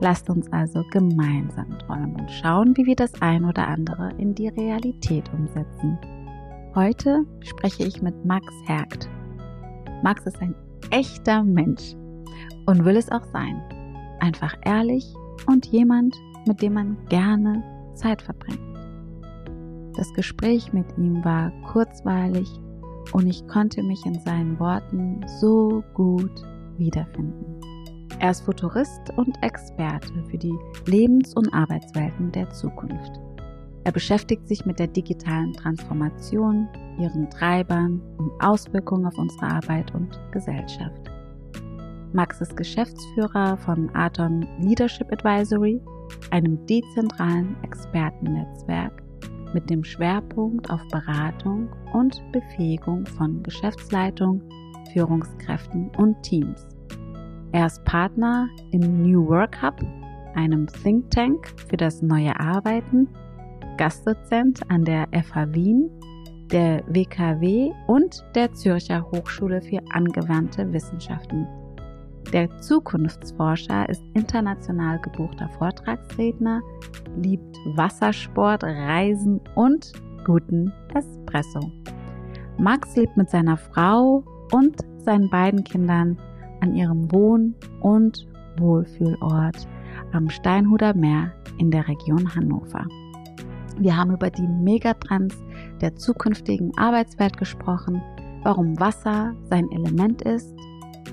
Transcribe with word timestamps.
Lasst 0.00 0.30
uns 0.30 0.50
also 0.50 0.82
gemeinsam 0.90 1.78
träumen 1.78 2.16
und 2.16 2.30
schauen, 2.30 2.74
wie 2.76 2.86
wir 2.86 2.96
das 2.96 3.20
ein 3.20 3.44
oder 3.44 3.68
andere 3.68 4.12
in 4.16 4.34
die 4.34 4.48
Realität 4.48 5.30
umsetzen. 5.34 5.98
Heute 6.74 7.26
spreche 7.40 7.84
ich 7.84 8.00
mit 8.00 8.24
Max 8.24 8.46
Hergt. 8.64 9.10
Max 10.02 10.24
ist 10.24 10.40
ein 10.40 10.54
echter 10.90 11.42
Mensch 11.44 11.94
und 12.66 12.84
will 12.84 12.96
es 12.96 13.10
auch 13.12 13.24
sein. 13.32 13.60
Einfach 14.20 14.56
ehrlich 14.64 15.14
und 15.46 15.66
jemand, 15.66 16.16
mit 16.46 16.62
dem 16.62 16.74
man 16.74 16.96
gerne 17.08 17.62
Zeit 17.94 18.22
verbringt. 18.22 18.60
Das 19.96 20.12
Gespräch 20.14 20.72
mit 20.72 20.86
ihm 20.96 21.22
war 21.24 21.50
kurzweilig 21.72 22.48
und 23.12 23.26
ich 23.26 23.46
konnte 23.48 23.82
mich 23.82 24.06
in 24.06 24.18
seinen 24.20 24.58
Worten 24.58 25.20
so 25.40 25.82
gut 25.94 26.42
wiederfinden. 26.78 27.49
Er 28.20 28.32
ist 28.32 28.42
Futurist 28.42 29.00
und 29.16 29.42
Experte 29.42 30.12
für 30.30 30.36
die 30.36 30.54
Lebens- 30.84 31.34
und 31.34 31.52
Arbeitswelten 31.54 32.30
der 32.32 32.50
Zukunft. 32.50 33.18
Er 33.84 33.92
beschäftigt 33.92 34.46
sich 34.46 34.66
mit 34.66 34.78
der 34.78 34.88
digitalen 34.88 35.54
Transformation, 35.54 36.68
ihren 36.98 37.30
Treibern 37.30 38.02
und 38.18 38.30
Auswirkungen 38.44 39.06
auf 39.06 39.16
unsere 39.16 39.46
Arbeit 39.46 39.94
und 39.94 40.20
Gesellschaft. 40.32 41.10
Max 42.12 42.42
ist 42.42 42.54
Geschäftsführer 42.58 43.56
von 43.56 43.88
Atom 43.94 44.46
Leadership 44.60 45.10
Advisory, 45.10 45.80
einem 46.30 46.66
dezentralen 46.66 47.56
Expertennetzwerk 47.62 49.02
mit 49.54 49.70
dem 49.70 49.82
Schwerpunkt 49.82 50.68
auf 50.70 50.86
Beratung 50.88 51.70
und 51.94 52.20
Befähigung 52.32 53.06
von 53.06 53.42
Geschäftsleitung, 53.42 54.42
Führungskräften 54.92 55.90
und 55.96 56.22
Teams. 56.22 56.69
Er 57.52 57.66
ist 57.66 57.84
Partner 57.84 58.48
im 58.70 59.02
New 59.02 59.26
Work 59.28 59.60
Hub, 59.60 59.74
einem 60.36 60.68
Think 60.68 61.10
Tank 61.10 61.52
für 61.68 61.76
das 61.76 62.00
neue 62.00 62.38
Arbeiten, 62.38 63.08
Gastdozent 63.76 64.60
an 64.70 64.84
der 64.84 65.08
FH 65.12 65.52
Wien, 65.52 65.90
der 66.52 66.84
WKW 66.86 67.72
und 67.88 68.24
der 68.36 68.52
Zürcher 68.52 69.04
Hochschule 69.10 69.60
für 69.62 69.80
angewandte 69.90 70.72
Wissenschaften. 70.72 71.48
Der 72.32 72.48
Zukunftsforscher 72.60 73.88
ist 73.88 74.02
international 74.14 75.00
gebuchter 75.00 75.48
Vortragsredner, 75.58 76.60
liebt 77.16 77.56
Wassersport, 77.74 78.62
Reisen 78.62 79.40
und 79.56 79.92
guten 80.24 80.72
Espresso. 80.94 81.60
Max 82.58 82.94
lebt 82.94 83.16
mit 83.16 83.28
seiner 83.28 83.56
Frau 83.56 84.22
und 84.52 84.76
seinen 84.98 85.28
beiden 85.30 85.64
Kindern 85.64 86.16
an 86.60 86.74
ihrem 86.74 87.10
Wohn- 87.12 87.54
und 87.80 88.26
Wohlfühlort 88.58 89.66
am 90.12 90.28
Steinhuder 90.28 90.94
Meer 90.94 91.32
in 91.58 91.70
der 91.70 91.86
Region 91.88 92.34
Hannover. 92.34 92.86
Wir 93.78 93.96
haben 93.96 94.12
über 94.12 94.30
die 94.30 94.46
Megatrends 94.46 95.36
der 95.80 95.96
zukünftigen 95.96 96.76
Arbeitswelt 96.76 97.38
gesprochen, 97.38 98.02
warum 98.42 98.78
Wasser 98.78 99.34
sein 99.44 99.70
Element 99.72 100.22
ist, 100.22 100.54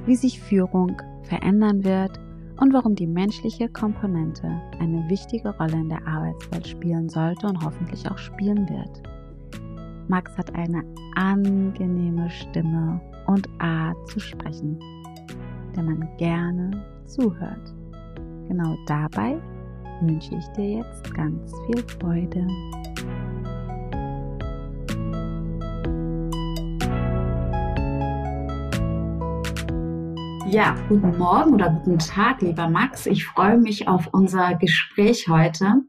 wie 0.05 0.15
sich 0.15 0.41
Führung 0.41 1.01
verändern 1.23 1.83
wird 1.83 2.19
und 2.59 2.73
warum 2.73 2.95
die 2.95 3.07
menschliche 3.07 3.69
Komponente 3.69 4.49
eine 4.79 5.07
wichtige 5.09 5.55
Rolle 5.57 5.73
in 5.79 5.89
der 5.89 6.05
Arbeitswelt 6.07 6.67
spielen 6.67 7.07
sollte 7.07 7.47
und 7.47 7.63
hoffentlich 7.63 8.09
auch 8.09 8.17
spielen 8.17 8.67
wird. 8.69 9.03
Max 10.07 10.37
hat 10.37 10.55
eine 10.55 10.83
angenehme 11.15 12.29
Stimme 12.29 13.01
und 13.27 13.47
Art 13.59 13.97
zu 14.09 14.19
sprechen 14.19 14.79
der 15.77 15.83
man 15.83 16.09
gerne 16.17 16.83
zuhört. 17.05 17.73
Genau 18.47 18.75
dabei 18.87 19.39
wünsche 20.01 20.35
ich 20.35 20.45
dir 20.47 20.79
jetzt 20.79 21.13
ganz 21.13 21.51
viel 21.65 21.83
Freude. 21.99 22.47
Ja, 30.49 30.75
guten 30.89 31.15
Morgen 31.17 31.53
oder 31.53 31.69
guten 31.69 31.99
Tag, 31.99 32.41
lieber 32.41 32.67
Max. 32.67 33.05
Ich 33.05 33.25
freue 33.25 33.57
mich 33.57 33.87
auf 33.87 34.09
unser 34.13 34.55
Gespräch 34.55 35.27
heute. 35.29 35.83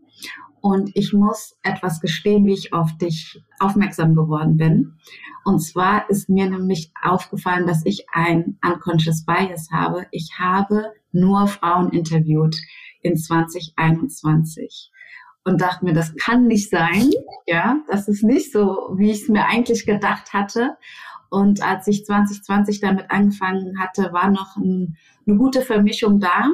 Und 0.61 0.91
ich 0.95 1.15
muss 1.15 1.57
etwas 1.63 2.01
gestehen, 2.01 2.45
wie 2.45 2.53
ich 2.53 2.75
auf 2.75 2.93
dich 2.99 3.43
aufmerksam 3.61 4.15
geworden 4.15 4.57
bin. 4.57 4.95
Und 5.45 5.61
zwar 5.61 6.09
ist 6.11 6.29
mir 6.29 6.49
nämlich 6.49 6.93
aufgefallen, 7.03 7.67
dass 7.67 7.85
ich 7.85 8.07
ein 8.13 8.59
unconscious 8.65 9.25
bias 9.25 9.69
habe. 9.73 10.07
Ich 10.11 10.39
habe 10.39 10.93
nur 11.13 11.47
Frauen 11.47 11.91
interviewt 11.91 12.57
in 13.01 13.17
2021 13.17 14.91
und 15.45 15.61
dachte 15.61 15.85
mir, 15.85 15.95
das 15.95 16.15
kann 16.17 16.47
nicht 16.47 16.71
sein. 16.71 17.11
Ja, 17.47 17.81
das 17.89 18.09
ist 18.09 18.23
nicht 18.23 18.53
so, 18.53 18.95
wie 18.97 19.11
ich 19.11 19.23
es 19.23 19.29
mir 19.29 19.47
eigentlich 19.47 19.87
gedacht 19.87 20.33
hatte. 20.33 20.77
Und 21.31 21.63
als 21.63 21.87
ich 21.87 22.05
2020 22.05 22.81
damit 22.81 23.11
angefangen 23.11 23.79
hatte, 23.81 24.13
war 24.13 24.31
noch 24.31 24.57
ein, 24.57 24.97
eine 25.27 25.37
gute 25.37 25.63
Vermischung 25.63 26.21
da 26.21 26.49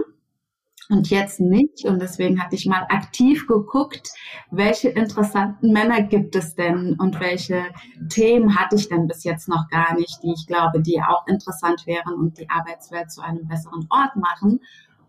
und 0.88 1.10
jetzt 1.10 1.40
nicht. 1.40 1.84
Und 1.84 2.00
deswegen 2.00 2.42
hatte 2.42 2.54
ich 2.54 2.66
mal 2.66 2.86
aktiv 2.88 3.46
geguckt, 3.46 4.10
welche 4.50 4.88
interessanten 4.88 5.72
Männer 5.72 6.02
gibt 6.02 6.36
es 6.36 6.54
denn 6.54 6.96
und 6.98 7.20
welche 7.20 7.64
Themen 8.08 8.58
hatte 8.58 8.76
ich 8.76 8.88
denn 8.88 9.06
bis 9.06 9.24
jetzt 9.24 9.48
noch 9.48 9.68
gar 9.70 9.94
nicht, 9.94 10.22
die 10.22 10.32
ich 10.32 10.46
glaube, 10.46 10.80
die 10.80 11.00
auch 11.00 11.26
interessant 11.26 11.86
wären 11.86 12.14
und 12.14 12.38
die 12.38 12.48
Arbeitswelt 12.50 13.10
zu 13.10 13.22
einem 13.22 13.46
besseren 13.46 13.86
Ort 13.90 14.16
machen. 14.16 14.60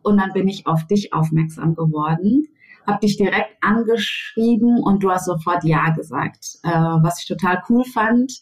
Und 0.02 0.18
dann 0.18 0.34
bin 0.34 0.48
ich 0.48 0.68
auf 0.68 0.86
dich 0.88 1.14
aufmerksam 1.14 1.76
geworden, 1.76 2.48
habe 2.86 3.00
dich 3.00 3.18
direkt 3.18 3.58
angeschrieben 3.62 4.82
und 4.84 5.04
du 5.04 5.10
hast 5.10 5.26
sofort 5.26 5.64
Ja 5.64 5.90
gesagt, 5.90 6.60
äh, 6.64 6.70
was 6.70 7.22
ich 7.22 7.28
total 7.28 7.64
cool 7.70 7.84
fand. 7.86 8.40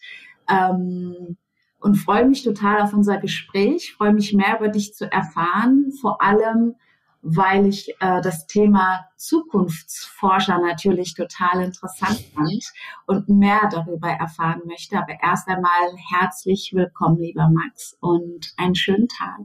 Ähm, 0.50 1.38
und 1.84 1.96
freue 1.96 2.26
mich 2.26 2.44
total 2.44 2.82
auf 2.82 2.94
unser 2.94 3.18
Gespräch, 3.18 3.94
freue 3.94 4.14
mich 4.14 4.34
mehr 4.34 4.58
über 4.58 4.70
dich 4.70 4.94
zu 4.94 5.12
erfahren, 5.12 5.92
vor 6.00 6.22
allem, 6.22 6.76
weil 7.24 7.66
ich 7.66 7.90
äh, 8.02 8.22
das 8.22 8.46
Thema 8.48 9.08
Zukunftsforscher 9.16 10.60
natürlich 10.60 11.16
total 11.16 11.64
interessant 11.64 12.20
fand 12.36 12.72
und 13.08 13.30
mehr 13.30 13.70
darüber 13.72 14.10
erfahren 14.10 14.62
möchte. 14.66 14.98
Aber 14.98 15.16
erst 15.22 15.48
einmal 15.48 15.96
herzlich 16.12 16.74
willkommen, 16.74 17.18
lieber 17.18 17.50
Max, 17.50 17.98
und 18.02 18.54
einen 18.58 18.76
schönen 18.76 19.08
Tag. 19.08 19.40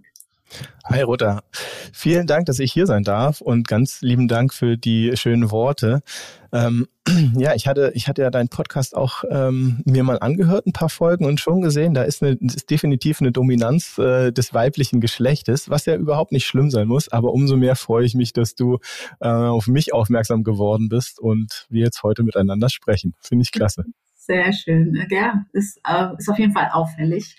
Hi 0.85 1.03
Rutta, 1.03 1.43
vielen 1.93 2.27
Dank, 2.27 2.47
dass 2.47 2.59
ich 2.59 2.73
hier 2.73 2.87
sein 2.87 3.03
darf 3.03 3.41
und 3.43 3.69
ganz 3.69 4.01
lieben 4.01 4.29
Dank 4.29 4.55
für 4.55 4.79
die 4.79 5.15
schönen 5.17 5.51
Worte. 5.51 6.01
Ähm, 6.51 6.89
ja, 7.37 7.55
ich 7.55 7.67
hatte, 7.67 7.93
ich 7.95 8.09
hatte 8.09 8.23
ja 8.23 8.31
deinen 8.31 8.49
Podcast 8.49 8.97
auch 8.97 9.25
ähm, 9.31 9.83
mir 9.85 10.03
mal 10.03 10.19
angehört, 10.19 10.67
ein 10.67 10.73
paar 10.73 10.89
Folgen 10.89 11.27
und 11.27 11.41
schon 11.41 11.61
gesehen, 11.61 11.93
da 11.93 12.03
ist, 12.03 12.23
eine, 12.23 12.39
ist 12.41 12.71
definitiv 12.71 13.21
eine 13.21 13.33
Dominanz 13.33 13.99
äh, 13.99 14.33
des 14.33 14.55
weiblichen 14.55 15.01
Geschlechtes, 15.01 15.69
was 15.69 15.85
ja 15.85 15.95
überhaupt 15.95 16.33
nicht 16.33 16.47
schlimm 16.47 16.71
sein 16.71 16.89
muss, 16.89 17.09
aber 17.09 17.33
umso 17.33 17.57
mehr 17.57 17.77
freue 17.77 18.07
ich 18.07 18.15
mich, 18.15 18.33
dass 18.33 18.55
du 18.55 18.79
äh, 19.21 19.29
auf 19.29 19.67
mich 19.67 19.93
aufmerksam 19.93 20.45
geworden 20.45 20.89
bist 20.89 21.21
und 21.21 21.67
wir 21.69 21.85
jetzt 21.85 22.03
heute 22.03 22.23
miteinander 22.23 22.71
sprechen. 22.71 23.15
Finde 23.21 23.43
ich 23.43 23.53
klasse. 23.53 23.85
Sehr 24.15 24.53
schön. 24.53 25.07
Ja, 25.11 25.45
ist, 25.53 25.81
äh, 25.87 26.09
ist 26.17 26.29
auf 26.29 26.39
jeden 26.39 26.53
Fall 26.53 26.71
auffällig 26.73 27.37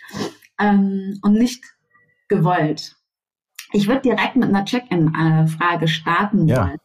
ähm, 0.59 1.17
und 1.23 1.33
nicht 1.33 1.63
gewollt. 2.27 2.95
Ich 3.71 3.87
würde 3.87 4.01
direkt 4.01 4.35
mit 4.35 4.49
einer 4.49 4.65
Check-in-Frage 4.65 5.87
starten 5.87 6.47
ja. 6.47 6.67
wollen. 6.67 6.77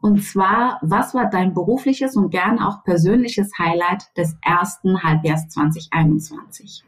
Und 0.00 0.22
zwar, 0.22 0.78
was 0.82 1.14
war 1.14 1.28
dein 1.28 1.54
berufliches 1.54 2.16
und 2.16 2.30
gern 2.30 2.60
auch 2.60 2.84
persönliches 2.84 3.50
Highlight 3.58 4.04
des 4.16 4.36
ersten 4.42 5.02
Halbjahres 5.02 5.48
2021? 5.48 6.84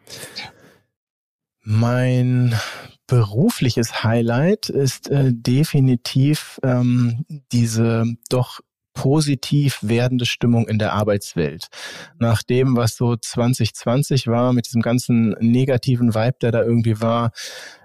Mein 1.62 2.54
berufliches 3.06 4.04
Highlight 4.04 4.69
ist 4.69 5.10
äh, 5.10 5.32
definitiv 5.32 6.60
ähm, 6.62 7.25
diese 7.50 8.04
doch 8.28 8.60
positiv 8.94 9.78
werdende 9.82 10.26
Stimmung 10.26 10.69
in 10.69 10.78
der 10.78 10.92
Arbeitswelt. 10.92 11.69
Nach 12.19 12.42
dem, 12.42 12.76
was 12.76 12.96
so 12.96 13.16
2020 13.16 14.26
war, 14.26 14.52
mit 14.52 14.66
diesem 14.66 14.82
ganzen 14.82 15.31
negativen 15.40 16.14
Vibe, 16.14 16.37
der 16.42 16.52
da 16.52 16.62
irgendwie 16.62 17.00
war, 17.00 17.32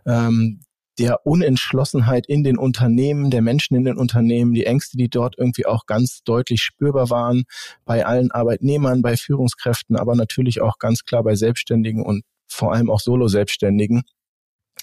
ähm, 0.05 0.61
der 0.99 1.25
Unentschlossenheit 1.25 2.25
in 2.27 2.43
den 2.43 2.57
Unternehmen, 2.57 3.29
der 3.29 3.41
Menschen 3.41 3.75
in 3.75 3.83
den 3.83 3.97
Unternehmen, 3.97 4.53
die 4.53 4.65
Ängste, 4.65 4.97
die 4.97 5.09
dort 5.09 5.35
irgendwie 5.37 5.65
auch 5.65 5.85
ganz 5.85 6.23
deutlich 6.23 6.61
spürbar 6.61 7.09
waren 7.09 7.43
bei 7.83 8.05
allen 8.05 8.31
Arbeitnehmern, 8.31 9.01
bei 9.01 9.17
Führungskräften, 9.17 9.95
aber 9.97 10.15
natürlich 10.15 10.61
auch 10.61 10.77
ganz 10.79 11.03
klar 11.03 11.23
bei 11.23 11.35
Selbstständigen 11.35 12.03
und 12.03 12.23
vor 12.47 12.73
allem 12.73 12.89
auch 12.89 12.99
Solo-Selbstständigen 12.99 14.03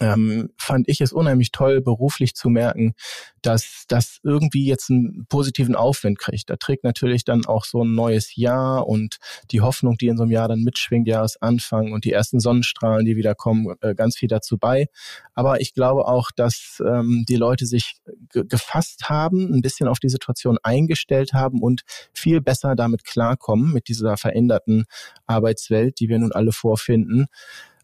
ähm, 0.00 0.50
fand 0.56 0.89
ich 0.89 1.00
es 1.00 1.12
unheimlich 1.12 1.53
toll, 1.53 1.81
beruflich 1.81 2.35
zu 2.35 2.49
merken, 2.49 2.94
dass 3.43 3.85
das 3.89 4.19
irgendwie 4.23 4.67
jetzt 4.67 4.91
einen 4.91 5.27
positiven 5.29 5.75
Aufwind 5.75 6.19
kriegt. 6.19 6.49
Da 6.49 6.56
trägt 6.56 6.85
natürlich 6.85 7.25
dann 7.25 7.44
auch 7.44 7.65
so 7.65 7.85
ein 7.85 7.94
neues 7.94 8.37
Jahr 8.37 8.87
und 8.87 9.19
die 9.50 9.61
Hoffnung, 9.61 9.97
die 9.99 10.09
in 10.09 10.17
so 10.17 10.23
einem 10.23 10.33
Jahr 10.33 10.49
dann 10.49 10.62
mitschwingt, 10.62 11.06
Jahresanfang 11.06 11.93
und 11.93 12.05
die 12.05 12.12
ersten 12.12 12.41
Sonnenstrahlen, 12.41 13.05
die 13.05 13.17
wieder 13.17 13.35
kommen, 13.35 13.75
äh, 13.81 13.94
ganz 13.94 14.17
viel 14.17 14.29
dazu 14.29 14.56
bei. 14.56 14.87
Aber 15.35 15.61
ich 15.61 15.75
glaube 15.75 16.06
auch, 16.06 16.31
dass 16.35 16.83
ähm, 16.87 17.25
die 17.29 17.37
Leute 17.37 17.67
sich 17.67 17.97
gefasst 18.31 19.09
haben, 19.09 19.53
ein 19.53 19.62
bisschen 19.62 19.89
auf 19.89 19.99
die 19.99 20.09
Situation 20.09 20.59
eingestellt 20.62 21.35
haben 21.35 21.61
und 21.61 21.83
viel 22.12 22.41
besser 22.41 22.75
damit 22.77 23.05
klarkommen, 23.05 23.73
mit 23.73 23.89
dieser 23.89 24.17
veränderten 24.17 24.85
Arbeitswelt, 25.27 26.00
die 26.00 26.09
wir 26.09 26.19
nun 26.19 26.33
alle 26.33 26.53
vorfinden 26.53 27.27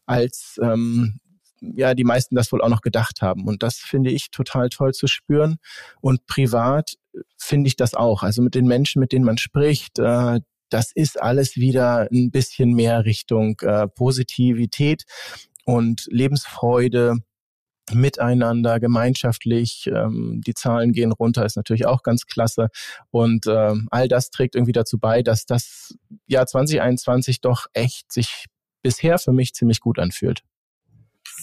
als 0.07 0.59
ähm, 0.63 1.21
ja 1.61 1.95
die 1.95 2.05
meisten 2.05 2.35
das 2.35 2.53
wohl 2.53 2.63
auch 2.63 2.69
noch 2.69 2.81
gedacht 2.81 3.23
haben. 3.23 3.47
Und 3.47 3.63
das 3.63 3.77
finde 3.77 4.11
ich 4.11 4.31
total 4.31 4.69
toll 4.69 4.93
zu 4.93 5.07
spüren. 5.07 5.57
Und 6.01 6.27
privat 6.27 6.95
finde 7.37 7.69
ich 7.69 7.77
das 7.77 7.95
auch. 7.95 8.23
Also 8.23 8.43
mit 8.43 8.55
den 8.55 8.67
Menschen, 8.67 9.01
mit 9.01 9.13
denen 9.13 9.25
man 9.25 9.39
spricht, 9.39 9.99
äh, 9.99 10.41
das 10.71 10.93
ist 10.93 11.21
alles 11.21 11.57
wieder 11.57 12.09
ein 12.13 12.31
bisschen 12.31 12.75
mehr 12.75 13.05
Richtung 13.05 13.59
äh, 13.61 13.89
Positivität 13.89 15.05
und 15.65 16.07
Lebensfreude 16.11 17.17
miteinander, 17.93 18.81
gemeinschaftlich. 18.81 19.89
Ähm, 19.93 20.41
die 20.47 20.55
Zahlen 20.55 20.93
gehen 20.93 21.13
runter, 21.13 21.45
ist 21.45 21.57
natürlich 21.57 21.87
auch 21.87 22.03
ganz 22.03 22.27
klasse. 22.27 22.69
Und 23.11 23.47
ähm, 23.47 23.89
all 23.91 24.09
das 24.09 24.31
trägt 24.31 24.55
irgendwie 24.55 24.73
dazu 24.73 24.99
bei, 24.99 25.23
dass 25.23 25.47
das 25.47 25.95
Jahr 26.27 26.47
2021 26.47 27.41
doch 27.41 27.67
echt 27.73 28.13
sich 28.13 28.47
bisher 28.83 29.19
für 29.19 29.33
mich 29.33 29.55
ziemlich 29.55 29.81
gut 29.81 29.99
anfühlt. 29.99 30.43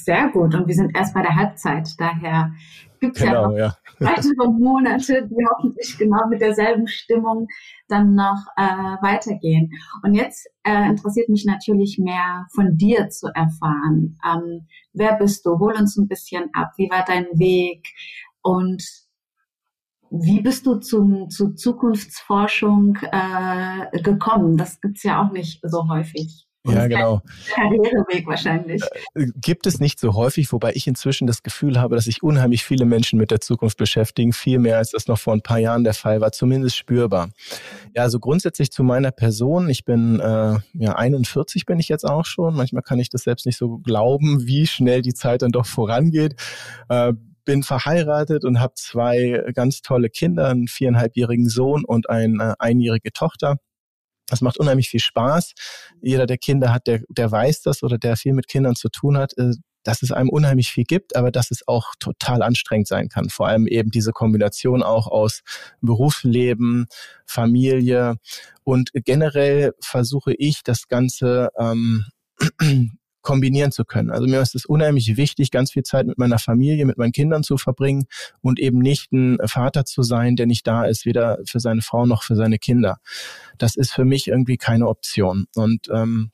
Sehr 0.06 0.30
gut. 0.30 0.54
Und 0.54 0.68
wir 0.68 0.76
sind 0.76 0.96
erst 0.96 1.16
bei 1.16 1.24
der 1.24 1.36
Halbzeit. 1.36 1.90
Daher 1.98 2.54
gibt 3.00 3.18
es 3.18 3.24
genau, 3.24 3.42
ja 3.42 3.48
noch 3.48 3.58
ja. 3.58 3.78
weitere 4.00 4.48
Monate, 4.52 5.28
die 5.28 5.46
hoffentlich 5.50 5.98
genau 5.98 6.28
mit 6.30 6.42
derselben 6.42 6.88
Stimmung 6.88 7.48
dann 7.88 8.14
noch 8.14 8.46
äh, 8.56 9.02
weitergehen. 9.02 9.72
Und 10.04 10.14
jetzt 10.14 10.48
äh, 10.64 10.90
interessiert 10.90 11.28
mich 11.30 11.46
natürlich 11.46 11.98
mehr 11.98 12.46
von 12.54 12.78
dir 12.78 13.10
zu 13.10 13.30
erfahren. 13.34 14.20
Ähm, 14.24 14.68
wer 14.94 15.16
bist 15.18 15.44
du? 15.44 15.58
Hol 15.58 15.74
uns 15.74 15.98
ein 15.98 16.08
bisschen 16.08 16.52
ab. 16.54 16.74
Wie 16.78 16.90
war 16.92 17.04
dein 17.04 17.26
Weg? 17.40 17.88
Und 18.44 18.84
wie 20.12 20.42
bist 20.42 20.68
du 20.68 20.76
zum, 20.76 21.32
zu 21.32 21.56
Zukunftsforschung 21.56 23.00
äh, 23.12 24.02
gekommen? 24.04 24.56
Das 24.56 24.80
gibt's 24.82 25.02
ja 25.02 25.20
auch 25.20 25.32
nicht 25.32 25.62
so 25.64 25.90
häufig. 25.90 26.46
Ja, 26.66 26.88
genau. 26.88 27.22
Karriereweg 27.54 28.26
wahrscheinlich. 28.26 28.82
Äh, 29.14 29.28
gibt 29.36 29.68
es 29.68 29.80
nicht 29.80 30.00
so 30.00 30.16
häufig, 30.16 30.52
wobei 30.52 30.74
ich 30.74 30.88
inzwischen 30.88 31.28
das 31.28 31.44
Gefühl 31.44 31.80
habe, 31.80 31.96
dass 31.96 32.06
sich 32.06 32.24
unheimlich 32.24 32.64
viele 32.64 32.86
Menschen 32.86 33.20
mit 33.20 33.32
der 33.32 33.42
Zukunft 33.42 33.78
beschäftigen, 33.78 34.34
viel 34.34 34.60
mehr 34.60 34.78
als 34.78 34.92
das 34.92 35.08
noch 35.08 35.20
vor 35.20 35.34
ein 35.34 35.42
paar 35.42 35.60
Jahren 35.60 35.84
der 35.84 35.94
Fall 35.94 36.22
war, 36.22 36.32
zumindest 36.32 36.76
spürbar. 36.76 37.30
Ja, 37.96 38.04
also 38.04 38.20
grundsätzlich 38.20 38.72
zu 38.72 38.84
meiner 38.84 39.12
Person. 39.12 39.70
Ich 39.70 39.86
bin 39.86 40.20
äh, 40.20 40.58
ja 40.74 40.96
41 40.96 41.66
bin 41.66 41.80
ich 41.80 41.88
jetzt 41.88 42.06
auch 42.06 42.26
schon. 42.26 42.56
Manchmal 42.56 42.84
kann 42.84 43.00
ich 43.00 43.10
das 43.10 43.24
selbst 43.24 43.46
nicht 43.46 43.58
so 43.58 43.78
glauben, 43.80 44.46
wie 44.48 44.66
schnell 44.68 45.02
die 45.02 45.14
Zeit 45.14 45.42
dann 45.42 45.52
doch 45.52 45.66
vorangeht. 45.66 46.36
Äh, 46.90 47.14
bin 47.46 47.64
verheiratet 47.64 48.44
und 48.44 48.60
habe 48.60 48.74
zwei 48.76 49.44
ganz 49.54 49.82
tolle 49.82 50.10
Kinder, 50.10 50.50
einen 50.50 50.68
viereinhalbjährigen 50.68 51.48
Sohn 51.48 51.86
und 51.86 52.10
eine 52.10 52.60
einjährige 52.60 53.14
Tochter. 53.14 53.58
Das 54.28 54.42
macht 54.42 54.60
unheimlich 54.60 54.90
viel 54.90 55.00
Spaß. 55.00 55.54
Jeder, 56.02 56.26
der 56.26 56.38
Kinder 56.38 56.74
hat, 56.74 56.88
der, 56.88 57.02
der 57.10 57.32
weiß 57.32 57.62
das 57.62 57.84
oder 57.84 57.98
der 57.98 58.18
viel 58.18 58.34
mit 58.34 58.48
Kindern 58.48 58.76
zu 58.76 58.90
tun 58.90 59.18
hat, 59.18 59.38
äh, 59.38 59.54
dass 59.86 60.02
es 60.02 60.12
einem 60.12 60.30
unheimlich 60.30 60.72
viel 60.72 60.84
gibt, 60.84 61.16
aber 61.16 61.32
dass 61.32 61.52
es 61.52 61.68
auch 61.68 61.94
total 62.00 62.42
anstrengend 62.42 62.88
sein 62.88 63.08
kann. 63.08 63.30
Vor 63.30 63.48
allem 63.48 63.68
eben 63.68 63.92
diese 63.92 64.12
Kombination 64.12 64.84
auch 64.84 65.08
aus 65.08 65.42
Berufsleben, 65.80 66.88
Familie 67.26 68.16
und 68.64 68.90
generell 68.94 69.74
versuche 69.80 70.34
ich 70.34 70.64
das 70.64 70.88
Ganze 70.88 71.50
ähm, 71.58 72.06
kombinieren 73.26 73.74
zu 73.74 73.84
können. 73.84 74.12
Also 74.12 74.28
mir 74.28 74.40
ist 74.40 74.56
es 74.56 74.66
unheimlich 74.66 75.18
wichtig, 75.18 75.52
ganz 75.52 75.72
viel 75.72 75.84
Zeit 75.84 76.08
mit 76.08 76.18
meiner 76.18 76.40
Familie, 76.40 76.86
mit 76.86 76.98
meinen 76.98 77.12
Kindern 77.12 77.44
zu 77.44 77.58
verbringen 77.58 78.06
und 78.40 78.60
eben 78.60 78.80
nicht 78.80 79.12
ein 79.12 79.38
Vater 79.46 79.84
zu 79.84 80.04
sein, 80.04 80.38
der 80.38 80.46
nicht 80.46 80.66
da 80.66 80.86
ist, 80.86 81.06
weder 81.06 81.40
für 81.46 81.60
seine 81.60 81.82
Frau 81.82 82.06
noch 82.06 82.24
für 82.24 82.36
seine 82.36 82.60
Kinder. 82.60 83.00
Das 83.58 83.76
ist 83.76 83.92
für 83.92 84.06
mich 84.06 84.28
irgendwie 84.28 84.58
keine 84.58 84.88
Option. 84.88 85.48
Und 85.56 85.90
ähm, 85.92 86.32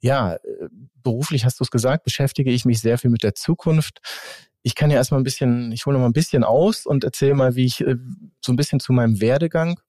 ja, 0.00 0.36
beruflich 1.02 1.44
hast 1.44 1.58
du 1.60 1.64
es 1.64 1.70
gesagt, 1.70 2.04
beschäftige 2.04 2.52
ich 2.52 2.64
mich 2.64 2.80
sehr 2.80 2.98
viel 2.98 3.10
mit 3.10 3.22
der 3.22 3.34
Zukunft. 3.34 4.00
Ich 4.62 4.74
kann 4.74 4.90
ja 4.90 4.96
erstmal 4.96 5.20
ein 5.20 5.24
bisschen, 5.24 5.72
ich 5.72 5.86
hole 5.86 5.94
noch 5.94 6.02
mal 6.02 6.08
ein 6.08 6.12
bisschen 6.12 6.44
aus 6.44 6.86
und 6.86 7.04
erzähle 7.04 7.34
mal, 7.34 7.56
wie 7.56 7.64
ich 7.64 7.80
äh, 7.80 7.96
so 8.44 8.52
ein 8.52 8.56
bisschen 8.56 8.80
zu 8.80 8.92
meinem 8.92 9.20
Werdegang 9.20 9.80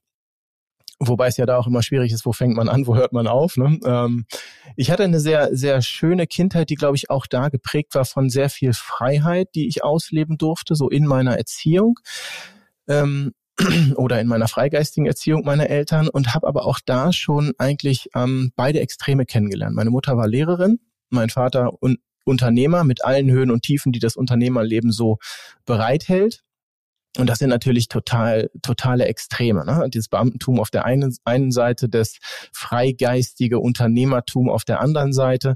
Wobei 1.00 1.28
es 1.28 1.38
ja 1.38 1.46
da 1.46 1.58
auch 1.58 1.68
immer 1.68 1.84
schwierig 1.84 2.14
ist, 2.14 2.26
wo 2.26 2.32
fängt 2.32 2.56
man 2.56 2.70
an, 2.70 2.88
wo 2.88 2.96
hört 2.96 3.12
man 3.12 3.28
auf. 3.28 3.58
Ne? 3.58 3.80
Ähm, 3.86 4.26
ich 4.78 4.92
hatte 4.92 5.04
eine 5.04 5.20
sehr, 5.20 5.56
sehr 5.56 5.82
schöne 5.82 6.26
Kindheit, 6.26 6.70
die, 6.70 6.76
glaube 6.76 6.96
ich, 6.96 7.10
auch 7.10 7.28
da 7.28 7.50
geprägt 7.50 7.96
war 7.96 8.06
von 8.06 8.30
sehr 8.30 8.50
viel 8.50 8.74
Freiheit, 8.74 9.50
die 9.56 9.68
ich 9.68 9.84
ausleben 9.84 10.38
durfte, 10.38 10.76
so 10.76 10.90
in 10.90 11.06
meiner 11.06 11.38
Erziehung. 11.38 12.00
Ähm, 12.88 13.34
oder 13.96 14.20
in 14.20 14.28
meiner 14.28 14.48
freigeistigen 14.48 15.08
Erziehung 15.08 15.44
meiner 15.46 15.70
Eltern 15.70 16.10
und 16.10 16.34
habe 16.34 16.48
aber 16.48 16.66
auch 16.66 16.80
da 16.86 17.14
schon 17.14 17.54
eigentlich 17.58 18.10
ähm, 18.16 18.52
beide 18.56 18.80
Extreme 18.80 19.26
kennengelernt. 19.26 19.76
Meine 19.76 19.90
Mutter 19.90 20.18
war 20.18 20.28
Lehrerin, 20.28 20.80
mein 21.10 21.30
Vater 21.30 21.72
un 21.82 21.98
Unternehmer 22.28 22.84
mit 22.84 23.06
allen 23.06 23.30
Höhen 23.30 23.52
und 23.52 23.62
Tiefen, 23.62 23.92
die 23.92 24.00
das 24.00 24.16
Unternehmerleben 24.16 24.92
so 24.92 25.20
bereithält. 25.66 26.42
Und 27.18 27.28
das 27.28 27.40
sind 27.40 27.50
natürlich 27.50 27.88
total, 27.88 28.50
totale 28.62 29.06
Extreme. 29.06 29.66
Ne? 29.66 29.90
Dieses 29.90 30.10
Beamtentum 30.10 30.60
auf 30.60 30.70
der 30.70 30.86
einen, 30.86 31.16
einen 31.24 31.52
Seite, 31.52 31.88
das 31.88 32.18
freigeistige 32.52 33.60
Unternehmertum 33.60 34.50
auf 34.50 34.66
der 34.66 34.82
anderen 34.82 35.14
Seite. 35.14 35.56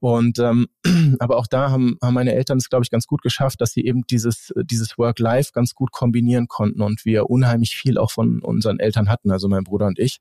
Und 0.00 0.38
ähm, 0.38 0.66
aber 1.20 1.36
auch 1.36 1.46
da 1.46 1.70
haben, 1.70 1.96
haben 2.02 2.14
meine 2.14 2.34
Eltern 2.34 2.58
es, 2.58 2.68
glaube 2.68 2.84
ich, 2.84 2.90
ganz 2.90 3.06
gut 3.06 3.22
geschafft, 3.22 3.60
dass 3.60 3.70
sie 3.70 3.84
eben 3.84 4.02
dieses, 4.06 4.52
dieses 4.56 4.98
Work-Life 4.98 5.52
ganz 5.52 5.74
gut 5.74 5.92
kombinieren 5.92 6.48
konnten 6.48 6.82
und 6.82 7.04
wir 7.04 7.30
unheimlich 7.30 7.76
viel 7.76 7.98
auch 7.98 8.10
von 8.10 8.40
unseren 8.40 8.80
Eltern 8.80 9.08
hatten, 9.08 9.30
also 9.30 9.48
mein 9.48 9.64
Bruder 9.64 9.86
und 9.86 9.98
ich, 9.98 10.18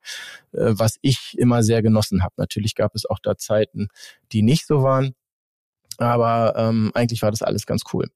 äh, 0.53 0.73
was 0.77 0.97
ich 1.01 1.35
immer 1.37 1.63
sehr 1.63 1.81
genossen 1.81 2.23
habe. 2.23 2.33
Natürlich 2.37 2.75
gab 2.75 2.93
es 2.95 3.05
auch 3.05 3.19
da 3.21 3.37
Zeiten, 3.37 3.87
die 4.31 4.43
nicht 4.43 4.67
so 4.67 4.83
waren. 4.83 5.15
Aber 5.99 6.53
ähm, 6.57 6.91
eigentlich 6.93 7.21
war 7.21 7.31
das 7.31 7.41
alles 7.41 7.65
ganz 7.65 7.83
cool. 7.93 8.07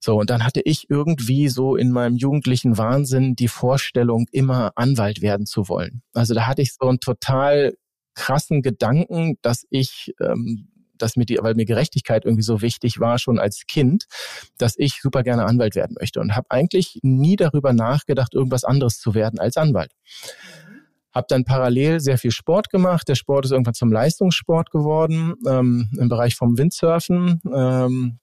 So, 0.00 0.18
und 0.18 0.30
dann 0.30 0.44
hatte 0.44 0.60
ich 0.64 0.88
irgendwie 0.88 1.48
so 1.48 1.76
in 1.76 1.90
meinem 1.90 2.16
jugendlichen 2.16 2.78
Wahnsinn 2.78 3.34
die 3.36 3.48
Vorstellung, 3.48 4.26
immer 4.32 4.72
Anwalt 4.76 5.22
werden 5.22 5.46
zu 5.46 5.68
wollen. 5.68 6.02
Also 6.12 6.34
da 6.34 6.46
hatte 6.46 6.62
ich 6.62 6.74
so 6.74 6.88
einen 6.88 7.00
total 7.00 7.74
krassen 8.14 8.62
Gedanken, 8.62 9.36
dass 9.42 9.64
ich 9.70 10.14
ähm, 10.20 10.68
dass 10.98 11.16
mir 11.16 11.26
die, 11.26 11.38
weil 11.40 11.54
mir 11.54 11.64
Gerechtigkeit 11.64 12.24
irgendwie 12.24 12.42
so 12.42 12.62
wichtig 12.62 13.00
war 13.00 13.18
schon 13.18 13.38
als 13.38 13.64
Kind, 13.66 14.04
dass 14.58 14.74
ich 14.76 15.00
super 15.00 15.22
gerne 15.22 15.44
Anwalt 15.44 15.74
werden 15.74 15.96
möchte 15.98 16.20
und 16.20 16.34
habe 16.36 16.50
eigentlich 16.50 16.98
nie 17.02 17.36
darüber 17.36 17.72
nachgedacht, 17.72 18.34
irgendwas 18.34 18.64
anderes 18.64 18.98
zu 18.98 19.14
werden 19.14 19.38
als 19.38 19.56
Anwalt. 19.56 19.92
Habe 21.14 21.26
dann 21.28 21.44
parallel 21.44 22.00
sehr 22.00 22.18
viel 22.18 22.30
Sport 22.30 22.70
gemacht. 22.70 23.08
Der 23.08 23.14
Sport 23.14 23.44
ist 23.44 23.52
irgendwann 23.52 23.74
zum 23.74 23.92
Leistungssport 23.92 24.70
geworden 24.70 25.34
ähm, 25.46 25.90
im 25.98 26.08
Bereich 26.08 26.34
vom 26.34 26.58
Windsurfen. 26.58 27.40
Ähm, 27.54 28.18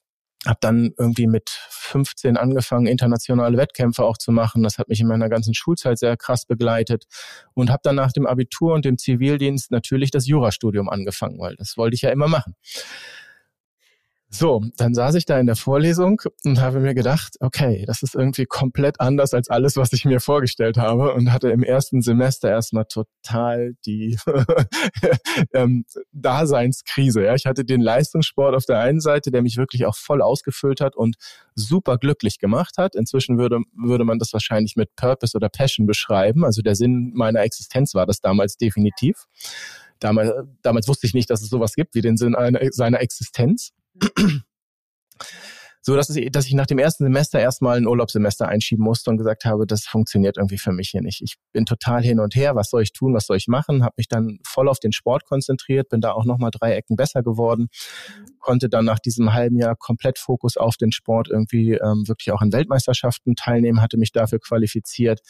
habe 0.46 0.58
dann 0.60 0.94
irgendwie 0.98 1.28
mit 1.28 1.50
15 1.70 2.36
angefangen, 2.36 2.88
internationale 2.88 3.58
Wettkämpfe 3.58 4.04
auch 4.04 4.18
zu 4.18 4.32
machen. 4.32 4.64
Das 4.64 4.80
hat 4.80 4.90
mich 4.90 5.00
in 5.00 5.08
meiner 5.08 5.30
ganzen 5.30 5.54
Schulzeit 5.54 6.00
sehr 6.00 6.18
krass 6.18 6.46
begleitet 6.46 7.06
und 7.54 7.70
habe 7.70 7.82
dann 7.84 7.96
nach 7.96 8.12
dem 8.12 8.26
Abitur 8.26 8.74
und 8.74 8.84
dem 8.84 8.98
Zivildienst 8.98 9.70
natürlich 9.72 10.10
das 10.10 10.28
Jurastudium 10.28 10.90
angefangen, 10.90 11.40
weil 11.40 11.56
das 11.58 11.78
wollte 11.78 11.96
ich 11.96 12.02
ja 12.02 12.10
immer 12.10 12.28
machen. 12.28 12.56
So, 14.34 14.64
dann 14.78 14.94
saß 14.94 15.16
ich 15.16 15.26
da 15.26 15.38
in 15.42 15.46
der 15.46 15.58
Vorlesung 15.58 16.22
und 16.46 16.62
habe 16.62 16.80
mir 16.80 16.94
gedacht, 16.94 17.36
okay, 17.42 17.84
das 17.86 18.02
ist 18.02 18.16
irgendwie 18.16 18.46
komplett 18.46 19.02
anders 19.02 19.34
als 19.34 19.50
alles, 19.50 19.76
was 19.76 19.92
ich 19.92 20.06
mir 20.06 20.22
vorgestellt 20.22 20.78
habe 20.78 21.14
und 21.14 21.34
hatte 21.34 21.50
im 21.50 21.64
ersten 21.64 22.02
Semester 22.02 22.50
erstmal 22.50 22.86
total 22.86 23.74
die 23.86 24.18
ähm, 25.54 25.84
Daseinskrise. 26.14 27.26
Ja. 27.26 27.36
Ich 27.36 27.46
hatte 27.46 27.66
den 27.66 27.82
Leistungssport 27.82 28.56
auf 28.56 28.66
der 28.66 28.80
einen 28.80 29.02
Seite, 29.02 29.32
der 29.32 29.42
mich 29.42 29.58
wirklich 29.58 29.86
auch 29.86 29.98
voll 29.98 30.22
ausgefüllt 30.22 30.80
hat 30.80 30.96
und 30.96 31.18
super 31.56 31.98
glücklich 31.98 32.40
gemacht 32.40 32.78
hat. 32.78 32.96
Inzwischen 32.96 33.38
würde, 33.38 33.60
würde 33.76 34.06
man 34.06 34.18
das 34.18 34.32
wahrscheinlich 34.32 34.78
mit 34.78 34.96
Purpose 34.96 35.36
oder 35.36 35.50
Passion 35.50 35.86
beschreiben. 35.86 36.46
Also 36.46 36.62
der 36.62 36.76
Sinn 36.76 37.12
meiner 37.14 37.42
Existenz 37.42 37.94
war 37.96 38.06
das 38.06 38.22
damals 38.22 38.56
definitiv. 38.56 39.26
Damals, 40.00 40.32
damals 40.62 40.88
wusste 40.88 41.06
ich 41.06 41.14
nicht, 41.14 41.30
dass 41.30 41.42
es 41.42 41.50
sowas 41.50 41.74
gibt 41.74 41.96
wie 41.96 42.02
den 42.02 42.16
Sinn 42.16 42.34
einer, 42.34 42.62
seiner 42.72 43.02
Existenz. 43.02 43.74
so 45.82 45.96
dass, 45.96 46.10
es, 46.10 46.18
dass 46.32 46.46
ich 46.46 46.54
nach 46.54 46.68
dem 46.68 46.78
ersten 46.78 47.04
Semester 47.04 47.40
erstmal 47.40 47.78
ein 47.78 47.88
Urlaubssemester 47.88 48.48
einschieben 48.48 48.84
musste 48.84 49.10
und 49.10 49.18
gesagt 49.18 49.46
habe, 49.46 49.66
das 49.66 49.86
funktioniert 49.86 50.38
irgendwie 50.38 50.60
für 50.60 50.72
mich 50.72 50.90
hier 50.90 51.02
nicht. 51.02 51.22
Ich 51.22 51.36
bin 51.54 51.66
total 51.66 52.04
hin 52.04 52.20
und 52.20 52.36
her, 52.36 52.56
was 52.56 52.70
soll 52.70 52.84
ich 52.84 52.94
tun, 52.94 53.16
was 53.16 53.26
soll 53.26 53.38
ich 53.38 53.48
machen, 53.48 53.84
habe 53.84 53.96
mich 53.98 54.08
dann 54.08 54.38
voll 54.46 54.70
auf 54.70 54.80
den 54.80 54.92
Sport 54.92 55.26
konzentriert, 55.26 55.90
bin 55.90 56.00
da 56.00 56.12
auch 56.12 56.26
nochmal 56.26 56.52
drei 56.52 56.74
Ecken 56.74 56.96
besser 56.96 57.24
geworden, 57.24 57.70
konnte 58.40 58.70
dann 58.70 58.86
nach 58.86 59.00
diesem 59.00 59.34
halben 59.34 59.58
Jahr 59.58 59.76
komplett 59.76 60.20
Fokus 60.20 60.56
auf 60.56 60.78
den 60.78 60.92
Sport 60.92 61.30
irgendwie 61.30 61.74
ähm, 61.74 62.08
wirklich 62.08 62.32
auch 62.32 62.42
an 62.42 62.54
Weltmeisterschaften 62.54 63.36
teilnehmen, 63.36 63.82
hatte 63.82 63.98
mich 63.98 64.12
dafür 64.12 64.40
qualifiziert 64.40 65.22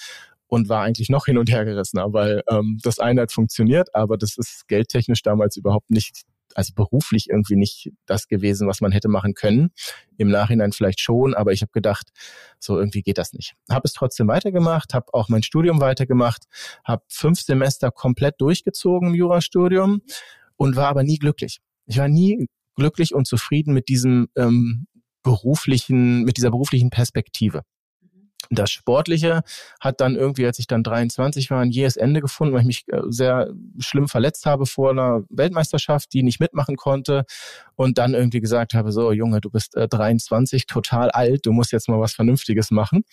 und 0.48 0.68
war 0.68 0.84
eigentlich 0.84 1.10
noch 1.10 1.26
hin 1.28 1.38
und 1.38 1.50
her 1.50 1.64
gerissen, 1.64 2.02
weil 2.08 2.44
ähm, 2.50 2.78
das 2.84 3.00
eine 3.00 3.22
hat 3.22 3.32
funktioniert, 3.32 3.96
aber 3.96 4.18
das 4.18 4.38
ist 4.38 4.68
geldtechnisch 4.68 5.22
damals 5.22 5.56
überhaupt 5.56 5.90
nicht 5.90 6.24
also 6.56 6.74
beruflich 6.74 7.30
irgendwie 7.30 7.56
nicht 7.56 7.92
das 8.06 8.28
gewesen, 8.28 8.68
was 8.68 8.82
man 8.82 8.92
hätte 8.92 9.08
machen 9.08 9.34
können. 9.34 9.72
Im 10.18 10.30
Nachhinein 10.30 10.72
vielleicht 10.72 11.00
schon, 11.00 11.34
aber 11.34 11.52
ich 11.52 11.62
habe 11.62 11.72
gedacht, 11.72 12.10
so 12.60 12.78
irgendwie 12.78 13.02
geht 13.02 13.18
das 13.18 13.34
nicht. 13.34 13.56
Habe 13.70 13.84
es 13.86 13.94
trotzdem 13.94 14.28
weitergemacht, 14.28 14.94
habe 14.94 15.14
auch 15.14 15.30
mein 15.30 15.44
Studium 15.44 15.82
weitergemacht, 15.82 16.46
habe 16.84 17.04
fünf 17.08 17.42
Semester 17.42 17.92
komplett 17.92 18.36
durchgezogen 18.40 19.10
im 19.10 19.16
Jurastudium 19.16 20.02
und 20.56 20.76
war 20.76 20.88
aber 20.88 21.04
nie 21.04 21.18
glücklich. 21.18 21.60
Ich 21.88 21.98
war 21.98 22.08
nie 22.08 22.48
glücklich 22.76 23.14
und 23.14 23.28
zufrieden 23.28 23.74
mit 23.74 23.90
diesem 23.90 24.28
ähm, 24.36 24.88
beruflichen, 25.24 26.24
mit 26.24 26.38
dieser 26.38 26.52
beruflichen 26.52 26.90
Perspektive. 26.90 27.64
Das 28.54 28.70
Sportliche 28.70 29.44
hat 29.80 30.02
dann 30.02 30.16
irgendwie, 30.16 30.46
als 30.46 30.60
ich 30.60 30.68
dann 30.68 30.84
23 30.84 31.50
war, 31.52 31.62
ein 31.62 31.72
jähes 31.72 31.96
Ende 31.96 32.20
gefunden, 32.20 32.54
weil 32.54 32.62
ich 32.62 32.68
mich 32.68 32.84
äh, 32.88 33.00
sehr 33.08 33.50
schlimm 33.80 34.10
verletzt 34.10 34.46
habe 34.46 34.66
vor 34.66 34.92
einer 34.92 35.24
Weltmeisterschaft, 35.30 36.12
die 36.12 36.22
nicht 36.22 36.42
mitmachen 36.42 36.76
konnte 36.76 37.24
und 37.76 37.98
dann 37.98 38.14
irgendwie 38.14 38.42
gesagt 38.42 38.74
habe, 38.74 38.92
so 38.92 39.14
Junge, 39.14 39.40
du 39.40 39.50
bist 39.50 39.78
äh, 39.78 39.88
23, 39.88 40.66
total 40.66 41.12
alt, 41.12 41.46
du 41.46 41.54
musst 41.54 41.72
jetzt 41.72 41.88
mal 41.88 42.02
was 42.02 42.12
Vernünftiges 42.12 42.72
machen. 42.72 43.04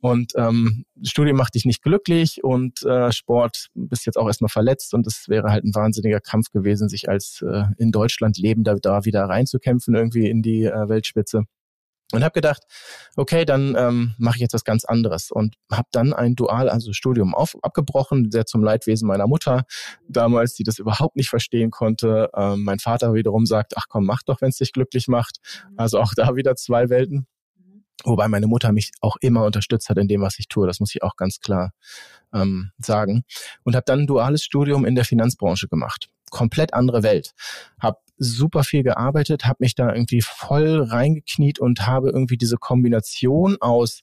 Und 0.00 0.32
ähm, 0.36 0.86
Studium 1.02 1.36
macht 1.36 1.54
dich 1.54 1.66
nicht 1.66 1.82
glücklich 1.82 2.42
und 2.42 2.82
äh, 2.84 3.12
Sport 3.12 3.68
bist 3.74 4.06
jetzt 4.06 4.16
auch 4.16 4.26
erstmal 4.26 4.48
verletzt 4.48 4.94
und 4.94 5.06
es 5.06 5.28
wäre 5.28 5.50
halt 5.50 5.64
ein 5.64 5.74
wahnsinniger 5.74 6.20
Kampf 6.20 6.50
gewesen, 6.50 6.88
sich 6.88 7.08
als 7.10 7.42
äh, 7.46 7.64
in 7.76 7.92
Deutschland 7.92 8.38
lebender 8.38 8.76
da 8.76 9.04
wieder 9.04 9.24
reinzukämpfen 9.24 9.94
irgendwie 9.94 10.28
in 10.30 10.40
die 10.42 10.64
äh, 10.64 10.88
Weltspitze. 10.88 11.44
Und 12.14 12.22
habe 12.22 12.32
gedacht, 12.32 12.62
okay, 13.16 13.44
dann 13.44 13.74
ähm, 13.76 14.14
mache 14.18 14.36
ich 14.36 14.40
jetzt 14.40 14.54
was 14.54 14.62
ganz 14.62 14.84
anderes 14.84 15.32
und 15.32 15.56
habe 15.70 15.88
dann 15.90 16.12
ein 16.12 16.36
Dual, 16.36 16.68
also 16.68 16.92
Studium 16.92 17.34
auf, 17.34 17.56
abgebrochen, 17.62 18.30
sehr 18.30 18.46
zum 18.46 18.62
Leidwesen 18.62 19.08
meiner 19.08 19.26
Mutter 19.26 19.64
damals, 20.08 20.54
die 20.54 20.62
das 20.62 20.78
überhaupt 20.78 21.16
nicht 21.16 21.28
verstehen 21.28 21.72
konnte. 21.72 22.30
Ähm, 22.36 22.62
mein 22.62 22.78
Vater 22.78 23.14
wiederum 23.14 23.46
sagt, 23.46 23.76
ach 23.76 23.86
komm, 23.88 24.06
mach 24.06 24.22
doch, 24.22 24.40
wenn 24.40 24.50
es 24.50 24.58
dich 24.58 24.72
glücklich 24.72 25.08
macht. 25.08 25.38
Mhm. 25.68 25.74
Also 25.76 25.98
auch 25.98 26.12
da 26.14 26.36
wieder 26.36 26.54
zwei 26.54 26.88
Welten. 26.88 27.26
Mhm. 27.56 27.84
Wobei 28.04 28.28
meine 28.28 28.46
Mutter 28.46 28.70
mich 28.70 28.92
auch 29.00 29.16
immer 29.20 29.44
unterstützt 29.44 29.88
hat 29.88 29.98
in 29.98 30.06
dem, 30.06 30.20
was 30.20 30.38
ich 30.38 30.46
tue. 30.46 30.68
Das 30.68 30.78
muss 30.78 30.94
ich 30.94 31.02
auch 31.02 31.16
ganz 31.16 31.40
klar 31.40 31.72
ähm, 32.32 32.70
sagen. 32.78 33.24
Und 33.64 33.74
habe 33.74 33.84
dann 33.86 34.00
ein 34.00 34.06
duales 34.06 34.44
Studium 34.44 34.84
in 34.84 34.94
der 34.94 35.04
Finanzbranche 35.04 35.66
gemacht. 35.66 36.08
Komplett 36.30 36.74
andere 36.74 37.02
Welt. 37.02 37.32
Habe 37.80 37.98
super 38.16 38.64
viel 38.64 38.82
gearbeitet, 38.82 39.44
habe 39.44 39.58
mich 39.60 39.74
da 39.74 39.92
irgendwie 39.92 40.22
voll 40.22 40.82
reingekniet 40.82 41.58
und 41.58 41.86
habe 41.86 42.10
irgendwie 42.10 42.36
diese 42.36 42.56
Kombination 42.56 43.56
aus 43.60 44.00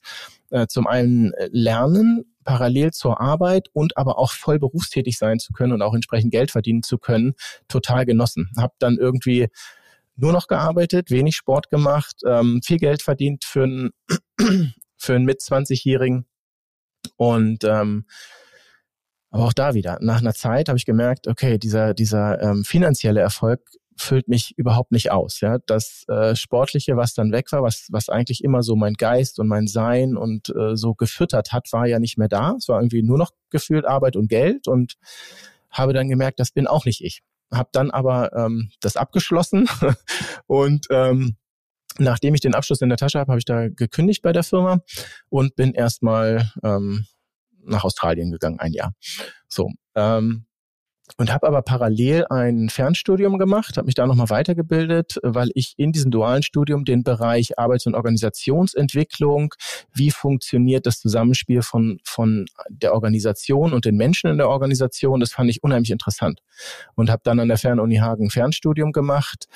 äh, 0.50 0.66
zum 0.66 0.86
einen 0.86 1.32
äh, 1.32 1.48
Lernen 1.50 2.24
parallel 2.44 2.92
zur 2.92 3.20
Arbeit 3.20 3.68
und 3.72 3.96
aber 3.96 4.18
auch 4.18 4.32
voll 4.32 4.58
berufstätig 4.58 5.16
sein 5.16 5.38
zu 5.38 5.52
können 5.52 5.72
und 5.72 5.82
auch 5.82 5.94
entsprechend 5.94 6.32
Geld 6.32 6.50
verdienen 6.50 6.82
zu 6.82 6.98
können, 6.98 7.34
total 7.68 8.04
genossen. 8.04 8.50
Habe 8.58 8.74
dann 8.78 8.98
irgendwie 8.98 9.48
nur 10.16 10.32
noch 10.32 10.46
gearbeitet, 10.46 11.10
wenig 11.10 11.36
Sport 11.36 11.70
gemacht, 11.70 12.16
ähm, 12.26 12.60
viel 12.62 12.78
Geld 12.78 13.02
verdient 13.02 13.44
für 13.44 13.64
einen 13.64 13.90
für 14.96 15.14
einen 15.14 15.24
mit 15.24 15.40
20-Jährigen 15.40 16.26
und 17.16 17.64
ähm, 17.64 18.06
aber 19.32 19.44
auch 19.44 19.54
da 19.54 19.72
wieder, 19.72 19.98
nach 20.02 20.20
einer 20.20 20.34
Zeit 20.34 20.68
habe 20.68 20.76
ich 20.76 20.84
gemerkt, 20.84 21.26
okay, 21.26 21.56
dieser, 21.56 21.94
dieser 21.94 22.40
ähm, 22.42 22.64
finanzielle 22.64 23.20
Erfolg 23.20 23.62
füllt 24.02 24.28
mich 24.28 24.54
überhaupt 24.56 24.92
nicht 24.92 25.10
aus. 25.10 25.40
Ja, 25.40 25.58
das 25.66 26.04
äh, 26.08 26.34
Sportliche, 26.34 26.96
was 26.96 27.14
dann 27.14 27.32
weg 27.32 27.50
war, 27.52 27.62
was 27.62 27.86
was 27.90 28.08
eigentlich 28.08 28.44
immer 28.44 28.62
so 28.62 28.76
mein 28.76 28.94
Geist 28.94 29.38
und 29.38 29.48
mein 29.48 29.66
Sein 29.66 30.16
und 30.16 30.50
äh, 30.50 30.76
so 30.76 30.94
gefüttert 30.94 31.52
hat, 31.52 31.72
war 31.72 31.86
ja 31.86 31.98
nicht 31.98 32.18
mehr 32.18 32.28
da. 32.28 32.54
Es 32.58 32.68
war 32.68 32.80
irgendwie 32.80 33.02
nur 33.02 33.18
noch 33.18 33.30
gefühlt 33.50 33.86
Arbeit 33.86 34.16
und 34.16 34.28
Geld 34.28 34.68
und 34.68 34.94
habe 35.70 35.92
dann 35.92 36.08
gemerkt, 36.08 36.40
das 36.40 36.50
bin 36.50 36.66
auch 36.66 36.84
nicht 36.84 37.02
ich. 37.02 37.22
Habe 37.52 37.70
dann 37.72 37.90
aber 37.90 38.32
ähm, 38.34 38.70
das 38.80 38.96
abgeschlossen 38.96 39.68
und 40.46 40.86
ähm, 40.90 41.36
nachdem 41.98 42.34
ich 42.34 42.40
den 42.40 42.54
Abschluss 42.54 42.80
in 42.80 42.88
der 42.88 42.98
Tasche 42.98 43.18
habe, 43.18 43.32
habe 43.32 43.38
ich 43.38 43.44
da 43.44 43.68
gekündigt 43.68 44.22
bei 44.22 44.32
der 44.32 44.42
Firma 44.42 44.80
und 45.28 45.54
bin 45.56 45.72
erstmal 45.74 46.50
ähm, 46.62 47.06
nach 47.64 47.84
Australien 47.84 48.30
gegangen, 48.30 48.58
ein 48.58 48.72
Jahr. 48.72 48.94
So, 49.48 49.70
ähm, 49.94 50.46
und 51.18 51.32
habe 51.32 51.46
aber 51.46 51.62
parallel 51.62 52.26
ein 52.30 52.68
Fernstudium 52.68 53.38
gemacht, 53.38 53.76
habe 53.76 53.86
mich 53.86 53.94
da 53.94 54.06
nochmal 54.06 54.30
weitergebildet, 54.30 55.18
weil 55.22 55.50
ich 55.54 55.74
in 55.76 55.92
diesem 55.92 56.10
dualen 56.10 56.42
Studium 56.42 56.84
den 56.84 57.02
Bereich 57.04 57.58
Arbeits- 57.58 57.86
und 57.86 57.94
Organisationsentwicklung, 57.94 59.54
wie 59.92 60.10
funktioniert 60.10 60.86
das 60.86 61.00
Zusammenspiel 61.00 61.62
von, 61.62 61.98
von 62.04 62.46
der 62.68 62.94
Organisation 62.94 63.72
und 63.72 63.84
den 63.84 63.96
Menschen 63.96 64.30
in 64.30 64.38
der 64.38 64.48
Organisation, 64.48 65.20
das 65.20 65.32
fand 65.32 65.50
ich 65.50 65.62
unheimlich 65.62 65.90
interessant. 65.90 66.40
Und 66.94 67.10
habe 67.10 67.22
dann 67.24 67.40
an 67.40 67.48
der 67.48 67.58
Fernuni 67.58 67.96
Hagen 67.96 68.30
Fernstudium 68.30 68.92
gemacht, 68.92 69.46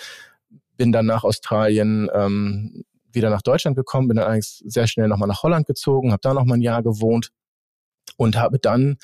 bin 0.76 0.92
dann 0.92 1.06
nach 1.06 1.24
Australien 1.24 2.08
ähm, 2.12 2.84
wieder 3.12 3.30
nach 3.30 3.42
Deutschland 3.42 3.76
gekommen, 3.76 4.08
bin 4.08 4.18
dann 4.18 4.28
eigentlich 4.28 4.62
sehr 4.66 4.86
schnell 4.86 5.08
nochmal 5.08 5.28
nach 5.28 5.42
Holland 5.42 5.66
gezogen, 5.66 6.12
habe 6.12 6.20
da 6.22 6.34
nochmal 6.34 6.58
ein 6.58 6.62
Jahr 6.62 6.82
gewohnt 6.82 7.30
und 8.16 8.36
habe 8.36 8.58
dann 8.58 8.98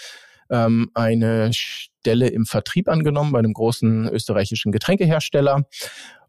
ähm, 0.53 0.91
eine 0.95 1.53
Stelle 1.53 2.29
im 2.29 2.47
Vertrieb 2.47 2.89
angenommen 2.89 3.33
bei 3.33 3.41
einem 3.41 3.55
großen 3.55 4.09
österreichischen 4.09 4.71
Getränkehersteller. 4.71 5.65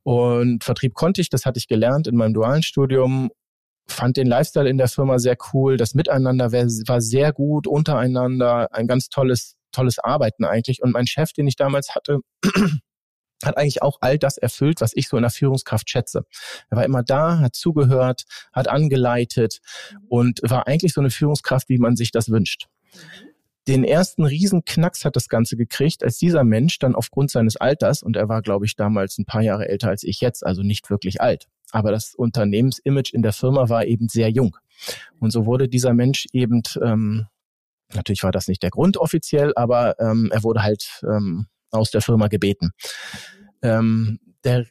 Und 0.02 0.64
Vertrieb 0.64 0.96
konnte 0.96 1.22
ich, 1.22 1.30
das 1.30 1.46
hatte 1.46 1.60
ich 1.60 1.68
gelernt 1.68 2.08
in 2.08 2.16
meinem 2.16 2.34
dualen 2.34 2.64
Studium 2.64 3.30
fand 3.88 4.18
den 4.18 4.28
Lifestyle 4.28 4.70
in 4.70 4.78
der 4.78 4.88
Firma 4.88 5.20
sehr 5.20 5.38
cool. 5.54 5.78
Das 5.78 5.94
Miteinander 5.94 6.52
war 6.52 7.02
sehr 7.02 7.34
gut 7.34 7.68
untereinander, 7.68 8.74
ein 8.74 8.88
ganz 8.88 9.10
tolles, 9.10 9.56
tolles 9.72 10.00
Arbeiten 10.00 10.46
eigentlich. 10.46 10.82
Und 10.82 10.94
mein 10.94 11.08
Chef, 11.08 11.34
den 11.34 11.48
ich 11.48 11.56
damals 11.56 11.96
hatte, 11.96 12.20
hat 13.44 13.58
eigentlich 13.58 13.82
auch 13.82 13.98
all 14.00 14.18
das 14.18 14.38
erfüllt, 14.38 14.80
was 14.80 14.94
ich 14.96 15.10
so 15.10 15.18
in 15.18 15.24
der 15.24 15.32
Führungskraft 15.32 15.90
schätze. 15.90 16.26
Er 16.70 16.78
war 16.78 16.86
immer 16.86 17.04
da, 17.04 17.40
hat 17.40 17.56
zugehört, 17.56 18.24
hat 18.54 18.70
angeleitet 18.70 19.60
und 20.08 20.40
war 20.44 20.68
eigentlich 20.68 20.94
so 20.94 21.02
eine 21.02 21.10
Führungskraft, 21.10 21.68
wie 21.68 21.78
man 21.78 21.98
sich 21.98 22.12
das 22.12 22.30
wünscht. 22.30 22.68
Mhm 22.94 23.33
den 23.68 23.84
ersten 23.84 24.26
Riesenknacks 24.26 25.06
hat 25.06 25.16
das 25.16 25.30
Ganze 25.30 25.56
gekriegt, 25.56 26.04
als 26.04 26.18
dieser 26.18 26.44
Mensch 26.44 26.80
dann 26.80 26.96
aufgrund 26.96 27.32
seines 27.32 27.56
Alters, 27.56 28.04
und 28.04 28.18
er 28.18 28.28
war, 28.30 28.42
glaube 28.42 28.66
ich, 28.66 28.76
damals 28.76 29.18
ein 29.18 29.26
paar 29.26 29.42
Jahre 29.42 29.70
älter 29.70 29.90
als 29.90 30.04
ich 30.04 30.20
jetzt, 30.22 30.46
also 30.46 30.64
nicht 30.64 30.90
wirklich 30.90 31.22
alt, 31.22 31.48
aber 31.72 31.92
das 31.92 32.14
Unternehmensimage 32.16 33.14
in 33.14 33.22
der 33.22 33.34
Firma 33.34 33.70
war 33.70 33.86
eben 33.86 34.10
sehr 34.10 34.30
jung. 34.30 34.58
Und 35.20 35.32
so 35.32 35.46
wurde 35.46 35.70
dieser 35.70 35.94
Mensch 35.94 36.28
eben, 36.34 36.62
ähm, 36.82 37.28
natürlich 37.94 38.24
war 38.24 38.32
das 38.32 38.48
nicht 38.48 38.64
der 38.64 38.72
Grund 38.72 38.98
offiziell, 38.98 39.54
aber 39.56 40.00
ähm, 40.00 40.30
er 40.32 40.44
wurde 40.44 40.64
halt 40.64 41.02
ähm, 41.04 41.48
aus 41.72 41.92
der 41.92 42.02
Firma 42.02 42.28
gebeten. 42.28 42.72
Ähm, 43.62 44.20
der 44.44 44.66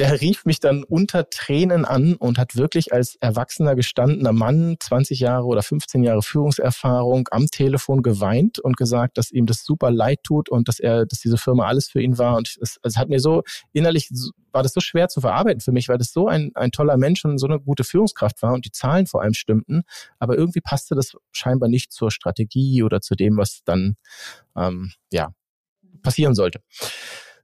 der 0.00 0.22
rief 0.22 0.46
mich 0.46 0.60
dann 0.60 0.82
unter 0.82 1.28
Tränen 1.28 1.84
an 1.84 2.14
und 2.14 2.38
hat 2.38 2.56
wirklich 2.56 2.90
als 2.90 3.16
erwachsener, 3.16 3.76
gestandener 3.76 4.32
Mann, 4.32 4.76
20 4.80 5.20
Jahre 5.20 5.44
oder 5.44 5.62
15 5.62 6.02
Jahre 6.02 6.22
Führungserfahrung, 6.22 7.28
am 7.30 7.48
Telefon 7.48 8.02
geweint 8.02 8.58
und 8.58 8.78
gesagt, 8.78 9.18
dass 9.18 9.30
ihm 9.30 9.44
das 9.44 9.62
super 9.62 9.90
leid 9.90 10.20
tut 10.22 10.48
und 10.48 10.68
dass 10.68 10.80
er, 10.80 11.04
dass 11.04 11.20
diese 11.20 11.36
Firma 11.36 11.66
alles 11.66 11.90
für 11.90 12.00
ihn 12.00 12.16
war. 12.16 12.38
Und 12.38 12.56
es, 12.62 12.80
es 12.82 12.96
hat 12.96 13.10
mir 13.10 13.20
so, 13.20 13.42
innerlich 13.74 14.08
war 14.52 14.62
das 14.62 14.72
so 14.72 14.80
schwer 14.80 15.08
zu 15.08 15.20
verarbeiten 15.20 15.60
für 15.60 15.72
mich, 15.72 15.90
weil 15.90 15.98
das 15.98 16.14
so 16.14 16.28
ein, 16.28 16.50
ein 16.54 16.70
toller 16.70 16.96
Mensch 16.96 17.22
und 17.26 17.36
so 17.36 17.46
eine 17.46 17.60
gute 17.60 17.84
Führungskraft 17.84 18.40
war 18.40 18.54
und 18.54 18.64
die 18.64 18.72
Zahlen 18.72 19.06
vor 19.06 19.20
allem 19.20 19.34
stimmten. 19.34 19.82
Aber 20.18 20.34
irgendwie 20.34 20.62
passte 20.62 20.94
das 20.94 21.12
scheinbar 21.30 21.68
nicht 21.68 21.92
zur 21.92 22.10
Strategie 22.10 22.82
oder 22.82 23.02
zu 23.02 23.16
dem, 23.16 23.36
was 23.36 23.60
dann, 23.66 23.96
ähm, 24.56 24.92
ja, 25.12 25.34
passieren 26.02 26.34
sollte. 26.34 26.62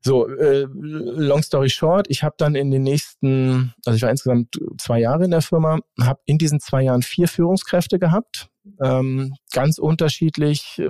So, 0.07 0.29
äh, 0.29 0.69
long 0.71 1.43
story 1.43 1.69
short, 1.69 2.07
ich 2.09 2.23
habe 2.23 2.37
dann 2.39 2.55
in 2.55 2.71
den 2.71 2.85
nächsten, 2.85 3.75
also 3.85 3.97
ich 3.97 4.03
war 4.03 4.11
insgesamt 4.11 4.57
zwei 4.79 5.01
Jahre 5.01 5.25
in 5.25 5.33
der 5.33 5.43
Firma, 5.43 5.81
habe 6.01 6.21
in 6.27 6.39
diesen 6.39 6.61
zwei 6.61 6.83
Jahren 6.85 7.03
vier 7.03 7.27
Führungskräfte 7.27 7.99
gehabt, 7.99 8.49
ähm, 8.81 9.35
ganz 9.53 9.79
unterschiedlich, 9.79 10.81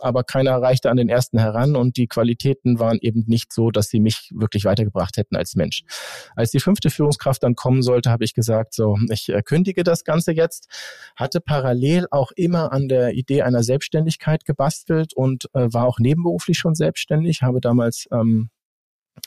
aber 0.00 0.24
keiner 0.24 0.50
erreichte 0.50 0.90
an 0.90 0.96
den 0.96 1.08
ersten 1.08 1.38
heran 1.38 1.76
und 1.76 1.96
die 1.96 2.06
Qualitäten 2.06 2.78
waren 2.78 2.98
eben 3.00 3.24
nicht 3.26 3.52
so, 3.52 3.70
dass 3.70 3.88
sie 3.88 4.00
mich 4.00 4.30
wirklich 4.34 4.64
weitergebracht 4.64 5.16
hätten 5.16 5.36
als 5.36 5.54
Mensch. 5.54 5.82
Als 6.36 6.50
die 6.50 6.60
fünfte 6.60 6.90
Führungskraft 6.90 7.42
dann 7.42 7.54
kommen 7.54 7.82
sollte, 7.82 8.10
habe 8.10 8.24
ich 8.24 8.34
gesagt, 8.34 8.74
so, 8.74 8.96
ich 9.10 9.28
äh, 9.28 9.42
kündige 9.42 9.84
das 9.84 10.04
Ganze 10.04 10.32
jetzt, 10.32 10.68
hatte 11.16 11.40
parallel 11.40 12.06
auch 12.10 12.32
immer 12.32 12.72
an 12.72 12.88
der 12.88 13.14
Idee 13.14 13.42
einer 13.42 13.62
Selbstständigkeit 13.62 14.44
gebastelt 14.44 15.14
und 15.14 15.48
äh, 15.54 15.68
war 15.72 15.86
auch 15.86 15.98
nebenberuflich 15.98 16.58
schon 16.58 16.74
selbstständig, 16.74 17.42
habe 17.42 17.60
damals 17.60 18.06
ähm, 18.12 18.50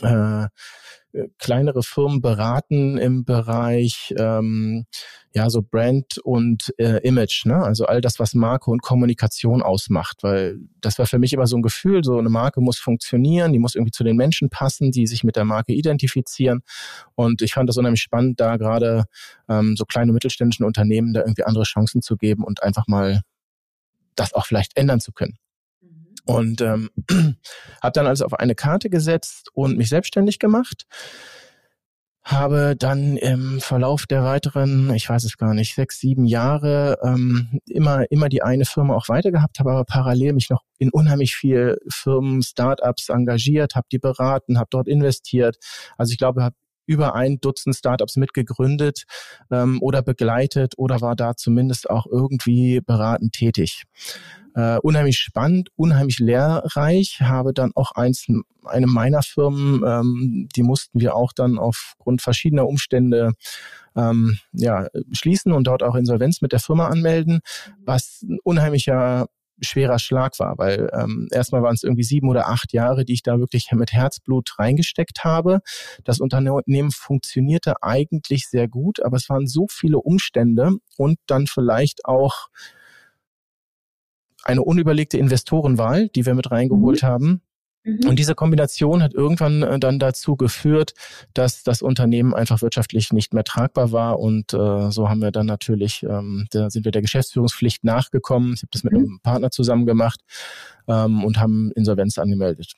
äh, 0.01 0.47
kleinere 1.37 1.83
Firmen 1.83 2.21
beraten 2.21 2.97
im 2.97 3.25
Bereich 3.25 4.13
ähm, 4.17 4.85
ja 5.33 5.49
so 5.49 5.61
Brand 5.61 6.17
und 6.23 6.73
äh, 6.77 6.97
Image, 7.07 7.45
ne? 7.45 7.57
Also 7.57 7.85
all 7.85 8.01
das, 8.01 8.19
was 8.19 8.33
Marke 8.33 8.71
und 8.71 8.81
Kommunikation 8.81 9.61
ausmacht, 9.61 10.23
weil 10.23 10.57
das 10.81 10.97
war 10.99 11.05
für 11.05 11.19
mich 11.19 11.33
immer 11.33 11.47
so 11.47 11.57
ein 11.57 11.61
Gefühl, 11.61 12.03
so 12.03 12.17
eine 12.17 12.29
Marke 12.29 12.61
muss 12.61 12.79
funktionieren, 12.79 13.53
die 13.53 13.59
muss 13.59 13.75
irgendwie 13.75 13.91
zu 13.91 14.03
den 14.03 14.17
Menschen 14.17 14.49
passen, 14.49 14.91
die 14.91 15.07
sich 15.07 15.23
mit 15.23 15.35
der 15.35 15.45
Marke 15.45 15.73
identifizieren. 15.73 16.61
Und 17.15 17.41
ich 17.41 17.53
fand 17.53 17.69
das 17.69 17.77
unheimlich 17.77 18.01
spannend, 18.01 18.39
da 18.39 18.57
gerade 18.57 19.05
ähm, 19.47 19.75
so 19.77 19.85
kleine 19.85 20.11
mittelständischen 20.11 20.65
Unternehmen 20.65 21.13
da 21.13 21.21
irgendwie 21.21 21.43
andere 21.43 21.63
Chancen 21.63 22.01
zu 22.01 22.17
geben 22.17 22.43
und 22.43 22.63
einfach 22.63 22.87
mal 22.87 23.21
das 24.15 24.33
auch 24.33 24.45
vielleicht 24.45 24.75
ändern 24.75 24.99
zu 24.99 25.11
können. 25.11 25.37
Und 26.27 26.61
ähm, 26.61 26.89
habe 27.81 27.93
dann 27.93 28.07
also 28.07 28.25
auf 28.25 28.33
eine 28.33 28.55
Karte 28.55 28.89
gesetzt 28.89 29.49
und 29.53 29.77
mich 29.77 29.89
selbstständig 29.89 30.39
gemacht. 30.39 30.85
Habe 32.23 32.75
dann 32.77 33.15
im 33.15 33.61
Verlauf 33.61 34.05
der 34.05 34.25
weiteren, 34.25 34.93
ich 34.93 35.07
weiß 35.07 35.23
es 35.23 35.37
gar 35.37 35.53
nicht, 35.53 35.75
sechs, 35.75 35.99
sieben 35.99 36.25
Jahre 36.25 36.97
ähm, 37.01 37.61
immer, 37.65 38.11
immer 38.11 38.27
die 38.27 38.43
eine 38.43 38.65
Firma 38.65 38.95
auch 38.95 39.07
weiter 39.07 39.31
gehabt, 39.31 39.59
habe 39.59 39.71
aber 39.71 39.85
parallel 39.85 40.33
mich 40.33 40.49
noch 40.49 40.63
in 40.77 40.89
unheimlich 40.89 41.35
viel 41.35 41.77
Firmen, 41.87 42.41
Startups 42.41 43.07
engagiert, 43.07 43.75
habe 43.75 43.87
die 43.89 43.99
beraten, 43.99 44.59
habe 44.59 44.67
dort 44.69 44.89
investiert. 44.89 45.55
Also 45.97 46.11
ich 46.11 46.17
glaube, 46.17 46.43
habe 46.43 46.55
über 46.87 47.13
ein 47.13 47.39
Dutzend 47.39 47.75
Startups 47.75 48.15
mitgegründet 48.15 49.03
ähm, 49.51 49.79
oder 49.81 50.01
begleitet 50.01 50.73
oder 50.77 51.01
war 51.01 51.15
da 51.15 51.35
zumindest 51.35 51.89
auch 51.89 52.07
irgendwie 52.07 52.81
beratend 52.81 53.33
tätig. 53.33 53.83
Äh, 54.57 54.79
unheimlich 54.79 55.19
spannend, 55.19 55.69
unheimlich 55.75 56.17
lehrreich. 56.17 57.21
Habe 57.21 57.53
dann 57.53 57.73
auch 57.75 57.91
eins, 57.91 58.25
eine 58.65 58.87
meiner 58.87 59.21
Firmen, 59.21 59.83
ähm, 59.85 60.49
die 60.55 60.63
mussten 60.63 60.99
wir 60.99 61.15
auch 61.15 61.31
dann 61.31 61.59
aufgrund 61.59 62.23
verschiedener 62.23 62.67
Umstände 62.67 63.33
ähm, 63.95 64.39
ja, 64.53 64.87
schließen 65.11 65.51
und 65.51 65.67
dort 65.67 65.83
auch 65.83 65.93
Insolvenz 65.93 66.41
mit 66.41 66.53
der 66.53 66.59
Firma 66.59 66.87
anmelden, 66.87 67.41
was 67.85 68.23
ein 68.27 68.39
unheimlicher 68.43 69.27
schwerer 69.61 69.99
Schlag 69.99 70.39
war, 70.39 70.57
weil 70.57 70.89
ähm, 70.91 71.27
erstmal 71.31 71.61
waren 71.61 71.75
es 71.75 71.83
irgendwie 71.83 72.03
sieben 72.03 72.27
oder 72.27 72.47
acht 72.49 72.73
Jahre, 72.73 73.05
die 73.05 73.13
ich 73.13 73.23
da 73.23 73.37
wirklich 73.37 73.69
mit 73.73 73.93
Herzblut 73.93 74.57
reingesteckt 74.57 75.23
habe. 75.23 75.59
Das 76.03 76.19
Unternehmen 76.19 76.89
funktionierte 76.91 77.83
eigentlich 77.83 78.47
sehr 78.47 78.67
gut, 78.67 79.03
aber 79.03 79.17
es 79.17 79.29
waren 79.29 79.45
so 79.45 79.67
viele 79.69 79.99
Umstände 79.99 80.71
und 80.97 81.19
dann 81.27 81.45
vielleicht 81.45 82.05
auch 82.05 82.47
eine 84.47 84.63
unüberlegte 84.63 85.17
Investorenwahl, 85.17 86.09
die 86.09 86.25
wir 86.25 86.33
mit 86.33 86.51
reingeholt 86.51 87.03
mhm. 87.03 87.07
haben. 87.07 87.41
Mhm. 87.83 87.99
Und 88.07 88.19
diese 88.19 88.35
Kombination 88.35 89.03
hat 89.03 89.13
irgendwann 89.13 89.61
äh, 89.63 89.79
dann 89.79 89.99
dazu 89.99 90.35
geführt, 90.35 90.93
dass 91.33 91.63
das 91.63 91.81
Unternehmen 91.81 92.33
einfach 92.33 92.61
wirtschaftlich 92.61 93.11
nicht 93.11 93.33
mehr 93.33 93.43
tragbar 93.43 93.91
war. 93.91 94.19
Und 94.19 94.53
äh, 94.53 94.91
so 94.91 95.09
haben 95.09 95.21
wir 95.21 95.31
dann 95.31 95.45
natürlich, 95.45 96.03
ähm, 96.03 96.47
da 96.51 96.69
sind 96.69 96.85
wir 96.85 96.91
der 96.91 97.01
Geschäftsführungspflicht 97.01 97.83
nachgekommen. 97.83 98.53
Ich 98.53 98.61
habe 98.61 98.69
das 98.71 98.83
mit 98.83 98.93
mhm. 98.93 98.99
einem 98.99 99.19
Partner 99.21 99.51
zusammen 99.51 99.85
gemacht 99.85 100.21
ähm, 100.87 101.23
und 101.23 101.39
haben 101.39 101.71
Insolvenz 101.75 102.17
angemeldet. 102.17 102.73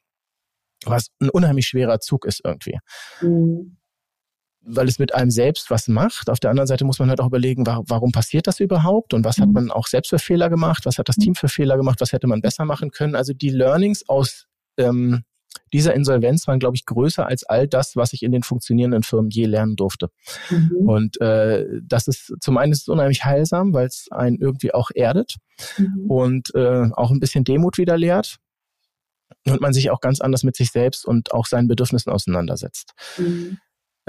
Was 0.86 1.10
ein 1.20 1.30
unheimlich 1.30 1.68
schwerer 1.68 2.00
Zug 2.00 2.26
ist 2.26 2.42
irgendwie. 2.44 2.80
Mhm 3.22 3.79
weil 4.62 4.88
es 4.88 5.00
mit 5.00 5.16
einem 5.16 5.32
selbst 5.32 5.70
was 5.70 5.88
macht. 5.88 6.30
Auf 6.30 6.40
der 6.40 6.50
anderen 6.50 6.68
Seite 6.68 6.86
muss 6.86 7.00
man 7.00 7.10
halt 7.10 7.22
auch 7.22 7.28
überlegen, 7.28 7.66
warum 7.66 8.12
passiert 8.12 8.48
das 8.48 8.60
überhaupt 8.60 9.14
und 9.14 9.26
was 9.26 9.38
hat 9.38 9.48
mhm. 9.48 9.54
man 9.54 9.72
auch 9.72 9.88
selbst 9.88 10.10
für 10.10 10.20
Fehler 10.20 10.50
gemacht, 10.50 10.86
was 10.86 10.98
hat 10.98 11.10
das 11.10 11.16
Team 11.16 11.36
für 11.36 11.48
Fehler 11.48 11.78
gemacht, 11.78 12.02
was 12.02 12.12
hätte 12.12 12.28
man 12.28 12.42
besser 12.42 12.66
machen 12.66 12.92
können. 12.92 13.16
Also 13.16 13.34
die 13.34 13.50
Learnings 13.50 14.08
aus 14.08 14.48
ähm, 14.78 15.24
dieser 15.74 15.94
Insolvenz 15.94 16.48
waren, 16.48 16.60
glaube 16.60 16.76
ich, 16.76 16.86
größer 16.86 17.26
als 17.26 17.44
all 17.44 17.68
das, 17.68 17.96
was 17.96 18.14
ich 18.14 18.24
in 18.24 18.32
den 18.32 18.44
funktionierenden 18.44 19.04
Firmen 19.04 19.30
je 19.30 19.46
lernen 19.46 19.76
durfte. 19.76 20.10
Mhm. 20.50 20.72
Und 20.88 21.22
äh, 21.22 21.66
das 21.84 22.08
ist 22.08 22.34
zum 22.40 22.58
einen 22.58 22.72
ist 22.72 22.82
es 22.82 22.88
unheimlich 22.88 23.26
heilsam, 23.26 23.74
weil 23.74 23.88
es 23.88 24.08
einen 24.12 24.38
irgendwie 24.38 24.74
auch 24.74 24.90
erdet 24.94 25.38
mhm. 25.78 26.10
und 26.10 26.56
äh, 26.56 26.90
auch 26.94 27.12
ein 27.12 27.20
bisschen 27.20 27.44
Demut 27.44 27.78
wieder 27.78 27.98
lehrt 27.98 28.38
und 29.48 29.62
man 29.62 29.74
sich 29.74 29.92
auch 29.92 30.02
ganz 30.02 30.22
anders 30.22 30.44
mit 30.44 30.56
sich 30.56 30.72
selbst 30.72 31.06
und 31.06 31.34
auch 31.34 31.46
seinen 31.46 31.68
Bedürfnissen 31.68 32.12
auseinandersetzt. 32.12 32.94
Mhm. 33.18 33.58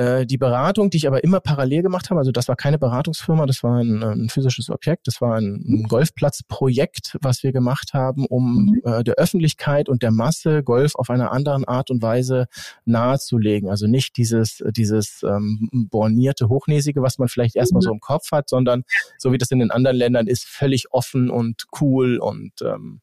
Äh, 0.00 0.24
die 0.24 0.38
Beratung, 0.38 0.88
die 0.88 0.96
ich 0.96 1.06
aber 1.06 1.22
immer 1.24 1.40
parallel 1.40 1.82
gemacht 1.82 2.08
habe, 2.08 2.20
also 2.20 2.32
das 2.32 2.48
war 2.48 2.56
keine 2.56 2.78
Beratungsfirma, 2.78 3.44
das 3.44 3.62
war 3.62 3.80
ein, 3.80 4.02
ein 4.02 4.28
physisches 4.30 4.70
Objekt, 4.70 5.06
das 5.06 5.20
war 5.20 5.34
ein, 5.36 5.62
ein 5.68 5.82
Golfplatzprojekt, 5.88 7.18
was 7.20 7.42
wir 7.42 7.52
gemacht 7.52 7.92
haben, 7.92 8.24
um 8.24 8.64
mhm. 8.64 8.80
äh, 8.90 9.04
der 9.04 9.16
Öffentlichkeit 9.16 9.90
und 9.90 10.02
der 10.02 10.10
Masse 10.10 10.62
Golf 10.62 10.94
auf 10.94 11.10
einer 11.10 11.32
anderen 11.32 11.66
Art 11.66 11.90
und 11.90 12.00
Weise 12.00 12.46
nahezulegen. 12.86 13.68
Also 13.68 13.86
nicht 13.88 14.16
dieses, 14.16 14.64
dieses 14.74 15.22
ähm, 15.22 15.68
bornierte, 15.90 16.48
hochnäsige, 16.48 17.02
was 17.02 17.18
man 17.18 17.28
vielleicht 17.28 17.54
erstmal 17.54 17.80
mhm. 17.80 17.84
so 17.84 17.92
im 17.92 18.00
Kopf 18.00 18.32
hat, 18.32 18.48
sondern 18.48 18.84
so 19.18 19.32
wie 19.32 19.38
das 19.38 19.50
in 19.50 19.58
den 19.58 19.70
anderen 19.70 19.98
Ländern 19.98 20.28
ist, 20.28 20.46
völlig 20.46 20.92
offen 20.92 21.28
und 21.28 21.66
cool 21.78 22.16
und 22.16 22.52
ähm, 22.62 23.02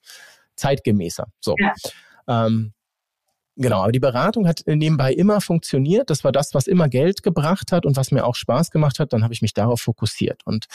zeitgemäßer. 0.56 1.28
So. 1.42 1.54
Ja. 1.60 1.76
Ähm, 2.28 2.74
Genau, 3.60 3.82
aber 3.82 3.92
die 3.92 4.00
Beratung 4.00 4.48
hat 4.48 4.62
nebenbei 4.68 5.12
immer 5.12 5.42
funktioniert. 5.42 6.12
Das 6.12 6.24
war 6.24 6.32
das, 6.32 6.54
was 6.54 6.68
immer 6.68 6.90
Geld 6.90 7.24
gebracht 7.24 7.72
hat 7.72 7.88
und 7.88 7.98
was 7.98 8.12
mir 8.12 8.24
auch 8.24 8.36
Spaß 8.36 8.70
gemacht 8.70 9.00
hat. 9.00 9.14
Dann 9.14 9.24
habe 9.24 9.34
ich 9.34 9.42
mich 9.42 9.54
darauf 9.54 9.82
fokussiert 9.82 10.42
und 10.46 10.68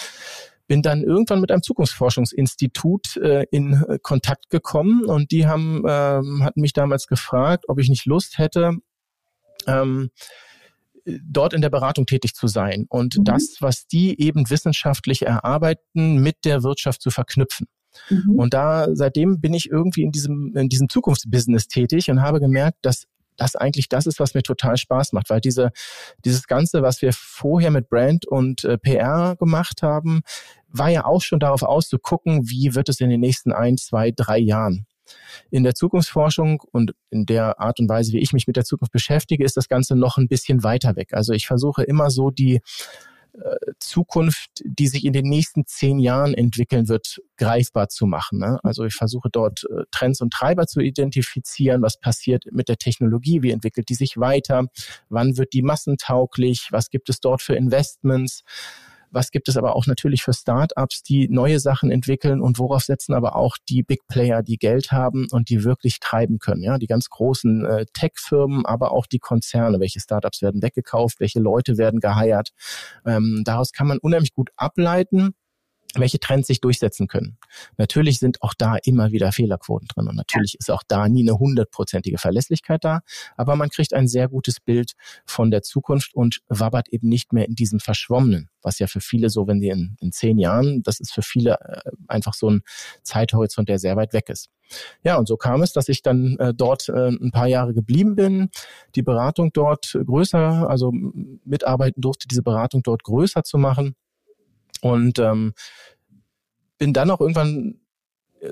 bin 0.66 0.82
dann 0.82 1.02
irgendwann 1.02 1.40
mit 1.40 1.52
einem 1.52 1.62
Zukunftsforschungsinstitut 1.62 3.18
äh, 3.18 3.44
in 3.52 3.84
äh, 3.88 3.98
Kontakt 4.02 4.50
gekommen 4.50 5.04
und 5.04 5.30
die 5.30 5.46
haben 5.46 5.84
ähm, 5.86 6.42
hatten 6.42 6.60
mich 6.60 6.72
damals 6.72 7.06
gefragt, 7.06 7.66
ob 7.68 7.78
ich 7.78 7.88
nicht 7.88 8.06
Lust 8.06 8.38
hätte, 8.38 8.72
ähm, 9.68 10.10
dort 11.04 11.52
in 11.52 11.62
der 11.62 11.70
Beratung 11.70 12.06
tätig 12.06 12.34
zu 12.34 12.48
sein 12.48 12.86
und 12.88 13.18
mhm. 13.18 13.24
das, 13.24 13.56
was 13.60 13.86
die 13.86 14.20
eben 14.20 14.50
wissenschaftlich 14.50 15.22
erarbeiten, 15.22 16.18
mit 16.18 16.44
der 16.44 16.62
Wirtschaft 16.64 17.00
zu 17.02 17.10
verknüpfen. 17.10 17.68
Mhm. 18.08 18.34
Und 18.36 18.54
da 18.54 18.88
seitdem 18.94 19.40
bin 19.40 19.54
ich 19.54 19.70
irgendwie 19.70 20.02
in 20.02 20.12
diesem, 20.12 20.56
in 20.56 20.68
diesem 20.68 20.88
Zukunftsbusiness 20.88 21.68
tätig 21.68 22.10
und 22.10 22.22
habe 22.22 22.40
gemerkt, 22.40 22.78
dass 22.82 23.06
das 23.36 23.56
eigentlich 23.56 23.88
das 23.88 24.06
ist, 24.06 24.20
was 24.20 24.34
mir 24.34 24.42
total 24.42 24.76
Spaß 24.76 25.12
macht, 25.12 25.30
weil 25.30 25.40
diese, 25.40 25.70
dieses 26.24 26.46
Ganze, 26.46 26.82
was 26.82 27.02
wir 27.02 27.12
vorher 27.12 27.70
mit 27.70 27.88
Brand 27.88 28.26
und 28.26 28.64
äh, 28.64 28.78
PR 28.78 29.36
gemacht 29.36 29.82
haben, 29.82 30.22
war 30.68 30.88
ja 30.88 31.04
auch 31.04 31.22
schon 31.22 31.40
darauf 31.40 31.62
auszugucken, 31.62 32.48
wie 32.48 32.74
wird 32.74 32.88
es 32.88 33.00
in 33.00 33.10
den 33.10 33.20
nächsten 33.20 33.52
ein, 33.52 33.76
zwei, 33.76 34.10
drei 34.10 34.38
Jahren. 34.38 34.86
In 35.50 35.64
der 35.64 35.74
Zukunftsforschung 35.74 36.62
und 36.72 36.94
in 37.10 37.26
der 37.26 37.60
Art 37.60 37.80
und 37.80 37.88
Weise, 37.88 38.12
wie 38.12 38.20
ich 38.20 38.32
mich 38.32 38.46
mit 38.46 38.56
der 38.56 38.64
Zukunft 38.64 38.92
beschäftige, 38.92 39.44
ist 39.44 39.56
das 39.56 39.68
Ganze 39.68 39.96
noch 39.96 40.16
ein 40.16 40.28
bisschen 40.28 40.62
weiter 40.62 40.96
weg. 40.96 41.12
Also 41.12 41.32
ich 41.32 41.46
versuche 41.46 41.82
immer 41.82 42.10
so 42.10 42.30
die, 42.30 42.60
Zukunft, 43.78 44.62
die 44.64 44.88
sich 44.88 45.04
in 45.04 45.12
den 45.12 45.26
nächsten 45.26 45.66
zehn 45.66 45.98
Jahren 45.98 46.34
entwickeln 46.34 46.88
wird, 46.88 47.20
greifbar 47.36 47.88
zu 47.88 48.06
machen. 48.06 48.38
Ne? 48.38 48.58
Also 48.62 48.84
ich 48.84 48.94
versuche 48.94 49.30
dort 49.30 49.64
äh, 49.64 49.84
Trends 49.90 50.20
und 50.20 50.32
Treiber 50.32 50.66
zu 50.66 50.80
identifizieren, 50.80 51.82
was 51.82 51.98
passiert 51.98 52.44
mit 52.52 52.68
der 52.68 52.76
Technologie, 52.76 53.42
wie 53.42 53.50
entwickelt 53.50 53.88
die 53.88 53.94
sich 53.94 54.18
weiter, 54.18 54.66
wann 55.08 55.36
wird 55.36 55.52
die 55.52 55.62
massentauglich, 55.62 56.68
was 56.70 56.90
gibt 56.90 57.08
es 57.08 57.20
dort 57.20 57.42
für 57.42 57.54
Investments, 57.54 58.42
was 59.12 59.30
gibt 59.30 59.48
es 59.48 59.56
aber 59.56 59.76
auch 59.76 59.86
natürlich 59.86 60.22
für 60.22 60.32
Startups, 60.32 61.02
die 61.02 61.28
neue 61.28 61.60
Sachen 61.60 61.90
entwickeln 61.90 62.40
und 62.40 62.58
worauf 62.58 62.82
setzen 62.82 63.14
aber 63.14 63.36
auch 63.36 63.56
die 63.68 63.82
Big 63.82 64.06
Player, 64.08 64.42
die 64.42 64.56
Geld 64.56 64.90
haben 64.90 65.26
und 65.30 65.50
die 65.50 65.64
wirklich 65.64 66.00
treiben 66.00 66.38
können. 66.38 66.62
Ja, 66.62 66.78
die 66.78 66.86
ganz 66.86 67.08
großen 67.08 67.64
äh, 67.64 67.86
Tech-Firmen, 67.92 68.66
aber 68.66 68.92
auch 68.92 69.06
die 69.06 69.18
Konzerne. 69.18 69.80
Welche 69.80 70.00
Startups 70.00 70.42
werden 70.42 70.62
weggekauft? 70.62 71.20
Welche 71.20 71.40
Leute 71.40 71.78
werden 71.78 72.00
geheiert? 72.00 72.50
Ähm, 73.06 73.42
daraus 73.44 73.72
kann 73.72 73.86
man 73.86 73.98
unheimlich 73.98 74.32
gut 74.32 74.50
ableiten, 74.56 75.34
welche 75.94 76.18
Trends 76.18 76.46
sich 76.46 76.60
durchsetzen 76.60 77.06
können. 77.06 77.38
Natürlich 77.76 78.18
sind 78.18 78.42
auch 78.42 78.54
da 78.56 78.76
immer 78.84 79.12
wieder 79.12 79.32
Fehlerquoten 79.32 79.88
drin 79.88 80.08
und 80.08 80.16
natürlich 80.16 80.56
ist 80.58 80.70
auch 80.70 80.82
da 80.86 81.08
nie 81.08 81.22
eine 81.22 81.38
hundertprozentige 81.38 82.18
Verlässlichkeit 82.18 82.84
da, 82.84 83.00
aber 83.36 83.56
man 83.56 83.68
kriegt 83.68 83.92
ein 83.92 84.08
sehr 84.08 84.28
gutes 84.28 84.60
Bild 84.60 84.92
von 85.26 85.50
der 85.50 85.62
Zukunft 85.62 86.14
und 86.14 86.40
wabbert 86.48 86.88
eben 86.90 87.08
nicht 87.08 87.32
mehr 87.32 87.46
in 87.46 87.54
diesem 87.54 87.80
Verschwommenen, 87.80 88.48
was 88.62 88.78
ja 88.78 88.86
für 88.86 89.00
viele 89.00 89.28
so, 89.28 89.46
wenn 89.46 89.60
die 89.60 89.68
in, 89.68 89.96
in 90.00 90.12
zehn 90.12 90.38
Jahren, 90.38 90.82
das 90.82 91.00
ist 91.00 91.12
für 91.12 91.22
viele 91.22 91.58
äh, 91.60 91.90
einfach 92.08 92.34
so 92.34 92.50
ein 92.50 92.62
Zeithorizont, 93.02 93.68
der 93.68 93.78
sehr 93.78 93.96
weit 93.96 94.12
weg 94.12 94.28
ist. 94.28 94.48
Ja, 95.04 95.16
und 95.16 95.28
so 95.28 95.36
kam 95.36 95.62
es, 95.62 95.72
dass 95.72 95.88
ich 95.88 96.02
dann 96.02 96.38
äh, 96.38 96.54
dort 96.54 96.88
äh, 96.88 97.08
ein 97.08 97.30
paar 97.30 97.48
Jahre 97.48 97.74
geblieben 97.74 98.14
bin, 98.14 98.48
die 98.94 99.02
Beratung 99.02 99.50
dort 99.52 99.92
größer, 99.92 100.68
also 100.70 100.92
mitarbeiten 101.44 102.00
durfte, 102.00 102.28
diese 102.28 102.42
Beratung 102.42 102.82
dort 102.82 103.02
größer 103.02 103.42
zu 103.42 103.58
machen 103.58 103.96
und 104.82 105.18
ähm, 105.18 105.54
bin 106.76 106.92
dann 106.92 107.10
auch 107.10 107.20
irgendwann 107.20 107.80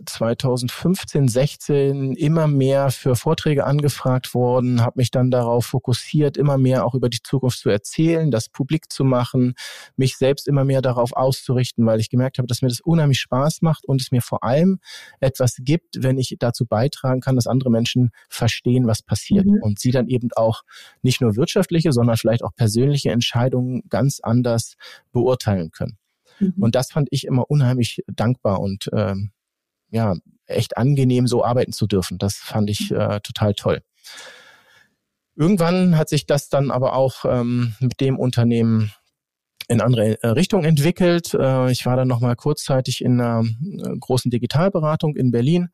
2015, 0.07 1.29
16 1.29 2.13
immer 2.15 2.47
mehr 2.47 2.91
für 2.91 3.17
Vorträge 3.17 3.65
angefragt 3.65 4.35
worden, 4.35 4.83
habe 4.83 5.01
mich 5.01 5.11
dann 5.11 5.31
darauf 5.31 5.67
fokussiert, 5.67 6.37
immer 6.37 6.59
mehr 6.59 6.85
auch 6.85 6.95
über 6.95 7.09
die 7.09 7.23
Zukunft 7.23 7.59
zu 7.59 7.71
erzählen, 7.71 8.31
das 8.31 8.49
publik 8.49 8.93
zu 8.93 9.05
machen, 9.05 9.55
mich 9.97 10.17
selbst 10.17 10.47
immer 10.47 10.65
mehr 10.65 10.81
darauf 10.81 11.13
auszurichten, 11.13 11.85
weil 11.87 11.99
ich 11.99 12.09
gemerkt 12.09 12.39
habe, 12.39 12.47
dass 12.47 12.63
mir 12.63 12.69
das 12.69 12.81
unheimlich 12.81 13.21
Spaß 13.21 13.63
macht 13.63 13.85
und 13.85 14.01
es 14.01 14.13
mir 14.13 14.23
vor 14.23 14.45
allem 14.45 14.79
etwas 15.19 15.57
gibt, 15.59 16.03
wenn 16.03 16.19
ich 16.19 16.37
dazu 16.39 16.67
beitragen 16.67 17.21
kann, 17.21 17.35
dass 17.35 17.49
andere 17.49 17.71
Menschen 17.71 18.11
verstehen, 18.29 18.87
was 18.87 19.03
passiert 19.03 19.47
mhm. 19.47 19.59
und 19.61 19.81
sie 19.81 19.91
dann 19.91 20.07
eben 20.07 20.29
auch 20.37 20.63
nicht 21.03 21.21
nur 21.21 21.35
wirtschaftliche, 21.37 21.93
sondern 21.93 22.17
vielleicht 22.17 22.45
auch 22.45 22.55
persönliche 22.55 23.11
Entscheidungen 23.11 23.83
ganz 23.89 24.21
anders 24.21 24.77
beurteilen 25.13 25.73
können. 25.73 25.99
Mhm. 26.41 26.55
Und 26.59 26.75
das 26.75 26.91
fand 26.91 27.09
ich 27.11 27.27
immer 27.27 27.51
unheimlich 27.51 28.03
dankbar 28.13 28.61
und 28.61 28.91
ähm, 28.93 29.31
ja, 29.91 30.17
echt 30.47 30.77
angenehm, 30.77 31.27
so 31.27 31.45
arbeiten 31.45 31.73
zu 31.73 31.87
dürfen. 31.87 32.19
Das 32.19 32.37
fand 32.37 32.71
ich 32.71 32.91
äh, 32.91 33.21
total 33.21 33.55
toll. 33.55 33.83
Irgendwann 35.37 35.97
hat 35.97 36.09
sich 36.09 36.27
das 36.27 36.49
dann 36.49 36.71
aber 36.71 36.95
auch 36.95 37.25
ähm, 37.25 37.75
mit 37.81 38.01
dem 38.01 38.19
Unternehmen 38.19 38.93
in 39.71 39.81
andere 39.81 40.23
äh, 40.23 40.29
Richtung 40.29 40.65
entwickelt. 40.65 41.33
Äh, 41.33 41.71
ich 41.71 41.87
war 41.87 41.97
dann 41.97 42.09
noch 42.09 42.21
mal 42.21 42.35
kurzzeitig 42.35 43.03
in 43.03 43.21
einer 43.21 43.45
äh, 43.45 43.97
großen 43.99 44.31
Digitalberatung 44.31 45.17
in 45.17 45.31
Berlin 45.31 45.69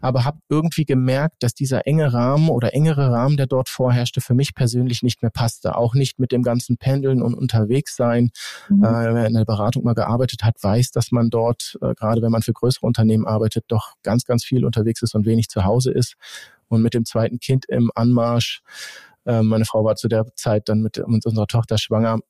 aber 0.00 0.24
habe 0.24 0.38
irgendwie 0.48 0.84
gemerkt, 0.84 1.42
dass 1.42 1.54
dieser 1.54 1.86
enge 1.86 2.12
Rahmen 2.12 2.48
oder 2.48 2.74
engere 2.74 3.10
Rahmen, 3.10 3.36
der 3.36 3.46
dort 3.46 3.68
vorherrschte, 3.68 4.20
für 4.20 4.34
mich 4.34 4.54
persönlich 4.54 5.02
nicht 5.02 5.22
mehr 5.22 5.30
passte. 5.30 5.76
Auch 5.76 5.94
nicht 5.94 6.18
mit 6.18 6.32
dem 6.32 6.42
ganzen 6.42 6.76
Pendeln 6.76 7.22
und 7.22 7.34
unterwegs 7.34 7.96
sein. 7.96 8.30
Mhm. 8.68 8.82
Wer 8.82 9.26
in 9.26 9.34
der 9.34 9.44
Beratung 9.44 9.84
mal 9.84 9.94
gearbeitet 9.94 10.44
hat, 10.44 10.62
weiß, 10.62 10.92
dass 10.92 11.10
man 11.10 11.30
dort, 11.30 11.76
gerade 11.96 12.22
wenn 12.22 12.30
man 12.30 12.42
für 12.42 12.52
größere 12.52 12.86
Unternehmen 12.86 13.26
arbeitet, 13.26 13.64
doch 13.68 13.94
ganz, 14.02 14.24
ganz 14.24 14.44
viel 14.44 14.64
unterwegs 14.64 15.02
ist 15.02 15.14
und 15.14 15.26
wenig 15.26 15.48
zu 15.48 15.64
Hause 15.64 15.90
ist. 15.90 16.14
Und 16.68 16.82
mit 16.82 16.94
dem 16.94 17.04
zweiten 17.04 17.40
Kind 17.40 17.64
im 17.66 17.90
Anmarsch, 17.94 18.62
meine 19.24 19.64
Frau 19.64 19.84
war 19.84 19.96
zu 19.96 20.08
der 20.08 20.26
Zeit 20.36 20.68
dann 20.68 20.80
mit 20.80 20.98
unserer 20.98 21.46
Tochter 21.46 21.76
schwanger, 21.76 22.20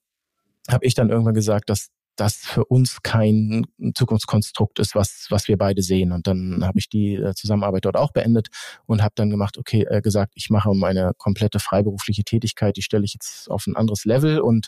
habe 0.70 0.84
ich 0.84 0.94
dann 0.94 1.10
irgendwann 1.10 1.34
gesagt, 1.34 1.70
dass 1.70 1.90
das 2.18 2.36
für 2.36 2.64
uns 2.64 3.02
kein 3.02 3.64
Zukunftskonstrukt 3.94 4.80
ist, 4.80 4.94
was, 4.94 5.26
was 5.30 5.46
wir 5.46 5.56
beide 5.56 5.82
sehen. 5.82 6.12
Und 6.12 6.26
dann 6.26 6.64
habe 6.64 6.78
ich 6.78 6.88
die 6.88 7.14
äh, 7.14 7.32
Zusammenarbeit 7.34 7.84
dort 7.84 7.96
auch 7.96 8.12
beendet 8.12 8.48
und 8.86 9.02
habe 9.02 9.12
dann 9.14 9.30
gemacht, 9.30 9.56
okay, 9.56 9.86
äh, 9.88 10.02
gesagt, 10.02 10.32
ich 10.34 10.50
mache 10.50 10.74
meine 10.74 11.12
komplette 11.16 11.60
freiberufliche 11.60 12.24
Tätigkeit, 12.24 12.76
die 12.76 12.82
stelle 12.82 13.04
ich 13.04 13.14
jetzt 13.14 13.48
auf 13.50 13.66
ein 13.66 13.76
anderes 13.76 14.04
Level 14.04 14.40
und 14.40 14.66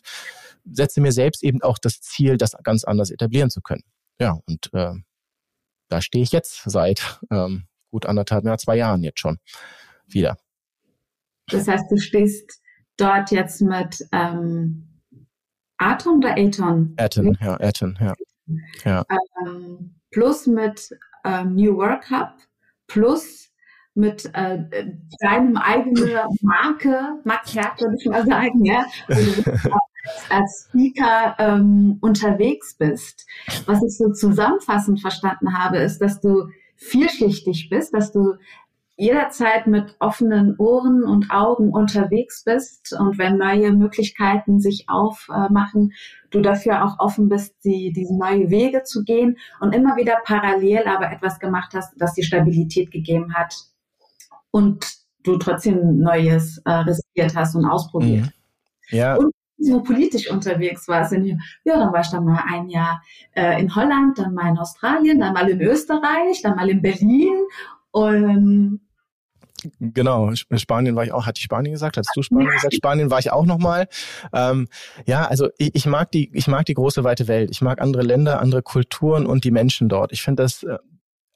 setze 0.65 1.01
mir 1.01 1.13
selbst 1.13 1.43
eben 1.43 1.61
auch 1.63 1.79
das 1.79 2.01
Ziel, 2.01 2.37
das 2.37 2.55
ganz 2.63 2.85
anders 2.85 3.11
etablieren 3.11 3.51
zu 3.51 3.61
können. 3.61 3.83
Ja, 4.21 4.39
und 4.47 4.73
äh, 4.73 4.93
da 5.89 6.01
stehe 6.01 6.23
ich 6.23 6.31
jetzt 6.31 6.63
seit 6.67 7.21
ähm, 7.33 7.65
gut 7.91 8.07
anderthalb, 8.07 8.45
ja, 8.45 8.57
zwei 8.59 8.77
Jahren 8.77 9.03
jetzt 9.03 9.19
schon 9.19 9.39
wieder. 10.07 10.39
Das 11.49 11.67
heißt, 11.67 11.91
du 11.91 11.97
stehst 11.97 12.61
dort 12.97 13.33
jetzt 13.33 13.61
mit 13.61 14.07
ähm, 14.13 14.90
Atom 15.81 16.19
oder 16.19 16.37
Aton? 16.37 16.95
Aton, 16.99 17.37
ja, 17.41 17.59
Aton, 17.61 17.99
ja. 18.01 18.15
ja. 18.85 19.05
Ähm, 19.45 19.95
plus 20.11 20.47
mit 20.47 20.91
ähm, 21.25 21.55
New 21.55 21.77
Work 21.77 22.11
Hub, 22.11 22.35
plus 22.87 23.51
mit 23.95 24.31
äh, 24.35 24.65
deinem 25.21 25.57
eigenen 25.57 26.19
Marke, 26.43 27.21
Max 27.25 27.55
Herz 27.55 27.81
würde 27.81 27.97
ich 27.99 28.07
mal 28.07 28.25
sagen, 28.25 28.65
ja, 28.65 28.85
als 30.29 30.69
Speaker 30.69 31.35
ähm, 31.39 31.99
unterwegs 32.01 32.75
bist. 32.75 33.27
Was 33.67 33.83
ich 33.83 33.97
so 33.97 34.13
zusammenfassend 34.13 35.01
verstanden 35.01 35.59
habe, 35.59 35.79
ist, 35.79 35.99
dass 35.99 36.21
du 36.21 36.49
vielschichtig 36.77 37.69
bist, 37.69 37.93
dass 37.95 38.13
du 38.13 38.35
jederzeit 39.01 39.67
mit 39.67 39.97
offenen 39.99 40.57
Ohren 40.59 41.05
und 41.05 41.31
Augen 41.31 41.71
unterwegs 41.71 42.45
bist 42.45 42.95
und 42.99 43.17
wenn 43.17 43.39
neue 43.39 43.73
Möglichkeiten 43.73 44.61
sich 44.61 44.85
aufmachen, 44.89 45.95
du 46.31 46.43
dafür 46.43 46.85
auch 46.85 46.99
offen 46.99 47.31
bist, 47.31 47.55
die, 47.65 47.93
diese 47.95 48.15
neue 48.17 48.51
Wege 48.51 48.83
zu 48.83 49.03
gehen 49.03 49.39
und 49.61 49.75
immer 49.75 49.97
wieder 49.97 50.19
parallel 50.25 50.87
aber 50.87 51.11
etwas 51.11 51.39
gemacht 51.41 51.73
hast, 51.75 51.95
das 51.97 52.13
die 52.13 52.23
Stabilität 52.23 52.91
gegeben 52.91 53.33
hat 53.35 53.55
und 54.51 54.87
du 55.23 55.39
trotzdem 55.39 55.99
Neues 55.99 56.59
äh, 56.67 56.71
riskiert 56.71 57.35
hast 57.35 57.55
und 57.55 57.65
ausprobiert. 57.65 58.27
Mhm. 58.91 58.99
Ja. 58.99 59.17
Und 59.17 59.33
so 59.57 59.83
politisch 59.83 60.31
unterwegs 60.31 60.89
warst. 60.89 61.13
ja, 61.13 61.37
dann 61.65 61.93
war 61.93 62.01
ich 62.01 62.09
dann 62.09 62.25
mal 62.25 62.43
ein 62.47 62.69
Jahr 62.69 63.03
äh, 63.33 63.61
in 63.61 63.75
Holland, 63.75 64.19
dann 64.19 64.35
mal 64.35 64.51
in 64.51 64.59
Australien, 64.59 65.21
dann 65.21 65.33
mal 65.33 65.49
in 65.49 65.61
Österreich, 65.61 66.43
dann 66.43 66.57
mal 66.57 66.69
in 66.69 66.83
Berlin 66.83 67.37
und 67.93 68.81
Genau, 69.79 70.33
Spanien 70.35 70.97
war 70.97 71.05
ich 71.05 71.13
auch, 71.13 71.27
hatte 71.27 71.39
ich 71.39 71.45
Spanien 71.45 71.73
gesagt, 71.73 71.97
hast 71.97 72.11
du 72.15 72.23
Spanien 72.23 72.51
gesagt? 72.51 72.75
Spanien 72.75 73.11
war 73.11 73.19
ich 73.19 73.33
auch 73.33 73.47
nochmal. 73.47 73.89
Ähm, 74.33 74.69
ja, 75.07 75.27
also 75.27 75.49
ich, 75.59 75.75
ich, 75.75 75.87
mag 75.87 76.11
die, 76.11 76.31
ich 76.35 76.47
mag 76.47 76.67
die 76.67 76.75
große 76.75 77.05
weite 77.05 77.29
Welt. 77.29 77.51
Ich 77.51 77.61
mag 77.61 77.81
andere 77.81 78.03
Länder, 78.03 78.41
andere 78.41 78.63
Kulturen 78.63 79.27
und 79.27 79.45
die 79.45 79.51
Menschen 79.51 79.89
dort. 79.89 80.13
Ich 80.13 80.23
finde 80.23 80.43
das, 80.43 80.63
äh, 80.63 80.79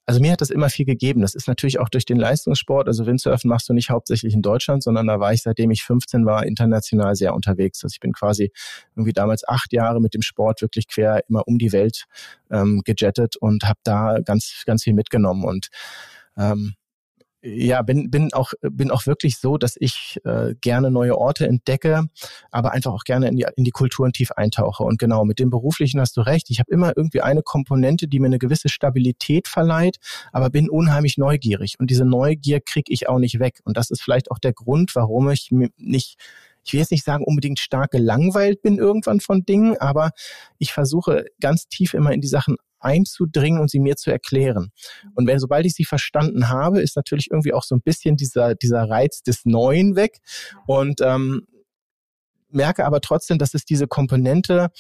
also 0.07 0.21
mir 0.21 0.33
hat 0.33 0.41
das 0.41 0.51
immer 0.51 0.69
viel 0.69 0.85
gegeben. 0.85 1.23
Das 1.23 1.35
ist 1.35 1.49
natürlich 1.49 1.79
auch 1.79 1.89
durch 1.89 2.05
den 2.05 2.19
Leistungssport. 2.19 2.89
Also 2.89 3.07
Windsurfen 3.07 3.49
machst 3.49 3.69
du 3.69 3.73
nicht 3.73 3.91
hauptsächlich 3.91 4.35
in 4.35 4.43
Deutschland, 4.43 4.83
sondern 4.83 5.07
da 5.07 5.19
war 5.19 5.33
ich, 5.33 5.43
seitdem 5.43 5.71
ich 5.71 5.83
15 5.83 6.27
war, 6.27 6.45
international 6.45 7.15
sehr 7.15 7.35
unterwegs. 7.35 7.83
Also 7.83 7.95
ich 7.95 8.01
bin 8.01 8.13
quasi 8.13 8.53
irgendwie 8.95 9.15
damals 9.15 9.49
acht 9.49 9.73
Jahre 9.73 10.01
mit 10.01 10.15
dem 10.15 10.23
Sport 10.23 10.61
wirklich 10.61 10.89
quer 10.89 11.23
immer 11.29 11.49
um 11.49 11.59
die 11.59 11.73
Welt 11.73 12.05
ähm, 12.51 12.83
gejettet 12.85 13.37
und 13.37 13.65
habe 13.65 13.81
da 13.83 14.19
ganz, 14.25 14.63
ganz 14.67 14.85
viel 14.85 14.95
mitgenommen 14.95 15.45
und 15.45 15.69
ähm, 16.37 16.75
ja, 17.45 17.83
bin, 17.83 18.11
bin 18.11 18.33
auch, 18.33 18.53
bin 18.63 18.91
auch 18.91 19.07
wirklich 19.07 19.39
so, 19.39 19.59
dass 19.59 19.77
ich 19.79 20.19
äh, 20.25 20.55
gerne 20.63 20.91
neue 20.91 21.19
Orte 21.19 21.47
entdecke, 21.47 22.07
aber 22.51 22.73
einfach 22.73 22.93
auch 22.93 23.05
gerne 23.05 23.29
in 23.29 23.37
die, 23.37 23.47
in 23.57 23.65
die 23.65 23.71
Kulturen 23.71 24.13
tief 24.13 24.33
eintauche. 24.33 24.83
Und 24.83 24.99
genau, 24.99 25.25
mit 25.27 25.39
dem 25.39 25.51
Beruflichen 25.51 26.01
hast 26.01 26.17
du 26.17 26.23
recht. 26.23 26.49
Ich 26.49 26.59
habe 26.59 26.73
immer 26.73 26.97
irgendwie 26.97 27.21
eine 27.21 27.43
Komponente, 27.43 28.09
die 28.09 28.19
mir 28.19 28.27
eine 28.27 28.39
gewisse 28.39 28.71
Stabilität 28.71 29.47
verleiht, 29.47 29.99
aber 30.33 30.49
bin 30.49 30.71
unheimlich 30.71 31.19
neugierig. 31.19 31.77
Und 31.79 31.91
diese 31.91 32.07
Neugier 32.07 32.61
kriege 32.61 32.91
ich 32.91 33.09
auch 33.09 33.19
nicht 33.19 33.39
weg. 33.39 33.61
Und 33.65 33.77
das 33.77 33.91
ist 33.91 34.03
vielleicht 34.03 34.31
auch 34.31 34.39
der 34.39 34.55
Grund, 34.55 34.95
warum 34.95 35.29
ich 35.29 35.51
nicht 35.51 36.17
ich 36.67 36.73
will 36.73 36.81
jetzt 36.81 36.93
nicht 36.93 37.05
sagen, 37.05 37.25
unbedingt 37.25 37.61
stark 37.61 37.91
gelangweilt 37.91 38.63
bin 38.63 38.79
irgendwann 38.79 39.21
von 39.21 39.45
Dingen, 39.45 39.77
aber 39.77 40.13
ich 40.57 40.73
versuche 40.73 41.27
ganz 41.39 41.69
tief 41.69 41.93
immer 41.93 42.13
in 42.13 42.23
die 42.23 42.27
Sachen 42.27 42.57
einzudringen 42.85 43.61
und 43.61 43.71
sie 43.71 43.81
mir 43.81 43.97
zu 43.97 44.11
erklären. 44.11 44.71
Und 45.15 45.27
wenn, 45.27 45.39
sobald 45.39 45.67
ich 45.67 45.75
sie 45.75 45.85
verstanden 45.85 46.49
habe, 46.49 46.81
ist 46.81 46.97
natürlich 46.97 47.31
irgendwie 47.31 47.53
auch 47.53 47.65
so 47.65 47.75
ein 47.75 47.83
bisschen 47.83 48.17
dieser, 48.17 48.55
dieser 48.55 48.89
Reiz 48.89 49.23
des 49.23 49.45
Neuen 49.45 49.97
weg. 49.97 50.19
Und 50.67 51.01
ähm, 51.01 51.47
merke 52.51 52.87
aber 52.87 53.01
trotzdem, 53.01 53.39
dass 53.39 53.55
es 53.55 53.65
diese 53.65 53.87
Komponente, 53.87 54.71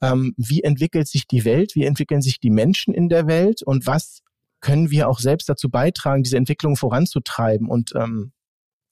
ähm, 0.00 0.34
wie 0.36 0.62
entwickelt 0.62 1.08
sich 1.08 1.26
die 1.26 1.44
Welt, 1.44 1.74
wie 1.74 1.84
entwickeln 1.84 2.22
sich 2.22 2.40
die 2.40 2.50
Menschen 2.50 2.94
in 2.94 3.08
der 3.08 3.26
Welt 3.26 3.62
und 3.62 3.86
was 3.86 4.22
können 4.60 4.90
wir 4.90 5.08
auch 5.08 5.20
selbst 5.20 5.48
dazu 5.48 5.70
beitragen, 5.70 6.22
diese 6.22 6.36
Entwicklung 6.36 6.76
voranzutreiben 6.76 7.68
und 7.68 7.92
ähm, 7.94 8.32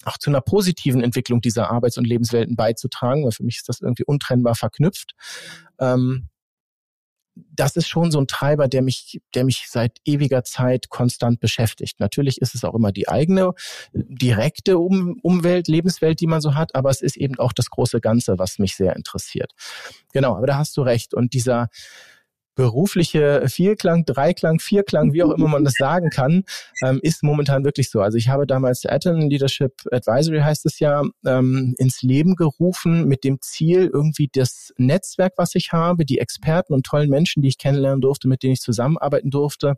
auch 0.04 0.18
zu 0.18 0.30
einer 0.30 0.40
positiven 0.40 1.02
Entwicklung 1.02 1.40
dieser 1.40 1.70
Arbeits- 1.70 1.98
und 1.98 2.06
Lebenswelten 2.06 2.54
beizutragen, 2.54 3.24
weil 3.24 3.32
für 3.32 3.42
mich 3.42 3.56
ist 3.56 3.68
das 3.68 3.80
irgendwie 3.80 4.04
untrennbar 4.04 4.54
verknüpft. 4.54 5.14
Ähm, 5.80 6.28
das 7.36 7.76
ist 7.76 7.88
schon 7.88 8.10
so 8.10 8.18
ein 8.18 8.26
Treiber, 8.26 8.66
der 8.66 8.82
mich, 8.82 9.20
der 9.34 9.44
mich 9.44 9.66
seit 9.68 9.98
ewiger 10.04 10.42
Zeit 10.42 10.88
konstant 10.88 11.38
beschäftigt. 11.38 12.00
Natürlich 12.00 12.40
ist 12.40 12.54
es 12.54 12.64
auch 12.64 12.74
immer 12.74 12.92
die 12.92 13.08
eigene 13.08 13.52
direkte 13.92 14.78
um 14.78 15.18
Umwelt, 15.22 15.68
Lebenswelt, 15.68 16.20
die 16.20 16.26
man 16.26 16.40
so 16.40 16.54
hat, 16.54 16.74
aber 16.74 16.90
es 16.90 17.02
ist 17.02 17.16
eben 17.16 17.38
auch 17.38 17.52
das 17.52 17.68
große 17.70 18.00
Ganze, 18.00 18.38
was 18.38 18.58
mich 18.58 18.74
sehr 18.74 18.96
interessiert. 18.96 19.52
Genau, 20.12 20.34
aber 20.36 20.46
da 20.46 20.56
hast 20.56 20.76
du 20.76 20.82
recht. 20.82 21.12
Und 21.12 21.34
dieser, 21.34 21.68
berufliche 22.56 23.44
Vierklang, 23.46 24.04
Dreiklang, 24.04 24.58
Vierklang, 24.58 25.12
wie 25.12 25.22
auch 25.22 25.30
immer 25.30 25.46
man 25.46 25.64
das 25.64 25.74
sagen 25.78 26.10
kann, 26.10 26.42
ähm, 26.82 26.98
ist 27.02 27.22
momentan 27.22 27.64
wirklich 27.64 27.90
so. 27.90 28.00
Also 28.00 28.18
ich 28.18 28.28
habe 28.28 28.46
damals 28.46 28.84
Atom 28.84 29.28
Leadership 29.28 29.74
Advisory 29.92 30.40
heißt 30.40 30.66
es 30.66 30.80
ja, 30.80 31.02
ähm, 31.24 31.74
ins 31.78 32.02
Leben 32.02 32.34
gerufen 32.34 33.06
mit 33.06 33.22
dem 33.22 33.40
Ziel, 33.40 33.90
irgendwie 33.92 34.28
das 34.32 34.72
Netzwerk, 34.78 35.34
was 35.36 35.54
ich 35.54 35.72
habe, 35.72 36.04
die 36.04 36.18
Experten 36.18 36.74
und 36.74 36.84
tollen 36.84 37.10
Menschen, 37.10 37.42
die 37.42 37.48
ich 37.48 37.58
kennenlernen 37.58 38.00
durfte, 38.00 38.26
mit 38.26 38.42
denen 38.42 38.54
ich 38.54 38.60
zusammenarbeiten 38.60 39.30
durfte, 39.30 39.76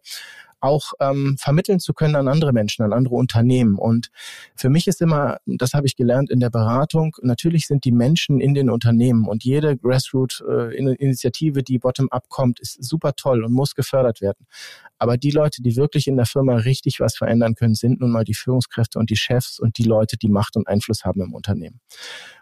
auch 0.61 0.93
ähm, 1.01 1.37
vermitteln 1.39 1.81
zu 1.81 1.93
können 1.93 2.17
an 2.17 2.29
andere 2.29 2.53
Menschen, 2.53 2.85
an 2.85 2.93
andere 2.93 3.15
Unternehmen. 3.15 3.77
Und 3.77 4.09
für 4.55 4.69
mich 4.69 4.87
ist 4.87 5.01
immer, 5.01 5.39
das 5.47 5.73
habe 5.73 5.87
ich 5.87 5.97
gelernt 5.97 6.31
in 6.31 6.41
der 6.41 6.51
Beratung, 6.51 7.17
natürlich 7.23 7.67
sind 7.67 7.85
die 7.85 7.93
Menschen 7.93 8.41
in 8.41 8.55
den 8.55 8.71
Unternehmen 8.71 9.27
und 9.27 9.45
jede 9.45 9.77
Grassroot-Initiative, 9.77 11.63
die 11.63 11.79
bottom-up 11.79 12.29
kommt, 12.29 12.61
ist 12.61 12.83
super 12.83 13.15
toll 13.15 13.45
und 13.45 13.53
muss 13.53 13.75
gefördert 13.75 14.21
werden. 14.21 14.47
Aber 14.99 15.17
die 15.17 15.31
Leute, 15.31 15.63
die 15.63 15.77
wirklich 15.77 16.07
in 16.07 16.17
der 16.17 16.27
Firma 16.27 16.57
richtig 16.57 17.01
was 17.01 17.17
verändern 17.17 17.55
können, 17.55 17.75
sind 17.75 18.01
nun 18.01 18.11
mal 18.11 18.25
die 18.25 18.35
Führungskräfte 18.35 18.99
und 18.99 19.11
die 19.11 19.17
Chefs 19.17 19.59
und 19.59 19.79
die 19.79 19.85
Leute, 19.85 20.17
die 20.17 20.29
Macht 20.29 20.57
und 20.57 20.67
Einfluss 20.67 21.05
haben 21.05 21.23
im 21.23 21.35
Unternehmen. 21.35 21.81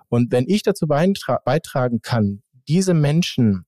Und 0.08 0.32
wenn 0.32 0.44
ich 0.48 0.62
dazu 0.62 0.86
beitragen 0.86 2.00
kann, 2.00 2.42
diese 2.68 2.94
Menschen 2.94 3.66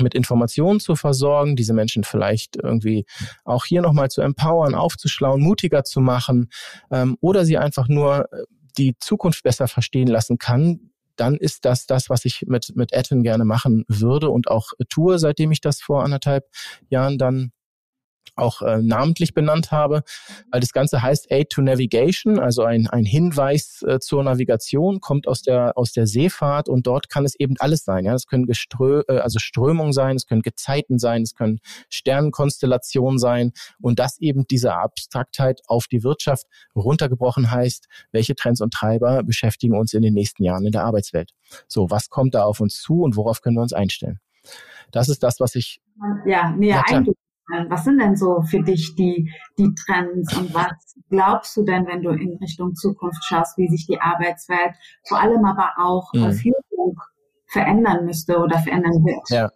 mit 0.00 0.14
Informationen 0.14 0.80
zu 0.80 0.96
versorgen, 0.96 1.56
diese 1.56 1.74
Menschen 1.74 2.04
vielleicht 2.04 2.56
irgendwie 2.56 3.04
auch 3.44 3.64
hier 3.64 3.82
nochmal 3.82 4.10
zu 4.10 4.22
empowern, 4.22 4.74
aufzuschlauen, 4.74 5.42
mutiger 5.42 5.84
zu 5.84 6.00
machen 6.00 6.48
ähm, 6.90 7.16
oder 7.20 7.44
sie 7.44 7.58
einfach 7.58 7.88
nur 7.88 8.32
äh, 8.32 8.44
die 8.78 8.96
Zukunft 8.98 9.42
besser 9.42 9.68
verstehen 9.68 10.08
lassen 10.08 10.38
kann, 10.38 10.92
dann 11.16 11.36
ist 11.36 11.66
das 11.66 11.86
das, 11.86 12.08
was 12.08 12.24
ich 12.24 12.44
mit, 12.46 12.72
mit 12.74 12.92
Etten 12.92 13.22
gerne 13.22 13.44
machen 13.44 13.84
würde 13.86 14.30
und 14.30 14.48
auch 14.48 14.72
tue, 14.88 15.18
seitdem 15.18 15.52
ich 15.52 15.60
das 15.60 15.80
vor 15.82 16.04
anderthalb 16.04 16.48
Jahren 16.88 17.18
dann 17.18 17.52
auch 18.34 18.62
äh, 18.62 18.78
namentlich 18.80 19.34
benannt 19.34 19.70
habe, 19.70 20.02
weil 20.50 20.60
das 20.60 20.72
Ganze 20.72 21.02
heißt 21.02 21.30
Aid 21.30 21.50
to 21.50 21.62
Navigation, 21.62 22.38
also 22.38 22.62
ein, 22.64 22.86
ein 22.86 23.04
Hinweis 23.04 23.82
äh, 23.86 23.98
zur 23.98 24.24
Navigation, 24.24 25.00
kommt 25.00 25.28
aus 25.28 25.42
der, 25.42 25.76
aus 25.76 25.92
der 25.92 26.06
Seefahrt 26.06 26.68
und 26.68 26.86
dort 26.86 27.08
kann 27.08 27.24
es 27.24 27.34
eben 27.38 27.56
alles 27.58 27.84
sein. 27.84 28.04
Ja, 28.04 28.14
es 28.14 28.26
können 28.26 28.46
Geströ 28.46 29.02
äh, 29.08 29.18
also 29.18 29.38
Strömungen 29.38 29.92
sein, 29.92 30.16
es 30.16 30.26
können 30.26 30.42
Gezeiten 30.42 30.98
sein, 30.98 31.22
es 31.22 31.34
können 31.34 31.60
Sternenkonstellationen 31.90 33.18
sein 33.18 33.52
und 33.80 33.98
das 33.98 34.18
eben 34.18 34.46
diese 34.46 34.74
Abstraktheit 34.74 35.60
auf 35.66 35.86
die 35.86 36.02
Wirtschaft 36.02 36.46
runtergebrochen 36.74 37.50
heißt, 37.50 37.86
welche 38.12 38.34
Trends 38.34 38.60
und 38.60 38.72
Treiber 38.72 39.22
beschäftigen 39.22 39.76
uns 39.76 39.92
in 39.92 40.02
den 40.02 40.14
nächsten 40.14 40.42
Jahren 40.42 40.64
in 40.64 40.72
der 40.72 40.84
Arbeitswelt. 40.84 41.32
So, 41.68 41.90
was 41.90 42.08
kommt 42.08 42.34
da 42.34 42.44
auf 42.44 42.60
uns 42.60 42.80
zu 42.80 43.02
und 43.02 43.16
worauf 43.16 43.42
können 43.42 43.56
wir 43.56 43.62
uns 43.62 43.72
einstellen? 43.72 44.20
Das 44.90 45.08
ist 45.08 45.22
das, 45.22 45.40
was 45.40 45.54
ich 45.54 45.80
ja, 46.26 46.50
näher 46.50 46.82
ja, 46.88 47.02
was 47.68 47.84
sind 47.84 47.98
denn 47.98 48.16
so 48.16 48.42
für 48.42 48.62
dich 48.62 48.94
die, 48.96 49.30
die 49.58 49.74
Trends 49.74 50.36
und 50.36 50.54
was 50.54 50.96
glaubst 51.08 51.56
du 51.56 51.64
denn, 51.64 51.86
wenn 51.86 52.02
du 52.02 52.10
in 52.10 52.36
Richtung 52.38 52.74
Zukunft 52.74 53.24
schaust, 53.24 53.58
wie 53.58 53.68
sich 53.68 53.86
die 53.86 54.00
Arbeitswelt, 54.00 54.74
vor 55.06 55.20
allem 55.20 55.44
aber 55.44 55.72
auch 55.78 56.12
mhm. 56.14 56.32
Führung 56.32 56.98
verändern 57.46 58.06
müsste 58.06 58.38
oder 58.38 58.58
verändern 58.58 59.04
wird? 59.04 59.28
Ja, 59.30 59.50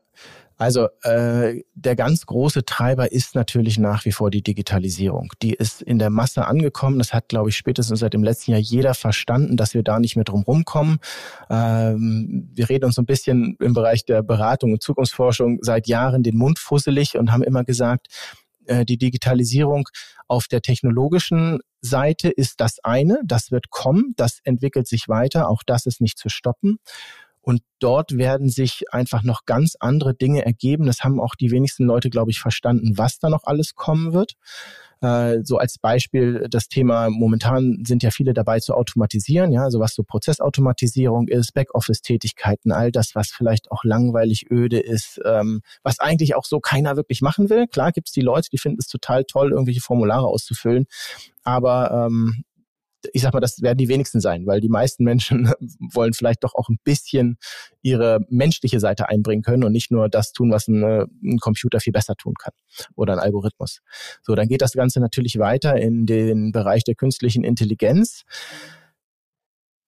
also 0.58 0.88
äh, 1.02 1.62
der 1.74 1.96
ganz 1.96 2.24
große 2.24 2.64
Treiber 2.64 3.12
ist 3.12 3.34
natürlich 3.34 3.78
nach 3.78 4.04
wie 4.06 4.12
vor 4.12 4.30
die 4.30 4.42
Digitalisierung. 4.42 5.32
Die 5.42 5.52
ist 5.52 5.82
in 5.82 5.98
der 5.98 6.08
Masse 6.08 6.46
angekommen. 6.46 6.98
Das 6.98 7.12
hat, 7.12 7.28
glaube 7.28 7.50
ich, 7.50 7.56
spätestens 7.56 8.00
seit 8.00 8.14
dem 8.14 8.24
letzten 8.24 8.52
Jahr 8.52 8.60
jeder 8.60 8.94
verstanden, 8.94 9.56
dass 9.56 9.74
wir 9.74 9.82
da 9.82 9.98
nicht 9.98 10.16
mehr 10.16 10.24
drum 10.24 10.42
rumkommen. 10.42 10.98
Ähm, 11.50 12.48
wir 12.54 12.68
reden 12.70 12.86
uns 12.86 12.94
so 12.94 13.02
ein 13.02 13.06
bisschen 13.06 13.56
im 13.60 13.74
Bereich 13.74 14.06
der 14.06 14.22
Beratung 14.22 14.72
und 14.72 14.82
Zukunftsforschung 14.82 15.58
seit 15.60 15.88
Jahren 15.88 16.22
den 16.22 16.38
Mund 16.38 16.58
fusselig 16.58 17.18
und 17.18 17.32
haben 17.32 17.42
immer 17.42 17.64
gesagt, 17.64 18.06
äh, 18.66 18.84
die 18.84 18.98
Digitalisierung 18.98 19.88
auf 20.28 20.48
der 20.48 20.62
technologischen 20.62 21.60
Seite 21.80 22.30
ist 22.30 22.60
das 22.60 22.78
eine, 22.82 23.20
das 23.24 23.50
wird 23.50 23.70
kommen, 23.70 24.14
das 24.16 24.40
entwickelt 24.42 24.88
sich 24.88 25.08
weiter, 25.08 25.48
auch 25.48 25.62
das 25.64 25.86
ist 25.86 26.00
nicht 26.00 26.18
zu 26.18 26.28
stoppen. 26.28 26.78
Und 27.46 27.62
dort 27.78 28.18
werden 28.18 28.48
sich 28.48 28.82
einfach 28.90 29.22
noch 29.22 29.44
ganz 29.44 29.76
andere 29.78 30.14
Dinge 30.14 30.44
ergeben. 30.44 30.84
Das 30.84 31.04
haben 31.04 31.20
auch 31.20 31.36
die 31.36 31.52
wenigsten 31.52 31.84
Leute, 31.84 32.10
glaube 32.10 32.32
ich, 32.32 32.40
verstanden, 32.40 32.98
was 32.98 33.20
da 33.20 33.28
noch 33.28 33.44
alles 33.44 33.76
kommen 33.76 34.12
wird. 34.12 34.32
Äh, 35.00 35.44
so 35.44 35.56
als 35.56 35.78
Beispiel 35.78 36.48
das 36.50 36.66
Thema, 36.66 37.08
momentan 37.08 37.84
sind 37.86 38.02
ja 38.02 38.10
viele 38.10 38.34
dabei 38.34 38.58
zu 38.58 38.74
automatisieren, 38.74 39.52
ja, 39.52 39.62
also 39.62 39.78
was 39.78 39.94
so 39.94 40.02
Prozessautomatisierung 40.02 41.28
ist, 41.28 41.54
Backoffice-Tätigkeiten, 41.54 42.72
all 42.72 42.90
das, 42.90 43.14
was 43.14 43.28
vielleicht 43.28 43.70
auch 43.70 43.84
langweilig 43.84 44.50
öde 44.50 44.80
ist, 44.80 45.20
ähm, 45.24 45.60
was 45.84 46.00
eigentlich 46.00 46.34
auch 46.34 46.46
so 46.46 46.58
keiner 46.58 46.96
wirklich 46.96 47.22
machen 47.22 47.48
will. 47.48 47.68
Klar 47.68 47.92
gibt's 47.92 48.10
die 48.10 48.22
Leute, 48.22 48.48
die 48.50 48.58
finden 48.58 48.78
es 48.80 48.88
total 48.88 49.22
toll, 49.22 49.52
irgendwelche 49.52 49.82
Formulare 49.82 50.26
auszufüllen, 50.26 50.86
aber 51.44 52.08
ähm, 52.08 52.42
ich 53.12 53.22
sag 53.22 53.32
mal, 53.32 53.40
das 53.40 53.62
werden 53.62 53.78
die 53.78 53.88
wenigsten 53.88 54.20
sein, 54.20 54.46
weil 54.46 54.60
die 54.60 54.68
meisten 54.68 55.04
Menschen 55.04 55.52
wollen 55.92 56.12
vielleicht 56.12 56.44
doch 56.44 56.54
auch 56.54 56.68
ein 56.68 56.78
bisschen 56.84 57.38
ihre 57.82 58.20
menschliche 58.28 58.80
Seite 58.80 59.08
einbringen 59.08 59.42
können 59.42 59.64
und 59.64 59.72
nicht 59.72 59.90
nur 59.90 60.08
das 60.08 60.32
tun, 60.32 60.50
was 60.50 60.68
ein, 60.68 60.82
äh, 60.82 61.06
ein 61.22 61.38
Computer 61.38 61.80
viel 61.80 61.92
besser 61.92 62.14
tun 62.14 62.34
kann 62.38 62.52
oder 62.94 63.14
ein 63.14 63.18
Algorithmus. 63.18 63.80
So, 64.22 64.34
dann 64.34 64.48
geht 64.48 64.62
das 64.62 64.72
Ganze 64.72 65.00
natürlich 65.00 65.38
weiter 65.38 65.76
in 65.76 66.06
den 66.06 66.52
Bereich 66.52 66.84
der 66.84 66.94
künstlichen 66.94 67.44
Intelligenz 67.44 68.24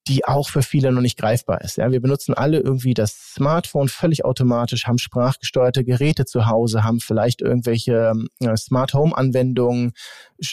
die 0.08 0.24
auch 0.24 0.48
für 0.48 0.62
viele 0.62 0.90
noch 0.90 1.02
nicht 1.02 1.18
greifbar 1.18 1.60
ist. 1.60 1.76
Ja, 1.76 1.90
wir 1.92 2.00
benutzen 2.00 2.32
alle 2.32 2.58
irgendwie 2.58 2.94
das 2.94 3.34
Smartphone 3.34 3.88
völlig 3.88 4.24
automatisch, 4.24 4.86
haben 4.86 4.98
sprachgesteuerte 4.98 5.84
Geräte 5.84 6.24
zu 6.24 6.46
Hause, 6.46 6.82
haben 6.82 7.00
vielleicht 7.00 7.42
irgendwelche 7.42 8.14
äh, 8.40 8.56
Smart 8.56 8.94
Home 8.94 9.16
Anwendungen, 9.16 9.92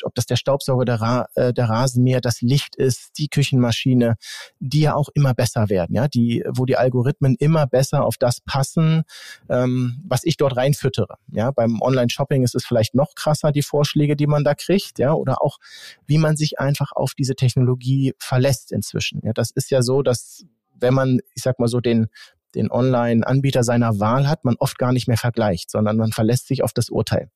ob 0.04 0.14
das 0.16 0.26
der 0.26 0.36
Staubsauger, 0.36 0.84
der, 0.84 1.02
Ra 1.02 1.28
äh, 1.36 1.54
der 1.54 1.70
Rasenmäher, 1.70 2.20
das 2.20 2.42
Licht 2.42 2.76
ist, 2.76 3.18
die 3.18 3.30
Küchenmaschine, 3.30 4.16
die 4.60 4.82
ja 4.82 4.96
auch 4.96 5.10
immer 5.14 5.34
besser 5.34 5.70
werden, 5.70 5.96
ja, 5.96 6.08
die, 6.08 6.44
wo 6.50 6.66
die 6.66 6.76
Algorithmen 6.76 7.36
immer 7.40 7.66
besser 7.66 8.04
auf 8.04 8.18
das 8.18 8.42
passen, 8.42 9.04
ähm, 9.50 10.02
was 10.06 10.24
ich 10.24 10.36
dort 10.36 10.58
reinfüttere. 10.58 11.16
Ja, 11.32 11.52
beim 11.52 11.82
Online-Shopping 11.82 12.44
ist 12.44 12.56
es 12.56 12.66
vielleicht 12.66 12.94
noch 12.94 13.16
krasser, 13.16 13.54
die 13.54 13.62
Vorschläge, 13.62 14.16
die 14.18 14.28
man 14.28 14.44
da 14.44 14.54
kriegt, 14.54 15.00
ja, 15.00 15.14
oder 15.14 15.42
auch, 15.42 15.60
wie 16.08 16.18
man 16.18 16.36
sich 16.36 16.60
einfach 16.60 16.92
auf 16.92 17.14
diese 17.14 17.36
Technologie 17.36 18.14
verlässt 18.20 18.72
inzwischen. 18.74 19.22
Ja, 19.24 19.32
das 19.34 19.45
ist 19.52 19.72
ja 19.72 19.82
so, 19.82 20.02
dass 20.02 20.46
wenn 20.74 20.94
man, 20.94 21.20
ich 21.34 21.44
sag 21.44 21.60
mal 21.60 21.68
so, 21.68 21.80
den, 21.80 22.08
den 22.56 22.72
Online-Anbieter 22.72 23.64
seiner 23.64 24.00
Wahl 24.00 24.28
hat, 24.28 24.46
man 24.46 24.56
oft 24.60 24.78
gar 24.78 24.94
nicht 24.94 25.08
mehr 25.08 25.18
vergleicht, 25.18 25.70
sondern 25.70 25.98
man 25.98 26.12
verlässt 26.12 26.48
sich 26.48 26.64
auf 26.64 26.74
das 26.74 26.90
Urteil. 26.90 27.30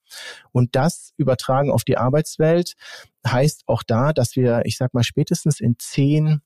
Und 0.51 0.75
das 0.75 1.13
übertragen 1.17 1.71
auf 1.71 1.83
die 1.83 1.97
Arbeitswelt 1.97 2.73
heißt 3.27 3.63
auch 3.67 3.83
da, 3.83 4.13
dass 4.13 4.35
wir, 4.35 4.61
ich 4.63 4.77
sag 4.77 4.93
mal, 4.93 5.03
spätestens 5.03 5.59
in 5.59 5.75
zehn 5.77 6.41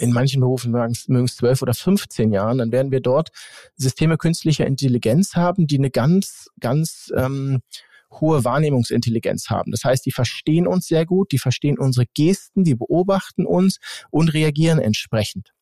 in 0.00 0.12
manchen 0.12 0.40
Berufen 0.40 0.72
mögen 0.72 1.24
es 1.26 1.36
zwölf 1.36 1.60
oder 1.60 1.74
15 1.74 2.32
Jahren, 2.32 2.56
dann 2.56 2.72
werden 2.72 2.90
wir 2.90 3.00
dort 3.00 3.28
Systeme 3.76 4.16
künstlicher 4.16 4.66
Intelligenz 4.66 5.36
haben, 5.36 5.66
die 5.66 5.76
eine 5.76 5.90
ganz, 5.90 6.48
ganz 6.58 7.12
ähm, 7.14 7.60
hohe 8.12 8.44
Wahrnehmungsintelligenz 8.44 9.50
haben. 9.50 9.70
Das 9.70 9.84
heißt, 9.84 10.04
die 10.04 10.12
verstehen 10.12 10.66
uns 10.66 10.86
sehr 10.86 11.06
gut, 11.06 11.32
die 11.32 11.38
verstehen 11.38 11.78
unsere 11.78 12.06
Gesten, 12.14 12.64
die 12.64 12.74
beobachten 12.74 13.46
uns 13.46 13.78
und 14.10 14.32
reagieren 14.34 14.78
entsprechend 14.78 15.52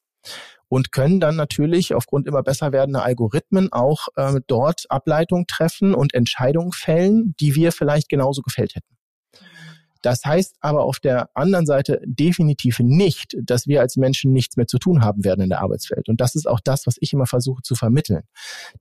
und 0.68 0.92
können 0.92 1.20
dann 1.20 1.36
natürlich 1.36 1.94
aufgrund 1.94 2.26
immer 2.26 2.42
besser 2.42 2.72
werdender 2.72 3.04
Algorithmen 3.04 3.72
auch 3.72 4.08
äh, 4.16 4.40
dort 4.46 4.84
Ableitungen 4.90 5.46
treffen 5.46 5.94
und 5.94 6.14
Entscheidungen 6.14 6.72
fällen, 6.72 7.34
die 7.40 7.54
wir 7.54 7.72
vielleicht 7.72 8.08
genauso 8.08 8.42
gefällt 8.42 8.74
hätten. 8.74 8.97
Das 10.02 10.24
heißt 10.24 10.56
aber 10.60 10.84
auf 10.84 11.00
der 11.00 11.30
anderen 11.34 11.66
Seite 11.66 12.00
definitiv 12.04 12.78
nicht, 12.78 13.36
dass 13.42 13.66
wir 13.66 13.80
als 13.80 13.96
Menschen 13.96 14.32
nichts 14.32 14.56
mehr 14.56 14.66
zu 14.66 14.78
tun 14.78 15.02
haben 15.02 15.24
werden 15.24 15.42
in 15.42 15.48
der 15.48 15.60
Arbeitswelt. 15.60 16.08
Und 16.08 16.20
das 16.20 16.34
ist 16.34 16.46
auch 16.46 16.60
das, 16.62 16.86
was 16.86 16.96
ich 17.00 17.12
immer 17.12 17.26
versuche 17.26 17.62
zu 17.62 17.74
vermitteln. 17.74 18.22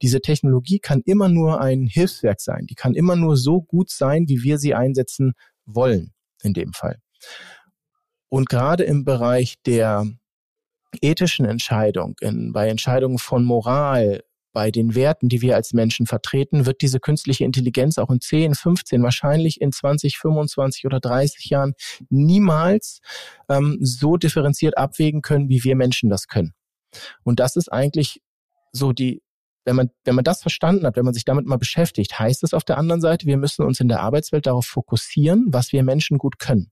Diese 0.02 0.22
Technologie 0.22 0.80
kann 0.80 1.02
immer 1.06 1.30
nur 1.30 1.60
ein 1.62 1.88
Hilfswerk 1.88 2.42
sein. 2.42 2.66
Die 2.68 2.76
kann 2.76 2.94
immer 2.94 3.16
nur 3.16 3.38
so 3.38 3.62
gut 3.62 3.90
sein, 3.90 4.28
wie 4.28 4.44
wir 4.44 4.58
sie 4.58 4.76
einsetzen 4.76 5.34
wollen 5.66 6.14
in 6.44 6.54
dem 6.54 6.74
Fall. 6.74 7.00
Und 8.30 8.50
gerade 8.50 8.84
im 8.84 9.06
Bereich 9.06 9.56
der 9.66 10.06
ethischen 11.02 11.46
Entscheidung, 11.46 12.16
in, 12.22 12.52
bei 12.54 12.70
Entscheidungen 12.70 13.18
von 13.18 13.44
Moral, 13.44 14.24
bei 14.58 14.72
den 14.72 14.96
Werten, 14.96 15.30
die 15.30 15.44
wir 15.44 15.56
als 15.56 15.72
Menschen 15.74 16.08
vertreten, 16.08 16.66
wird 16.66 16.82
diese 16.82 17.00
künstliche 17.00 17.44
Intelligenz 17.44 18.00
auch 18.00 18.10
in 18.10 18.20
10, 18.20 18.56
15, 18.56 19.04
wahrscheinlich 19.04 19.62
in 19.62 19.72
20, 19.72 20.18
25 20.18 20.88
oder 20.88 21.00
30 21.00 21.52
Jahren 21.52 21.76
niemals 22.10 23.02
ähm, 23.50 23.78
so 23.82 24.18
differenziert 24.18 24.76
abwägen 24.76 25.22
können, 25.22 25.48
wie 25.48 25.64
wir 25.64 25.76
Menschen 25.76 26.10
das 26.10 26.26
können. 26.26 26.56
Und 27.24 27.40
das 27.40 27.56
ist 27.56 27.72
eigentlich 27.72 28.20
so 28.72 28.94
die, 28.94 29.22
wenn 29.64 29.76
man, 29.76 29.92
wenn 30.06 30.16
man 30.16 30.24
das 30.24 30.42
verstanden 30.42 30.88
hat, 30.88 30.96
wenn 30.96 31.06
man 31.06 31.14
sich 31.14 31.26
damit 31.26 31.46
mal 31.46 31.60
beschäftigt, 31.60 32.18
heißt 32.18 32.44
es 32.44 32.56
auf 32.56 32.64
der 32.64 32.80
anderen 32.80 33.00
Seite, 33.00 33.28
wir 33.28 33.38
müssen 33.38 33.64
uns 33.64 33.80
in 33.80 33.90
der 33.90 34.00
Arbeitswelt 34.00 34.48
darauf 34.48 34.66
fokussieren, 34.66 35.46
was 35.50 35.72
wir 35.72 35.84
Menschen 35.84 36.18
gut 36.18 36.40
können, 36.40 36.72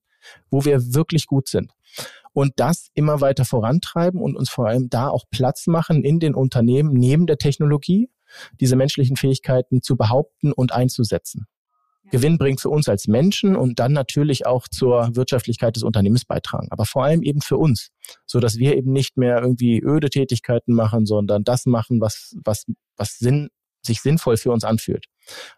wo 0.49 0.65
wir 0.65 0.95
wirklich 0.95 1.27
gut 1.27 1.47
sind 1.47 1.71
und 2.35 2.53
das 2.57 2.89
immer 2.93 3.21
weiter 3.21 3.45
vorantreiben 3.45 4.21
und 4.21 4.35
uns 4.35 4.49
vor 4.49 4.67
allem 4.67 4.89
da 4.89 5.07
auch 5.07 5.23
Platz 5.31 5.67
machen 5.67 6.03
in 6.03 6.19
den 6.19 6.35
Unternehmen 6.35 6.93
neben 6.93 7.27
der 7.27 7.37
Technologie, 7.37 8.09
diese 8.59 8.75
menschlichen 8.75 9.15
Fähigkeiten 9.15 9.81
zu 9.81 9.95
behaupten 9.95 10.51
und 10.51 10.73
einzusetzen. 10.73 11.47
Gewinn 12.11 12.37
bringt 12.37 12.59
für 12.59 12.69
uns 12.69 12.89
als 12.89 13.07
Menschen 13.07 13.55
und 13.55 13.79
dann 13.79 13.93
natürlich 13.93 14.45
auch 14.45 14.67
zur 14.67 15.15
Wirtschaftlichkeit 15.15 15.77
des 15.77 15.83
Unternehmens 15.83 16.25
beitragen. 16.25 16.67
Aber 16.69 16.85
vor 16.85 17.05
allem 17.05 17.23
eben 17.23 17.41
für 17.41 17.57
uns, 17.57 17.91
so 18.25 18.39
dass 18.39 18.57
wir 18.57 18.75
eben 18.75 18.91
nicht 18.91 19.17
mehr 19.17 19.41
irgendwie 19.41 19.81
öde 19.81 20.09
Tätigkeiten 20.09 20.73
machen, 20.73 21.05
sondern 21.05 21.43
das 21.43 21.65
machen, 21.65 22.01
was, 22.01 22.35
was, 22.43 22.65
was 22.97 23.17
Sinn, 23.17 23.49
sich 23.81 24.01
sinnvoll 24.01 24.35
für 24.35 24.51
uns 24.51 24.65
anfühlt. 24.65 25.05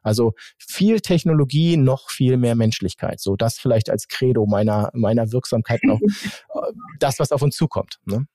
Also 0.02 0.34
viel 0.58 1.00
Technologie, 1.00 1.78
noch 1.78 2.10
viel 2.10 2.38
mehr 2.38 2.56
Menschlichkeit. 2.56 3.20
So 3.20 3.36
das 3.36 3.58
vielleicht 3.58 3.90
als 3.90 4.08
Credo 4.08 4.46
meiner, 4.46 4.90
meiner 4.94 5.32
Wirksamkeit 5.32 5.82
noch 5.84 6.00
das, 7.00 7.20
was 7.20 7.32
auf 7.32 7.42
uns 7.42 7.56
zukommt. 7.56 8.00
Ne? 8.06 8.26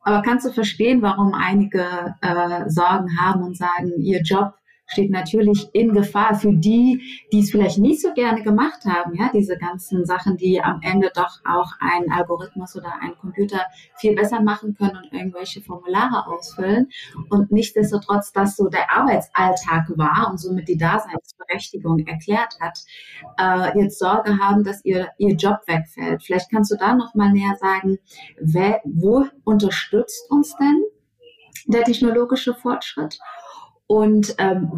Aber 0.00 0.22
kannst 0.22 0.46
du 0.46 0.52
verstehen, 0.52 1.00
warum 1.02 1.32
einige 1.34 2.14
äh, 2.20 2.68
Sorgen 2.68 3.18
haben 3.18 3.42
und 3.42 3.56
sagen, 3.56 3.92
ihr 4.00 4.20
Job 4.20 4.52
steht 4.94 5.10
natürlich 5.10 5.68
in 5.72 5.92
Gefahr 5.92 6.36
für 6.36 6.52
die, 6.52 7.02
die 7.32 7.40
es 7.40 7.50
vielleicht 7.50 7.78
nicht 7.78 8.00
so 8.00 8.12
gerne 8.14 8.42
gemacht 8.42 8.84
haben. 8.84 9.14
Ja, 9.16 9.30
diese 9.32 9.58
ganzen 9.58 10.04
Sachen, 10.06 10.36
die 10.36 10.62
am 10.62 10.80
Ende 10.82 11.10
doch 11.14 11.40
auch 11.44 11.72
ein 11.80 12.10
Algorithmus 12.10 12.76
oder 12.76 12.94
ein 13.00 13.16
Computer 13.20 13.60
viel 13.96 14.14
besser 14.14 14.40
machen 14.40 14.76
können 14.76 14.96
und 14.96 15.12
irgendwelche 15.12 15.60
Formulare 15.62 16.26
ausfüllen. 16.28 16.88
Und 17.28 17.50
nichtsdestotrotz, 17.50 18.32
dass 18.32 18.56
so 18.56 18.68
der 18.68 18.90
Arbeitsalltag 18.96 19.90
war 19.96 20.30
und 20.30 20.38
somit 20.38 20.68
die 20.68 20.78
Daseinsberechtigung 20.78 22.06
erklärt 22.06 22.54
hat, 22.60 22.78
äh, 23.38 23.80
jetzt 23.80 23.98
Sorge 23.98 24.38
haben, 24.38 24.62
dass 24.62 24.84
ihr, 24.84 25.08
ihr 25.18 25.34
Job 25.34 25.58
wegfällt. 25.66 26.22
Vielleicht 26.22 26.50
kannst 26.50 26.70
du 26.70 26.76
da 26.76 26.94
noch 26.94 27.14
mal 27.14 27.32
näher 27.32 27.56
sagen, 27.60 27.98
wer, 28.38 28.80
wo 28.84 29.26
unterstützt 29.42 30.30
uns 30.30 30.54
denn 30.56 30.84
der 31.66 31.82
technologische 31.82 32.54
Fortschritt? 32.54 33.18
Und 33.86 34.34
ähm, 34.38 34.70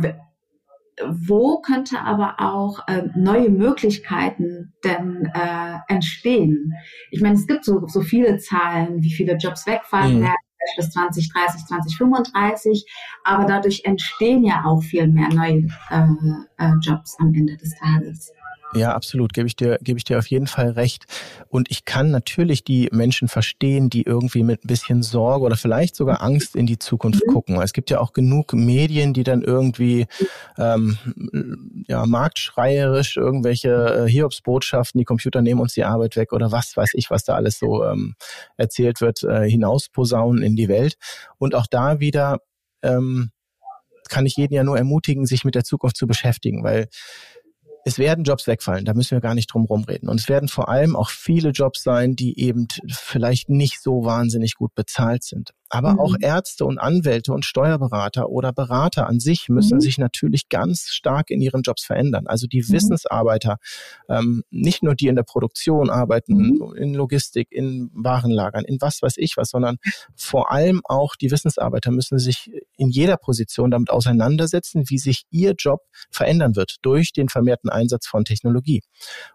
wo 1.05 1.59
könnte 1.59 2.01
aber 2.01 2.37
auch 2.39 2.81
ähm, 2.89 3.13
neue 3.15 3.51
Möglichkeiten 3.51 4.73
denn 4.85 5.31
äh, 5.35 5.79
entstehen? 5.89 6.73
Ich 7.11 7.21
meine, 7.21 7.35
es 7.35 7.47
gibt 7.47 7.65
so, 7.65 7.87
so 7.87 8.01
viele 8.01 8.39
Zahlen, 8.39 9.03
wie 9.03 9.13
viele 9.13 9.37
Jobs 9.37 9.67
wegfallen 9.67 10.19
mhm. 10.19 10.23
werden 10.23 10.37
bis 10.77 10.91
2030, 10.91 11.67
2035, 11.67 12.87
aber 13.25 13.45
dadurch 13.45 13.83
entstehen 13.85 14.45
ja 14.45 14.65
auch 14.65 14.83
viel 14.83 15.07
mehr 15.07 15.29
neue 15.29 15.69
äh, 15.91 16.09
äh, 16.59 16.73
Jobs 16.81 17.17
am 17.21 17.33
Ende 17.35 17.57
des 17.57 17.75
Tages. 17.79 18.33
Ja, 18.75 18.95
absolut, 18.95 19.33
gebe 19.33 19.47
ich 19.47 19.57
dir, 19.57 19.79
gebe 19.81 19.99
ich 19.99 20.05
dir 20.05 20.19
auf 20.19 20.27
jeden 20.27 20.47
Fall 20.47 20.71
recht. 20.71 21.05
Und 21.49 21.71
ich 21.71 21.85
kann 21.85 22.11
natürlich 22.11 22.65
die 22.65 22.89
Menschen 22.93 23.29
verstehen, 23.29 23.91
die 23.91 24.03
irgendwie 24.03 24.43
mit 24.43 24.65
ein 24.65 24.67
bisschen 24.67 25.03
Sorge 25.03 25.45
oder 25.45 25.57
vielleicht 25.57 25.95
sogar 25.95 26.21
Angst 26.21 26.57
in 26.57 26.67
die 26.67 26.79
Zukunft 26.79 27.23
mhm. 27.27 27.33
gucken. 27.33 27.61
Es 27.63 27.73
gibt 27.73 27.91
ja 27.91 28.01
auch 28.01 28.13
genug 28.13 28.53
Medien, 28.53 29.15
die 29.15 29.23
dann 29.23 29.43
irgendwie 29.43 30.07
ähm, 30.59 30.99
ja, 31.89 32.05
marktschreierisch 32.07 33.17
irgendwelche 33.17 34.05
äh, 34.07 34.11
Hiobsbotschaften, 34.11 34.99
die 34.99 35.05
Computer 35.05 35.43
nehmen 35.43 35.61
uns 35.61 35.75
die 35.75 35.85
Arbeit 35.85 36.17
weg 36.17 36.33
oder 36.33 36.51
was 36.53 36.77
weiß 36.77 36.91
ich, 36.95 37.11
was 37.11 37.25
da 37.25 37.35
alles 37.35 37.59
so 37.59 37.85
ähm, 37.85 38.15
erzählt 38.57 39.01
wird, 39.01 39.23
äh, 39.23 39.49
hinausposaunen 39.49 40.43
in 40.43 40.57
die 40.57 40.69
Welt. 40.69 40.97
Und 41.39 41.55
auch 41.55 41.67
da 41.67 42.01
wieder 42.01 42.39
ähm, 42.83 43.31
kann 44.09 44.27
ich 44.27 44.37
jeden 44.37 44.55
ja 44.55 44.65
nur 44.65 44.77
ermutigen, 44.77 45.27
sich 45.27 45.45
mit 45.45 45.55
der 45.55 45.65
Zukunft 45.65 45.97
zu 45.97 46.07
beschäftigen, 46.07 46.63
weil 46.63 46.89
es 47.87 47.99
werden 47.99 48.25
Jobs 48.25 48.49
wegfallen, 48.49 48.85
da 48.85 48.95
müssen 48.95 49.13
wir 49.13 49.21
gar 49.21 49.37
nicht 49.37 49.47
drum 49.47 49.65
rumreden. 49.65 50.09
Und 50.09 50.19
es 50.19 50.29
werden 50.29 50.49
vor 50.49 50.69
allem 50.69 50.97
auch 50.97 51.09
viele 51.09 51.51
Jobs 51.51 51.85
sein, 51.85 52.17
die 52.17 52.37
eben 52.37 52.67
vielleicht 52.91 53.49
nicht 53.49 53.81
so 53.81 54.05
wahnsinnig 54.05 54.57
gut 54.57 54.75
bezahlt 54.75 55.23
sind. 55.23 55.53
Aber 55.69 55.95
mhm. 55.95 56.01
auch 56.01 56.15
Ärzte 56.21 56.65
und 56.65 56.79
Anwälte 56.79 57.33
und 57.33 57.45
Steuerberater 57.45 58.29
oder 58.29 58.53
Berater 58.53 59.09
an 59.09 59.21
sich 59.21 59.49
müssen 59.49 59.77
mhm. 59.77 59.81
sich 59.81 59.99
natürlich 59.99 60.49
ganz 60.49 60.89
stark 60.89 61.31
in 61.31 61.41
ihren 61.41 61.63
Jobs 61.63 61.85
verändern. 61.85 62.27
Also 62.27 62.47
die 62.47 62.63
mhm. 62.63 62.73
Wissensarbeiter, 62.73 63.59
ähm, 64.09 64.45
nicht 64.51 64.83
nur 64.83 64.95
die 64.95 65.09
in 65.09 65.17
der 65.17 65.25
Produktion 65.25 65.91
arbeiten, 65.91 66.35
mhm. 66.35 66.75
in 66.77 66.95
Logistik, 66.95 67.49
in 67.51 67.91
Warenlagern, 67.95 68.65
in 68.65 68.79
was 68.81 69.03
weiß 69.03 69.15
ich 69.17 69.37
was, 69.37 69.51
sondern 69.51 69.79
vor 70.15 70.53
allem 70.53 70.83
auch 70.85 71.17
die 71.17 71.31
Wissensarbeiter 71.31 71.91
müssen 71.91 72.19
sich 72.19 72.51
in 72.77 72.91
jeder 72.91 73.17
Position 73.17 73.71
damit 73.71 73.91
auseinandersetzen, 73.91 74.85
wie 74.89 74.99
sich 74.99 75.25
ihr 75.31 75.55
Job 75.59 75.81
verändern 76.11 76.57
wird 76.57 76.77
durch 76.83 77.13
den 77.13 77.29
vermehrten 77.29 77.71
Einsatz 77.71 78.07
von 78.07 78.25
Technologie. 78.25 78.83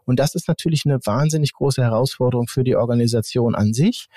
Und 0.05 0.19
das 0.19 0.35
ist 0.35 0.47
natürlich 0.47 0.85
eine 0.85 0.99
wahnsinnig 1.05 1.53
große 1.53 1.81
Herausforderung 1.81 2.47
für 2.47 2.63
die 2.63 2.75
Organisation 2.75 3.55
an 3.55 3.73
sich 3.73 4.07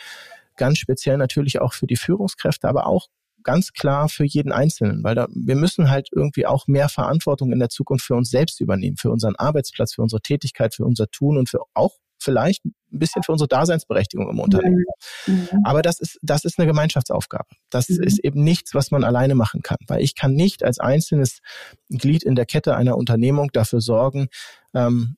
ganz 0.56 0.78
speziell 0.78 1.16
natürlich 1.16 1.60
auch 1.60 1.72
für 1.72 1.86
die 1.86 1.96
Führungskräfte, 1.96 2.68
aber 2.68 2.86
auch 2.86 3.08
ganz 3.42 3.72
klar 3.72 4.08
für 4.08 4.24
jeden 4.24 4.52
Einzelnen, 4.52 5.04
weil 5.04 5.14
da, 5.14 5.26
wir 5.30 5.54
müssen 5.54 5.90
halt 5.90 6.08
irgendwie 6.12 6.46
auch 6.46 6.66
mehr 6.66 6.88
Verantwortung 6.88 7.52
in 7.52 7.58
der 7.58 7.68
Zukunft 7.68 8.06
für 8.06 8.14
uns 8.14 8.30
selbst 8.30 8.60
übernehmen, 8.60 8.96
für 8.96 9.10
unseren 9.10 9.36
Arbeitsplatz, 9.36 9.94
für 9.94 10.02
unsere 10.02 10.22
Tätigkeit, 10.22 10.74
für 10.74 10.84
unser 10.84 11.08
Tun 11.10 11.36
und 11.36 11.48
für 11.48 11.60
auch 11.74 11.92
vielleicht 12.18 12.64
ein 12.64 12.74
bisschen 12.90 13.22
für 13.22 13.32
unsere 13.32 13.48
Daseinsberechtigung 13.48 14.30
im 14.30 14.40
Unternehmen. 14.40 14.84
Mhm. 15.26 15.48
Aber 15.64 15.82
das 15.82 16.00
ist, 16.00 16.18
das 16.22 16.44
ist 16.44 16.58
eine 16.58 16.66
Gemeinschaftsaufgabe. 16.66 17.48
Das 17.70 17.88
mhm. 17.88 18.02
ist 18.02 18.18
eben 18.24 18.42
nichts, 18.42 18.74
was 18.74 18.90
man 18.90 19.04
alleine 19.04 19.34
machen 19.34 19.62
kann, 19.62 19.78
weil 19.86 20.02
ich 20.02 20.14
kann 20.14 20.32
nicht 20.32 20.64
als 20.64 20.78
einzelnes 20.78 21.40
Glied 21.90 22.22
in 22.22 22.34
der 22.34 22.46
Kette 22.46 22.76
einer 22.76 22.96
Unternehmung 22.96 23.50
dafür 23.52 23.80
sorgen, 23.80 24.28
ähm, 24.74 25.16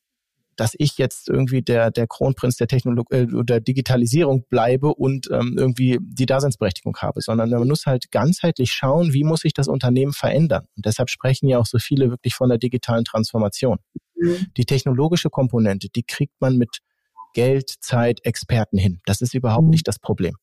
dass 0.57 0.75
ich 0.79 0.99
jetzt 0.99 1.29
irgendwie 1.29 1.62
der, 1.62 1.90
der 1.90 2.07
Kronprinz 2.07 2.57
der 2.57 2.66
Technologie 2.66 3.14
äh, 3.14 3.35
oder 3.35 3.61
Digitalisierung 3.61 4.45
bleibe 4.49 4.95
und 4.95 5.29
ähm, 5.31 5.57
irgendwie 5.59 5.99
die 6.01 6.27
Daseinsberechtigung 6.27 6.97
habe, 6.99 7.21
sondern 7.21 7.51
man 7.51 7.69
muss 7.69 7.87
halt 7.87 8.11
ganzheitlich 8.11 8.73
schauen, 8.73 9.12
wie 9.12 9.25
muss 9.25 9.40
sich 9.40 9.53
das 9.53 9.69
Unternehmen 9.69 10.12
verändern. 10.12 10.66
Und 10.77 10.87
deshalb 10.87 11.11
sprechen 11.11 11.49
ja 11.49 11.59
auch 11.59 11.66
so 11.66 11.79
viele 11.79 12.11
wirklich 12.11 12.35
von 12.35 12.49
der 12.49 12.59
digitalen 12.59 13.05
Transformation. 13.05 13.79
Mhm. 14.16 14.47
Die 14.57 14.64
technologische 14.64 15.31
Komponente, 15.31 15.88
die 15.95 16.03
kriegt 16.03 16.35
man 16.40 16.57
mit 16.57 16.79
Geld, 17.35 17.71
Zeit, 17.81 18.25
Experten 18.25 18.79
hin. 18.79 19.01
Das 19.05 19.21
ist 19.21 19.35
überhaupt 19.35 19.64
mhm. 19.64 19.71
nicht 19.71 19.87
das 19.87 19.99
Problem. 19.99 20.37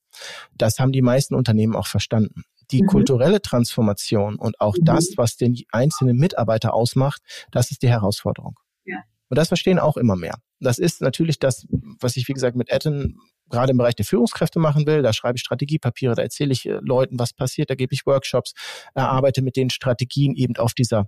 Das 0.55 0.77
haben 0.77 0.91
die 0.91 1.01
meisten 1.01 1.33
Unternehmen 1.33 1.75
auch 1.75 1.87
verstanden. 1.87 2.43
Die 2.69 2.83
mhm. 2.83 2.87
kulturelle 2.87 3.41
Transformation 3.41 4.35
und 4.35 4.61
auch 4.61 4.75
mhm. 4.77 4.85
das, 4.85 5.13
was 5.17 5.35
den 5.35 5.55
einzelnen 5.71 6.17
Mitarbeiter 6.17 6.73
ausmacht, 6.73 7.21
das 7.51 7.71
ist 7.71 7.81
die 7.81 7.89
Herausforderung. 7.89 8.59
Ja. 8.85 8.99
Und 9.33 9.37
das 9.39 9.47
verstehen 9.47 9.79
auch 9.79 9.97
immer 9.97 10.15
mehr. 10.15 10.35
Das 10.59 10.77
ist 10.77 11.01
natürlich 11.01 11.39
das, 11.39 11.65
was 11.99 12.17
ich, 12.17 12.27
wie 12.27 12.33
gesagt, 12.33 12.55
mit 12.55 12.69
Etten 12.69 13.17
gerade 13.49 13.71
im 13.71 13.79
Bereich 13.79 13.95
der 13.95 14.05
Führungskräfte 14.05 14.59
machen 14.59 14.85
will. 14.85 15.01
Da 15.01 15.11
schreibe 15.11 15.37
ich 15.37 15.41
Strategiepapiere, 15.41 16.13
da 16.13 16.21
erzähle 16.21 16.53
ich 16.53 16.67
äh, 16.67 16.77
Leuten, 16.83 17.17
was 17.17 17.33
passiert, 17.33 17.71
da 17.71 17.73
gebe 17.73 17.95
ich 17.95 18.05
Workshops, 18.05 18.53
erarbeite 18.93 19.41
mit 19.41 19.55
den 19.55 19.71
Strategien 19.71 20.35
eben 20.35 20.55
auf 20.57 20.75
dieser 20.75 21.07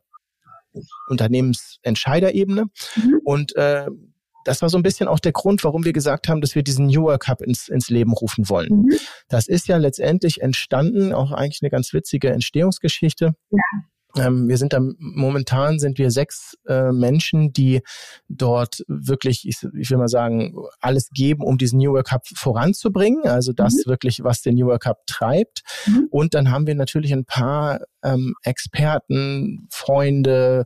Unternehmensentscheiderebene. 1.08 2.66
Mhm. 2.96 3.22
Und 3.26 3.56
äh, 3.58 3.86
das 4.44 4.64
war 4.64 4.70
so 4.70 4.78
ein 4.80 4.84
bisschen 4.84 5.08
auch 5.08 5.20
der 5.20 5.32
Grund, 5.32 5.64
warum 5.64 5.86
wir 5.86 5.94
gesagt 5.94 6.28
haben, 6.28 6.42
dass 6.42 6.56
wir 6.56 6.64
diesen 6.64 6.88
New 6.88 7.04
Work 7.04 7.28
Hub 7.28 7.44
ins, 7.44 7.68
ins 7.68 7.92
Leben 7.92 8.12
rufen 8.12 8.50
wollen. 8.50 8.88
Mhm. 8.88 8.98
Das 9.30 9.48
ist 9.48 9.68
ja 9.68 9.78
letztendlich 9.78 10.42
entstanden, 10.42 11.14
auch 11.14 11.32
eigentlich 11.32 11.62
eine 11.62 11.70
ganz 11.70 11.94
witzige 11.94 12.32
Entstehungsgeschichte. 12.32 13.36
Ja. 13.52 13.60
Ähm, 14.18 14.48
wir 14.48 14.58
sind 14.58 14.74
da 14.74 14.80
momentan 14.98 15.80
sind 15.80 15.98
wir 15.98 16.12
sechs 16.12 16.58
äh, 16.68 16.92
Menschen, 16.92 17.52
die 17.54 17.82
dort 18.30 18.84
wirklich, 18.88 19.48
ich, 19.48 19.58
ich, 19.78 19.90
will 19.90 19.98
mal 19.98 20.08
sagen, 20.08 20.56
alles 20.80 21.10
geben, 21.12 21.44
um 21.44 21.58
diesen 21.58 21.80
New 21.80 21.94
Work 21.94 22.12
Hub 22.12 22.22
voranzubringen. 22.26 23.24
Also 23.26 23.54
das 23.54 23.74
mhm. 23.74 23.90
wirklich, 23.90 24.24
was 24.24 24.42
den 24.42 24.56
New 24.56 24.68
Work 24.68 24.86
Hub 24.86 24.98
treibt. 25.08 25.64
Mhm. 25.86 26.08
Und 26.12 26.34
dann 26.34 26.52
haben 26.52 26.68
wir 26.68 26.76
natürlich 26.76 27.14
ein 27.14 27.26
paar 27.26 27.82
ähm, 28.04 28.36
Experten, 28.44 29.68
Freunde, 29.70 30.66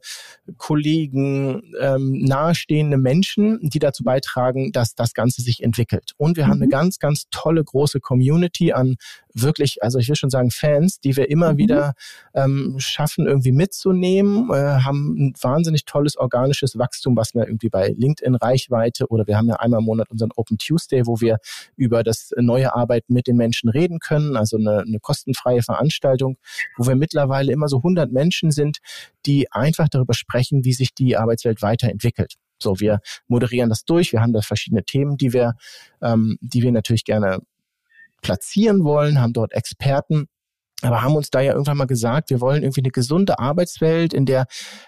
Kollegen, 0.57 1.61
ähm, 1.79 2.19
nahestehende 2.19 2.97
Menschen, 2.97 3.59
die 3.61 3.79
dazu 3.79 4.03
beitragen, 4.03 4.71
dass 4.71 4.95
das 4.95 5.13
Ganze 5.13 5.41
sich 5.41 5.63
entwickelt. 5.63 6.11
Und 6.17 6.37
wir 6.37 6.45
mhm. 6.45 6.49
haben 6.49 6.57
eine 6.57 6.65
mhm. 6.65 6.71
ganz, 6.71 6.99
ganz 6.99 7.25
tolle 7.31 7.63
große 7.63 7.99
Community 7.99 8.73
an 8.73 8.95
wirklich, 9.33 9.83
also 9.83 9.99
ich 9.99 10.09
will 10.09 10.15
schon 10.15 10.29
sagen 10.29 10.51
Fans, 10.51 10.99
die 10.99 11.15
wir 11.15 11.29
immer 11.29 11.53
mhm. 11.53 11.57
wieder 11.57 11.93
ähm, 12.33 12.75
schaffen, 12.79 13.27
irgendwie 13.27 13.51
mitzunehmen, 13.51 14.49
äh, 14.51 14.81
haben 14.83 15.15
ein 15.17 15.33
wahnsinnig 15.41 15.85
tolles 15.85 16.17
organisches 16.17 16.77
Wachstum, 16.77 17.15
was 17.15 17.33
wir 17.33 17.47
irgendwie 17.47 17.69
bei 17.69 17.93
LinkedIn 17.97 18.35
Reichweite 18.35 19.07
oder 19.07 19.27
wir 19.27 19.37
haben 19.37 19.47
ja 19.47 19.55
einmal 19.55 19.79
im 19.79 19.85
Monat 19.85 20.09
unseren 20.09 20.31
Open 20.35 20.57
Tuesday, 20.57 21.05
wo 21.05 21.21
wir 21.21 21.37
über 21.75 22.03
das 22.03 22.31
neue 22.37 22.75
Arbeiten 22.75 23.13
mit 23.13 23.27
den 23.27 23.35
Menschen 23.35 23.69
reden 23.69 23.99
können, 23.99 24.35
also 24.35 24.57
eine, 24.57 24.79
eine 24.79 24.99
kostenfreie 24.99 25.61
Veranstaltung, 25.61 26.37
wo 26.77 26.87
wir 26.87 26.95
mittlerweile 26.95 27.51
immer 27.51 27.67
so 27.67 27.77
100 27.77 28.11
Menschen 28.11 28.51
sind, 28.51 28.79
die 29.25 29.51
einfach 29.51 29.89
darüber 29.89 30.13
sprechen, 30.13 30.63
wie 30.65 30.73
sich 30.73 30.93
die 30.93 31.17
Arbeitswelt 31.17 31.61
weiterentwickelt. 31.61 32.35
So, 32.61 32.79
wir 32.79 32.99
moderieren 33.27 33.69
das 33.69 33.85
durch. 33.85 34.11
Wir 34.11 34.21
haben 34.21 34.33
da 34.33 34.41
verschiedene 34.41 34.83
Themen, 34.83 35.17
die 35.17 35.31
wir, 35.31 35.53
ähm, 36.01 36.37
die 36.41 36.61
wir 36.61 36.71
natürlich 36.71 37.05
gerne 37.05 37.39
platzieren 38.21 38.83
wollen, 38.83 39.21
haben 39.21 39.33
dort 39.33 39.53
Experten, 39.53 40.27
aber 40.81 41.01
haben 41.01 41.15
uns 41.15 41.29
da 41.29 41.41
ja 41.41 41.53
irgendwann 41.53 41.77
mal 41.77 41.85
gesagt, 41.85 42.29
wir 42.29 42.39
wollen 42.39 42.63
irgendwie 42.63 42.81
eine 42.81 42.91
gesunde 42.91 43.39
Arbeitswelt, 43.39 44.13
in 44.13 44.25
der 44.25 44.45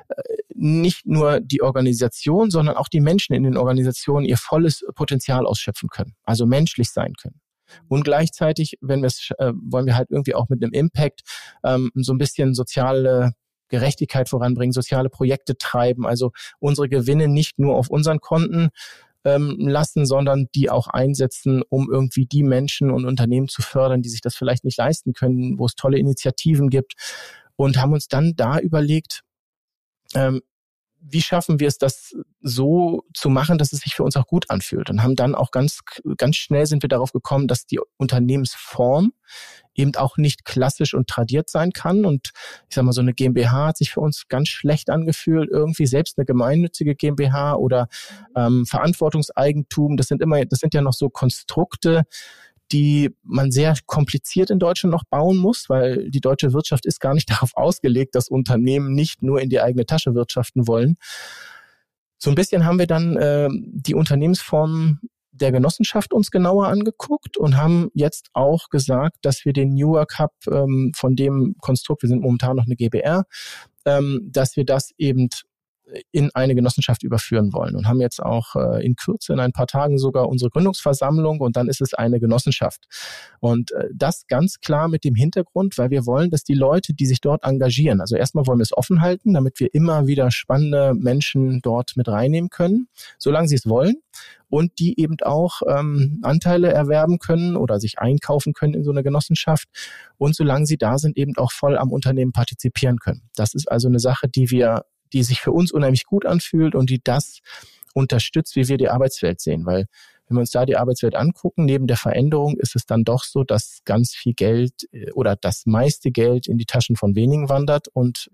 äh, 0.09 0.21
nicht 0.53 1.05
nur 1.05 1.39
die 1.41 1.61
Organisation, 1.61 2.49
sondern 2.49 2.77
auch 2.77 2.87
die 2.87 3.01
Menschen 3.01 3.33
in 3.33 3.43
den 3.43 3.57
Organisationen 3.57 4.25
ihr 4.25 4.37
volles 4.37 4.83
Potenzial 4.95 5.45
ausschöpfen 5.45 5.89
können, 5.89 6.13
also 6.23 6.45
menschlich 6.45 6.91
sein 6.91 7.13
können. 7.21 7.41
Und 7.87 8.03
gleichzeitig, 8.03 8.77
wenn 8.81 9.01
wir 9.01 9.07
es, 9.07 9.29
äh, 9.37 9.53
wollen 9.55 9.85
wir 9.85 9.95
halt 9.95 10.09
irgendwie 10.11 10.35
auch 10.35 10.49
mit 10.49 10.63
einem 10.63 10.73
Impact 10.73 11.21
ähm, 11.63 11.91
so 11.95 12.13
ein 12.13 12.17
bisschen 12.17 12.53
soziale 12.53 13.31
Gerechtigkeit 13.69 14.29
voranbringen, 14.29 14.73
soziale 14.73 15.09
Projekte 15.09 15.57
treiben, 15.57 16.05
also 16.05 16.31
unsere 16.59 16.89
Gewinne 16.89 17.27
nicht 17.27 17.57
nur 17.57 17.75
auf 17.75 17.89
unseren 17.89 18.19
Konten 18.19 18.69
ähm, 19.23 19.57
lassen, 19.60 20.05
sondern 20.05 20.47
die 20.55 20.69
auch 20.69 20.88
einsetzen, 20.88 21.63
um 21.69 21.91
irgendwie 21.91 22.25
die 22.25 22.43
Menschen 22.43 22.91
und 22.91 23.05
Unternehmen 23.05 23.47
zu 23.47 23.62
fördern, 23.62 24.01
die 24.01 24.10
sich 24.10 24.21
das 24.21 24.36
vielleicht 24.36 24.63
nicht 24.63 24.77
leisten 24.77 25.13
können, 25.13 25.60
wo 25.60 25.65
es 25.65 25.75
tolle 25.75 25.99
Initiativen 25.99 26.69
gibt. 26.69 26.93
Und 27.55 27.77
haben 27.77 27.93
uns 27.93 28.07
dann 28.07 28.36
da 28.36 28.60
überlegt, 28.60 29.21
ähm, 30.15 30.41
wie 31.01 31.22
schaffen 31.22 31.59
wir 31.59 31.67
es, 31.67 31.78
das 31.78 32.15
so 32.41 33.03
zu 33.13 33.30
machen, 33.30 33.57
dass 33.57 33.74
es 33.74 33.80
sich 33.80 33.95
für 33.95 34.03
uns 34.03 34.15
auch 34.15 34.28
gut 34.28 34.49
anfühlt? 34.49 34.89
Und 34.89 35.01
haben 35.01 35.15
dann 35.15 35.36
auch 35.36 35.51
ganz, 35.51 35.82
ganz 36.17 36.36
schnell 36.36 36.65
sind 36.67 36.84
wir 36.84 36.89
darauf 36.89 37.11
gekommen, 37.11 37.47
dass 37.47 37.65
die 37.65 37.80
Unternehmensform 37.97 39.13
eben 39.76 39.95
auch 39.95 40.17
nicht 40.17 40.45
klassisch 40.45 40.93
und 40.93 41.07
tradiert 41.07 41.49
sein 41.49 41.72
kann. 41.72 42.05
Und 42.05 42.32
ich 42.69 42.76
sag 42.76 42.84
mal, 42.84 42.91
so 42.91 43.01
eine 43.01 43.13
GmbH 43.13 43.67
hat 43.67 43.78
sich 43.78 43.91
für 43.91 44.01
uns 44.01 44.28
ganz 44.28 44.49
schlecht 44.49 44.89
angefühlt. 44.89 45.49
Irgendwie 45.49 45.86
selbst 45.86 46.17
eine 46.17 46.26
gemeinnützige 46.26 46.95
GmbH 46.95 47.55
oder 47.55 47.88
ähm, 48.36 48.65
Verantwortungseigentum, 48.65 49.97
das 49.97 50.07
sind 50.07 50.22
immer, 50.22 50.43
das 50.45 50.59
sind 50.59 50.74
ja 50.74 50.82
noch 50.82 50.93
so 50.93 51.09
Konstrukte, 51.09 52.03
die 52.72 53.13
man 53.24 53.51
sehr 53.51 53.76
kompliziert 53.86 54.49
in 54.49 54.59
Deutschland 54.59 54.93
noch 54.93 55.03
bauen 55.03 55.38
muss, 55.38 55.69
weil 55.69 56.09
die 56.09 56.22
deutsche 56.22 56.53
Wirtschaft 56.53 56.86
ist 56.86 56.99
gar 56.99 57.13
nicht 57.13 57.30
darauf 57.32 57.51
ausgelegt, 57.55 58.15
dass 58.15 58.30
Unternehmen 58.30 58.93
nicht 58.93 59.22
nur 59.22 59.41
in 59.41 59.49
die 59.49 59.61
eigene 59.61 59.86
Tasche 59.86 60.15
wirtschaften 60.15 60.67
wollen. 60.67 60.97
So 62.17 62.30
ein 62.30 62.36
bisschen 62.36 62.65
haben 62.65 62.78
wir 62.78 62.88
dann 62.88 63.17
äh, 63.17 63.49
die 63.51 63.95
Unternehmensform 63.95 64.99
der 65.32 65.51
Genossenschaft 65.51 66.13
uns 66.13 66.32
genauer 66.32 66.67
angeguckt 66.67 67.38
und 67.38 67.57
haben 67.57 67.89
jetzt 67.93 68.29
auch 68.34 68.69
gesagt, 68.69 69.17
dass 69.21 69.45
wir 69.45 69.53
den 69.53 69.73
New 69.73 69.95
York 69.95 70.19
Hub 70.19 70.32
ähm, 70.47 70.91
von 70.95 71.15
dem 71.15 71.55
Konstrukt, 71.61 72.03
wir 72.03 72.09
sind 72.09 72.21
momentan 72.21 72.55
noch 72.55 72.65
eine 72.65 72.75
GBR, 72.75 73.23
ähm, 73.86 74.29
dass 74.32 74.55
wir 74.55 74.65
das 74.65 74.91
eben 74.97 75.29
in 76.11 76.29
eine 76.33 76.55
Genossenschaft 76.55 77.03
überführen 77.03 77.53
wollen 77.53 77.75
und 77.75 77.87
haben 77.87 78.01
jetzt 78.01 78.21
auch 78.21 78.55
äh, 78.55 78.85
in 78.85 78.95
Kürze 78.95 79.33
in 79.33 79.39
ein 79.39 79.51
paar 79.51 79.67
Tagen 79.67 79.97
sogar 79.97 80.27
unsere 80.29 80.49
Gründungsversammlung 80.49 81.39
und 81.39 81.55
dann 81.55 81.67
ist 81.67 81.81
es 81.81 81.93
eine 81.93 82.19
Genossenschaft. 82.19 82.85
Und 83.39 83.71
äh, 83.71 83.89
das 83.93 84.27
ganz 84.27 84.59
klar 84.59 84.87
mit 84.87 85.03
dem 85.03 85.15
Hintergrund, 85.15 85.77
weil 85.77 85.89
wir 85.89 86.05
wollen, 86.05 86.29
dass 86.29 86.43
die 86.43 86.53
Leute, 86.53 86.93
die 86.93 87.05
sich 87.05 87.21
dort 87.21 87.43
engagieren, 87.43 88.01
also 88.01 88.15
erstmal 88.15 88.47
wollen 88.47 88.59
wir 88.59 88.63
es 88.63 88.75
offen 88.75 89.01
halten, 89.01 89.33
damit 89.33 89.59
wir 89.59 89.73
immer 89.73 90.07
wieder 90.07 90.31
spannende 90.31 90.93
Menschen 90.93 91.61
dort 91.61 91.93
mit 91.95 92.07
reinnehmen 92.07 92.49
können, 92.49 92.87
solange 93.17 93.47
sie 93.47 93.55
es 93.55 93.67
wollen 93.67 93.95
und 94.51 94.79
die 94.79 94.99
eben 94.99 95.15
auch 95.23 95.61
ähm, 95.67 96.19
Anteile 96.21 96.71
erwerben 96.71 97.19
können 97.19 97.55
oder 97.55 97.79
sich 97.79 97.99
einkaufen 97.99 98.53
können 98.53 98.73
in 98.73 98.83
so 98.83 98.91
eine 98.91 99.01
Genossenschaft 99.01 99.67
und 100.17 100.35
solange 100.35 100.65
sie 100.65 100.77
da 100.77 100.97
sind, 100.97 101.17
eben 101.17 101.37
auch 101.37 101.51
voll 101.51 101.77
am 101.77 101.91
Unternehmen 101.91 102.33
partizipieren 102.33 102.99
können. 102.99 103.23
Das 103.35 103.53
ist 103.53 103.71
also 103.71 103.87
eine 103.87 103.99
Sache, 103.99 104.27
die 104.27 104.51
wir 104.51 104.85
die 105.14 105.24
sich 105.24 105.41
für 105.41 105.51
uns 105.51 105.72
unheimlich 105.72 106.05
gut 106.05 106.26
anfühlt 106.26 106.76
und 106.76 106.89
die 106.89 107.01
das 107.03 107.39
unterstützt, 107.93 108.55
wie 108.55 108.68
wir 108.68 108.78
die 108.78 108.89
Arbeitswelt 108.89 109.41
sehen. 109.41 109.66
Weil 109.66 109.88
wenn 110.28 110.38
wir 110.38 110.41
uns 110.41 110.51
da 110.51 110.66
die 110.66 110.78
Arbeitswelt 110.78 111.16
angucken, 111.16 111.66
neben 111.66 111.88
der 111.88 111.97
Veränderung 111.97 112.57
ist 112.57 112.76
es 112.76 112.86
dann 112.86 113.03
doch 113.03 113.24
so, 113.24 113.43
dass 113.43 113.82
ganz 113.84 114.14
viel 114.14 114.34
Geld 114.34 114.88
äh, 114.91 115.12
oder 115.12 115.36
das 115.36 115.66
meiste 115.66 116.12
Geld 116.12 116.47
in 116.47 116.57
die 116.57 116.66
Taschen 116.66 116.95
von 116.95 117.16
wenigen 117.16 117.49
wandert 117.49 117.89
und 117.89 118.30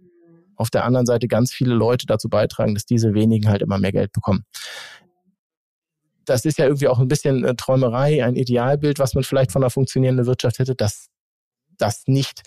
auf 0.55 0.69
der 0.69 0.85
anderen 0.85 1.05
Seite 1.05 1.27
ganz 1.27 1.53
viele 1.53 1.73
Leute 1.73 2.05
dazu 2.05 2.29
beitragen, 2.29 2.73
dass 2.73 2.85
diese 2.85 3.13
wenigen 3.13 3.47
halt 3.47 3.61
immer 3.61 3.77
mehr 3.77 3.91
Geld 3.91 4.11
bekommen. 4.11 4.43
Das 6.25 6.45
ist 6.45 6.57
ja 6.57 6.65
irgendwie 6.65 6.87
auch 6.87 6.99
ein 6.99 7.07
bisschen 7.07 7.43
äh, 7.45 7.55
Träumerei, 7.55 8.23
ein 8.23 8.35
Idealbild, 8.35 8.99
was 8.99 9.13
man 9.13 9.23
vielleicht 9.23 9.51
von 9.51 9.63
einer 9.63 9.69
funktionierenden 9.69 10.25
Wirtschaft 10.25 10.59
hätte, 10.59 10.75
dass 10.75 11.07
das 11.77 12.03
nicht 12.07 12.41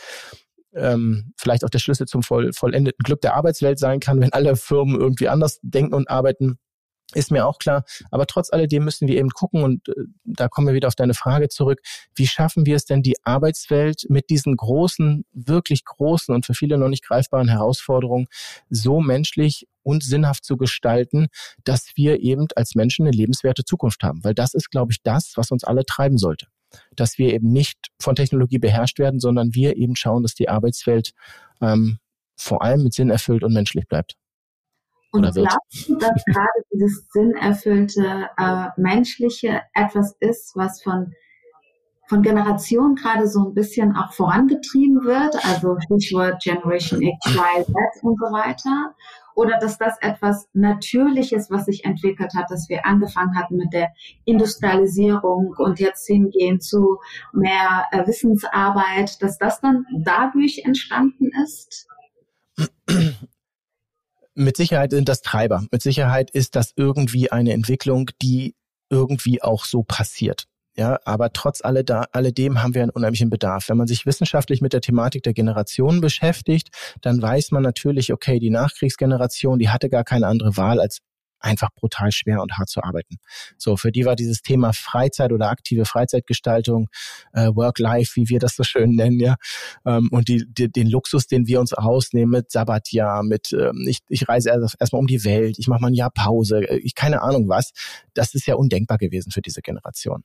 ähm, 0.75 1.33
vielleicht 1.37 1.65
auch 1.65 1.71
der 1.71 1.79
Schlüssel 1.79 2.07
zum 2.07 2.23
voll, 2.23 2.53
vollendeten 2.53 3.03
Glück 3.03 3.21
der 3.21 3.35
Arbeitswelt 3.35 3.79
sein 3.79 4.01
kann, 4.01 4.21
wenn 4.21 4.33
alle 4.33 4.57
Firmen 4.57 5.01
irgendwie 5.01 5.29
anders 5.29 5.59
denken 5.63 5.95
und 5.95 6.11
arbeiten. 6.11 6.59
Ist 7.13 7.33
mir 7.33 7.45
auch 7.45 7.59
klar. 7.59 7.83
Aber 8.13 8.27
trotz 8.27 8.53
alledem 8.53 8.85
müssen 8.85 9.09
wir 9.09 9.17
eben 9.17 9.31
gucken, 9.31 9.65
und 9.65 9.89
äh, 9.89 9.95
da 10.25 10.49
kommen 10.49 10.69
wir 10.69 10.75
wieder 10.75 10.87
auf 10.87 10.95
deine 10.95 11.15
Frage 11.15 11.49
zurück, 11.49 11.81
wie 12.15 12.29
schaffen 12.29 12.67
wir 12.67 12.77
es 12.77 12.85
denn, 12.85 13.03
die 13.03 13.17
Arbeitswelt 13.25 14.07
mit 14.09 14.31
diesen 14.31 14.57
großen, 14.57 15.25
wirklich 15.33 15.85
großen 15.85 16.33
und 16.33 16.47
für 16.47 16.55
viele 16.55 16.79
noch 16.79 16.89
nicht 16.89 17.05
greifbaren 17.05 17.49
Herausforderungen 17.49 18.29
so 18.69 19.01
menschlich 19.01 19.67
und 19.83 20.05
sinnhaft 20.05 20.45
zu 20.45 20.57
gestalten, 20.57 21.29
dass 21.65 21.91
wir 21.97 22.21
eben 22.21 22.47
als 22.55 22.77
Menschen 22.77 23.07
eine 23.07 23.17
lebenswerte 23.17 23.65
Zukunft 23.65 24.05
haben. 24.05 24.23
Weil 24.23 24.35
das 24.35 24.55
ist, 24.55 24.71
glaube 24.71 24.93
ich, 24.93 25.03
das, 25.03 25.33
was 25.35 25.51
uns 25.51 25.65
alle 25.65 25.85
treiben 25.85 26.17
sollte 26.19 26.47
dass 26.97 27.19
wir 27.19 27.33
eben 27.33 27.53
nicht 27.53 27.79
von 28.01 28.15
Technologie 28.15 28.59
beherrscht 28.59 28.99
werden, 28.99 29.21
sondern 29.21 29.55
wir 29.55 29.77
eben 29.77 29.97
schauen, 29.97 30.23
dass 30.23 30.35
die 30.35 30.49
Arbeitswelt 30.49 31.13
ähm, 31.61 31.99
vor 32.37 32.63
allem 32.63 32.85
mit 32.85 32.95
Sinn 32.95 33.11
erfüllt 33.11 33.45
und 33.45 33.53
menschlich 33.53 33.87
bleibt. 33.87 34.17
Und 35.13 35.23
glaubst 35.23 35.89
du, 35.89 35.97
dass 35.97 36.25
gerade 36.25 36.65
dieses 36.73 37.05
sinnerfüllte 37.11 38.29
äh, 38.37 38.69
menschliche 38.77 39.63
etwas 39.75 40.15
ist, 40.21 40.55
was 40.55 40.83
von 40.83 41.13
von 42.11 42.23
Generationen 42.23 42.97
gerade 42.97 43.29
so 43.29 43.39
ein 43.47 43.55
bisschen 43.55 43.97
auch 43.97 44.13
vorangetrieben 44.13 45.05
wird, 45.05 45.37
also 45.47 45.77
Stichwort 45.79 46.43
Generation 46.43 47.01
X, 47.01 47.27
Y, 47.29 47.65
Z 47.65 47.75
und 48.03 48.19
so 48.19 48.27
weiter? 48.33 48.95
Oder 49.41 49.59
dass 49.59 49.79
das 49.79 49.97
etwas 50.03 50.49
Natürliches, 50.53 51.51
was 51.51 51.65
sich 51.65 51.87
entwickelt 51.87 52.35
hat, 52.35 52.51
dass 52.51 52.69
wir 52.69 52.85
angefangen 52.85 53.39
hatten 53.39 53.57
mit 53.57 53.73
der 53.73 53.89
Industrialisierung 54.27 55.55
und 55.57 55.81
jetzt 55.81 56.07
hingehen 56.07 56.61
zu 56.61 56.99
mehr 57.33 57.87
äh, 57.91 58.07
Wissensarbeit, 58.07 59.23
dass 59.23 59.39
das 59.39 59.63
dann 59.63 59.87
dadurch 60.05 60.63
entstanden 60.67 61.31
ist? 61.43 61.87
Mit 64.35 64.59
Sicherheit 64.59 64.91
sind 64.91 65.09
das 65.09 65.23
Treiber. 65.23 65.65
Mit 65.71 65.81
Sicherheit 65.81 66.31
ist 66.31 66.55
das 66.55 66.73
irgendwie 66.77 67.33
eine 67.33 67.53
Entwicklung, 67.53 68.11
die 68.21 68.55
irgendwie 68.91 69.43
auch 69.43 69.65
so 69.65 69.83
passiert. 69.83 70.50
Ja, 70.77 70.99
aber 71.05 71.33
trotz 71.33 71.61
alledem 71.63 72.63
haben 72.63 72.75
wir 72.75 72.83
einen 72.83 72.93
unheimlichen 72.93 73.29
Bedarf. 73.29 73.69
Wenn 73.69 73.77
man 73.77 73.89
sich 73.89 74.07
wissenschaftlich 74.07 74.61
mit 74.61 74.73
der 74.73 74.81
Thematik 74.81 75.23
der 75.25 75.35
Generation 75.35 76.01
beschäftigt, 76.01 76.69
dann 77.03 77.21
weiß 77.21 77.51
man 77.51 77.63
natürlich, 77.63 78.13
okay, 78.13 78.39
die 78.39 78.51
Nachkriegsgeneration, 78.51 79.59
die 79.59 79.69
hatte 79.69 79.89
gar 79.89 80.05
keine 80.05 80.27
andere 80.29 80.57
Wahl, 80.57 80.81
als 80.81 81.01
einfach 81.41 81.71
brutal 81.75 82.13
schwer 82.13 82.43
und 82.43 82.53
hart 82.59 82.69
zu 82.69 82.83
arbeiten. 82.83 83.17
So, 83.57 83.77
für 83.77 83.93
die 83.93 84.05
war 84.05 84.17
dieses 84.17 84.43
Thema 84.43 84.73
Freizeit 84.73 85.33
oder 85.33 85.51
aktive 85.51 85.85
Freizeitgestaltung, 85.85 86.89
äh, 87.33 87.49
Work-Life, 87.49 88.13
wie 88.17 88.29
wir 88.29 88.39
das 88.39 88.55
so 88.57 88.63
schön 88.63 88.91
nennen, 88.95 89.21
ja, 89.21 89.37
ähm, 89.85 90.09
und 90.13 90.29
die, 90.29 90.45
die, 90.47 90.71
den 90.71 90.89
Luxus, 90.89 91.27
den 91.27 91.47
wir 91.47 91.61
uns 91.61 91.77
rausnehmen 91.77 92.31
mit 92.31 92.51
Sabbatjahr, 92.51 93.23
mit 93.23 93.53
ähm, 93.53 93.87
ich, 93.89 94.01
ich 94.09 94.29
reise 94.29 94.51
erstmal 94.51 95.01
um 95.01 95.07
die 95.07 95.25
Welt, 95.25 95.59
ich 95.59 95.69
mache 95.69 95.81
mal 95.81 95.89
ein 95.89 95.95
Jahr 95.95 96.11
Pause, 96.11 96.61
äh, 96.69 96.79
ich 96.79 96.95
keine 96.95 97.23
Ahnung 97.23 97.49
was, 97.49 97.73
das 98.15 98.35
ist 98.35 98.47
ja 98.47 98.55
undenkbar 98.55 98.99
gewesen 98.99 99.31
für 99.31 99.43
diese 99.43 99.63
Generation. 99.63 100.25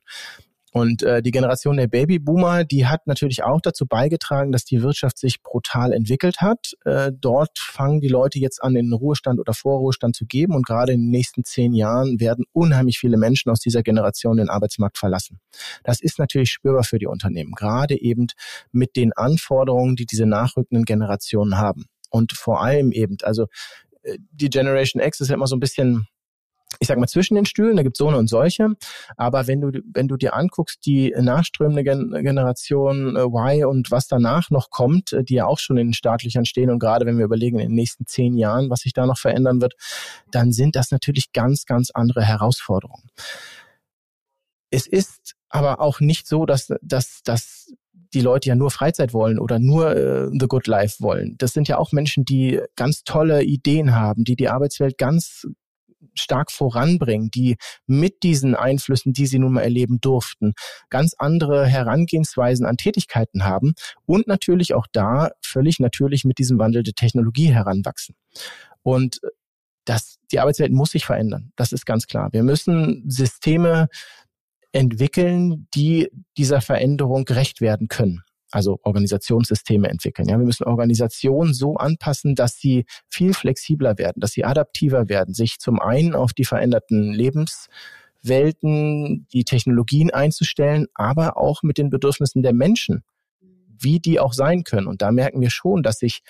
Und 0.72 1.02
äh, 1.02 1.22
die 1.22 1.30
Generation 1.30 1.76
der 1.76 1.86
Babyboomer, 1.86 2.64
die 2.64 2.86
hat 2.86 3.06
natürlich 3.06 3.42
auch 3.44 3.60
dazu 3.60 3.86
beigetragen, 3.86 4.52
dass 4.52 4.64
die 4.64 4.82
Wirtschaft 4.82 5.18
sich 5.18 5.42
brutal 5.42 5.92
entwickelt 5.92 6.40
hat. 6.40 6.72
Äh, 6.84 7.12
dort 7.18 7.58
fangen 7.58 8.00
die 8.00 8.08
Leute 8.08 8.38
jetzt 8.38 8.62
an, 8.62 8.76
in 8.76 8.86
den 8.86 8.92
Ruhestand 8.92 9.40
oder 9.40 9.54
Vorruhestand 9.54 10.16
zu 10.16 10.26
geben. 10.26 10.54
Und 10.54 10.66
gerade 10.66 10.92
in 10.92 11.00
den 11.00 11.10
nächsten 11.10 11.44
zehn 11.44 11.72
Jahren 11.72 12.20
werden 12.20 12.44
unheimlich 12.52 12.98
viele 12.98 13.16
Menschen 13.16 13.50
aus 13.50 13.60
dieser 13.60 13.82
Generation 13.82 14.36
den 14.36 14.50
Arbeitsmarkt 14.50 14.98
verlassen. 14.98 15.40
Das 15.84 16.00
ist 16.00 16.18
natürlich 16.18 16.50
spürbar 16.50 16.84
für 16.84 16.98
die 16.98 17.06
Unternehmen, 17.06 17.52
gerade 17.52 17.98
eben 18.00 18.26
mit 18.72 18.96
den 18.96 19.12
Anforderungen, 19.12 19.96
die 19.96 20.06
diese 20.06 20.26
nachrückenden 20.26 20.84
Generationen 20.84 21.56
haben. 21.56 21.86
Und 22.10 22.32
vor 22.32 22.62
allem 22.62 22.92
eben, 22.92 23.16
also 23.22 23.46
äh, 24.02 24.18
die 24.30 24.50
Generation 24.50 25.02
X 25.02 25.20
ist 25.20 25.28
ja 25.28 25.34
immer 25.34 25.46
so 25.46 25.56
ein 25.56 25.60
bisschen 25.60 26.06
ich 26.80 26.88
sag 26.88 26.98
mal, 26.98 27.06
zwischen 27.06 27.36
den 27.36 27.46
Stühlen, 27.46 27.76
da 27.76 27.82
gibt's 27.82 27.98
so 27.98 28.08
eine 28.08 28.18
und 28.18 28.28
solche. 28.28 28.70
Aber 29.16 29.46
wenn 29.46 29.60
du, 29.60 29.80
wenn 29.94 30.08
du 30.08 30.16
dir 30.16 30.34
anguckst, 30.34 30.84
die 30.84 31.14
nachströmende 31.18 31.84
Gen 31.84 32.10
Generation 32.22 33.16
äh, 33.16 33.20
Y 33.20 33.64
und 33.64 33.90
was 33.90 34.08
danach 34.08 34.50
noch 34.50 34.70
kommt, 34.70 35.12
äh, 35.12 35.24
die 35.24 35.34
ja 35.34 35.46
auch 35.46 35.58
schon 35.58 35.76
in 35.78 35.88
den 35.88 35.94
Startlöchern 35.94 36.44
stehen 36.44 36.70
und 36.70 36.78
gerade 36.78 37.06
wenn 37.06 37.18
wir 37.18 37.24
überlegen, 37.24 37.58
in 37.58 37.68
den 37.68 37.74
nächsten 37.74 38.06
zehn 38.06 38.36
Jahren, 38.36 38.70
was 38.70 38.80
sich 38.80 38.92
da 38.92 39.06
noch 39.06 39.18
verändern 39.18 39.60
wird, 39.60 39.74
dann 40.30 40.52
sind 40.52 40.76
das 40.76 40.90
natürlich 40.90 41.32
ganz, 41.32 41.64
ganz 41.64 41.90
andere 41.90 42.22
Herausforderungen. 42.22 43.08
Es 44.70 44.86
ist 44.86 45.34
aber 45.48 45.80
auch 45.80 46.00
nicht 46.00 46.26
so, 46.26 46.44
dass, 46.44 46.72
dass, 46.82 47.22
dass 47.22 47.72
die 48.12 48.20
Leute 48.20 48.48
ja 48.48 48.54
nur 48.54 48.70
Freizeit 48.70 49.12
wollen 49.12 49.38
oder 49.38 49.58
nur 49.58 49.96
äh, 49.96 50.28
The 50.32 50.46
Good 50.48 50.66
Life 50.66 50.96
wollen. 51.00 51.36
Das 51.38 51.52
sind 51.52 51.68
ja 51.68 51.78
auch 51.78 51.92
Menschen, 51.92 52.24
die 52.24 52.60
ganz 52.74 53.04
tolle 53.04 53.44
Ideen 53.44 53.94
haben, 53.94 54.24
die 54.24 54.36
die 54.36 54.48
Arbeitswelt 54.48 54.98
ganz 54.98 55.46
stark 56.14 56.50
voranbringen, 56.50 57.30
die 57.30 57.56
mit 57.86 58.22
diesen 58.22 58.54
Einflüssen, 58.54 59.12
die 59.12 59.26
sie 59.26 59.38
nun 59.38 59.54
mal 59.54 59.62
erleben 59.62 60.00
durften, 60.00 60.54
ganz 60.90 61.14
andere 61.18 61.66
Herangehensweisen 61.66 62.66
an 62.66 62.76
Tätigkeiten 62.76 63.44
haben 63.44 63.74
und 64.06 64.26
natürlich 64.26 64.74
auch 64.74 64.86
da 64.92 65.30
völlig 65.42 65.80
natürlich 65.80 66.24
mit 66.24 66.38
diesem 66.38 66.58
Wandel 66.58 66.82
der 66.82 66.94
Technologie 66.94 67.52
heranwachsen. 67.52 68.14
Und 68.82 69.20
das, 69.84 70.18
die 70.32 70.40
Arbeitswelt 70.40 70.72
muss 70.72 70.90
sich 70.90 71.06
verändern. 71.06 71.52
Das 71.56 71.72
ist 71.72 71.86
ganz 71.86 72.06
klar. 72.06 72.32
Wir 72.32 72.42
müssen 72.42 73.04
Systeme 73.08 73.88
entwickeln, 74.72 75.68
die 75.74 76.10
dieser 76.36 76.60
Veränderung 76.60 77.24
gerecht 77.24 77.60
werden 77.60 77.88
können 77.88 78.25
also 78.50 78.78
Organisationssysteme 78.82 79.88
entwickeln. 79.88 80.28
Ja, 80.28 80.38
wir 80.38 80.44
müssen 80.44 80.64
Organisationen 80.64 81.54
so 81.54 81.76
anpassen, 81.76 82.34
dass 82.34 82.56
sie 82.56 82.84
viel 83.08 83.34
flexibler 83.34 83.98
werden, 83.98 84.20
dass 84.20 84.32
sie 84.32 84.44
adaptiver 84.44 85.08
werden, 85.08 85.34
sich 85.34 85.58
zum 85.58 85.80
einen 85.80 86.14
auf 86.14 86.32
die 86.32 86.44
veränderten 86.44 87.12
Lebenswelten, 87.12 89.26
die 89.32 89.44
Technologien 89.44 90.10
einzustellen, 90.10 90.86
aber 90.94 91.36
auch 91.36 91.62
mit 91.62 91.78
den 91.78 91.90
Bedürfnissen 91.90 92.42
der 92.42 92.52
Menschen, 92.52 93.02
wie 93.78 94.00
die 94.00 94.20
auch 94.20 94.32
sein 94.32 94.64
können. 94.64 94.86
Und 94.86 95.02
da 95.02 95.12
merken 95.12 95.40
wir 95.40 95.50
schon, 95.50 95.82
dass 95.82 95.98
sich 95.98 96.22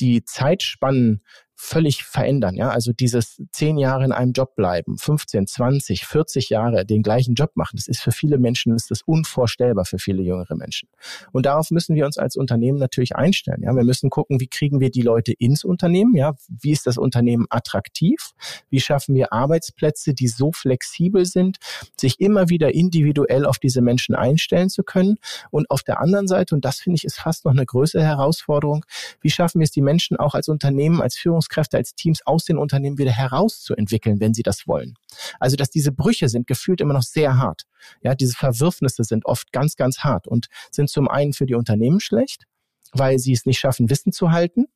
die 0.00 0.24
Zeitspannen 0.24 1.22
völlig 1.56 2.04
verändern. 2.04 2.54
Ja, 2.54 2.68
also 2.68 2.92
dieses 2.92 3.42
zehn 3.50 3.78
Jahre 3.78 4.04
in 4.04 4.12
einem 4.12 4.32
Job 4.32 4.54
bleiben, 4.54 4.98
15, 4.98 5.46
20, 5.46 6.04
40 6.04 6.50
Jahre 6.50 6.84
den 6.84 7.02
gleichen 7.02 7.34
Job 7.34 7.52
machen, 7.54 7.76
das 7.76 7.88
ist 7.88 8.00
für 8.00 8.12
viele 8.12 8.38
Menschen 8.38 8.74
ist 8.74 8.90
das 8.90 9.02
unvorstellbar 9.02 9.86
für 9.86 9.98
viele 9.98 10.22
jüngere 10.22 10.54
Menschen. 10.54 10.88
Und 11.32 11.46
darauf 11.46 11.70
müssen 11.70 11.96
wir 11.96 12.04
uns 12.04 12.18
als 12.18 12.36
Unternehmen 12.36 12.78
natürlich 12.78 13.16
einstellen. 13.16 13.62
Ja, 13.62 13.74
wir 13.74 13.84
müssen 13.84 14.10
gucken, 14.10 14.38
wie 14.38 14.48
kriegen 14.48 14.80
wir 14.80 14.90
die 14.90 15.00
Leute 15.00 15.32
ins 15.32 15.64
Unternehmen? 15.64 16.14
Ja, 16.14 16.34
wie 16.48 16.72
ist 16.72 16.86
das 16.86 16.98
Unternehmen 16.98 17.46
attraktiv? 17.48 18.32
Wie 18.68 18.80
schaffen 18.80 19.14
wir 19.14 19.32
Arbeitsplätze, 19.32 20.12
die 20.12 20.28
so 20.28 20.52
flexibel 20.52 21.24
sind, 21.24 21.56
sich 21.98 22.20
immer 22.20 22.50
wieder 22.50 22.74
individuell 22.74 23.46
auf 23.46 23.58
diese 23.58 23.80
Menschen 23.80 24.14
einstellen 24.14 24.68
zu 24.68 24.82
können? 24.82 25.16
Und 25.50 25.70
auf 25.70 25.82
der 25.82 26.00
anderen 26.00 26.28
Seite, 26.28 26.54
und 26.54 26.66
das 26.66 26.80
finde 26.80 26.96
ich 26.96 27.04
ist 27.04 27.18
fast 27.18 27.46
noch 27.46 27.52
eine 27.52 27.64
größere 27.64 28.02
Herausforderung, 28.02 28.84
wie 29.22 29.30
schaffen 29.30 29.60
wir 29.60 29.64
es, 29.64 29.70
die 29.70 29.82
Menschen 29.82 30.18
auch 30.18 30.34
als 30.34 30.48
Unternehmen, 30.48 31.00
als 31.00 31.16
Führungs 31.16 31.45
Führungskräfte 31.46 31.76
als 31.76 31.94
Teams 31.94 32.26
aus 32.26 32.44
den 32.44 32.58
Unternehmen 32.58 32.98
wieder 32.98 33.12
herauszuentwickeln, 33.12 34.20
wenn 34.20 34.34
sie 34.34 34.42
das 34.42 34.66
wollen. 34.66 34.94
Also, 35.40 35.56
dass 35.56 35.70
diese 35.70 35.92
Brüche 35.92 36.28
sind 36.28 36.46
gefühlt 36.46 36.80
immer 36.80 36.94
noch 36.94 37.02
sehr 37.02 37.38
hart. 37.38 37.62
Ja, 38.02 38.14
diese 38.14 38.34
Verwürfnisse 38.34 39.04
sind 39.04 39.24
oft 39.26 39.52
ganz, 39.52 39.76
ganz 39.76 40.00
hart 40.00 40.26
und 40.26 40.46
sind 40.70 40.90
zum 40.90 41.08
einen 41.08 41.32
für 41.32 41.46
die 41.46 41.54
Unternehmen 41.54 42.00
schlecht, 42.00 42.44
weil 42.92 43.18
sie 43.18 43.32
es 43.32 43.46
nicht 43.46 43.58
schaffen, 43.58 43.90
Wissen 43.90 44.12
zu 44.12 44.30
halten. 44.30 44.66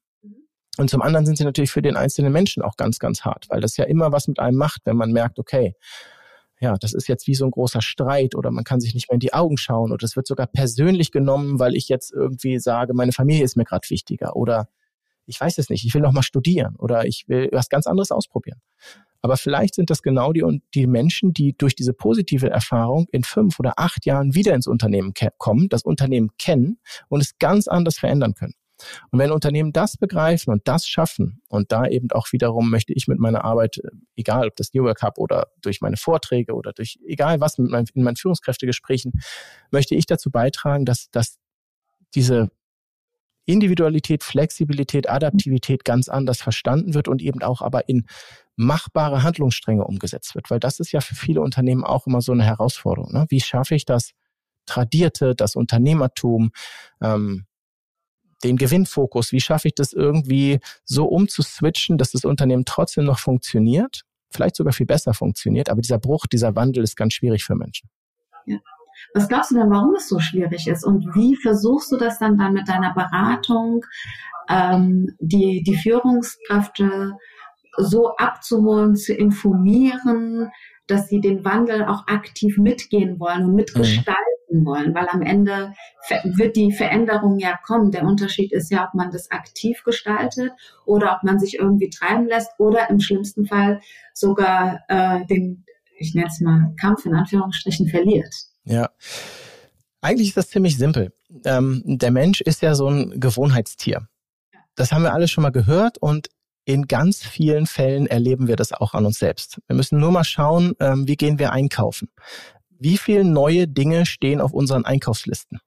Und 0.78 0.88
zum 0.88 1.02
anderen 1.02 1.26
sind 1.26 1.36
sie 1.36 1.44
natürlich 1.44 1.72
für 1.72 1.82
den 1.82 1.96
einzelnen 1.96 2.32
Menschen 2.32 2.62
auch 2.62 2.76
ganz, 2.76 2.98
ganz 2.98 3.22
hart, 3.22 3.46
weil 3.50 3.60
das 3.60 3.76
ja 3.76 3.84
immer 3.84 4.12
was 4.12 4.28
mit 4.28 4.38
einem 4.38 4.56
macht, 4.56 4.82
wenn 4.84 4.96
man 4.96 5.12
merkt, 5.12 5.38
okay, 5.38 5.74
ja, 6.60 6.76
das 6.76 6.92
ist 6.92 7.08
jetzt 7.08 7.26
wie 7.26 7.34
so 7.34 7.46
ein 7.46 7.50
großer 7.50 7.80
Streit 7.80 8.34
oder 8.34 8.50
man 8.50 8.64
kann 8.64 8.80
sich 8.80 8.94
nicht 8.94 9.08
mehr 9.08 9.14
in 9.14 9.20
die 9.20 9.32
Augen 9.32 9.56
schauen 9.56 9.92
oder 9.92 10.04
es 10.04 10.14
wird 10.14 10.26
sogar 10.26 10.46
persönlich 10.46 11.10
genommen, 11.10 11.58
weil 11.58 11.74
ich 11.74 11.88
jetzt 11.88 12.12
irgendwie 12.12 12.58
sage, 12.58 12.92
meine 12.94 13.12
Familie 13.12 13.44
ist 13.44 13.56
mir 13.56 13.64
gerade 13.64 13.88
wichtiger 13.88 14.36
oder 14.36 14.68
ich 15.30 15.40
weiß 15.40 15.58
es 15.58 15.70
nicht, 15.70 15.84
ich 15.84 15.94
will 15.94 16.02
noch 16.02 16.12
mal 16.12 16.22
studieren 16.22 16.76
oder 16.76 17.06
ich 17.06 17.24
will 17.28 17.48
was 17.52 17.68
ganz 17.68 17.86
anderes 17.86 18.10
ausprobieren. 18.10 18.60
Aber 19.22 19.36
vielleicht 19.36 19.74
sind 19.74 19.90
das 19.90 20.02
genau 20.02 20.32
die, 20.32 20.62
die 20.74 20.86
Menschen, 20.86 21.32
die 21.32 21.54
durch 21.56 21.74
diese 21.74 21.92
positive 21.92 22.48
Erfahrung 22.48 23.06
in 23.12 23.22
fünf 23.22 23.58
oder 23.58 23.74
acht 23.78 24.06
Jahren 24.06 24.34
wieder 24.34 24.54
ins 24.54 24.66
Unternehmen 24.66 25.12
kommen, 25.38 25.68
das 25.68 25.82
Unternehmen 25.82 26.30
kennen 26.38 26.78
und 27.08 27.20
es 27.20 27.38
ganz 27.38 27.68
anders 27.68 27.98
verändern 27.98 28.34
können. 28.34 28.54
Und 29.10 29.18
wenn 29.18 29.30
Unternehmen 29.30 29.72
das 29.72 29.98
begreifen 29.98 30.52
und 30.52 30.66
das 30.66 30.86
schaffen, 30.86 31.42
und 31.48 31.70
da 31.70 31.86
eben 31.86 32.10
auch 32.12 32.32
wiederum 32.32 32.70
möchte 32.70 32.94
ich 32.94 33.08
mit 33.08 33.18
meiner 33.18 33.44
Arbeit, 33.44 33.78
egal 34.16 34.48
ob 34.48 34.56
das 34.56 34.72
New 34.72 34.84
Work 34.84 35.02
Hub 35.02 35.18
oder 35.18 35.48
durch 35.60 35.82
meine 35.82 35.98
Vorträge 35.98 36.54
oder 36.54 36.72
durch 36.72 36.98
egal 37.06 37.40
was 37.40 37.58
mit 37.58 37.70
meinen, 37.70 37.86
in 37.94 38.02
meinen 38.02 38.16
Führungskräftegesprächen, 38.16 39.12
möchte 39.70 39.94
ich 39.94 40.06
dazu 40.06 40.30
beitragen, 40.30 40.86
dass, 40.86 41.10
dass 41.10 41.36
diese 42.14 42.50
Individualität, 43.52 44.24
Flexibilität, 44.24 45.08
Adaptivität 45.08 45.84
ganz 45.84 46.08
anders 46.08 46.40
verstanden 46.40 46.94
wird 46.94 47.08
und 47.08 47.22
eben 47.22 47.42
auch 47.42 47.62
aber 47.62 47.88
in 47.88 48.06
machbare 48.56 49.22
Handlungsstränge 49.22 49.84
umgesetzt 49.84 50.34
wird. 50.34 50.50
Weil 50.50 50.60
das 50.60 50.80
ist 50.80 50.92
ja 50.92 51.00
für 51.00 51.14
viele 51.14 51.40
Unternehmen 51.40 51.84
auch 51.84 52.06
immer 52.06 52.20
so 52.20 52.32
eine 52.32 52.44
Herausforderung. 52.44 53.12
Ne? 53.12 53.26
Wie 53.28 53.40
schaffe 53.40 53.74
ich 53.74 53.84
das 53.84 54.12
Tradierte, 54.66 55.34
das 55.34 55.56
Unternehmertum, 55.56 56.50
ähm, 57.00 57.46
den 58.44 58.56
Gewinnfokus, 58.56 59.32
wie 59.32 59.40
schaffe 59.40 59.68
ich 59.68 59.74
das 59.74 59.92
irgendwie 59.92 60.60
so 60.84 61.06
umzuswitchen, 61.06 61.98
dass 61.98 62.12
das 62.12 62.24
Unternehmen 62.24 62.64
trotzdem 62.64 63.04
noch 63.04 63.18
funktioniert, 63.18 64.02
vielleicht 64.30 64.56
sogar 64.56 64.72
viel 64.72 64.86
besser 64.86 65.12
funktioniert, 65.12 65.68
aber 65.68 65.82
dieser 65.82 65.98
Bruch, 65.98 66.26
dieser 66.26 66.56
Wandel 66.56 66.84
ist 66.84 66.96
ganz 66.96 67.14
schwierig 67.14 67.44
für 67.44 67.54
Menschen. 67.54 67.90
Ja. 68.46 68.58
Was 69.14 69.28
glaubst 69.28 69.50
du 69.50 69.56
denn, 69.56 69.70
warum 69.70 69.94
es 69.94 70.08
so 70.08 70.18
schwierig 70.18 70.66
ist? 70.66 70.84
Und 70.84 71.14
wie 71.14 71.36
versuchst 71.36 71.92
du 71.92 71.96
das 71.96 72.18
dann, 72.18 72.38
dann 72.38 72.52
mit 72.52 72.68
deiner 72.68 72.94
Beratung, 72.94 73.84
ähm, 74.48 75.16
die, 75.20 75.62
die 75.62 75.76
Führungskräfte 75.76 77.12
so 77.76 78.14
abzuholen, 78.16 78.96
zu 78.96 79.14
informieren, 79.14 80.50
dass 80.86 81.08
sie 81.08 81.20
den 81.20 81.44
Wandel 81.44 81.84
auch 81.84 82.06
aktiv 82.08 82.58
mitgehen 82.58 83.20
wollen 83.20 83.44
und 83.44 83.54
mitgestalten 83.54 84.14
mhm. 84.50 84.64
wollen, 84.64 84.94
weil 84.94 85.06
am 85.08 85.22
Ende 85.22 85.72
wird 86.36 86.56
die 86.56 86.72
Veränderung 86.72 87.38
ja 87.38 87.56
kommen. 87.64 87.92
Der 87.92 88.04
Unterschied 88.04 88.52
ist 88.52 88.70
ja, 88.70 88.86
ob 88.86 88.94
man 88.94 89.10
das 89.10 89.30
aktiv 89.30 89.82
gestaltet 89.84 90.50
oder 90.84 91.14
ob 91.16 91.22
man 91.22 91.38
sich 91.38 91.58
irgendwie 91.58 91.90
treiben 91.90 92.26
lässt 92.26 92.50
oder 92.58 92.90
im 92.90 93.00
schlimmsten 93.00 93.46
Fall 93.46 93.80
sogar 94.12 94.80
äh, 94.88 95.24
den, 95.26 95.64
ich 95.96 96.14
nenne 96.14 96.26
es 96.28 96.40
mal, 96.40 96.74
Kampf 96.80 97.06
in 97.06 97.14
Anführungsstrichen 97.14 97.88
verliert. 97.88 98.34
Ja. 98.64 98.90
Eigentlich 100.00 100.28
ist 100.28 100.36
das 100.36 100.50
ziemlich 100.50 100.76
simpel. 100.76 101.12
Ähm, 101.44 101.82
der 101.84 102.10
Mensch 102.10 102.40
ist 102.40 102.62
ja 102.62 102.74
so 102.74 102.88
ein 102.88 103.20
Gewohnheitstier. 103.20 104.08
Das 104.74 104.92
haben 104.92 105.02
wir 105.02 105.12
alle 105.12 105.28
schon 105.28 105.42
mal 105.42 105.50
gehört 105.50 105.98
und 105.98 106.28
in 106.64 106.86
ganz 106.86 107.24
vielen 107.24 107.66
Fällen 107.66 108.06
erleben 108.06 108.46
wir 108.46 108.56
das 108.56 108.72
auch 108.72 108.94
an 108.94 109.06
uns 109.06 109.18
selbst. 109.18 109.60
Wir 109.66 109.76
müssen 109.76 109.98
nur 109.98 110.12
mal 110.12 110.24
schauen, 110.24 110.74
ähm, 110.80 111.08
wie 111.08 111.16
gehen 111.16 111.38
wir 111.38 111.52
einkaufen. 111.52 112.08
Wie 112.78 112.96
viele 112.96 113.24
neue 113.24 113.66
Dinge 113.66 114.06
stehen 114.06 114.40
auf 114.40 114.52
unseren 114.52 114.84
Einkaufslisten? 114.84 115.58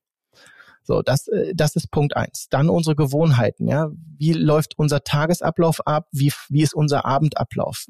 So, 0.84 1.02
das, 1.02 1.28
äh, 1.28 1.54
das 1.56 1.76
ist 1.76 1.92
Punkt 1.92 2.16
eins. 2.16 2.48
Dann 2.50 2.70
unsere 2.70 2.96
Gewohnheiten, 2.96 3.68
ja. 3.68 3.90
Wie 4.18 4.34
läuft 4.34 4.78
unser 4.78 5.04
Tagesablauf 5.04 5.86
ab? 5.88 6.08
Wie, 6.12 6.32
wie 6.50 6.62
ist 6.62 6.74
unser 6.74 7.06
Abendablauf? 7.06 7.86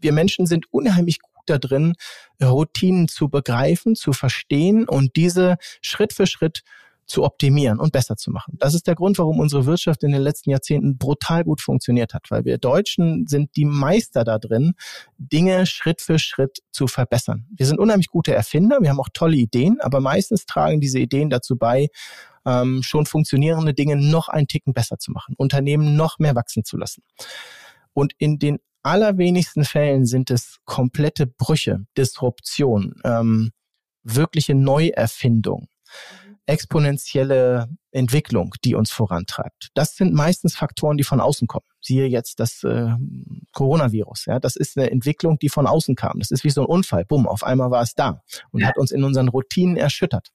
Wir 0.00 0.12
Menschen 0.12 0.46
sind 0.46 0.66
unheimlich 0.72 1.20
gut 1.20 1.35
da 1.46 1.58
drin, 1.58 1.94
Routinen 2.42 3.08
zu 3.08 3.28
begreifen, 3.28 3.94
zu 3.94 4.12
verstehen 4.12 4.88
und 4.88 5.16
diese 5.16 5.56
Schritt 5.80 6.12
für 6.12 6.26
Schritt 6.26 6.62
zu 7.06 7.22
optimieren 7.22 7.78
und 7.78 7.92
besser 7.92 8.16
zu 8.16 8.30
machen. 8.30 8.56
Das 8.58 8.74
ist 8.74 8.86
der 8.86 8.96
Grund, 8.96 9.18
warum 9.18 9.38
unsere 9.38 9.64
Wirtschaft 9.64 10.02
in 10.02 10.12
den 10.12 10.22
letzten 10.22 10.50
Jahrzehnten 10.50 10.98
brutal 10.98 11.44
gut 11.44 11.60
funktioniert 11.60 12.14
hat, 12.14 12.30
weil 12.30 12.44
wir 12.44 12.58
Deutschen 12.58 13.26
sind 13.26 13.54
die 13.56 13.64
Meister 13.64 14.24
da 14.24 14.38
drin, 14.38 14.74
Dinge 15.16 15.66
Schritt 15.66 16.02
für 16.02 16.18
Schritt 16.18 16.62
zu 16.72 16.88
verbessern. 16.88 17.46
Wir 17.56 17.66
sind 17.66 17.78
unheimlich 17.78 18.08
gute 18.08 18.34
Erfinder, 18.34 18.78
wir 18.80 18.90
haben 18.90 19.00
auch 19.00 19.08
tolle 19.12 19.36
Ideen, 19.36 19.80
aber 19.80 20.00
meistens 20.00 20.46
tragen 20.46 20.80
diese 20.80 20.98
Ideen 20.98 21.30
dazu 21.30 21.56
bei, 21.56 21.88
ähm, 22.44 22.82
schon 22.82 23.06
funktionierende 23.06 23.72
Dinge 23.72 23.96
noch 23.96 24.28
einen 24.28 24.48
Ticken 24.48 24.72
besser 24.72 24.98
zu 24.98 25.12
machen, 25.12 25.34
Unternehmen 25.36 25.96
noch 25.96 26.18
mehr 26.18 26.34
wachsen 26.34 26.64
zu 26.64 26.76
lassen. 26.76 27.02
Und 27.92 28.12
in 28.18 28.38
den 28.38 28.58
allerwenigsten 28.86 29.64
Fällen 29.64 30.06
sind 30.06 30.30
es 30.30 30.58
komplette 30.64 31.26
Brüche, 31.26 31.84
Disruption, 31.98 32.94
ähm, 33.04 33.50
wirkliche 34.04 34.54
Neuerfindung, 34.54 35.68
exponentielle 36.46 37.68
Entwicklung, 37.90 38.54
die 38.64 38.76
uns 38.76 38.92
vorantreibt. 38.92 39.70
Das 39.74 39.96
sind 39.96 40.14
meistens 40.14 40.54
Faktoren, 40.54 40.96
die 40.96 41.04
von 41.04 41.20
außen 41.20 41.48
kommen. 41.48 41.66
Siehe 41.80 42.06
jetzt 42.06 42.38
das 42.38 42.62
äh, 42.62 42.90
Coronavirus. 43.52 44.26
Ja, 44.26 44.38
das 44.38 44.54
ist 44.54 44.76
eine 44.78 44.90
Entwicklung, 44.90 45.38
die 45.38 45.48
von 45.48 45.66
außen 45.66 45.96
kam. 45.96 46.20
Das 46.20 46.30
ist 46.30 46.44
wie 46.44 46.50
so 46.50 46.60
ein 46.60 46.66
Unfall. 46.66 47.04
Bumm, 47.04 47.26
auf 47.26 47.42
einmal 47.42 47.72
war 47.72 47.82
es 47.82 47.94
da 47.94 48.22
und 48.52 48.60
ja. 48.60 48.68
hat 48.68 48.78
uns 48.78 48.92
in 48.92 49.02
unseren 49.02 49.28
Routinen 49.28 49.76
erschüttert. 49.76 50.30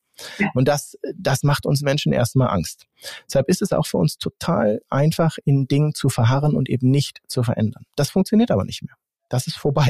Und 0.54 0.68
das, 0.68 0.98
das 1.16 1.44
macht 1.44 1.66
uns 1.66 1.82
Menschen 1.82 2.14
erstmal 2.14 2.50
Angst. 2.50 2.86
Deshalb 3.28 3.50
ist 3.50 3.62
es 3.62 3.72
auch 3.72 3.86
für 3.86 3.98
uns 3.98 4.18
total 4.18 4.82
einfach, 4.90 5.38
in 5.46 5.68
Dingen 5.68 5.94
zu 5.94 6.10
verharren 6.10 6.56
und 6.56 6.70
eben 6.70 6.90
nicht 6.90 7.22
zu 7.28 7.44
verändern. 7.44 7.86
Das 7.96 8.10
funktioniert 8.10 8.52
aber 8.52 8.66
nicht 8.66 8.84
mehr 8.84 8.96
das 9.32 9.48
ist 9.48 9.58
vorbei. 9.58 9.90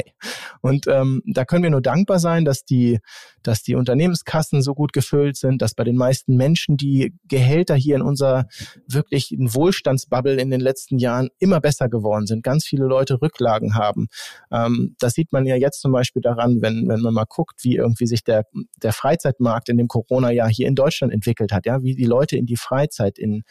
Und 0.60 0.86
ähm, 0.86 1.22
da 1.26 1.44
können 1.44 1.64
wir 1.64 1.70
nur 1.70 1.82
dankbar 1.82 2.18
sein, 2.20 2.44
dass 2.44 2.64
die, 2.64 3.00
dass 3.42 3.62
die 3.62 3.74
Unternehmenskassen 3.74 4.62
so 4.62 4.74
gut 4.74 4.92
gefüllt 4.92 5.36
sind, 5.36 5.60
dass 5.60 5.74
bei 5.74 5.82
den 5.82 5.96
meisten 5.96 6.36
Menschen 6.36 6.76
die 6.76 7.14
Gehälter 7.24 7.74
hier 7.74 7.96
in 7.96 8.02
unserer 8.02 8.46
wirklich 8.86 9.34
Wohlstandsbubble 9.36 10.40
in 10.40 10.50
den 10.50 10.60
letzten 10.60 10.98
Jahren 10.98 11.28
immer 11.40 11.60
besser 11.60 11.88
geworden 11.88 12.26
sind. 12.26 12.44
Ganz 12.44 12.64
viele 12.64 12.84
Leute 12.84 13.20
Rücklagen 13.20 13.74
haben. 13.74 14.06
Ähm, 14.52 14.94
das 15.00 15.14
sieht 15.14 15.32
man 15.32 15.44
ja 15.44 15.56
jetzt 15.56 15.80
zum 15.80 15.90
Beispiel 15.90 16.22
daran, 16.22 16.62
wenn, 16.62 16.86
wenn 16.86 17.00
man 17.00 17.12
mal 17.12 17.26
guckt, 17.28 17.64
wie 17.64 17.76
irgendwie 17.76 18.06
sich 18.06 18.22
der, 18.22 18.46
der 18.80 18.92
Freizeitmarkt 18.92 19.68
in 19.68 19.76
dem 19.76 19.88
Corona-Jahr 19.88 20.48
hier 20.48 20.68
in 20.68 20.76
Deutschland 20.76 21.12
entwickelt 21.12 21.52
hat, 21.52 21.66
ja, 21.66 21.82
wie 21.82 21.96
die 21.96 22.04
Leute 22.04 22.36
in 22.36 22.46
die 22.46 22.56
Freizeit, 22.56 23.18
in 23.18 23.42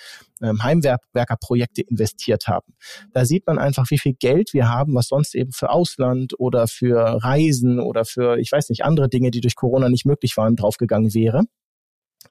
ähm, 0.41 0.63
Heimwerkerprojekte 0.63 1.81
investiert 1.81 2.47
haben. 2.47 2.73
Da 3.13 3.25
sieht 3.25 3.47
man 3.47 3.59
einfach, 3.59 3.89
wie 3.89 3.97
viel 3.97 4.13
Geld 4.13 4.53
wir 4.53 4.69
haben, 4.69 4.95
was 4.95 5.07
sonst 5.07 5.35
eben 5.35 5.51
für 5.51 5.69
Ausland 5.69 6.39
oder 6.39 6.67
für 6.67 7.23
Reisen 7.23 7.79
oder 7.79 8.05
für, 8.05 8.37
ich 8.37 8.51
weiß 8.51 8.69
nicht, 8.69 8.83
andere 8.83 9.09
Dinge, 9.09 9.31
die 9.31 9.41
durch 9.41 9.55
Corona 9.55 9.89
nicht 9.89 10.05
möglich 10.05 10.37
waren, 10.37 10.55
draufgegangen 10.55 11.13
wäre. 11.13 11.43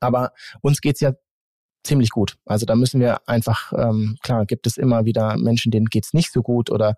Aber 0.01 0.33
uns 0.63 0.81
geht's 0.81 1.01
ja 1.01 1.13
ziemlich 1.83 2.11
gut. 2.11 2.37
Also 2.45 2.67
da 2.67 2.77
müssen 2.77 3.01
wir 3.01 3.27
einfach, 3.29 3.73
ähm, 3.77 4.17
klar, 4.23 4.47
gibt 4.47 4.67
es 4.67 4.77
immer 4.77 5.05
wieder 5.05 5.37
Menschen, 5.39 5.71
denen 5.71 5.87
geht's 5.87 6.13
nicht 6.13 6.33
so 6.33 6.43
gut 6.43 6.71
oder 6.71 6.95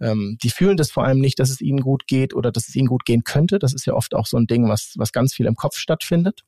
ähm, 0.00 0.38
die 0.42 0.50
fühlen 0.50 0.76
das 0.76 0.90
vor 0.90 1.04
allem 1.04 1.20
nicht, 1.20 1.38
dass 1.38 1.50
es 1.50 1.60
ihnen 1.60 1.80
gut 1.80 2.06
geht 2.06 2.34
oder 2.34 2.50
dass 2.50 2.68
es 2.68 2.74
ihnen 2.74 2.88
gut 2.88 3.04
gehen 3.04 3.22
könnte. 3.22 3.58
Das 3.58 3.72
ist 3.72 3.86
ja 3.86 3.94
oft 3.94 4.14
auch 4.14 4.26
so 4.26 4.36
ein 4.36 4.46
Ding, 4.46 4.68
was, 4.68 4.94
was 4.96 5.12
ganz 5.12 5.34
viel 5.34 5.46
im 5.46 5.56
Kopf 5.56 5.76
stattfindet. 5.76 6.42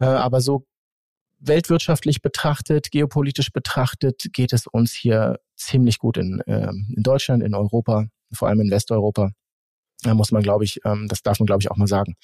Äh, 0.00 0.06
aber 0.06 0.40
so 0.40 0.66
weltwirtschaftlich 1.40 2.22
betrachtet, 2.22 2.90
geopolitisch 2.90 3.50
betrachtet, 3.52 4.26
geht 4.32 4.52
es 4.52 4.66
uns 4.66 4.92
hier 4.92 5.40
ziemlich 5.56 5.98
gut 5.98 6.16
in, 6.16 6.40
äh, 6.46 6.68
in 6.68 7.02
Deutschland, 7.02 7.42
in 7.42 7.54
Europa, 7.54 8.06
vor 8.32 8.48
allem 8.48 8.60
in 8.60 8.70
Westeuropa. 8.70 9.32
Da 10.02 10.14
muss 10.14 10.32
man, 10.32 10.42
glaube 10.42 10.64
ich, 10.64 10.80
ähm, 10.84 11.08
das 11.08 11.22
darf 11.22 11.40
man, 11.40 11.46
glaube 11.46 11.62
ich, 11.62 11.70
auch 11.70 11.76
mal 11.76 11.86
sagen. 11.86 12.16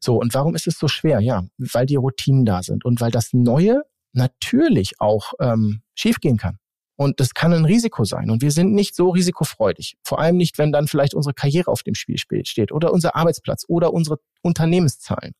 So, 0.00 0.20
und 0.20 0.34
warum 0.34 0.54
ist 0.54 0.66
es 0.66 0.78
so 0.78 0.88
schwer? 0.88 1.20
Ja, 1.20 1.44
weil 1.58 1.86
die 1.86 1.96
Routinen 1.96 2.44
da 2.44 2.62
sind 2.62 2.84
und 2.84 3.00
weil 3.00 3.10
das 3.10 3.32
Neue 3.32 3.82
natürlich 4.12 5.00
auch 5.00 5.32
ähm, 5.40 5.82
schiefgehen 5.94 6.36
kann. 6.36 6.58
Und 7.00 7.20
das 7.20 7.32
kann 7.32 7.52
ein 7.52 7.64
Risiko 7.64 8.04
sein. 8.04 8.28
Und 8.28 8.42
wir 8.42 8.50
sind 8.50 8.74
nicht 8.74 8.96
so 8.96 9.10
risikofreudig. 9.10 9.96
Vor 10.02 10.18
allem 10.18 10.36
nicht, 10.36 10.58
wenn 10.58 10.72
dann 10.72 10.88
vielleicht 10.88 11.14
unsere 11.14 11.32
Karriere 11.32 11.70
auf 11.70 11.84
dem 11.84 11.94
Spiel 11.94 12.18
steht 12.18 12.72
oder 12.72 12.92
unser 12.92 13.14
Arbeitsplatz 13.14 13.64
oder 13.68 13.92
unsere 13.94 14.18
Unternehmenszahlen. 14.42 15.34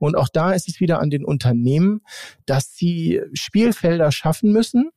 Und 0.00 0.16
auch 0.16 0.28
da 0.28 0.52
ist 0.52 0.68
es 0.68 0.80
wieder 0.80 1.00
an 1.00 1.08
den 1.08 1.24
Unternehmen, 1.24 2.02
dass 2.44 2.76
sie 2.76 3.22
Spielfelder 3.32 4.12
schaffen 4.12 4.52
müssen, 4.52 4.90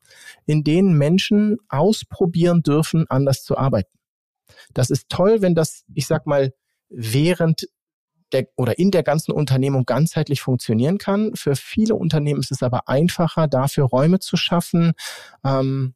in 0.45 0.66
denen 0.66 0.97
Menschen 0.97 1.59
ausprobieren 1.70 2.62
dürfen, 2.62 3.05
anders 3.07 3.45
zu 3.45 3.57
arbeiten. 3.57 3.97
Das 4.74 4.89
ist 4.89 5.07
toll, 5.07 5.41
wenn 5.41 5.55
das, 5.55 5.86
ich 5.93 6.07
sag 6.07 6.28
mal, 6.28 6.51
während 6.89 7.70
der 8.34 8.47
oder 8.57 8.78
in 8.78 8.91
der 8.91 9.03
ganzen 9.03 9.32
Unternehmung 9.32 9.86
ganzheitlich 9.86 10.41
funktionieren 10.41 10.97
kann. 10.97 11.32
Für 11.36 11.55
viele 11.55 11.95
Unternehmen 11.95 12.41
ist 12.41 12.51
es 12.51 12.64
aber 12.64 12.89
einfacher, 12.89 13.47
dafür 13.47 13.86
Räume 13.86 14.20
zu 14.20 14.36
schaffen. 14.36 14.91
Ähm, 15.45 15.95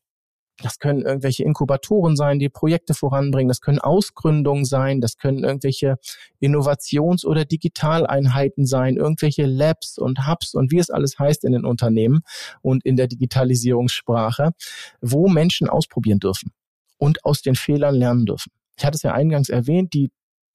das 0.62 0.80
können 0.80 1.02
irgendwelche 1.02 1.44
Inkubatoren 1.44 2.16
sein, 2.16 2.40
die 2.40 2.50
Projekte 2.50 2.94
voranbringen. 2.94 3.50
Das 3.50 3.60
können 3.60 3.80
Ausgründungen 3.80 4.64
sein. 4.64 5.02
Das 5.02 5.18
können 5.18 5.44
irgendwelche 5.44 5.98
Innovations- 6.40 7.26
oder 7.26 7.44
Digitaleinheiten 7.44 8.66
sein, 8.66 8.96
irgendwelche 8.96 9.46
Labs 9.46 9.98
und 9.98 10.28
Hubs 10.28 10.54
und 10.54 10.72
wie 10.72 10.80
es 10.80 10.90
alles 10.90 11.20
heißt 11.20 11.44
in 11.44 11.52
den 11.52 11.66
Unternehmen 11.66 12.22
und 12.62 12.86
in 12.86 12.96
der 12.96 13.08
Digitalisierungssprache, 13.08 14.52
wo 15.02 15.28
Menschen 15.28 15.70
ausprobieren 15.70 16.20
dürfen 16.20 16.52
und 16.98 17.26
aus 17.26 17.42
den 17.42 17.56
Fehlern 17.56 17.96
lernen 17.96 18.26
dürfen. 18.26 18.52
Ich 18.78 18.86
hatte 18.86 18.96
es 18.96 19.04
ja 19.04 19.14
eingangs 19.14 19.50
erwähnt, 19.50 19.94
die 19.94 20.10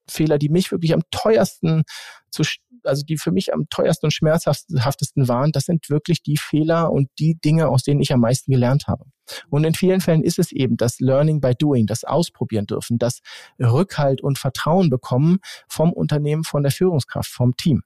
Fehler, 0.09 0.39
die 0.39 0.49
mich 0.49 0.73
wirklich 0.73 0.95
am 0.95 1.03
teuersten 1.11 1.85
zu, 2.31 2.43
also 2.85 3.05
die 3.05 3.19
für 3.19 3.33
mich 3.33 3.53
am 3.53 3.69
teuersten 3.69 4.07
und 4.07 4.13
schmerzhaftesten 4.13 5.29
waren, 5.29 5.53
das 5.53 5.65
sind 5.65 5.89
wirklich 5.91 6.23
die 6.23 6.37
Fehler 6.37 6.91
und 6.91 7.11
die 7.19 7.37
Dinge, 7.37 7.69
aus 7.69 7.83
denen 7.83 8.01
ich 8.01 8.13
am 8.13 8.21
meisten 8.21 8.51
gelernt 8.51 8.89
habe. 8.89 9.05
Und 9.49 9.65
in 9.65 9.75
vielen 9.75 10.01
Fällen 10.01 10.23
ist 10.23 10.39
es 10.39 10.53
eben 10.53 10.77
das 10.77 11.01
Learning 11.01 11.41
by 11.41 11.55
Doing, 11.55 11.87
das 11.87 12.05
Ausprobieren 12.05 12.67
dürfen, 12.67 12.99
das 12.99 13.21
Rückhalt 13.59 14.23
und 14.23 14.39
Vertrauen 14.39 14.91
bekommen 14.91 15.39
vom 15.69 15.93
Unternehmen, 15.93 16.45
von 16.45 16.63
der 16.63 16.73
Führungskraft, 16.73 17.31
vom 17.31 17.57
Team. 17.57 17.83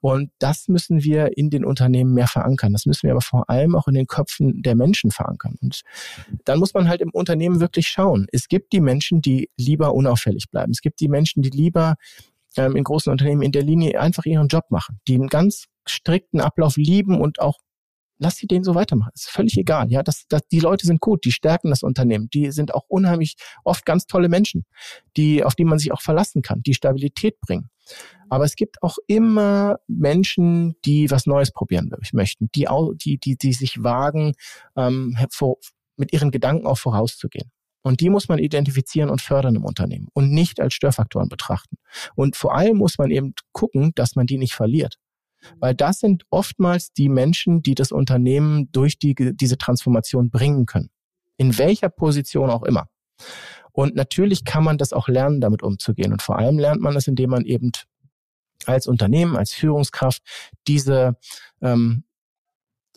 Und 0.00 0.30
das 0.38 0.68
müssen 0.68 1.02
wir 1.02 1.36
in 1.38 1.48
den 1.48 1.64
Unternehmen 1.64 2.12
mehr 2.12 2.26
verankern. 2.26 2.72
Das 2.72 2.84
müssen 2.84 3.04
wir 3.04 3.12
aber 3.12 3.22
vor 3.22 3.48
allem 3.48 3.74
auch 3.74 3.88
in 3.88 3.94
den 3.94 4.06
Köpfen 4.06 4.62
der 4.62 4.74
Menschen 4.74 5.10
verankern. 5.10 5.56
Und 5.62 5.80
dann 6.44 6.58
muss 6.58 6.74
man 6.74 6.88
halt 6.88 7.00
im 7.00 7.10
Unternehmen 7.10 7.60
wirklich 7.60 7.88
schauen. 7.88 8.26
Es 8.30 8.48
gibt 8.48 8.72
die 8.72 8.80
Menschen, 8.80 9.22
die 9.22 9.48
lieber 9.56 9.94
unauffällig 9.94 10.50
bleiben. 10.50 10.72
Es 10.72 10.82
gibt 10.82 11.00
die 11.00 11.08
Menschen, 11.08 11.42
die 11.42 11.50
lieber 11.50 11.94
ähm, 12.56 12.76
in 12.76 12.84
großen 12.84 13.10
Unternehmen 13.10 13.42
in 13.42 13.52
der 13.52 13.62
Linie 13.62 14.00
einfach 14.00 14.24
ihren 14.24 14.48
Job 14.48 14.64
machen, 14.70 15.00
die 15.08 15.14
einen 15.14 15.28
ganz 15.28 15.66
strikten 15.86 16.40
Ablauf 16.40 16.76
lieben 16.76 17.20
und 17.20 17.40
auch 17.40 17.58
lass 18.18 18.36
sie 18.36 18.46
den 18.46 18.64
so 18.64 18.74
weitermachen. 18.74 19.10
Ist 19.14 19.28
völlig 19.28 19.56
egal. 19.58 19.90
Ja, 19.90 20.02
das, 20.02 20.24
das, 20.28 20.42
die 20.48 20.60
Leute 20.60 20.86
sind 20.86 21.00
gut, 21.00 21.24
die 21.24 21.32
stärken 21.32 21.70
das 21.70 21.82
Unternehmen, 21.82 22.28
die 22.32 22.50
sind 22.50 22.74
auch 22.74 22.84
unheimlich 22.88 23.36
oft 23.64 23.84
ganz 23.84 24.06
tolle 24.06 24.28
Menschen, 24.28 24.64
die, 25.16 25.44
auf 25.44 25.54
die 25.54 25.64
man 25.64 25.78
sich 25.78 25.92
auch 25.92 26.02
verlassen 26.02 26.42
kann, 26.42 26.62
die 26.62 26.74
Stabilität 26.74 27.40
bringen. 27.40 27.70
Aber 28.30 28.44
es 28.44 28.56
gibt 28.56 28.82
auch 28.82 28.96
immer 29.06 29.76
Menschen, 29.86 30.74
die 30.84 31.10
was 31.10 31.26
Neues 31.26 31.52
probieren 31.52 31.90
möchten, 32.12 32.48
die, 32.54 32.66
die, 32.94 33.18
die, 33.18 33.36
die 33.36 33.52
sich 33.52 33.82
wagen, 33.82 34.32
ähm, 34.76 35.16
vor, 35.30 35.56
mit 35.96 36.12
ihren 36.12 36.30
Gedanken 36.30 36.66
auch 36.66 36.78
vorauszugehen. 36.78 37.50
Und 37.82 38.00
die 38.00 38.08
muss 38.08 38.28
man 38.28 38.38
identifizieren 38.38 39.10
und 39.10 39.20
fördern 39.20 39.56
im 39.56 39.64
Unternehmen 39.64 40.08
und 40.14 40.30
nicht 40.30 40.58
als 40.58 40.72
Störfaktoren 40.72 41.28
betrachten. 41.28 41.76
Und 42.14 42.34
vor 42.34 42.54
allem 42.54 42.78
muss 42.78 42.96
man 42.96 43.10
eben 43.10 43.34
gucken, 43.52 43.92
dass 43.94 44.16
man 44.16 44.26
die 44.26 44.38
nicht 44.38 44.54
verliert. 44.54 44.96
Weil 45.58 45.74
das 45.74 46.00
sind 46.00 46.24
oftmals 46.30 46.92
die 46.92 47.08
Menschen, 47.08 47.62
die 47.62 47.74
das 47.74 47.92
Unternehmen 47.92 48.70
durch 48.72 48.98
die, 48.98 49.14
diese 49.14 49.58
Transformation 49.58 50.30
bringen 50.30 50.66
können. 50.66 50.90
In 51.36 51.58
welcher 51.58 51.88
Position 51.88 52.50
auch 52.50 52.62
immer. 52.62 52.88
Und 53.72 53.96
natürlich 53.96 54.44
kann 54.44 54.62
man 54.62 54.78
das 54.78 54.92
auch 54.92 55.08
lernen, 55.08 55.40
damit 55.40 55.62
umzugehen. 55.62 56.12
Und 56.12 56.22
vor 56.22 56.38
allem 56.38 56.58
lernt 56.58 56.80
man 56.80 56.94
das, 56.94 57.08
indem 57.08 57.30
man 57.30 57.44
eben 57.44 57.72
als 58.66 58.86
Unternehmen, 58.86 59.36
als 59.36 59.52
Führungskraft 59.52 60.22
diese 60.66 61.16
ähm, 61.60 62.04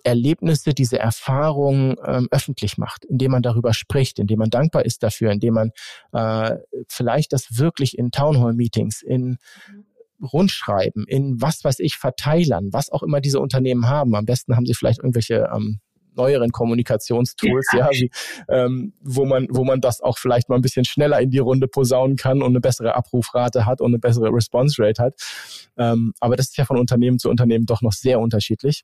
Erlebnisse, 0.03 0.73
diese 0.73 0.99
Erfahrungen 0.99 1.97
ähm, 2.05 2.27
öffentlich 2.31 2.77
macht, 2.77 3.03
indem 3.05 3.31
man 3.31 3.41
darüber 3.41 3.73
spricht, 3.73 4.19
indem 4.19 4.39
man 4.39 4.49
dankbar 4.49 4.85
ist 4.85 5.03
dafür, 5.03 5.31
indem 5.31 5.55
man 5.55 5.71
äh, 6.13 6.57
vielleicht 6.87 7.33
das 7.33 7.57
wirklich 7.57 7.97
in 7.97 8.11
Townhall-Meetings, 8.11 9.01
in 9.01 9.37
Rundschreiben, 10.21 11.05
in 11.07 11.41
was 11.41 11.63
weiß 11.63 11.79
ich, 11.79 11.95
Verteilern, 11.97 12.69
was 12.71 12.89
auch 12.91 13.03
immer 13.03 13.21
diese 13.21 13.39
Unternehmen 13.39 13.87
haben. 13.87 14.15
Am 14.15 14.25
besten 14.25 14.55
haben 14.55 14.65
sie 14.65 14.73
vielleicht 14.73 14.99
irgendwelche 14.99 15.49
ähm, 15.53 15.79
neueren 16.17 16.51
Kommunikationstools, 16.51 17.67
ja, 17.73 17.79
ja 17.79 17.89
wie, 17.91 18.11
ähm, 18.49 18.93
wo 19.01 19.25
man, 19.25 19.47
wo 19.49 19.63
man 19.63 19.79
das 19.79 20.01
auch 20.01 20.17
vielleicht 20.17 20.49
mal 20.49 20.55
ein 20.55 20.61
bisschen 20.61 20.83
schneller 20.83 21.21
in 21.21 21.29
die 21.29 21.37
Runde 21.37 21.67
posaunen 21.67 22.17
kann 22.17 22.41
und 22.41 22.49
eine 22.49 22.59
bessere 22.59 22.95
Abrufrate 22.95 23.65
hat 23.65 23.79
und 23.79 23.91
eine 23.91 23.99
bessere 23.99 24.33
Response 24.33 24.81
Rate 24.81 25.01
hat. 25.01 25.13
Ähm, 25.77 26.13
aber 26.19 26.35
das 26.35 26.47
ist 26.47 26.57
ja 26.57 26.65
von 26.65 26.77
Unternehmen 26.77 27.19
zu 27.19 27.29
Unternehmen 27.29 27.65
doch 27.65 27.81
noch 27.81 27.93
sehr 27.93 28.19
unterschiedlich. 28.19 28.83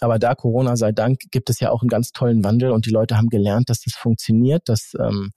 Aber 0.00 0.18
da 0.18 0.34
Corona 0.34 0.76
sei 0.76 0.92
Dank 0.92 1.18
gibt 1.30 1.50
es 1.50 1.60
ja 1.60 1.70
auch 1.70 1.82
einen 1.82 1.88
ganz 1.88 2.12
tollen 2.12 2.44
Wandel 2.44 2.70
und 2.70 2.86
die 2.86 2.90
Leute 2.90 3.16
haben 3.16 3.28
gelernt, 3.28 3.70
dass 3.70 3.80
das 3.80 3.94
funktioniert, 3.94 4.68
dass 4.68 4.92
ähm, 4.98 5.32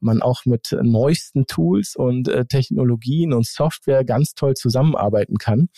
man 0.00 0.22
auch 0.22 0.44
mit 0.44 0.76
neuesten 0.82 1.46
Tools 1.46 1.96
und 1.96 2.28
äh, 2.28 2.44
Technologien 2.46 3.32
und 3.32 3.46
Software 3.46 4.04
ganz 4.04 4.34
toll 4.34 4.54
zusammenarbeiten 4.54 5.38
kann. 5.38 5.68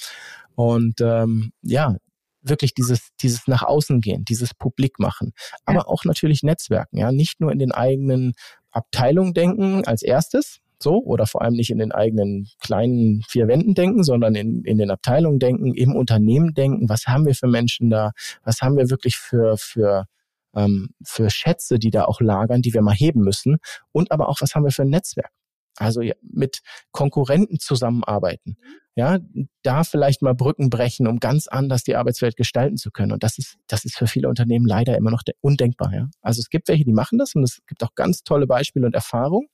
Und 0.55 1.01
ähm, 1.01 1.53
ja, 1.63 1.97
wirklich 2.43 2.75
dieses, 2.75 3.11
dieses 3.21 3.47
nach 3.47 3.63
außen 3.63 4.01
gehen, 4.01 4.25
dieses 4.25 4.55
Publik 4.55 4.99
machen, 4.99 5.33
aber 5.65 5.81
ja. 5.81 5.87
auch 5.87 6.05
natürlich 6.05 6.43
Netzwerken, 6.43 6.97
ja, 6.97 7.13
nicht 7.13 7.41
nur 7.41 7.53
in 7.53 7.59
den 7.59 7.73
eigenen 7.73 8.33
Abteilungen 8.71 9.35
denken 9.35 9.85
als 9.85 10.03
erstes, 10.03 10.61
so 10.83 11.03
oder 11.03 11.27
vor 11.27 11.43
allem 11.43 11.55
nicht 11.55 11.71
in 11.71 11.79
den 11.79 11.93
eigenen 11.93 12.49
kleinen 12.61 13.23
vier 13.29 13.49
Wänden 13.49 13.75
denken, 13.75 14.05
sondern 14.05 14.35
in, 14.35 14.65
in 14.65 14.79
den 14.79 14.91
Abteilungen 14.91 15.39
denken, 15.39 15.75
im 15.75 15.95
Unternehmen 15.95 16.55
denken, 16.55 16.89
was 16.89 17.07
haben 17.07 17.27
wir 17.27 17.35
für 17.35 17.49
Menschen 17.49 17.91
da, 17.91 18.13
was 18.45 18.61
haben 18.63 18.77
wir 18.77 18.91
wirklich 18.91 19.17
für, 19.17 19.57
für, 19.57 20.07
ähm, 20.55 20.91
für 21.05 21.31
Schätze, 21.31 21.79
die 21.79 21.91
da 21.91 22.05
auch 22.05 22.21
lagern, 22.21 22.63
die 22.63 22.75
wir 22.75 22.83
mal 22.83 22.95
heben 22.95 23.21
müssen 23.21 23.59
und 23.93 24.13
aber 24.13 24.29
auch, 24.29 24.41
was 24.41 24.55
haben 24.55 24.65
wir 24.65 24.73
für 24.73 24.83
ein 24.83 24.91
Netzwerk. 24.91 25.31
Also 25.77 26.03
mit 26.21 26.61
Konkurrenten 26.93 27.59
zusammenarbeiten. 27.59 28.57
Ja, 28.97 29.19
da 29.63 29.85
vielleicht 29.85 30.21
mal 30.21 30.35
Brücken 30.35 30.69
brechen, 30.69 31.07
um 31.07 31.21
ganz 31.21 31.47
anders 31.47 31.85
die 31.85 31.97
Arbeitswelt 31.97 32.37
gestalten 32.37 32.77
zu 32.77 32.91
können. 32.91 33.13
Und 33.13 33.23
das 33.23 33.39
ist, 33.39 33.57
das 33.67 33.87
ist 33.87 33.97
für 33.97 34.07
viele 34.07 34.29
Unternehmen 34.29 34.67
leider 34.67 34.97
immer 34.99 35.11
noch 35.11 35.23
undenkbar. 35.41 35.95
Ja. 35.95 36.11
Also 36.21 36.41
es 36.41 36.51
gibt 36.51 36.69
welche, 36.69 36.85
die 36.85 36.93
machen 36.93 37.17
das 37.17 37.35
und 37.35 37.45
es 37.45 37.61
gibt 37.67 37.83
auch 37.83 37.95
ganz 37.95 38.25
tolle 38.25 38.47
Beispiele 38.47 38.85
und 38.85 38.95
Erfahrungen. 38.95 39.49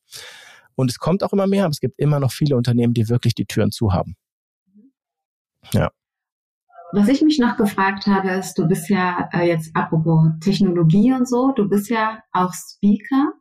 Und 0.77 0.91
es 0.91 0.99
kommt 0.99 1.25
auch 1.25 1.33
immer 1.33 1.47
mehr, 1.47 1.65
aber 1.65 1.73
es 1.73 1.81
gibt 1.81 1.99
immer 1.99 2.21
noch 2.21 2.33
viele 2.33 2.57
Unternehmen, 2.57 2.95
die 2.95 3.09
wirklich 3.09 3.35
die 3.35 3.47
Türen 3.47 3.73
zu 3.73 3.93
haben. 3.93 4.15
Ja. 5.73 5.91
Was 6.93 7.09
ich 7.09 7.21
mich 7.23 7.39
noch 7.39 7.57
gefragt 7.57 8.07
habe, 8.07 8.31
ist, 8.31 8.55
du 8.55 8.69
bist 8.69 8.89
ja 8.89 9.29
äh, 9.33 9.49
jetzt 9.49 9.75
apropos 9.75 10.31
Technologie 10.41 11.13
und 11.13 11.29
so, 11.29 11.53
du 11.53 11.69
bist 11.69 11.91
ja 11.91 12.23
auch 12.33 12.53
Speaker 12.53 13.33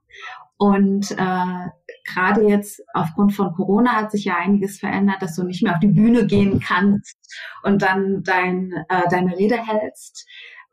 und 0.57 1.11
äh, 1.11 1.69
gerade 2.05 2.47
jetzt 2.47 2.81
aufgrund 2.93 3.33
von 3.33 3.53
Corona 3.53 3.91
hat 3.91 4.11
sich 4.11 4.25
ja 4.25 4.37
einiges 4.37 4.79
verändert, 4.79 5.21
dass 5.21 5.35
du 5.35 5.43
nicht 5.43 5.61
mehr 5.61 5.73
auf 5.73 5.79
die 5.79 5.87
Bühne 5.87 6.25
gehen 6.25 6.59
kannst 6.59 7.17
und 7.63 7.81
dann 7.81 8.23
dein, 8.23 8.71
äh, 8.89 9.03
deine 9.09 9.37
Rede 9.37 9.57
hältst. 9.57 10.25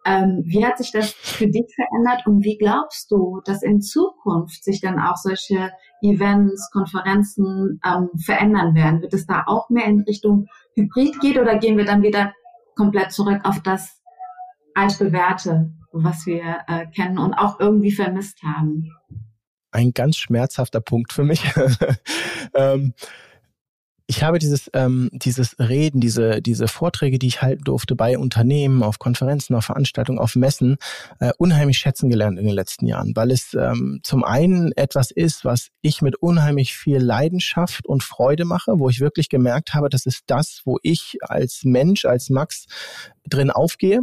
Ähm, 0.05 0.43
wie 0.45 0.65
hat 0.65 0.79
sich 0.79 0.93
das 0.93 1.13
für 1.13 1.47
dich 1.47 1.73
verändert 1.75 2.27
und 2.27 2.43
wie 2.43 2.59
glaubst 2.59 3.11
du, 3.11 3.41
dass 3.45 3.63
in 3.63 3.81
Zukunft 3.81 4.65
sich 4.65 4.81
dann 4.81 4.99
auch 4.99 5.17
solche 5.17 5.71
Events, 6.03 6.71
Konferenzen 6.71 7.81
ähm, 7.85 8.11
verändern 8.19 8.75
werden? 8.75 9.01
Wird 9.01 9.15
es 9.15 9.27
da 9.27 9.45
auch 9.47 9.71
mehr 9.71 9.87
in 9.87 10.01
Richtung 10.01 10.49
Hybrid 10.75 11.21
gehen 11.21 11.41
oder 11.41 11.59
gehen 11.59 11.77
wir 11.77 11.85
dann 11.85 12.03
wieder 12.03 12.33
komplett 12.75 13.13
zurück 13.13 13.41
auf 13.45 13.63
das 13.63 14.01
altbewährte, 14.75 15.71
was 15.93 16.27
wir 16.27 16.59
äh, 16.67 16.87
kennen 16.95 17.19
und 17.19 17.35
auch 17.35 17.61
irgendwie 17.61 17.93
vermisst 17.93 18.43
haben? 18.43 18.91
Ein 19.71 19.93
ganz 19.93 20.17
schmerzhafter 20.17 20.81
Punkt 20.81 21.13
für 21.13 21.25
mich. 21.25 21.45
ähm, 22.55 22.95
ich 24.13 24.23
habe 24.23 24.39
dieses, 24.39 24.71
ähm, 24.75 25.09
dieses 25.11 25.59
Reden, 25.59 25.99
diese, 25.99 26.43
diese 26.43 26.69
Vorträge, 26.69 27.19
die 27.19 27.29
ich 27.29 27.41
halten 27.41 27.65
durfte 27.65 27.97
bei 27.97 28.19
Unternehmen, 28.19 28.83
auf 28.83 28.99
Konferenzen, 28.99 29.55
auf 29.55 29.65
Veranstaltungen, 29.65 30.19
auf 30.19 30.37
Messen, 30.37 30.77
äh, 31.19 31.33
unheimlich 31.39 31.79
schätzen 31.79 32.11
gelernt 32.11 32.39
in 32.39 32.45
den 32.45 32.55
letzten 32.55 32.87
Jahren, 32.87 33.17
weil 33.17 33.31
es 33.31 33.55
ähm, 33.55 34.01
zum 34.03 34.23
einen 34.23 34.73
etwas 34.73 35.13
ist, 35.13 35.47
was 35.47 35.69
ich 35.81 36.03
mit 36.03 36.17
unheimlich 36.17 36.75
viel 36.75 36.99
Leidenschaft 36.99 37.87
und 37.87 38.03
Freude 38.03 38.45
mache, 38.45 38.73
wo 38.79 38.91
ich 38.91 39.01
wirklich 39.01 39.31
gemerkt 39.31 39.73
habe, 39.73 39.89
das 39.89 40.05
ist 40.05 40.25
das, 40.27 40.61
wo 40.67 40.79
ich 40.83 41.17
als 41.23 41.63
Mensch, 41.65 42.05
als 42.05 42.29
Max 42.29 42.67
drin 43.27 43.51
aufgehe, 43.51 44.01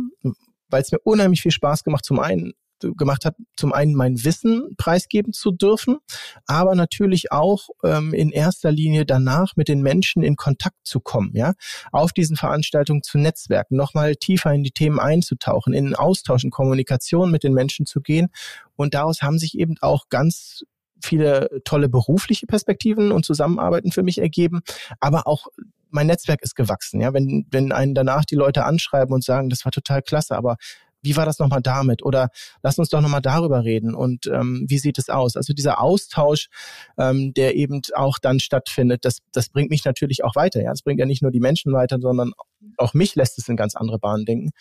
weil 0.69 0.81
es 0.81 0.91
mir 0.91 0.99
unheimlich 1.03 1.43
viel 1.43 1.51
Spaß 1.51 1.83
gemacht, 1.83 2.03
zum 2.03 2.17
einen 2.19 2.53
gemacht 2.79 3.25
hat, 3.25 3.35
zum 3.55 3.73
einen 3.73 3.95
mein 3.95 4.23
Wissen 4.23 4.75
preisgeben 4.77 5.33
zu 5.33 5.51
dürfen, 5.51 5.97
aber 6.45 6.75
natürlich 6.75 7.31
auch 7.31 7.69
ähm, 7.83 8.13
in 8.13 8.31
erster 8.31 8.71
Linie 8.71 9.05
danach 9.05 9.55
mit 9.55 9.67
den 9.67 9.81
Menschen 9.81 10.23
in 10.23 10.35
Kontakt 10.35 10.77
zu 10.83 10.99
kommen, 10.99 11.31
ja, 11.33 11.53
auf 11.91 12.13
diesen 12.13 12.35
Veranstaltungen 12.35 13.03
zu 13.03 13.17
netzwerken, 13.17 13.75
nochmal 13.75 14.15
tiefer 14.15 14.53
in 14.53 14.63
die 14.63 14.71
Themen 14.71 14.99
einzutauchen, 14.99 15.73
in 15.73 15.95
Austausch, 15.95 16.43
in 16.43 16.51
Kommunikation 16.51 17.31
mit 17.31 17.43
den 17.43 17.53
Menschen 17.53 17.85
zu 17.85 18.01
gehen. 18.01 18.27
Und 18.75 18.93
daraus 18.93 19.21
haben 19.21 19.39
sich 19.39 19.57
eben 19.57 19.75
auch 19.81 20.09
ganz 20.09 20.63
viele 21.01 21.61
tolle 21.63 21.89
berufliche 21.89 22.45
Perspektiven 22.45 23.11
und 23.11 23.25
Zusammenarbeiten 23.25 23.91
für 23.91 24.03
mich 24.03 24.19
ergeben, 24.19 24.61
aber 24.99 25.27
auch 25.27 25.47
mein 25.91 26.07
Netzwerk 26.07 26.41
ist 26.41 26.55
gewachsen. 26.55 27.01
Ja, 27.01 27.13
wenn, 27.13 27.47
wenn 27.51 27.71
einen 27.71 27.95
danach 27.95 28.25
die 28.25 28.35
Leute 28.35 28.65
anschreiben 28.65 29.13
und 29.13 29.23
sagen, 29.23 29.49
das 29.49 29.65
war 29.65 29.71
total 29.71 30.01
klasse, 30.01 30.35
aber 30.35 30.57
wie 31.01 31.15
war 31.15 31.25
das 31.25 31.39
nochmal 31.39 31.61
damit? 31.61 32.03
Oder 32.03 32.29
lass 32.61 32.77
uns 32.77 32.89
doch 32.89 33.01
nochmal 33.01 33.21
darüber 33.21 33.63
reden 33.63 33.95
und 33.95 34.27
ähm, 34.27 34.65
wie 34.67 34.79
sieht 34.79 34.97
es 34.97 35.09
aus? 35.09 35.35
Also 35.35 35.53
dieser 35.53 35.81
Austausch, 35.81 36.49
ähm, 36.97 37.33
der 37.33 37.55
eben 37.55 37.81
auch 37.93 38.19
dann 38.19 38.39
stattfindet, 38.39 39.05
das, 39.05 39.19
das 39.31 39.49
bringt 39.49 39.69
mich 39.69 39.85
natürlich 39.85 40.23
auch 40.23 40.35
weiter. 40.35 40.61
Ja, 40.61 40.71
das 40.71 40.81
bringt 40.81 40.99
ja 40.99 41.05
nicht 41.05 41.21
nur 41.21 41.31
die 41.31 41.39
Menschen 41.39 41.73
weiter, 41.73 41.97
sondern 41.99 42.33
auch 42.77 42.93
mich 42.93 43.15
lässt 43.15 43.37
es 43.37 43.47
in 43.47 43.57
ganz 43.57 43.75
andere 43.75 43.99
Bahnen 43.99 44.25
denken. 44.25 44.51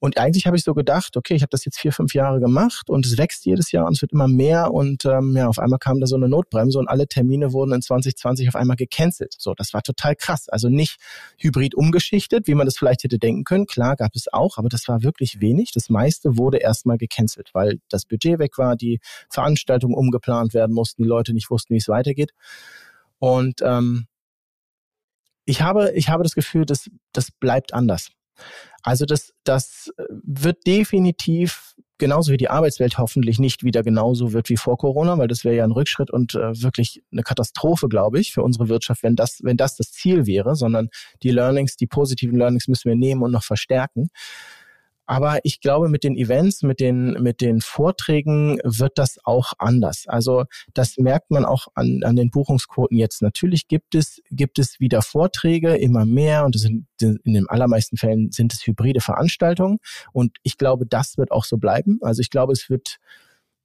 Und 0.00 0.16
eigentlich 0.16 0.46
habe 0.46 0.56
ich 0.56 0.64
so 0.64 0.72
gedacht, 0.72 1.16
okay, 1.18 1.34
ich 1.34 1.42
habe 1.42 1.50
das 1.50 1.66
jetzt 1.66 1.78
vier, 1.78 1.92
fünf 1.92 2.14
Jahre 2.14 2.40
gemacht 2.40 2.88
und 2.88 3.04
es 3.04 3.18
wächst 3.18 3.44
jedes 3.44 3.70
Jahr 3.70 3.86
und 3.86 3.92
es 3.92 4.02
wird 4.02 4.12
immer 4.12 4.28
mehr 4.28 4.72
und 4.72 5.04
ähm, 5.04 5.36
ja, 5.36 5.46
auf 5.46 5.58
einmal 5.58 5.78
kam 5.78 6.00
da 6.00 6.06
so 6.06 6.16
eine 6.16 6.26
Notbremse 6.26 6.78
und 6.78 6.88
alle 6.88 7.06
Termine 7.06 7.52
wurden 7.52 7.72
in 7.74 7.82
2020 7.82 8.48
auf 8.48 8.54
einmal 8.54 8.76
gecancelt. 8.76 9.34
So, 9.38 9.52
das 9.54 9.74
war 9.74 9.82
total 9.82 10.16
krass. 10.16 10.48
Also 10.48 10.70
nicht 10.70 10.96
hybrid 11.36 11.74
umgeschichtet, 11.74 12.46
wie 12.46 12.54
man 12.54 12.64
das 12.64 12.78
vielleicht 12.78 13.04
hätte 13.04 13.18
denken 13.18 13.44
können. 13.44 13.66
Klar 13.66 13.94
gab 13.94 14.12
es 14.14 14.32
auch, 14.32 14.56
aber 14.56 14.70
das 14.70 14.88
war 14.88 15.02
wirklich 15.02 15.42
wenig. 15.42 15.72
Das 15.72 15.90
meiste 15.90 16.38
wurde 16.38 16.56
erstmal 16.56 16.96
gecancelt, 16.96 17.50
weil 17.52 17.78
das 17.90 18.06
Budget 18.06 18.38
weg 18.38 18.56
war, 18.56 18.76
die 18.76 19.00
Veranstaltungen 19.28 19.94
umgeplant 19.94 20.54
werden 20.54 20.72
mussten, 20.72 21.02
die 21.02 21.08
Leute 21.08 21.34
nicht 21.34 21.50
wussten, 21.50 21.74
wie 21.74 21.78
es 21.78 21.88
weitergeht. 21.88 22.32
Und 23.18 23.60
ähm, 23.62 24.06
ich 25.44 25.60
habe, 25.60 25.92
ich 25.92 26.08
habe 26.08 26.22
das 26.22 26.34
Gefühl, 26.34 26.64
das, 26.64 26.88
das 27.12 27.30
bleibt 27.30 27.74
anders. 27.74 28.10
Also 28.82 29.04
das, 29.04 29.32
das 29.44 29.90
wird 30.08 30.66
definitiv 30.66 31.74
genauso 31.98 32.32
wie 32.32 32.36
die 32.36 32.50
Arbeitswelt 32.50 32.98
hoffentlich 32.98 33.38
nicht 33.38 33.62
wieder 33.62 33.82
genauso 33.84 34.32
wird 34.32 34.48
wie 34.48 34.56
vor 34.56 34.76
Corona, 34.78 35.18
weil 35.18 35.28
das 35.28 35.44
wäre 35.44 35.54
ja 35.54 35.64
ein 35.64 35.70
Rückschritt 35.70 36.10
und 36.10 36.34
äh, 36.34 36.60
wirklich 36.62 37.02
eine 37.12 37.22
Katastrophe, 37.22 37.88
glaube 37.88 38.18
ich, 38.18 38.32
für 38.32 38.42
unsere 38.42 38.68
Wirtschaft, 38.68 39.04
wenn 39.04 39.14
das, 39.14 39.40
wenn 39.42 39.56
das 39.56 39.76
das 39.76 39.92
Ziel 39.92 40.26
wäre, 40.26 40.56
sondern 40.56 40.88
die 41.22 41.30
Learnings, 41.30 41.76
die 41.76 41.86
positiven 41.86 42.38
Learnings 42.38 42.66
müssen 42.66 42.88
wir 42.88 42.96
nehmen 42.96 43.22
und 43.22 43.30
noch 43.30 43.44
verstärken. 43.44 44.08
Aber 45.10 45.40
ich 45.42 45.60
glaube, 45.60 45.88
mit 45.88 46.04
den 46.04 46.16
Events, 46.16 46.62
mit 46.62 46.78
den, 46.78 47.14
mit 47.14 47.40
den 47.40 47.60
Vorträgen 47.60 48.60
wird 48.62 48.96
das 48.96 49.18
auch 49.24 49.54
anders. 49.58 50.04
Also 50.06 50.44
das 50.72 50.98
merkt 50.98 51.32
man 51.32 51.44
auch 51.44 51.66
an, 51.74 52.04
an 52.04 52.14
den 52.14 52.30
Buchungsquoten 52.30 52.96
jetzt. 52.96 53.20
Natürlich 53.20 53.66
gibt 53.66 53.96
es, 53.96 54.20
gibt 54.30 54.60
es 54.60 54.78
wieder 54.78 55.02
Vorträge, 55.02 55.74
immer 55.74 56.06
mehr 56.06 56.44
und 56.44 56.56
sind, 56.56 56.86
in 57.00 57.18
den 57.24 57.48
allermeisten 57.48 57.96
Fällen 57.96 58.30
sind 58.30 58.52
es 58.52 58.64
hybride 58.64 59.00
Veranstaltungen. 59.00 59.78
Und 60.12 60.36
ich 60.44 60.58
glaube, 60.58 60.86
das 60.86 61.18
wird 61.18 61.32
auch 61.32 61.44
so 61.44 61.56
bleiben. 61.56 61.98
Also 62.02 62.20
ich 62.20 62.30
glaube, 62.30 62.52
es 62.52 62.70
wird 62.70 62.98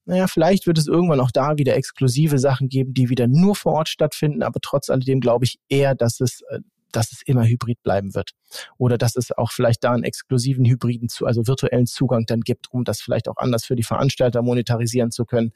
naja, 0.07 0.27
vielleicht 0.27 0.65
wird 0.67 0.77
es 0.79 0.87
irgendwann 0.87 1.19
auch 1.19 1.31
da 1.31 1.57
wieder 1.57 1.75
exklusive 1.75 2.37
Sachen 2.37 2.69
geben, 2.69 2.93
die 2.93 3.09
wieder 3.09 3.27
nur 3.27 3.55
vor 3.55 3.73
Ort 3.73 3.89
stattfinden, 3.89 4.43
aber 4.43 4.59
trotz 4.61 4.91
alledem 4.91 5.19
glaube 5.19 5.45
ich 5.45 5.57
eher, 5.67 5.95
dass 5.95 6.21
es, 6.21 6.41
äh, 6.49 6.59
dass 6.95 7.11
es 7.11 7.21
immer 7.25 7.45
hybrid 7.45 7.81
bleiben 7.83 8.15
wird. 8.15 8.31
Oder 8.77 8.97
dass 8.97 9.15
es 9.15 9.31
auch 9.31 9.51
vielleicht 9.51 9.83
da 9.83 9.91
einen 9.91 10.03
exklusiven 10.03 10.65
hybriden, 10.65 11.09
also 11.21 11.47
virtuellen 11.47 11.87
Zugang 11.87 12.25
dann 12.25 12.41
gibt, 12.41 12.71
um 12.71 12.83
das 12.83 13.01
vielleicht 13.01 13.27
auch 13.27 13.37
anders 13.37 13.65
für 13.65 13.75
die 13.75 13.83
Veranstalter 13.83 14.41
monetarisieren 14.41 15.11
zu 15.11 15.25
können. 15.25 15.51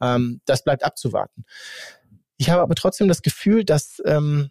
Ähm, 0.00 0.40
das 0.44 0.64
bleibt 0.64 0.84
abzuwarten. 0.84 1.44
Ich 2.36 2.50
habe 2.50 2.62
aber 2.62 2.74
trotzdem 2.74 3.08
das 3.08 3.22
Gefühl, 3.22 3.64
dass 3.64 4.00
ähm, 4.06 4.50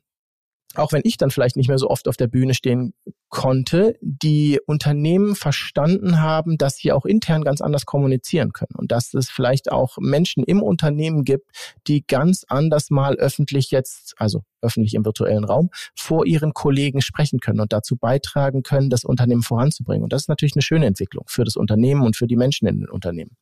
auch 0.75 0.91
wenn 0.91 1.01
ich 1.03 1.17
dann 1.17 1.31
vielleicht 1.31 1.55
nicht 1.55 1.67
mehr 1.67 1.79
so 1.79 1.89
oft 1.89 2.07
auf 2.07 2.17
der 2.17 2.27
Bühne 2.27 2.53
stehen 2.53 2.93
konnte, 3.29 3.95
die 4.01 4.59
Unternehmen 4.65 5.35
verstanden 5.35 6.19
haben, 6.19 6.57
dass 6.57 6.77
sie 6.77 6.91
auch 6.91 7.05
intern 7.05 7.43
ganz 7.43 7.61
anders 7.61 7.85
kommunizieren 7.85 8.53
können 8.53 8.75
und 8.75 8.91
dass 8.91 9.13
es 9.13 9.29
vielleicht 9.29 9.71
auch 9.71 9.97
Menschen 9.99 10.43
im 10.43 10.61
Unternehmen 10.63 11.23
gibt, 11.23 11.51
die 11.87 12.05
ganz 12.05 12.43
anders 12.47 12.89
mal 12.89 13.15
öffentlich 13.15 13.71
jetzt, 13.71 14.15
also 14.17 14.43
öffentlich 14.61 14.93
im 14.95 15.05
virtuellen 15.05 15.43
Raum, 15.43 15.69
vor 15.95 16.25
ihren 16.25 16.53
Kollegen 16.53 17.01
sprechen 17.01 17.39
können 17.39 17.59
und 17.59 17.71
dazu 17.71 17.95
beitragen 17.95 18.63
können, 18.63 18.89
das 18.89 19.05
Unternehmen 19.05 19.43
voranzubringen. 19.43 20.03
Und 20.03 20.11
das 20.11 20.23
ist 20.23 20.29
natürlich 20.29 20.55
eine 20.55 20.63
schöne 20.63 20.87
Entwicklung 20.87 21.25
für 21.27 21.43
das 21.43 21.55
Unternehmen 21.55 22.01
und 22.01 22.15
für 22.15 22.27
die 22.27 22.35
Menschen 22.35 22.67
in 22.67 22.79
den 22.81 22.89
Unternehmen. 22.89 23.37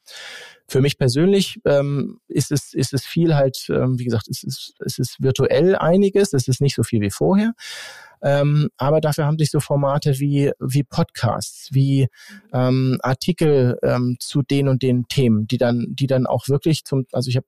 Für 0.68 0.82
mich 0.82 0.98
persönlich 0.98 1.60
ähm, 1.66 2.20
ist, 2.28 2.52
es, 2.52 2.74
ist 2.74 2.94
es 2.94 3.06
viel 3.06 3.36
halt, 3.36 3.68
ähm, 3.70 3.98
wie 4.00 4.04
gesagt, 4.04 4.28
es 4.28 4.44
ist, 4.44 4.74
es 4.86 5.00
ist 5.00 5.22
virtuell 5.22 5.76
einiges, 5.76 6.34
es 6.34 6.48
ist 6.48 6.62
nicht 6.62 6.76
so 6.76 6.84
viel 6.84 7.00
wie 7.02 7.10
vorher. 7.10 7.54
Ähm, 8.22 8.70
aber 8.78 9.02
dafür 9.02 9.26
haben 9.26 9.38
sich 9.38 9.52
so 9.52 9.60
Formate 9.60 10.20
wie, 10.20 10.52
wie 10.60 10.84
Podcasts, 10.84 11.70
wie 11.72 12.08
ähm, 12.54 12.98
Artikel 13.02 13.78
ähm, 13.84 14.18
zu 14.20 14.42
den 14.42 14.68
und 14.68 14.82
den 14.84 15.08
Themen, 15.08 15.48
die 15.48 15.58
dann, 15.58 15.88
die 15.90 16.08
dann 16.08 16.26
auch 16.26 16.48
wirklich 16.48 16.84
zum, 16.84 17.06
also 17.12 17.30
ich 17.30 17.36
habe 17.36 17.48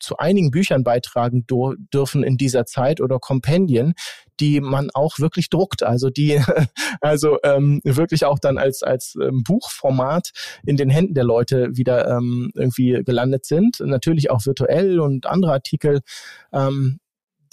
zu 0.00 0.16
einigen 0.16 0.50
Büchern 0.50 0.84
beitragen 0.84 1.46
dürfen 1.46 2.22
in 2.22 2.36
dieser 2.36 2.66
Zeit 2.66 3.00
oder 3.00 3.18
Kompendien, 3.18 3.94
die 4.40 4.60
man 4.60 4.90
auch 4.94 5.18
wirklich 5.18 5.48
druckt, 5.48 5.82
also 5.82 6.10
die 6.10 6.40
also 7.00 7.38
ähm, 7.44 7.80
wirklich 7.84 8.24
auch 8.24 8.38
dann 8.38 8.58
als 8.58 8.82
als 8.82 9.16
ähm, 9.20 9.42
Buchformat 9.44 10.30
in 10.64 10.76
den 10.76 10.90
Händen 10.90 11.14
der 11.14 11.24
Leute 11.24 11.68
wieder 11.76 12.08
ähm, 12.08 12.50
irgendwie 12.54 13.02
gelandet 13.04 13.46
sind. 13.46 13.80
Natürlich 13.80 14.30
auch 14.30 14.44
virtuell 14.44 15.00
und 15.00 15.26
andere 15.26 15.52
Artikel. 15.52 16.00
Ähm, 16.52 16.98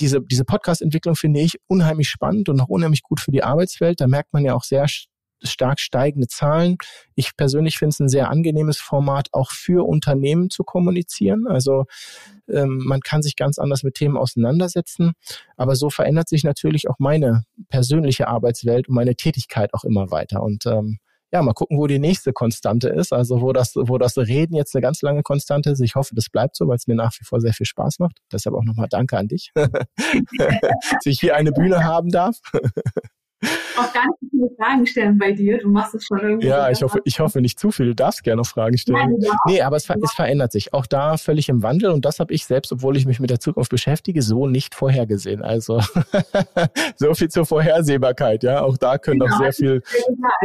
diese, 0.02 0.22
diese 0.22 0.44
Podcast-Entwicklung 0.44 1.16
finde 1.16 1.40
ich 1.40 1.60
unheimlich 1.68 2.10
spannend 2.10 2.50
und 2.50 2.60
auch 2.60 2.70
unheimlich 2.70 3.04
gut 3.04 3.20
für 3.20 3.32
die 3.32 3.44
Arbeitswelt. 3.44 4.02
Da 4.02 4.08
merkt 4.08 4.34
man 4.34 4.44
ja 4.44 4.56
auch 4.56 4.64
sehr 4.64 4.88
stark 5.44 5.80
steigende 5.80 6.28
Zahlen. 6.28 6.78
Ich 7.16 7.36
persönlich 7.36 7.78
finde 7.78 7.90
es 7.94 8.00
ein 8.00 8.10
sehr 8.10 8.30
angenehmes 8.30 8.78
Format, 8.78 9.30
auch 9.32 9.52
für 9.52 9.88
Unternehmen 9.88 10.50
zu 10.50 10.64
kommunizieren. 10.64 11.48
Also 11.48 11.86
ähm, 12.48 12.82
man 12.86 13.02
kann 13.02 13.22
sich 13.22 13.36
ganz 13.36 13.58
anders 13.58 13.84
mit 13.84 13.96
Themen 13.96 14.18
auseinandersetzen. 14.18 15.14
Aber 15.58 15.76
so 15.76 15.90
verändert 15.90 16.30
sich 16.30 16.44
natürlich 16.44 16.90
auch 16.90 17.00
meine 17.00 17.44
persönliche 17.70 18.28
Arbeitswelt 18.28 18.88
und 18.88 18.96
meine 18.96 19.16
Tätigkeit 19.16 19.74
auch 19.74 19.84
immer 19.84 20.12
weiter. 20.12 20.44
Und 20.44 20.66
ähm, 20.66 21.00
ja, 21.32 21.42
mal 21.42 21.54
gucken, 21.54 21.78
wo 21.78 21.88
die 21.88 22.00
nächste 22.00 22.34
Konstante 22.34 22.90
ist. 22.90 23.14
Also 23.14 23.42
wo 23.42 23.54
das, 23.54 23.76
wo 23.76 23.98
das 23.98 24.18
Reden 24.18 24.56
jetzt 24.56 24.76
eine 24.76 24.82
ganz 24.82 25.02
lange 25.02 25.24
Konstante 25.24 25.70
ist. 25.70 25.80
Ich 25.80 25.96
hoffe, 25.96 26.14
das 26.16 26.30
bleibt 26.30 26.56
so, 26.56 26.68
weil 26.68 26.76
es 26.76 26.88
mir 26.88 26.96
nach 26.96 27.14
wie 27.20 27.24
vor 27.24 27.40
sehr 27.40 27.54
viel 27.54 27.66
Spaß 27.66 28.00
macht. 28.00 28.18
Deshalb 28.32 28.56
auch 28.56 28.64
nochmal 28.64 28.88
Danke 28.90 29.18
an 29.18 29.28
dich, 29.28 29.52
dass 29.56 31.06
ich 31.06 31.20
hier 31.20 31.36
eine 31.36 31.52
Bühne 31.52 31.84
haben 31.84 32.10
darf. 32.10 32.40
Auch 33.78 33.94
gar 33.94 34.06
nicht 34.06 34.32
viele 34.32 34.50
Fragen 34.58 34.86
stellen 34.86 35.18
bei 35.18 35.32
dir. 35.32 35.58
Du 35.60 35.70
machst 35.70 35.96
es 35.96 36.06
schon 36.06 36.20
irgendwie. 36.20 36.48
Ja, 36.48 36.70
ich 36.70 36.82
hoffe, 36.84 37.02
ich 37.06 37.20
hoffe 37.20 37.42
nicht 37.42 37.60
zu 37.60 37.72
viel. 37.72 37.88
Du 37.88 37.96
darfst 37.96 38.24
gerne 38.24 38.42
noch 38.42 38.48
Fragen 38.48 38.78
stellen. 38.78 39.18
Nein, 39.20 39.32
nee, 39.48 39.62
aber 39.62 39.78
es, 39.78 39.90
es, 39.90 40.12
verändert 40.14 40.52
sich. 40.52 40.74
Auch 40.74 40.86
da 40.86 41.18
völlig 41.18 41.50
im 41.50 41.64
Wandel. 41.64 41.92
Und 41.92 42.06
das 42.06 42.20
habe 42.20 42.34
ich 42.34 42.46
selbst, 42.46 42.72
obwohl 42.72 42.98
ich 42.98 43.06
mich 43.06 43.20
mit 43.20 43.30
der 43.30 43.40
Zukunft 43.40 43.72
beschäftige, 43.72 44.22
so 44.22 44.48
nicht 44.48 44.76
vorhergesehen. 44.76 45.42
Also 45.42 45.82
so 46.96 47.14
viel 47.14 47.30
zur 47.30 47.46
Vorhersehbarkeit. 47.46 48.44
Ja, 48.44 48.62
auch 48.62 48.78
da 48.78 48.98
können 48.98 49.20
genau, 49.20 49.32
noch 49.32 49.42
sehr 49.42 49.54
viel 49.54 49.84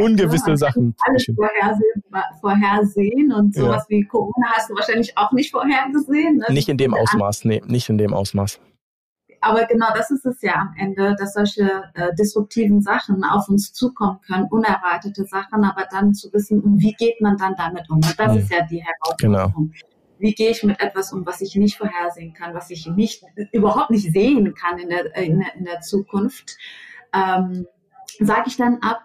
ungewisse 0.00 0.50
ja, 0.50 0.56
Sachen. 0.56 0.94
Alles 1.06 1.26
vorhersehen 2.40 3.32
und 3.32 3.54
sowas 3.54 3.86
ja. 3.88 3.96
wie 3.96 4.04
Corona 4.04 4.46
hast 4.52 4.70
du 4.70 4.74
wahrscheinlich 4.74 5.16
auch 5.16 5.32
nicht 5.32 5.50
vorhergesehen. 5.50 6.38
Ne? 6.38 6.46
Nicht 6.48 6.68
in 6.68 6.78
dem 6.78 6.94
Ausmaß, 6.94 7.44
nee, 7.44 7.62
nicht 7.66 7.88
in 7.88 7.98
dem 7.98 8.14
Ausmaß 8.14 8.60
aber 9.40 9.64
genau 9.66 9.88
das 9.94 10.10
ist 10.10 10.26
es 10.26 10.42
ja 10.42 10.54
am 10.54 10.74
Ende, 10.78 11.14
dass 11.18 11.34
solche 11.34 11.84
äh, 11.94 12.14
disruptiven 12.14 12.80
Sachen 12.80 13.24
auf 13.24 13.48
uns 13.48 13.72
zukommen 13.72 14.20
können, 14.26 14.46
unerwartete 14.50 15.24
Sachen, 15.24 15.64
aber 15.64 15.86
dann 15.90 16.14
zu 16.14 16.32
wissen, 16.32 16.62
wie 16.78 16.92
geht 16.92 17.20
man 17.20 17.36
dann 17.36 17.54
damit 17.56 17.88
um? 17.90 17.96
Und 17.96 18.18
das 18.18 18.32
mhm. 18.32 18.38
ist 18.38 18.52
ja 18.52 18.62
die 18.62 18.82
Herausforderung. 18.82 19.72
Genau. 19.72 19.92
Wie 20.18 20.34
gehe 20.34 20.50
ich 20.50 20.62
mit 20.62 20.80
etwas 20.80 21.12
um, 21.12 21.26
was 21.26 21.42
ich 21.42 21.54
nicht 21.56 21.76
vorhersehen 21.76 22.32
kann, 22.32 22.54
was 22.54 22.70
ich 22.70 22.86
nicht 22.86 23.22
überhaupt 23.52 23.90
nicht 23.90 24.10
sehen 24.12 24.54
kann 24.54 24.78
in 24.78 24.88
der, 24.88 25.14
in 25.16 25.40
der, 25.40 25.54
in 25.54 25.64
der 25.64 25.80
Zukunft? 25.80 26.56
Ähm, 27.12 27.66
Sage 28.20 28.44
ich 28.46 28.56
dann 28.56 28.78
ab, 28.80 29.00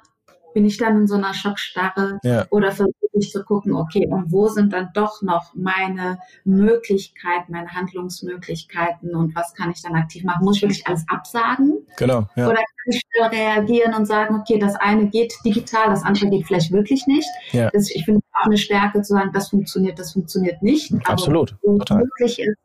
bin 0.54 0.66
ich 0.66 0.78
dann 0.78 1.02
in 1.02 1.08
so 1.08 1.16
einer 1.16 1.34
Schockstarre 1.34 2.20
ja. 2.24 2.46
oder 2.50 2.72
versuche 2.72 2.96
ich 3.14 3.32
zu 3.32 3.44
gucken, 3.44 3.74
okay, 3.74 4.08
und 4.10 4.32
wo 4.32 4.48
sind 4.48 4.74
dann 4.74 4.90
doch 4.94 5.22
noch 5.22 5.54
meine 5.54 6.20
Möglichkeiten, 6.44 7.52
meine 7.52 7.70
Handlungsmöglichkeiten 7.70 9.16
und 9.16 9.36
was 9.36 9.54
kann 9.54 9.72
ich 9.72 9.82
dann 9.82 9.96
aktiv 9.96 10.24
machen? 10.24 10.46
Muss 10.46 10.58
ich 10.58 10.64
wirklich 10.64 10.88
alles 10.88 11.06
absagen? 11.08 11.86
Genau. 11.98 12.28
Ja. 12.36 12.48
Oder 12.48 12.58
kann 12.58 12.88
ich 12.88 13.02
schnell 13.02 13.30
reagieren 13.30 13.94
und 13.94 14.06
sagen, 14.06 14.40
okay, 14.40 14.60
das 14.60 14.76
eine 14.76 15.08
geht 15.08 15.34
digital, 15.46 15.90
das 15.90 16.04
andere 16.04 16.30
geht 16.30 16.48
vielleicht 16.48 16.72
wirklich 16.72 17.06
nicht. 17.08 17.28
Ja. 17.52 17.70
Das, 17.72 17.90
ich 17.90 18.06
finde 18.06 18.22
auch 18.34 18.46
eine 18.46 18.58
Stärke 18.58 19.02
zu 19.02 19.14
sagen, 19.14 19.32
das 19.34 19.50
funktioniert, 19.50 20.00
das 20.00 20.14
funktioniert 20.14 20.62
nicht. 20.62 20.94
Absolut. 21.06 21.56
Aber 21.64 21.78
Total. 21.80 21.98
möglich 22.00 22.40
ist, 22.40 22.58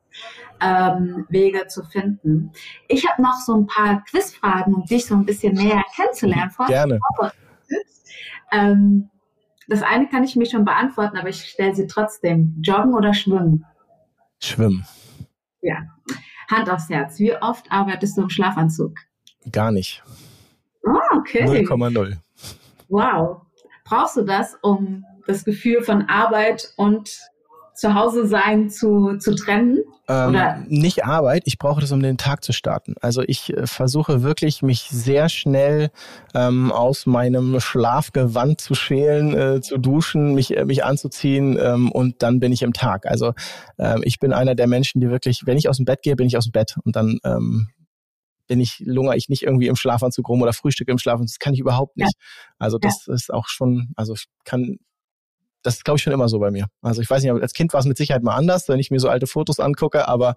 ähm, 0.61 1.27
Wege 1.29 1.67
zu 1.67 1.83
finden. 1.85 2.53
Ich 2.89 3.07
habe 3.09 3.23
noch 3.23 3.39
so 3.45 3.55
ein 3.55 3.67
paar 3.67 4.03
Quizfragen, 4.09 4.75
um 4.75 4.85
dich 4.85 5.07
so 5.07 5.15
ein 5.15 5.27
bisschen 5.27 5.55
näher 5.55 5.85
kennenzulernen. 5.95 6.51
Gerne. 6.67 7.01
Ähm, 8.53 9.11
das 9.69 9.83
eine 9.83 10.09
kann 10.09 10.23
ich 10.23 10.37
mir 10.37 10.47
schon 10.47 10.65
beantworten, 10.65 11.17
aber 11.17 11.29
ich 11.29 11.45
stelle 11.45 11.75
sie 11.75 11.87
trotzdem. 11.87 12.57
Joggen 12.63 12.95
oder 12.95 13.15
schwimmen? 13.15 13.65
Schwimmen. 14.41 14.87
Ja. 15.61 15.77
Hand 16.51 16.71
aufs 16.71 16.89
Herz. 16.89 17.19
Wie 17.19 17.35
oft 17.35 17.71
arbeitest 17.73 18.17
du 18.17 18.23
im 18.23 18.31
Schlafanzug? 18.31 18.97
Gar 19.51 19.73
nicht. 19.73 20.03
Oh, 20.85 21.17
okay. 21.17 21.45
0,0. 21.45 22.17
Wow. 22.89 23.43
Brauchst 23.85 24.17
du 24.17 24.23
das, 24.23 24.57
um 24.63 25.05
das 25.27 25.45
Gefühl 25.45 25.83
von 25.83 26.09
Arbeit 26.09 26.73
und 26.77 27.21
Zuhause 27.77 28.27
sein 28.27 28.71
zu, 28.71 29.19
zu 29.19 29.35
trennen? 29.35 29.79
Ähm, 30.09 30.37
nicht 30.69 31.05
Arbeit, 31.05 31.43
ich 31.45 31.59
brauche 31.59 31.81
das, 31.81 31.93
um 31.93 32.01
den 32.01 32.17
Tag 32.17 32.43
zu 32.43 32.53
starten. 32.53 32.95
Also 33.01 33.23
ich 33.27 33.53
äh, 33.53 33.67
versuche 33.67 34.23
wirklich, 34.23 34.63
mich 34.63 34.89
sehr 34.89 35.29
schnell 35.29 35.91
ähm, 36.35 36.73
aus 36.73 37.07
meinem 37.07 37.61
Schlafgewand 37.61 38.61
zu 38.61 38.75
schälen, 38.75 39.35
äh, 39.35 39.61
zu 39.61 39.79
duschen, 39.79 40.35
mich, 40.35 40.57
äh, 40.57 40.65
mich 40.65 40.85
anzuziehen 40.85 41.59
ähm, 41.61 41.93
und 41.93 42.23
dann 42.23 42.41
bin 42.41 42.53
ich 42.53 42.63
im 42.63 42.73
Tag. 42.73 43.05
Also 43.07 43.35
ähm, 43.79 44.01
ich 44.05 44.21
bin 44.21 44.33
einer 44.33 44.55
der 44.55 44.69
Menschen, 44.69 45.01
die 45.01 45.11
wirklich, 45.11 45.43
wenn 45.45 45.59
ich 45.59 45.69
aus 45.69 45.77
dem 45.77 45.85
Bett 45.85 46.03
gehe, 46.03 46.17
bin 46.17 46.29
ich 46.29 46.37
aus 46.37 46.45
dem 46.45 46.53
Bett 46.53 46.77
und 46.85 46.97
dann 46.97 47.19
ähm, 47.25 47.69
bin 48.47 48.61
ich, 48.61 48.81
lungere 48.85 49.17
ich 49.17 49.29
nicht 49.29 49.43
irgendwie 49.43 49.67
im 49.67 49.77
Schlafanzug 49.77 50.29
rum 50.29 50.41
oder 50.41 50.53
Frühstück 50.53 50.89
im 50.89 50.99
Schlafanzug. 50.99 51.35
Das 51.35 51.39
kann 51.41 51.53
ich 51.53 51.61
überhaupt 51.61 51.97
nicht. 51.97 52.15
Ja. 52.17 52.55
Also 52.59 52.79
das 52.79 53.07
ja. 53.07 53.15
ist 53.15 53.33
auch 53.33 53.49
schon, 53.49 53.93
also 53.97 54.15
ich 54.15 54.27
kann 54.45 54.79
das 55.67 55.79
ist, 55.79 55.85
glaube 55.85 55.97
ich, 55.97 56.03
schon 56.03 56.13
immer 56.13 56.29
so 56.29 56.39
bei 56.39 56.53
mir. 56.53 56.67
Also 56.81 57.03
ich 57.03 57.11
weiß 57.11 57.25
nicht, 57.25 57.33
als 57.33 57.53
Kind 57.53 57.73
war 57.73 57.81
es 57.81 57.87
mit 57.87 57.97
Sicherheit 57.97 58.23
mal 58.23 58.37
anders, 58.37 58.69
wenn 58.69 58.79
ich 58.79 58.93
mir 58.93 59.01
so 59.01 59.09
alte 59.09 59.27
Fotos 59.27 59.59
angucke, 59.59 60.07
aber 60.07 60.37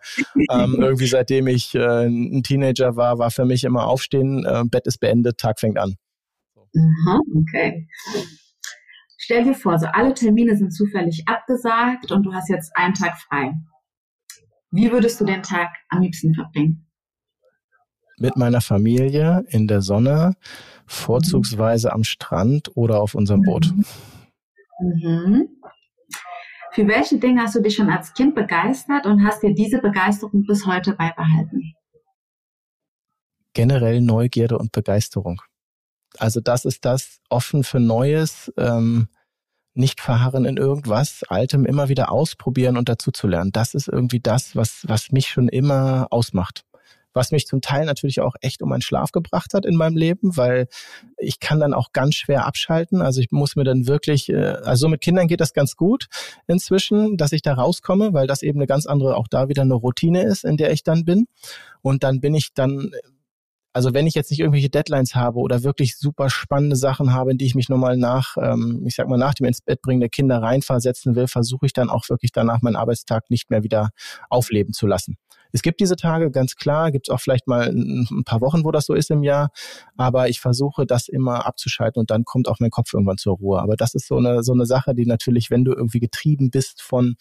ähm, 0.49 0.77
irgendwie 0.79 1.05
seitdem 1.05 1.45
ich 1.45 1.75
äh, 1.75 2.07
ein 2.07 2.41
Teenager 2.41 2.95
war, 2.95 3.19
war 3.19 3.29
für 3.29 3.45
mich 3.45 3.63
immer 3.63 3.85
aufstehen, 3.85 4.43
äh, 4.43 4.63
Bett 4.65 4.87
ist 4.87 4.97
beendet, 4.97 5.37
Tag 5.37 5.59
fängt 5.59 5.77
an. 5.77 5.95
Aha, 6.75 7.19
okay. 7.35 7.87
Stell 9.19 9.43
dir 9.43 9.53
vor, 9.53 9.77
so 9.77 9.85
alle 9.85 10.15
Termine 10.15 10.57
sind 10.57 10.71
zufällig 10.71 11.27
abgesagt 11.27 12.11
und 12.11 12.23
du 12.23 12.33
hast 12.33 12.49
jetzt 12.49 12.75
einen 12.75 12.95
Tag 12.95 13.19
frei. 13.19 13.53
Wie 14.71 14.91
würdest 14.91 15.21
du 15.21 15.25
den 15.25 15.43
Tag 15.43 15.69
am 15.89 16.01
liebsten 16.01 16.33
verbringen? 16.33 16.87
Mit 18.17 18.35
meiner 18.35 18.61
Familie 18.61 19.45
in 19.49 19.67
der 19.67 19.81
Sonne, 19.81 20.33
vorzugsweise 20.87 21.93
am 21.93 22.03
Strand 22.03 22.75
oder 22.75 22.99
auf 23.01 23.13
unserem 23.13 23.43
Boot. 23.43 23.71
Mhm. 24.79 25.49
Für 26.71 26.87
welche 26.87 27.17
Dinge 27.17 27.41
hast 27.41 27.55
du 27.55 27.61
dich 27.61 27.75
schon 27.75 27.89
als 27.89 28.13
Kind 28.13 28.35
begeistert 28.35 29.05
und 29.05 29.25
hast 29.25 29.41
dir 29.41 29.53
diese 29.53 29.79
Begeisterung 29.79 30.45
bis 30.45 30.65
heute 30.65 30.93
beibehalten? 30.93 31.73
Generell 33.53 34.01
Neugierde 34.01 34.57
und 34.57 34.71
Begeisterung. 34.71 35.41
Also 36.17 36.39
das 36.39 36.65
ist 36.65 36.85
das 36.85 37.19
offen 37.29 37.63
für 37.63 37.79
Neues, 37.79 38.53
ähm, 38.57 39.09
nicht 39.73 40.01
verharren 40.01 40.45
in 40.45 40.57
irgendwas, 40.57 41.23
Altem 41.27 41.65
immer 41.65 41.89
wieder 41.89 42.11
ausprobieren 42.11 42.77
und 42.77 42.89
dazuzulernen. 42.89 43.51
Das 43.51 43.73
ist 43.73 43.87
irgendwie 43.87 44.19
das, 44.19 44.55
was, 44.55 44.83
was 44.87 45.11
mich 45.11 45.27
schon 45.27 45.47
immer 45.47 46.07
ausmacht 46.11 46.63
was 47.13 47.31
mich 47.31 47.47
zum 47.47 47.61
Teil 47.61 47.85
natürlich 47.85 48.21
auch 48.21 48.35
echt 48.41 48.61
um 48.61 48.69
meinen 48.69 48.81
Schlaf 48.81 49.11
gebracht 49.11 49.53
hat 49.53 49.65
in 49.65 49.75
meinem 49.75 49.97
Leben, 49.97 50.37
weil 50.37 50.67
ich 51.17 51.39
kann 51.39 51.59
dann 51.59 51.73
auch 51.73 51.91
ganz 51.91 52.15
schwer 52.15 52.45
abschalten. 52.45 53.01
Also 53.01 53.21
ich 53.21 53.31
muss 53.31 53.55
mir 53.55 53.63
dann 53.63 53.87
wirklich, 53.87 54.29
äh, 54.29 54.35
also 54.63 54.87
mit 54.87 55.01
Kindern 55.01 55.27
geht 55.27 55.41
das 55.41 55.53
ganz 55.53 55.75
gut 55.75 56.07
inzwischen, 56.47 57.17
dass 57.17 57.31
ich 57.31 57.41
da 57.41 57.53
rauskomme, 57.53 58.13
weil 58.13 58.27
das 58.27 58.41
eben 58.41 58.59
eine 58.59 58.67
ganz 58.67 58.85
andere, 58.85 59.15
auch 59.15 59.27
da 59.27 59.49
wieder 59.49 59.63
eine 59.63 59.73
Routine 59.73 60.23
ist, 60.23 60.43
in 60.45 60.57
der 60.57 60.71
ich 60.71 60.83
dann 60.83 61.05
bin. 61.05 61.27
Und 61.81 62.03
dann 62.03 62.19
bin 62.21 62.35
ich 62.35 62.53
dann 62.53 62.91
also 63.71 63.93
wenn 63.93 64.07
ich 64.07 64.15
jetzt 64.15 64.31
nicht 64.31 64.39
irgendwelche 64.39 64.69
Deadlines 64.69 65.15
habe 65.15 65.39
oder 65.39 65.63
wirklich 65.63 65.97
super 65.97 66.29
spannende 66.29 66.75
Sachen 66.75 67.13
habe, 67.13 67.31
in 67.31 67.37
die 67.37 67.45
ich 67.45 67.55
mich 67.55 67.69
nochmal 67.69 67.97
nach, 67.97 68.35
ähm, 68.41 68.83
ich 68.85 68.95
sag 68.95 69.07
mal, 69.07 69.17
nach 69.17 69.35
dem 69.35 69.45
ins 69.45 69.61
Bett 69.61 69.81
bringen 69.81 69.99
der 69.99 70.09
Kinder 70.09 70.41
reinversetzen 70.41 71.15
will, 71.15 71.27
versuche 71.27 71.67
ich 71.67 71.73
dann 71.73 71.89
auch 71.89 72.09
wirklich 72.09 72.31
danach 72.31 72.61
meinen 72.61 72.75
Arbeitstag 72.75 73.29
nicht 73.29 73.49
mehr 73.51 73.63
wieder 73.63 73.89
aufleben 74.29 74.73
zu 74.73 74.87
lassen. 74.87 75.17
Es 75.51 75.61
gibt 75.61 75.79
diese 75.79 75.95
Tage, 75.95 76.31
ganz 76.31 76.55
klar, 76.55 76.91
gibt 76.91 77.07
es 77.07 77.13
auch 77.13 77.19
vielleicht 77.19 77.47
mal 77.47 77.67
ein 77.67 78.23
paar 78.25 78.41
Wochen, 78.41 78.63
wo 78.63 78.71
das 78.71 78.85
so 78.85 78.93
ist 78.93 79.09
im 79.09 79.23
Jahr, 79.23 79.49
aber 79.97 80.29
ich 80.29 80.39
versuche 80.39 80.85
das 80.85 81.07
immer 81.07 81.45
abzuschalten 81.45 81.99
und 81.99 82.11
dann 82.11 82.23
kommt 82.23 82.47
auch 82.47 82.59
mein 82.59 82.69
Kopf 82.69 82.93
irgendwann 82.93 83.17
zur 83.17 83.37
Ruhe. 83.37 83.61
Aber 83.61 83.75
das 83.75 83.95
ist 83.95 84.07
so 84.07 84.17
eine, 84.17 84.43
so 84.43 84.53
eine 84.53 84.65
Sache, 84.65 84.93
die 84.93 85.05
natürlich, 85.05 85.49
wenn 85.49 85.63
du 85.65 85.73
irgendwie 85.73 85.99
getrieben 85.99 86.51
bist 86.51 86.81
von 86.81 87.15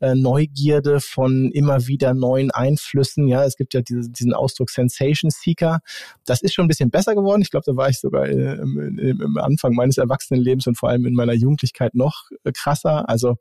äh, 0.00 0.14
Neugierde, 0.14 1.00
von 1.00 1.50
immer 1.52 1.86
wieder 1.86 2.14
neuen 2.14 2.50
Einflüssen, 2.50 3.26
ja, 3.26 3.44
es 3.44 3.56
gibt 3.56 3.74
ja 3.74 3.82
diese, 3.82 4.10
diesen 4.10 4.34
Ausdruck 4.34 4.70
Sensation 4.70 5.30
Seeker, 5.30 5.80
das 6.24 6.42
ist 6.42 6.54
schon 6.54 6.66
ein 6.66 6.68
bisschen 6.68 6.90
besser 6.90 7.14
geworden. 7.14 7.42
Ich 7.42 7.50
glaube, 7.50 7.64
da 7.66 7.76
war 7.76 7.88
ich 7.88 8.00
sogar 8.00 8.26
äh, 8.26 8.54
im, 8.54 8.98
im, 8.98 9.38
Anfang 9.38 9.74
meines 9.74 9.98
Erwachsenenlebens 9.98 10.66
und 10.66 10.78
vor 10.78 10.90
allem 10.90 11.06
in 11.06 11.14
meiner 11.14 11.34
Jugendlichkeit 11.34 11.94
noch 11.94 12.30
äh, 12.44 12.52
krasser. 12.52 13.08
Also 13.08 13.36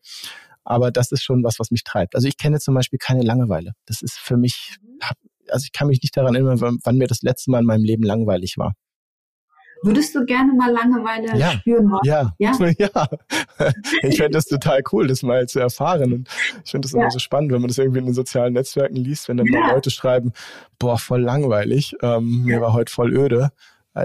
aber 0.63 0.91
das 0.91 1.11
ist 1.11 1.23
schon 1.23 1.43
was, 1.43 1.59
was 1.59 1.71
mich 1.71 1.83
treibt. 1.83 2.15
Also 2.15 2.27
ich 2.27 2.37
kenne 2.37 2.59
zum 2.59 2.73
Beispiel 2.75 2.99
keine 2.99 3.21
Langeweile. 3.21 3.73
Das 3.85 4.01
ist 4.01 4.17
für 4.17 4.37
mich, 4.37 4.77
also 5.49 5.63
ich 5.63 5.71
kann 5.71 5.87
mich 5.87 6.01
nicht 6.01 6.15
daran 6.15 6.35
erinnern, 6.35 6.61
wann, 6.61 6.79
wann 6.83 6.97
mir 6.97 7.07
das 7.07 7.21
letzte 7.21 7.51
Mal 7.51 7.59
in 7.59 7.65
meinem 7.65 7.83
Leben 7.83 8.03
langweilig 8.03 8.57
war. 8.57 8.73
Würdest 9.83 10.15
du 10.15 10.23
gerne 10.23 10.53
mal 10.53 10.71
Langeweile 10.71 11.37
ja, 11.37 11.51
spüren 11.51 11.91
wollen? 11.91 11.99
Ja, 12.05 12.31
ja. 12.39 12.53
ja. 12.77 13.07
Ich 14.01 14.15
fände 14.15 14.31
das 14.31 14.45
total 14.45 14.81
cool, 14.93 15.07
das 15.07 15.23
mal 15.23 15.45
zu 15.47 15.59
erfahren. 15.59 16.13
Und 16.13 16.29
ich 16.63 16.71
finde 16.71 16.85
das 16.85 16.93
ja. 16.93 17.01
immer 17.01 17.11
so 17.11 17.19
spannend, 17.19 17.51
wenn 17.51 17.59
man 17.59 17.67
das 17.67 17.77
irgendwie 17.77 17.99
in 17.99 18.05
den 18.05 18.13
sozialen 18.13 18.53
Netzwerken 18.53 18.95
liest, 18.95 19.27
wenn 19.27 19.37
dann 19.37 19.47
ja. 19.47 19.71
Leute 19.71 19.91
schreiben, 19.91 20.31
boah, 20.79 20.97
voll 20.97 21.21
langweilig, 21.21 21.95
ähm, 22.01 22.43
mir 22.45 22.61
war 22.61 22.71
heute 22.71 22.93
voll 22.93 23.13
öde. 23.13 23.51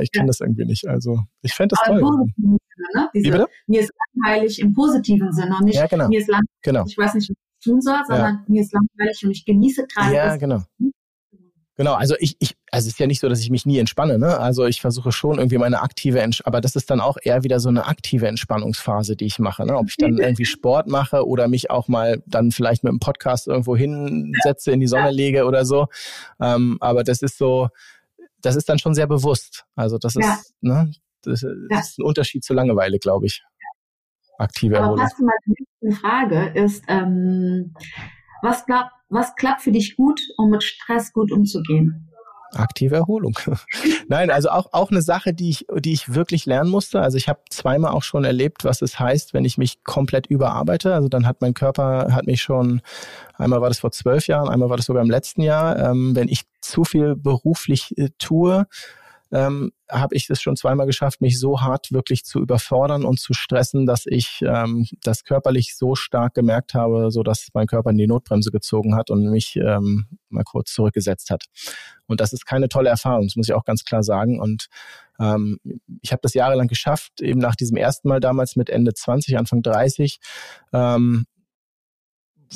Ich 0.00 0.12
kann 0.12 0.26
das 0.26 0.40
irgendwie 0.40 0.64
nicht. 0.64 0.86
Also 0.86 1.20
ich 1.42 1.54
fände 1.54 1.74
das 1.74 1.88
Aber 1.88 2.00
toll. 2.00 2.26
Ne? 2.36 3.08
Diese, 3.14 3.46
mir 3.66 3.80
ist 3.80 3.92
langweilig 4.14 4.60
im 4.60 4.72
positiven 4.72 5.32
Sinne 5.32 5.56
und 5.58 5.64
nicht 5.64 5.76
ja, 5.76 5.86
genau. 5.86 6.08
mir 6.08 6.20
ist 6.20 6.28
langweilig, 6.28 6.62
genau. 6.62 6.84
ich 6.86 6.96
weiß 6.96 7.14
nicht, 7.14 7.30
was 7.30 7.36
ich 7.36 7.64
tun 7.64 7.80
soll, 7.80 8.00
sondern 8.06 8.34
ja. 8.34 8.44
mir 8.48 8.62
ist 8.62 8.72
langweilig 8.72 9.24
und 9.24 9.30
ich 9.30 9.44
genieße 9.44 9.86
gerade 9.86 10.14
Ja, 10.14 10.36
genau. 10.36 10.62
Genau, 11.78 11.94
also 11.94 12.16
ich, 12.18 12.34
ich, 12.40 12.56
also 12.72 12.88
es 12.88 12.94
ist 12.94 12.98
ja 12.98 13.06
nicht 13.06 13.20
so, 13.20 13.28
dass 13.28 13.38
ich 13.38 13.50
mich 13.50 13.64
nie 13.64 13.78
entspanne, 13.78 14.18
ne? 14.18 14.36
Also 14.40 14.66
ich 14.66 14.80
versuche 14.80 15.12
schon 15.12 15.38
irgendwie 15.38 15.58
meine 15.58 15.80
aktive, 15.80 16.20
Entsch 16.20 16.42
aber 16.44 16.60
das 16.60 16.74
ist 16.74 16.90
dann 16.90 17.00
auch 17.00 17.18
eher 17.22 17.44
wieder 17.44 17.60
so 17.60 17.68
eine 17.68 17.86
aktive 17.86 18.26
Entspannungsphase, 18.26 19.14
die 19.14 19.26
ich 19.26 19.38
mache, 19.38 19.64
ne? 19.64 19.76
Ob 19.76 19.88
ich 19.88 19.96
dann 19.96 20.18
irgendwie 20.18 20.44
Sport 20.44 20.88
mache 20.88 21.24
oder 21.24 21.46
mich 21.46 21.70
auch 21.70 21.86
mal 21.86 22.20
dann 22.26 22.50
vielleicht 22.50 22.82
mit 22.82 22.90
einem 22.90 22.98
Podcast 22.98 23.46
irgendwo 23.46 23.76
hinsetze, 23.76 24.72
in 24.72 24.80
die 24.80 24.88
Sonne 24.88 25.12
lege 25.12 25.44
oder 25.44 25.64
so. 25.64 25.86
Ähm, 26.40 26.78
aber 26.80 27.04
das 27.04 27.22
ist 27.22 27.38
so, 27.38 27.68
das 28.42 28.56
ist 28.56 28.68
dann 28.68 28.78
schon 28.78 28.94
sehr 28.94 29.06
bewusst. 29.06 29.64
Also 29.74 29.98
das 29.98 30.16
ist, 30.16 30.24
ja. 30.24 30.38
ne? 30.60 30.92
Das, 31.22 31.44
das 31.68 31.90
ist 31.90 31.98
ein 31.98 32.04
Unterschied 32.04 32.44
zur 32.44 32.56
Langeweile, 32.56 32.98
glaube 32.98 33.26
ich. 33.26 33.42
Aktive 34.38 34.76
Erholung. 34.76 35.00
Aber 35.00 35.04
was 35.04 35.18
mal 35.18 35.34
die 35.46 35.54
nächste 35.82 36.00
Frage 36.00 36.52
ist, 36.54 36.84
ähm, 36.86 37.74
was, 38.42 38.64
glaub, 38.66 38.86
was 39.08 39.34
klappt 39.34 39.62
für 39.62 39.72
dich 39.72 39.96
gut, 39.96 40.20
um 40.36 40.50
mit 40.50 40.62
Stress 40.62 41.12
gut 41.12 41.32
umzugehen? 41.32 42.08
Aktive 42.52 42.96
Erholung. 42.96 43.38
Nein, 44.08 44.30
also 44.30 44.50
auch, 44.50 44.72
auch 44.72 44.90
eine 44.90 45.02
Sache, 45.02 45.34
die 45.34 45.50
ich, 45.50 45.66
die 45.78 45.92
ich 45.92 46.14
wirklich 46.14 46.46
lernen 46.46 46.70
musste. 46.70 47.00
Also 47.00 47.16
ich 47.16 47.28
habe 47.28 47.40
zweimal 47.50 47.92
auch 47.92 48.02
schon 48.02 48.24
erlebt, 48.24 48.64
was 48.64 48.82
es 48.82 48.98
heißt, 48.98 49.34
wenn 49.34 49.44
ich 49.44 49.58
mich 49.58 49.84
komplett 49.84 50.26
überarbeite. 50.26 50.94
Also 50.94 51.08
dann 51.08 51.26
hat 51.26 51.40
mein 51.40 51.54
Körper, 51.54 52.08
hat 52.12 52.26
mich 52.26 52.42
schon, 52.42 52.80
einmal 53.34 53.60
war 53.60 53.68
das 53.68 53.80
vor 53.80 53.92
zwölf 53.92 54.26
Jahren, 54.26 54.48
einmal 54.48 54.70
war 54.70 54.76
das 54.76 54.86
sogar 54.86 55.02
im 55.02 55.10
letzten 55.10 55.42
Jahr, 55.42 55.78
ähm, 55.78 56.14
wenn 56.14 56.28
ich 56.28 56.42
zu 56.60 56.84
viel 56.84 57.16
beruflich 57.16 57.96
äh, 57.96 58.10
tue, 58.18 58.66
ähm, 59.30 59.72
habe 59.90 60.14
ich 60.14 60.28
es 60.30 60.40
schon 60.40 60.56
zweimal 60.56 60.86
geschafft, 60.86 61.20
mich 61.20 61.38
so 61.38 61.60
hart 61.60 61.92
wirklich 61.92 62.24
zu 62.24 62.40
überfordern 62.40 63.04
und 63.04 63.20
zu 63.20 63.34
stressen, 63.34 63.86
dass 63.86 64.04
ich 64.06 64.40
ähm, 64.42 64.86
das 65.02 65.24
körperlich 65.24 65.76
so 65.76 65.94
stark 65.94 66.34
gemerkt 66.34 66.74
habe, 66.74 67.10
so 67.10 67.22
dass 67.22 67.48
mein 67.52 67.66
Körper 67.66 67.90
in 67.90 67.98
die 67.98 68.06
Notbremse 68.06 68.50
gezogen 68.50 68.96
hat 68.96 69.10
und 69.10 69.30
mich 69.30 69.56
ähm, 69.56 70.06
mal 70.28 70.44
kurz 70.44 70.72
zurückgesetzt 70.72 71.30
hat. 71.30 71.44
Und 72.06 72.20
das 72.20 72.32
ist 72.32 72.46
keine 72.46 72.68
tolle 72.68 72.88
Erfahrung, 72.88 73.26
das 73.26 73.36
muss 73.36 73.48
ich 73.48 73.54
auch 73.54 73.64
ganz 73.64 73.84
klar 73.84 74.02
sagen. 74.02 74.40
Und 74.40 74.68
ähm, 75.20 75.58
ich 76.00 76.12
habe 76.12 76.20
das 76.22 76.34
jahrelang 76.34 76.68
geschafft, 76.68 77.20
eben 77.20 77.40
nach 77.40 77.56
diesem 77.56 77.76
ersten 77.76 78.08
Mal 78.08 78.20
damals 78.20 78.56
mit 78.56 78.70
Ende 78.70 78.94
20, 78.94 79.36
Anfang 79.36 79.62
30, 79.62 80.20
ähm, 80.72 81.26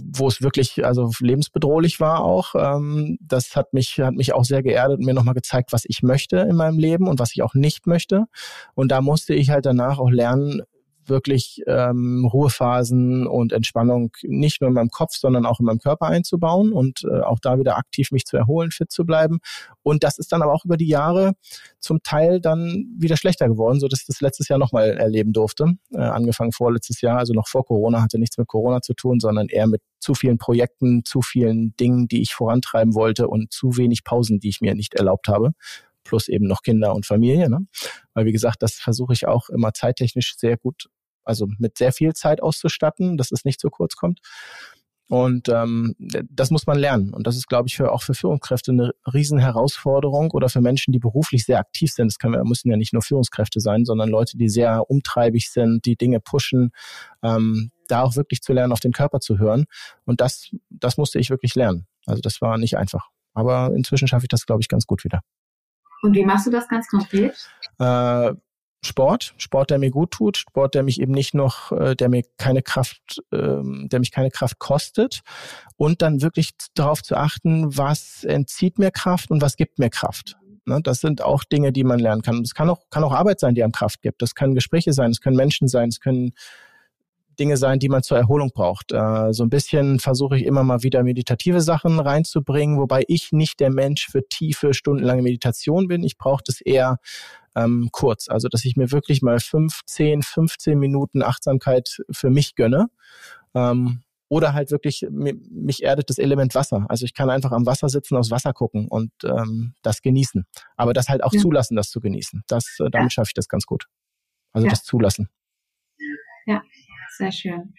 wo 0.03 0.28
es 0.28 0.43
wirklich 0.43 0.84
also 0.84 1.11
lebensbedrohlich 1.20 2.01
war 2.01 2.24
auch. 2.24 2.55
Ähm, 2.55 3.18
das 3.20 3.57
hat 3.57 3.72
mich 3.72 3.99
hat 3.99 4.14
mich 4.14 4.32
auch 4.34 4.45
sehr 4.45 4.62
geerdet 4.62 4.99
und 4.99 5.07
mir 5.07 5.14
nochmal 5.14 5.34
gezeigt, 5.34 5.72
was 5.72 5.84
ich 5.86 6.03
möchte 6.03 6.38
in 6.38 6.57
meinem 6.57 6.78
Leben 6.78 7.09
und 7.09 7.18
was 7.18 7.32
ich 7.32 7.43
auch 7.43 7.55
nicht 7.55 7.86
möchte. 7.86 8.26
Und 8.74 8.90
da 8.93 9.01
musste 9.01 9.34
ich 9.34 9.51
halt 9.51 9.66
danach 9.66 9.99
auch 9.99 10.11
lernen, 10.11 10.62
wirklich 11.07 11.62
ähm, 11.66 12.24
Ruhephasen 12.32 13.26
und 13.26 13.53
Entspannung 13.53 14.12
nicht 14.22 14.61
nur 14.61 14.68
in 14.68 14.74
meinem 14.74 14.90
Kopf, 14.90 15.16
sondern 15.16 15.46
auch 15.46 15.61
in 15.61 15.66
meinem 15.66 15.78
Körper 15.78 16.07
einzubauen 16.07 16.72
und 16.72 17.05
äh, 17.05 17.20
auch 17.20 17.38
da 17.40 17.59
wieder 17.59 17.76
aktiv 17.76 18.11
mich 18.12 18.24
zu 18.24 18.36
erholen, 18.36 18.70
fit 18.70 18.90
zu 18.90 19.05
bleiben. 19.05 19.38
Und 19.82 20.05
das 20.05 20.18
ist 20.18 20.32
dann 20.32 20.42
aber 20.42 20.53
auch 20.53 20.64
über 20.64 20.76
die 20.76 20.88
Jahre 20.88 21.32
zum 21.80 22.03
Teil 22.03 22.40
dann 22.40 22.86
wieder 22.98 23.16
schlechter 23.16 23.48
geworden, 23.48 23.80
so 23.80 23.88
dass 23.88 24.00
ich 24.00 24.07
das 24.07 24.20
letztes 24.20 24.48
Jahr 24.48 24.59
nochmal 24.59 24.90
erleben 24.90 25.32
durfte. 25.32 25.74
Äh, 25.92 25.98
angefangen 25.98 26.53
vorletztes 26.53 27.00
Jahr, 27.00 27.18
also 27.18 27.32
noch 27.32 27.48
vor 27.48 27.64
Corona, 27.64 28.03
hatte 28.03 28.18
nichts 28.18 28.38
mit 28.38 28.48
Corona 28.48 28.80
zu 28.82 28.94
tun, 28.94 29.20
sondern 29.20 29.48
eher 29.48 29.66
mit 29.66 29.82
zu 30.00 30.14
vielen 30.14 30.38
Projekten, 30.38 31.05
zu 31.05 31.22
vielen 31.22 31.76
Dingen, 31.76 32.09
die 32.09 32.22
ich 32.22 32.34
vorantreiben 32.34 32.94
wollte 32.94 33.28
und 33.28 33.53
zu 33.53 33.76
wenig 33.76 34.05
Pausen, 34.05 34.40
die 34.40 34.48
ich 34.48 34.61
mir 34.61 34.74
nicht 34.74 34.94
erlaubt 34.94 35.28
habe 35.28 35.53
plus 36.05 36.28
eben 36.28 36.46
noch 36.46 36.62
Kinder 36.62 36.94
und 36.94 37.07
Familie. 37.07 37.48
Ne? 37.50 37.66
Weil 38.14 38.26
wie 38.26 38.32
gesagt, 38.32 38.62
das 38.62 38.74
versuche 38.74 39.12
ich 39.12 39.26
auch 39.26 39.48
immer 39.48 39.72
zeittechnisch 39.72 40.36
sehr 40.36 40.57
gut 40.57 40.88
also 41.24 41.46
mit 41.59 41.78
sehr 41.78 41.92
viel 41.92 42.12
Zeit 42.14 42.42
auszustatten, 42.42 43.16
dass 43.16 43.32
es 43.32 43.44
nicht 43.44 43.61
zu 43.61 43.70
kurz 43.70 43.96
kommt. 43.96 44.20
Und 45.09 45.50
ähm, 45.50 45.94
das 45.98 46.50
muss 46.50 46.66
man 46.66 46.78
lernen. 46.78 47.12
Und 47.12 47.26
das 47.26 47.36
ist, 47.36 47.46
glaube 47.46 47.68
ich, 47.68 47.76
für, 47.76 47.92
auch 47.92 48.03
für 48.03 48.14
Führungskräfte 48.14 48.72
eine 48.72 48.92
Riesenherausforderung 49.12 50.30
oder 50.30 50.48
für 50.48 50.62
Menschen, 50.62 50.92
die 50.92 50.98
beruflich 50.98 51.44
sehr 51.44 51.59
aktiv 51.59 51.92
sind. 51.92 52.11
Das 52.11 52.18
kann, 52.18 52.30
müssen 52.44 52.70
ja 52.70 52.78
nicht 52.78 52.94
nur 52.94 53.03
Führungskräfte 53.03 53.61
sein, 53.61 53.84
sondern 53.84 54.09
Leute, 54.09 54.38
die 54.38 54.48
sehr 54.48 54.88
umtreibig 54.88 55.50
sind, 55.50 55.84
die 55.84 55.96
Dinge 55.96 56.20
pushen, 56.20 56.70
ähm, 57.22 57.72
da 57.88 58.03
auch 58.03 58.16
wirklich 58.16 58.40
zu 58.40 58.55
lernen, 58.55 58.72
auf 58.72 58.80
den 58.80 58.92
Körper 58.92 59.20
zu 59.20 59.38
hören. 59.38 59.66
Und 60.07 60.22
das, 60.22 60.50
das 60.70 60.96
musste 60.96 61.18
ich 61.18 61.28
wirklich 61.28 61.55
lernen. 61.57 61.86
Also 62.07 62.22
das 62.22 62.40
war 62.40 62.57
nicht 62.57 62.78
einfach. 62.78 63.09
Aber 63.34 63.74
inzwischen 63.74 64.09
schaffe 64.09 64.24
ich 64.24 64.30
das, 64.30 64.46
glaube 64.46 64.62
ich, 64.62 64.68
ganz 64.68 64.86
gut 64.86 65.05
wieder. 65.05 65.20
Und 66.03 66.14
wie 66.14 66.24
machst 66.24 66.46
du 66.46 66.50
das 66.50 66.68
ganz 66.68 66.88
konkret? 66.88 67.34
Äh, 67.78 68.32
Sport, 68.84 69.34
Sport, 69.36 69.70
der 69.70 69.78
mir 69.78 69.90
gut 69.90 70.11
tut, 70.11 70.36
Sport, 70.36 70.74
der 70.74 70.82
mich 70.82 71.00
eben 71.00 71.12
nicht 71.12 71.34
noch, 71.34 71.70
äh, 71.70 71.94
der 71.94 72.09
mir 72.09 72.24
keine 72.36 72.62
Kraft, 72.62 73.22
ähm, 73.32 73.88
der 73.88 74.00
mich 74.00 74.11
keine 74.11 74.30
Kraft 74.30 74.59
kostet 74.59 75.20
und 75.76 76.03
dann 76.03 76.20
wirklich 76.20 76.50
darauf 76.74 77.03
zu 77.03 77.16
achten, 77.16 77.76
was 77.76 78.24
entzieht 78.24 78.80
mir 78.80 78.90
Kraft 78.90 79.30
und 79.30 79.40
was 79.40 79.57
gibt 79.57 79.78
mir 79.78 79.88
Kraft. 79.88 80.36
Ne, 80.64 80.80
das 80.82 81.00
sind 81.00 81.22
auch 81.22 81.44
Dinge, 81.44 81.72
die 81.72 81.84
man 81.84 82.00
lernen 82.00 82.22
kann. 82.22 82.40
Es 82.42 82.55
kann 82.55 82.68
auch, 82.70 82.80
kann 82.90 83.05
auch 83.05 83.12
Arbeit 83.12 83.40
sein, 83.40 83.55
die 83.55 83.62
einem 83.62 83.72
Kraft 83.72 84.03
gibt. 84.03 84.20
Das 84.20 84.34
können 84.34 84.55
Gespräche 84.55 84.92
sein, 84.92 85.11
es 85.12 85.20
können 85.20 85.36
Menschen 85.36 85.68
sein, 85.68 85.88
es 85.88 86.00
können 86.00 86.34
Dinge 87.39 87.57
sein, 87.57 87.78
die 87.78 87.89
man 87.89 88.03
zur 88.03 88.18
Erholung 88.18 88.51
braucht. 88.53 88.93
Äh, 88.93 89.33
so 89.33 89.43
ein 89.43 89.51
bisschen 89.51 89.99
versuche 89.99 90.37
ich 90.37 90.45
immer 90.45 90.62
mal 90.62 90.83
wieder 90.83 91.03
meditative 91.03 91.61
Sachen 91.61 92.01
reinzubringen, 92.01 92.78
wobei 92.78 93.05
ich 93.09 93.33
nicht 93.33 93.61
der 93.61 93.70
Mensch 93.70 94.09
für 94.11 94.26
tiefe, 94.28 94.74
stundenlange 94.74 95.22
Meditation 95.22 95.89
bin. 95.89 96.03
Ich 96.05 96.18
brauche 96.18 96.43
das 96.47 96.61
eher 96.61 96.99
ähm, 97.57 97.89
kurz. 97.93 98.28
Also, 98.28 98.49
dass 98.49 98.64
ich 98.64 98.76
mir 98.76 98.91
wirklich 98.93 99.22
mal 99.22 99.41
15, 99.41 100.22
15 100.22 100.78
Minuten 100.78 101.22
Achtsamkeit 101.22 101.99
für 102.11 102.30
mich 102.30 102.55
gönne. 102.55 102.89
Ähm, 103.55 104.03
oder 104.33 104.55
halt 104.55 104.70
wirklich, 104.70 105.07
mich 105.11 105.83
erdet 105.83 106.09
das 106.09 106.16
Element 106.16 106.55
Wasser. 106.55 106.87
Also 106.89 107.05
ich 107.05 107.12
kann 107.12 107.28
einfach 107.28 107.53
am 107.53 107.66
Wasser 107.66 107.91
sitzen, 107.91 108.16
aufs 108.16 108.30
Wasser 108.30 108.55
gucken 108.55 108.89
und 108.89 109.12
ähm, 109.24 109.74
das 109.83 110.01
genießen. 110.01 110.47
Aber 110.74 110.95
das 110.95 111.11
halt 111.11 111.22
auch 111.22 111.35
ja. 111.35 111.41
zulassen, 111.41 111.76
das 111.76 111.91
zu 111.91 112.01
genießen. 112.01 112.43
Das, 112.47 112.78
äh, 112.80 112.89
damit 112.91 112.95
ja. 112.95 113.11
schaffe 113.11 113.28
ich 113.28 113.35
das 113.35 113.47
ganz 113.47 113.66
gut. 113.66 113.89
Also 114.55 114.66
ja. 114.66 114.70
das 114.70 114.85
zulassen. 114.85 115.28
Ja, 116.47 116.62
sehr 117.16 117.32
schön. 117.32 117.74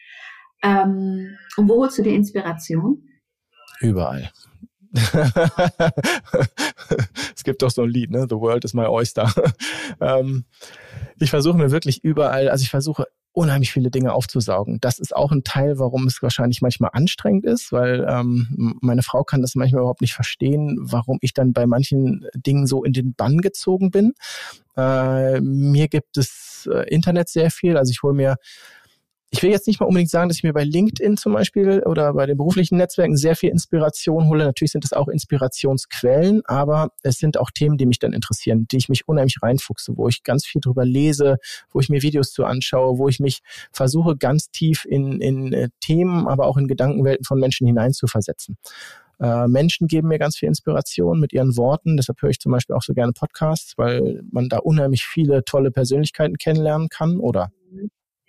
Ähm, 0.63 1.37
und 1.57 1.69
wo 1.69 1.81
holst 1.81 1.97
du 1.97 2.03
die 2.03 2.15
Inspiration? 2.15 3.07
Überall. 3.81 4.31
es 7.35 7.43
gibt 7.43 7.61
doch 7.61 7.71
so 7.71 7.81
ein 7.81 7.89
Lied, 7.89 8.11
ne? 8.11 8.27
The 8.29 8.35
World 8.35 8.63
is 8.63 8.73
my 8.73 8.85
oyster. 8.85 9.33
ähm, 10.01 10.45
ich 11.19 11.31
versuche 11.31 11.57
mir 11.57 11.71
wirklich 11.71 12.03
überall, 12.03 12.49
also 12.49 12.63
ich 12.63 12.69
versuche 12.69 13.07
unheimlich 13.33 13.71
viele 13.71 13.89
Dinge 13.89 14.13
aufzusaugen. 14.13 14.79
Das 14.79 14.99
ist 14.99 15.15
auch 15.15 15.31
ein 15.31 15.43
Teil, 15.43 15.79
warum 15.79 16.05
es 16.05 16.21
wahrscheinlich 16.21 16.61
manchmal 16.61 16.91
anstrengend 16.93 17.45
ist, 17.45 17.71
weil 17.71 18.05
ähm, 18.07 18.77
meine 18.81 19.01
Frau 19.01 19.23
kann 19.23 19.41
das 19.41 19.55
manchmal 19.55 19.81
überhaupt 19.81 20.01
nicht 20.01 20.13
verstehen, 20.13 20.77
warum 20.79 21.17
ich 21.21 21.33
dann 21.33 21.51
bei 21.51 21.65
manchen 21.65 22.27
Dingen 22.35 22.67
so 22.67 22.83
in 22.83 22.93
den 22.93 23.15
Bann 23.15 23.39
gezogen 23.39 23.89
bin. 23.89 24.13
Äh, 24.77 25.41
mir 25.41 25.87
gibt 25.87 26.17
es 26.17 26.69
äh, 26.71 26.87
Internet 26.89 27.27
sehr 27.27 27.49
viel, 27.49 27.75
also 27.75 27.89
ich 27.89 28.03
hole 28.03 28.13
mir 28.13 28.35
ich 29.33 29.41
will 29.41 29.49
jetzt 29.49 29.65
nicht 29.65 29.79
mal 29.79 29.87
unbedingt 29.87 30.11
sagen, 30.11 30.29
dass 30.29 30.37
ich 30.37 30.43
mir 30.43 30.53
bei 30.53 30.63
LinkedIn 30.63 31.17
zum 31.17 31.33
Beispiel 31.33 31.81
oder 31.87 32.13
bei 32.13 32.27
den 32.27 32.37
beruflichen 32.37 32.77
Netzwerken 32.77 33.17
sehr 33.17 33.35
viel 33.35 33.49
Inspiration 33.49 34.27
hole. 34.27 34.43
Natürlich 34.45 34.71
sind 34.73 34.85
es 34.85 34.93
auch 34.93 35.07
Inspirationsquellen, 35.07 36.43
aber 36.45 36.91
es 37.01 37.17
sind 37.17 37.39
auch 37.39 37.49
Themen, 37.49 37.77
die 37.77 37.87
mich 37.87 37.97
dann 37.97 38.13
interessieren, 38.13 38.67
die 38.71 38.77
ich 38.77 38.89
mich 38.89 39.07
unheimlich 39.07 39.37
reinfuchse, 39.41 39.97
wo 39.97 40.07
ich 40.07 40.21
ganz 40.21 40.45
viel 40.45 40.61
drüber 40.61 40.85
lese, 40.85 41.37
wo 41.71 41.79
ich 41.79 41.89
mir 41.89 42.03
Videos 42.03 42.31
zu 42.31 42.45
anschaue, 42.45 42.99
wo 42.99 43.09
ich 43.09 43.19
mich 43.19 43.39
versuche, 43.71 44.15
ganz 44.17 44.51
tief 44.51 44.85
in, 44.85 45.19
in 45.19 45.51
äh, 45.51 45.69
Themen, 45.79 46.27
aber 46.27 46.45
auch 46.45 46.57
in 46.57 46.67
Gedankenwelten 46.67 47.25
von 47.25 47.39
Menschen 47.39 47.65
hineinzuversetzen. 47.65 48.57
Äh, 49.19 49.47
Menschen 49.47 49.87
geben 49.87 50.09
mir 50.09 50.19
ganz 50.19 50.37
viel 50.37 50.47
Inspiration 50.47 51.19
mit 51.19 51.33
ihren 51.33 51.57
Worten. 51.57 51.97
Deshalb 51.97 52.21
höre 52.21 52.29
ich 52.29 52.39
zum 52.39 52.51
Beispiel 52.51 52.75
auch 52.75 52.83
so 52.83 52.93
gerne 52.93 53.13
Podcasts, 53.13 53.73
weil 53.77 54.21
man 54.31 54.47
da 54.47 54.59
unheimlich 54.59 55.03
viele 55.03 55.43
tolle 55.43 55.71
Persönlichkeiten 55.71 56.37
kennenlernen 56.37 56.89
kann 56.89 57.17
oder 57.19 57.49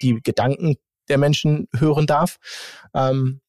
die 0.00 0.18
Gedanken 0.22 0.76
der 1.08 1.18
Menschen 1.18 1.68
hören 1.76 2.06
darf. 2.06 2.38
Ähm, 2.94 3.40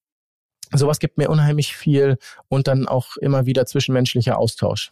sowas 0.73 0.99
gibt 0.99 1.17
mir 1.17 1.29
unheimlich 1.29 1.75
viel 1.75 2.17
und 2.47 2.67
dann 2.67 2.87
auch 2.87 3.17
immer 3.17 3.45
wieder 3.45 3.65
zwischenmenschlicher 3.65 4.37
Austausch. 4.37 4.91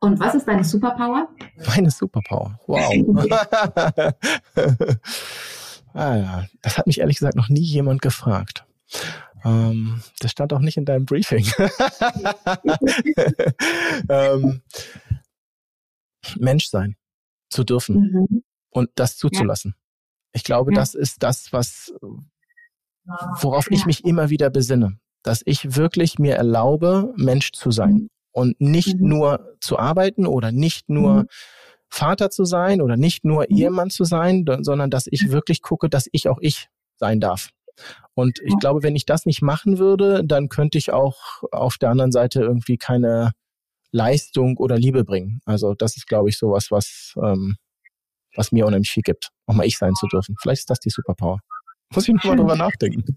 Und 0.00 0.20
was 0.20 0.34
ist 0.34 0.46
deine 0.46 0.64
Superpower? 0.64 1.28
Meine 1.66 1.90
Superpower. 1.90 2.60
Wow. 2.66 2.92
ah, 5.94 6.16
ja. 6.16 6.46
Das 6.62 6.76
hat 6.78 6.86
mich 6.86 7.00
ehrlich 7.00 7.16
gesagt 7.16 7.36
noch 7.36 7.48
nie 7.48 7.62
jemand 7.62 8.02
gefragt. 8.02 8.66
Ähm, 9.44 10.02
das 10.20 10.32
stand 10.32 10.52
auch 10.52 10.58
nicht 10.58 10.76
in 10.76 10.84
deinem 10.84 11.06
Briefing. 11.06 11.46
ähm, 14.08 14.62
Mensch 16.36 16.66
sein 16.68 16.96
zu 17.48 17.64
dürfen 17.64 17.96
mhm. 18.12 18.44
und 18.70 18.90
das 18.96 19.16
zuzulassen. 19.16 19.74
Ich 20.36 20.44
glaube, 20.44 20.70
das 20.70 20.94
ist 20.94 21.22
das, 21.22 21.50
was, 21.54 21.94
worauf 23.40 23.70
ich 23.70 23.86
mich 23.86 24.04
immer 24.04 24.28
wieder 24.28 24.50
besinne, 24.50 24.98
dass 25.22 25.40
ich 25.46 25.76
wirklich 25.76 26.18
mir 26.18 26.34
erlaube, 26.34 27.14
Mensch 27.16 27.52
zu 27.52 27.70
sein 27.70 27.92
mhm. 27.92 28.10
und 28.32 28.60
nicht 28.60 29.00
mhm. 29.00 29.08
nur 29.08 29.56
zu 29.62 29.78
arbeiten 29.78 30.26
oder 30.26 30.52
nicht 30.52 30.90
nur 30.90 31.22
mhm. 31.22 31.26
Vater 31.88 32.28
zu 32.28 32.44
sein 32.44 32.82
oder 32.82 32.98
nicht 32.98 33.24
nur 33.24 33.46
mhm. 33.48 33.56
Ehemann 33.56 33.88
zu 33.88 34.04
sein, 34.04 34.44
sondern 34.60 34.90
dass 34.90 35.06
ich 35.10 35.30
wirklich 35.30 35.62
gucke, 35.62 35.88
dass 35.88 36.06
ich 36.12 36.28
auch 36.28 36.38
ich 36.42 36.68
sein 36.98 37.18
darf. 37.18 37.48
Und 38.12 38.38
ich 38.44 38.58
glaube, 38.58 38.82
wenn 38.82 38.94
ich 38.94 39.06
das 39.06 39.24
nicht 39.24 39.40
machen 39.40 39.78
würde, 39.78 40.22
dann 40.22 40.50
könnte 40.50 40.76
ich 40.76 40.92
auch 40.92 41.42
auf 41.50 41.78
der 41.78 41.88
anderen 41.88 42.12
Seite 42.12 42.42
irgendwie 42.42 42.76
keine 42.76 43.32
Leistung 43.90 44.58
oder 44.58 44.76
Liebe 44.76 45.02
bringen. 45.02 45.40
Also 45.46 45.72
das 45.72 45.96
ist, 45.96 46.06
glaube 46.06 46.28
ich, 46.28 46.36
sowas, 46.36 46.70
was 46.70 47.14
ähm, 47.22 47.56
was 48.36 48.52
mir 48.52 48.66
unheimlich 48.66 48.90
viel 48.90 49.02
gibt, 49.02 49.30
auch 49.46 49.54
mal 49.54 49.66
ich 49.66 49.78
sein 49.78 49.94
zu 49.94 50.06
dürfen. 50.06 50.36
Vielleicht 50.40 50.60
ist 50.60 50.70
das 50.70 50.80
die 50.80 50.90
Superpower. 50.90 51.40
Muss 51.94 52.08
ich 52.08 52.14
nochmal 52.14 52.36
drüber 52.36 52.56
nachdenken. 52.56 53.16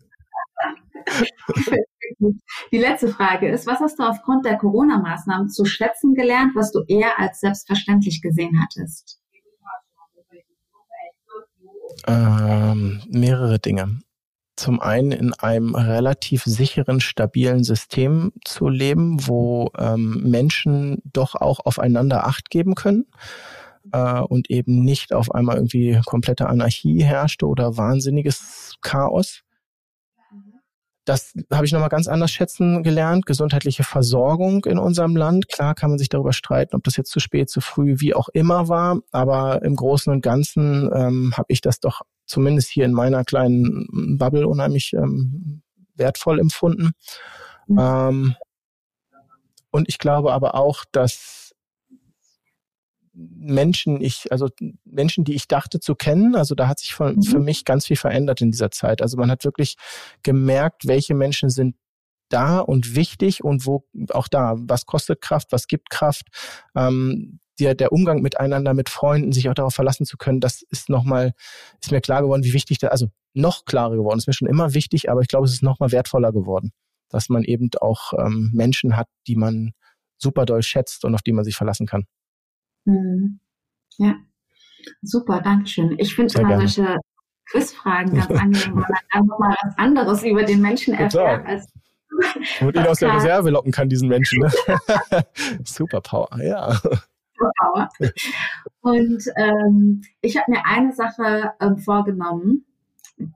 Die 2.71 2.77
letzte 2.77 3.07
Frage 3.09 3.49
ist, 3.49 3.65
was 3.65 3.79
hast 3.79 3.99
du 3.99 4.03
aufgrund 4.03 4.45
der 4.45 4.57
Corona-Maßnahmen 4.57 5.49
zu 5.49 5.65
schätzen 5.65 6.13
gelernt, 6.13 6.55
was 6.55 6.71
du 6.71 6.83
eher 6.87 7.19
als 7.19 7.39
selbstverständlich 7.39 8.21
gesehen 8.21 8.61
hattest? 8.61 9.19
Ähm, 12.07 13.01
mehrere 13.09 13.59
Dinge. 13.59 13.99
Zum 14.55 14.81
einen 14.81 15.11
in 15.11 15.33
einem 15.33 15.73
relativ 15.73 16.43
sicheren, 16.43 16.99
stabilen 16.99 17.63
System 17.63 18.33
zu 18.43 18.67
leben, 18.67 19.25
wo 19.27 19.71
ähm, 19.77 20.21
Menschen 20.29 21.01
doch 21.05 21.35
auch 21.35 21.65
aufeinander 21.65 22.27
Acht 22.27 22.49
geben 22.49 22.75
können 22.75 23.05
äh, 23.91 24.19
und 24.21 24.49
eben 24.49 24.83
nicht 24.83 25.13
auf 25.13 25.33
einmal 25.33 25.57
irgendwie 25.57 25.99
komplette 26.05 26.47
Anarchie 26.47 27.03
herrschte 27.03 27.47
oder 27.47 27.77
wahnsinniges 27.77 28.75
Chaos. 28.81 29.43
Das 31.05 31.33
habe 31.51 31.65
ich 31.65 31.71
nochmal 31.71 31.89
ganz 31.89 32.07
anders 32.07 32.29
schätzen 32.29 32.83
gelernt. 32.83 33.25
Gesundheitliche 33.25 33.83
Versorgung 33.83 34.63
in 34.65 34.77
unserem 34.77 35.15
Land. 35.15 35.49
Klar 35.49 35.73
kann 35.73 35.89
man 35.89 35.97
sich 35.97 36.09
darüber 36.09 36.33
streiten, 36.33 36.75
ob 36.75 36.83
das 36.83 36.97
jetzt 36.97 37.09
zu 37.09 37.19
spät, 37.19 37.49
zu 37.49 37.61
früh, 37.61 37.95
wie 37.97 38.13
auch 38.13 38.29
immer 38.29 38.67
war. 38.67 38.99
Aber 39.11 39.63
im 39.63 39.75
Großen 39.75 40.13
und 40.13 40.21
Ganzen 40.21 40.87
ähm, 40.93 41.33
habe 41.35 41.47
ich 41.47 41.61
das 41.61 41.79
doch 41.79 42.01
zumindest 42.27 42.69
hier 42.69 42.85
in 42.85 42.93
meiner 42.93 43.23
kleinen 43.23 44.17
Bubble 44.19 44.47
unheimlich 44.47 44.93
ähm, 44.93 45.63
wertvoll 45.95 46.39
empfunden. 46.39 46.91
Mhm. 47.65 47.79
Ähm, 47.79 48.35
und 49.71 49.89
ich 49.89 49.97
glaube 49.97 50.31
aber 50.31 50.53
auch, 50.53 50.85
dass 50.91 51.48
Menschen 53.19 53.99
ich, 54.01 54.31
also 54.31 54.47
Menschen, 54.85 55.23
die 55.23 55.35
ich 55.35 55.47
dachte 55.47 55.79
zu 55.79 55.95
kennen, 55.95 56.35
also 56.35 56.55
da 56.55 56.67
hat 56.67 56.79
sich 56.79 56.93
von, 56.93 57.15
mhm. 57.15 57.23
für 57.23 57.39
mich 57.39 57.65
ganz 57.65 57.85
viel 57.85 57.97
verändert 57.97 58.41
in 58.41 58.51
dieser 58.51 58.71
Zeit. 58.71 59.01
Also 59.01 59.17
man 59.17 59.29
hat 59.29 59.43
wirklich 59.43 59.75
gemerkt, 60.23 60.87
welche 60.87 61.13
Menschen 61.13 61.49
sind 61.49 61.75
da 62.29 62.59
und 62.59 62.95
wichtig 62.95 63.43
und 63.43 63.65
wo 63.65 63.85
auch 64.11 64.27
da, 64.27 64.55
was 64.57 64.85
kostet 64.85 65.21
Kraft, 65.21 65.51
was 65.51 65.67
gibt 65.67 65.89
Kraft. 65.89 66.27
Ähm, 66.75 67.39
der, 67.59 67.75
der 67.75 67.91
Umgang 67.91 68.21
miteinander, 68.21 68.73
mit 68.73 68.87
Freunden, 68.87 69.33
sich 69.33 69.49
auch 69.49 69.53
darauf 69.53 69.73
verlassen 69.73 70.05
zu 70.05 70.15
können, 70.15 70.39
das 70.39 70.61
ist 70.61 70.87
nochmal, 70.87 71.33
ist 71.81 71.91
mir 71.91 71.99
klar 71.99 72.21
geworden, 72.21 72.43
wie 72.43 72.53
wichtig 72.53 72.77
das, 72.77 72.91
also 72.91 73.07
noch 73.33 73.65
klarer 73.65 73.97
geworden, 73.97 74.17
ist 74.17 74.27
mir 74.27 74.33
schon 74.33 74.47
immer 74.47 74.73
wichtig, 74.73 75.09
aber 75.09 75.21
ich 75.21 75.27
glaube, 75.27 75.45
es 75.45 75.53
ist 75.53 75.63
nochmal 75.63 75.91
wertvoller 75.91 76.31
geworden, 76.31 76.71
dass 77.09 77.27
man 77.27 77.43
eben 77.43 77.69
auch 77.81 78.13
ähm, 78.13 78.51
Menschen 78.53 78.95
hat, 78.95 79.07
die 79.27 79.35
man 79.35 79.73
super 80.17 80.45
doll 80.45 80.63
schätzt 80.63 81.03
und 81.03 81.15
auf 81.15 81.21
die 81.21 81.33
man 81.33 81.43
sich 81.43 81.55
verlassen 81.55 81.85
kann. 81.85 82.05
Mhm. 82.89 83.39
Ja, 83.97 84.15
super, 85.01 85.41
danke 85.41 85.67
schön. 85.67 85.95
Ich 85.99 86.15
finde 86.15 86.39
immer 86.39 86.49
gerne. 86.49 86.67
solche 86.67 86.97
Quizfragen 87.51 88.15
ganz 88.15 88.31
angenehm, 88.31 88.75
weil 88.75 88.85
man 88.89 89.01
dann 89.11 89.25
nochmal 89.25 89.55
was 89.63 89.77
anderes 89.77 90.23
über 90.23 90.43
den 90.43 90.61
Menschen 90.61 90.93
erfährt 90.93 91.45
als 91.45 91.71
und 92.61 92.75
ihn 92.75 92.85
aus 92.85 92.99
der 92.99 93.13
Reserve 93.13 93.49
locken 93.49 93.71
kann, 93.71 93.89
diesen 93.89 94.09
Menschen. 94.09 94.39
Ne? 94.39 94.51
Superpower, 95.63 96.29
ja. 96.41 96.73
Superpower. 96.73 97.89
Und 98.81 99.23
ähm, 99.37 100.01
ich 100.21 100.37
habe 100.37 100.51
mir 100.51 100.65
eine 100.65 100.93
Sache 100.93 101.53
ähm, 101.61 101.77
vorgenommen, 101.77 102.65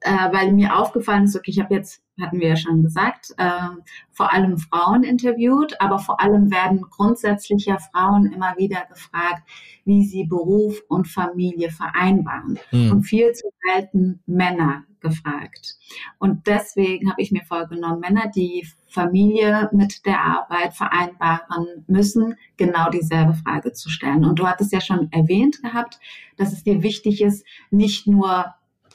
äh, 0.01 0.32
weil 0.32 0.51
mir 0.54 0.78
aufgefallen 0.78 1.26
ist, 1.26 1.36
okay, 1.36 1.51
ich 1.51 1.60
habe 1.60 1.74
jetzt, 1.74 2.03
hatten 2.22 2.39
wir 2.39 2.49
ja 2.49 2.55
schon 2.55 2.84
gesagt, 2.84 3.34
äh, 3.38 3.70
vor 4.11 4.34
allem 4.34 4.57
Frauen 4.57 5.03
interviewt, 5.03 5.80
aber 5.82 5.99
vor 5.99 6.22
allem 6.22 6.51
werden 6.51 6.82
grundsätzlich 6.89 7.66
ja 7.66 7.78
Frauen 7.80 8.32
immer 8.32 8.55
wieder 8.57 8.86
gefragt, 8.89 9.43
wie 9.86 10.05
sie 10.05 10.26
Beruf 10.26 10.82
und 10.88 11.07
Familie 11.07 11.72
vereinbaren. 11.72 12.59
Mhm. 12.72 12.91
Und 12.91 13.03
viel 13.03 13.32
zu 13.34 13.47
selten 13.66 14.22
Männer 14.26 14.84
gefragt. 14.99 15.76
Und 16.18 16.47
deswegen 16.47 17.09
habe 17.11 17.22
ich 17.22 17.32
mir 17.32 17.43
vorgenommen, 17.43 17.99
Männer, 17.99 18.32
die 18.34 18.66
Familie 18.88 19.70
mit 19.74 20.05
der 20.05 20.22
Arbeit 20.22 20.74
vereinbaren 20.74 21.84
müssen, 21.88 22.36
genau 22.57 22.89
dieselbe 22.89 23.34
Frage 23.34 23.74
zu 23.74 23.89
stellen. 23.89 24.24
Und 24.24 24.39
du 24.39 24.47
hattest 24.47 24.72
ja 24.72 24.82
schon 24.82 25.11
erwähnt 25.11 25.61
gehabt, 25.61 25.99
dass 26.38 26.53
es 26.53 26.64
dir 26.64 26.82
wichtig 26.82 27.22
ist, 27.22 27.45
nicht 27.70 28.07
nur 28.07 28.53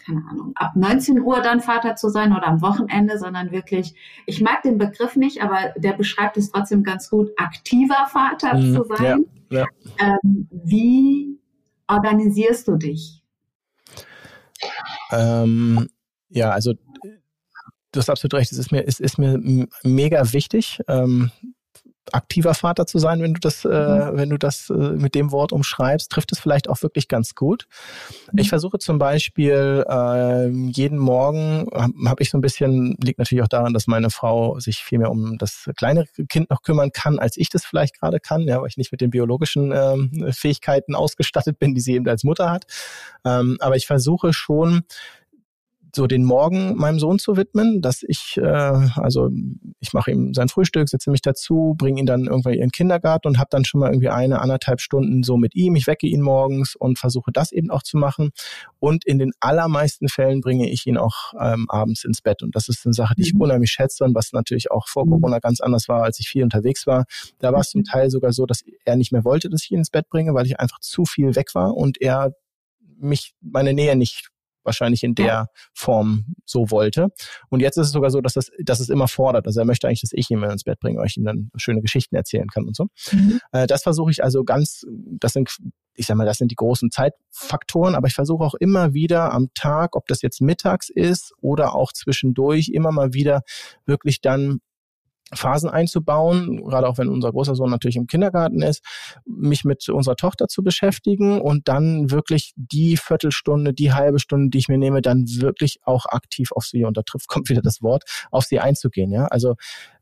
keine 0.09 0.25
Ahnung, 0.29 0.53
ab 0.55 0.73
19 0.75 1.21
Uhr 1.21 1.41
dann 1.43 1.61
Vater 1.61 1.95
zu 1.97 2.09
sein 2.09 2.33
oder 2.33 2.47
am 2.47 2.63
Wochenende, 2.63 3.19
sondern 3.19 3.53
wirklich, 3.53 3.95
ich 4.27 4.41
mag 4.41 4.63
den 4.63 4.79
Begriff 4.79 5.17
nicht, 5.17 5.43
aber 5.43 5.75
der 5.77 5.93
beschreibt 5.93 6.37
es 6.37 6.51
trotzdem 6.51 6.83
ganz 6.83 7.11
gut, 7.11 7.31
aktiver 7.37 8.07
Vater 8.11 8.55
mhm, 8.55 8.75
zu 8.75 8.85
sein. 8.85 9.25
Ja, 9.51 9.61
ja. 9.61 9.67
Ähm, 9.99 10.49
wie 10.51 11.39
organisierst 11.87 12.69
du 12.69 12.77
dich? 12.77 13.23
Ähm, 15.13 15.89
ja, 16.31 16.51
also 16.51 16.73
du 17.93 18.01
hast 18.01 18.11
absolut 18.11 18.35
recht, 18.35 18.53
es 18.53 18.59
ist 18.59 18.73
mir, 18.73 18.87
es 18.87 19.01
ist 19.01 19.19
mir 19.19 19.39
mega 19.83 20.33
wichtig. 20.33 20.81
Ähm, 20.89 21.31
aktiver 22.13 22.55
Vater 22.55 22.87
zu 22.87 22.99
sein, 22.99 23.23
wenn 23.23 23.35
du 23.35 23.41
das, 23.41 23.65
äh, 23.65 23.69
mhm. 23.69 24.17
wenn 24.17 24.31
du 24.31 24.39
das 24.39 24.71
äh, 24.71 24.75
mit 24.75 25.15
dem 25.15 25.33
Wort 25.33 25.53
umschreibst, 25.53 26.11
trifft 26.11 26.33
es 26.33 26.39
vielleicht 26.39 26.69
auch 26.69 26.83
wirklich 26.83 27.09
ganz 27.09 27.35
gut. 27.35 27.67
Mhm. 28.33 28.39
Ich 28.39 28.49
versuche 28.49 28.79
zum 28.79 28.99
Beispiel 28.99 29.85
äh, 29.89 30.49
jeden 30.49 30.99
Morgen 30.99 31.67
habe 31.73 31.93
hab 32.07 32.21
ich 32.21 32.31
so 32.31 32.39
ein 32.39 32.41
bisschen, 32.41 32.97
liegt 33.03 33.19
natürlich 33.19 33.43
auch 33.43 33.49
daran, 33.49 33.73
dass 33.73 33.87
meine 33.87 34.11
Frau 34.11 34.59
sich 34.59 34.79
viel 34.79 34.99
mehr 34.99 35.11
um 35.11 35.39
das 35.39 35.71
kleine 35.77 36.07
Kind 36.29 36.51
noch 36.51 36.63
kümmern 36.63 36.91
kann, 36.93 37.19
als 37.19 37.37
ich 37.37 37.49
das 37.49 37.65
vielleicht 37.65 37.99
gerade 38.01 38.21
kann, 38.21 38.43
ja, 38.43 38.61
weil 38.61 38.69
ich 38.69 38.77
nicht 38.77 38.93
mit 38.93 39.01
den 39.01 39.11
biologischen 39.11 39.73
ähm, 39.73 40.33
Fähigkeiten 40.33 40.95
ausgestattet 40.95 41.59
bin, 41.59 41.75
die 41.75 41.81
sie 41.81 41.95
eben 41.95 42.09
als 42.09 42.25
Mutter 42.25 42.51
hat. 42.51 42.65
Ähm, 43.25 43.57
aber 43.61 43.77
ich 43.77 43.87
versuche 43.87 44.33
schon 44.33 44.83
so 45.99 46.07
den 46.07 46.23
Morgen 46.23 46.77
meinem 46.77 47.01
Sohn 47.01 47.19
zu 47.19 47.37
widmen, 47.37 47.83
dass 47.83 48.05
ich, 48.07 48.37
äh, 48.37 48.47
also 48.47 49.31
ich 49.81 49.93
mache 49.93 50.13
ihm 50.13 50.33
sein 50.33 50.49
Frühstück, 50.49 50.89
setze 50.89 51.11
mich 51.11 51.23
dazu, 51.23 51.75
bringe 51.77 51.99
ihn 51.99 52.07
dann 52.07 52.27
irgendwann 52.27 52.55
in 52.55 52.61
den 52.61 52.71
Kindergarten 52.71 53.27
und 53.27 53.39
habe 53.39 53.49
dann 53.51 53.65
schon 53.65 53.81
mal 53.81 53.91
irgendwie 53.91 54.09
eine, 54.09 54.41
anderthalb 54.41 54.81
Stunden 54.81 55.25
so 55.25 55.37
mit 55.37 55.57
ihm. 55.57 55.75
Ich 55.75 55.89
wecke 55.89 56.07
ihn 56.07 56.23
morgens 56.23 56.77
und 56.77 57.01
versuche 57.01 57.33
das 57.33 57.51
eben 57.51 57.71
auch 57.71 57.83
zu 57.83 57.97
machen. 57.97 58.31
Und 58.79 59.05
in 59.05 59.19
den 59.19 59.33
allermeisten 59.41 60.09
Fällen 60.09 60.41
bringe 60.41 60.71
ich 60.71 60.87
ihn 60.87 60.97
auch 60.97 61.35
ähm, 61.41 61.67
abends 61.69 62.05
ins 62.05 62.23
Bett. 62.23 62.45
Und 62.45 62.55
das 62.55 62.69
ist 62.69 62.87
eine 62.87 62.93
Sache, 62.93 63.15
die 63.17 63.23
ich 63.23 63.35
mhm. 63.35 63.41
unheimlich 63.41 63.73
schätze 63.73 64.05
und 64.05 64.15
was 64.15 64.33
natürlich 64.33 64.71
auch 64.71 64.87
vor 64.87 65.05
mhm. 65.05 65.11
Corona 65.11 65.41
ganz 65.41 65.61
anders 65.61 65.89
war, 65.89 66.05
als 66.05 66.21
ich 66.21 66.29
viel 66.29 66.45
unterwegs 66.45 66.87
war. 66.87 67.07
Da 67.41 67.53
war 67.53 67.61
es 67.61 67.71
zum 67.71 67.83
Teil 67.83 68.09
sogar 68.11 68.33
so, 68.33 68.47
dass 68.47 68.63
er 68.85 68.95
nicht 68.95 69.11
mehr 69.11 69.25
wollte, 69.25 69.51
dass 69.51 69.65
ich 69.65 69.73
ihn 69.73 69.79
ins 69.79 69.91
Bett 69.91 70.09
bringe, 70.09 70.33
weil 70.33 70.47
ich 70.47 70.61
einfach 70.61 70.79
zu 70.79 71.05
viel 71.05 71.35
weg 71.35 71.57
war 71.57 71.77
und 71.77 72.01
er 72.01 72.31
mich 73.01 73.35
meine 73.41 73.75
Nähe 73.75 73.97
nicht 73.97 74.31
wahrscheinlich 74.69 75.03
in 75.03 75.15
der 75.15 75.27
ja. 75.27 75.47
Form 75.73 76.27
so 76.45 76.71
wollte. 76.71 77.09
Und 77.49 77.61
jetzt 77.61 77.79
ist 77.79 77.87
es 77.87 77.93
sogar 77.93 78.11
so, 78.11 78.21
dass, 78.21 78.35
das, 78.35 78.51
dass 78.59 78.81
es 78.81 78.91
immer 78.91 79.09
fordert. 79.09 79.47
Also 79.47 79.61
er 79.61 79.67
möchte 79.67 79.89
eigentlich, 79.89 80.03
dass 80.03 80.13
ich 80.13 80.31
ihn 80.31 80.43
ins 80.43 80.65
Bett 80.65 80.79
bringe, 80.79 81.03
ich 81.07 81.17
ihm 81.17 81.25
dann 81.25 81.51
schöne 81.57 81.81
Geschichten 81.81 82.15
erzählen 82.15 82.49
kann 82.49 82.67
und 82.67 82.77
so. 82.77 82.89
Mhm. 83.11 83.41
Äh, 83.53 83.67
das 83.67 83.83
versuche 83.83 84.11
ich 84.11 84.23
also 84.23 84.45
ganz, 84.45 84.85
das 84.87 85.33
sind, 85.33 85.57
ich 85.95 86.07
sag 86.07 86.17
mal, 86.17 86.27
das 86.27 86.37
sind 86.37 86.51
die 86.51 86.57
großen 86.57 86.91
Zeitfaktoren, 86.91 87.95
aber 87.95 88.07
ich 88.07 88.15
versuche 88.15 88.45
auch 88.45 88.55
immer 88.55 88.93
wieder 88.93 89.33
am 89.33 89.49
Tag, 89.55 89.97
ob 89.97 90.07
das 90.07 90.23
jetzt 90.23 90.41
mittags 90.41 90.91
ist 90.91 91.33
oder 91.41 91.75
auch 91.75 91.93
zwischendurch, 91.93 92.69
immer 92.69 92.93
mal 92.93 93.15
wieder 93.15 93.43
wirklich 93.87 94.21
dann 94.21 94.61
Phasen 95.35 95.69
einzubauen, 95.69 96.65
gerade 96.65 96.89
auch 96.89 96.99
wenn 96.99 97.09
unser 97.09 97.33
großer 97.33 97.55
Sohn 97.55 97.71
natürlich 97.71 97.97
im 97.97 98.07
Kindergarten 98.07 98.63
ist, 98.63 98.83
mich 99.27 99.65
mit 99.65 99.89
unserer 99.89 100.17
Tochter 100.17 100.49
zu 100.49 100.63
beschäftigen 100.63 101.41
und 101.41 101.69
dann 101.69 102.11
wirklich 102.11 102.53
die 102.57 102.97
Viertelstunde, 102.97 103.75
die 103.75 103.93
halbe 103.93 104.19
Stunde, 104.19 104.51
die 104.51 104.59
ich 104.59 104.69
mir 104.69 104.79
nehme, 104.79 105.03
dann 105.03 105.27
wirklich 105.27 105.81
auch 105.85 106.07
aktiv 106.07 106.53
auf 106.53 106.65
sie, 106.65 106.85
und 106.85 106.97
da 106.97 107.03
trifft, 107.03 107.29
kommt 107.29 107.49
wieder 107.49 107.63
das 107.63 107.83
Wort, 107.83 108.05
auf 108.31 108.45
sie 108.45 108.61
einzugehen. 108.61 109.11
Ja? 109.11 109.27
Also 109.27 109.55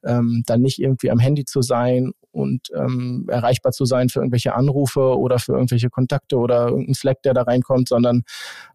ähm, 0.05 0.43
dann 0.47 0.63
nicht 0.63 0.79
irgendwie 0.79 1.11
am 1.11 1.19
Handy 1.19 1.45
zu 1.45 1.63
sein 1.63 2.13
und 2.37 2.69
ähm, 2.75 3.27
erreichbar 3.29 3.73
zu 3.73 3.85
sein 3.85 4.09
für 4.09 4.21
irgendwelche 4.21 4.55
Anrufe 4.55 5.19
oder 5.19 5.39
für 5.39 5.53
irgendwelche 5.53 5.91
Kontakte 5.91 6.37
oder 6.37 6.69
irgendein 6.69 6.95
Slack, 6.95 7.23
der 7.23 7.35
da 7.35 7.43
reinkommt, 7.43 7.89
sondern 7.89 8.23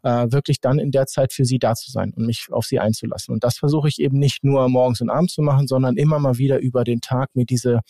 äh, 0.04 0.28
wirklich 0.32 0.60
dann 0.62 0.80
in 0.80 0.92
der 0.92 1.06
Zeit 1.06 1.32
für 1.32 1.46
sie 1.46 1.60
da 1.60 1.76
zu 1.76 1.92
sein 1.92 2.14
und 2.16 2.26
mich 2.26 2.48
auf 2.52 2.66
sie 2.66 2.80
einzulassen. 2.80 3.34
Und 3.34 3.44
das 3.44 3.58
versuche 3.58 3.88
ich 3.88 4.00
eben 4.00 4.18
nicht 4.18 4.44
nur 4.44 4.68
morgens 4.70 5.02
und 5.02 5.10
abends 5.10 5.34
zu 5.34 5.42
machen, 5.42 5.68
sondern 5.68 5.96
immer 5.98 6.20
mal 6.20 6.38
wieder 6.38 6.60
über 6.60 6.84
den 6.84 7.02
Tag 7.02 7.30
mir 7.36 7.46
diese 7.46 7.82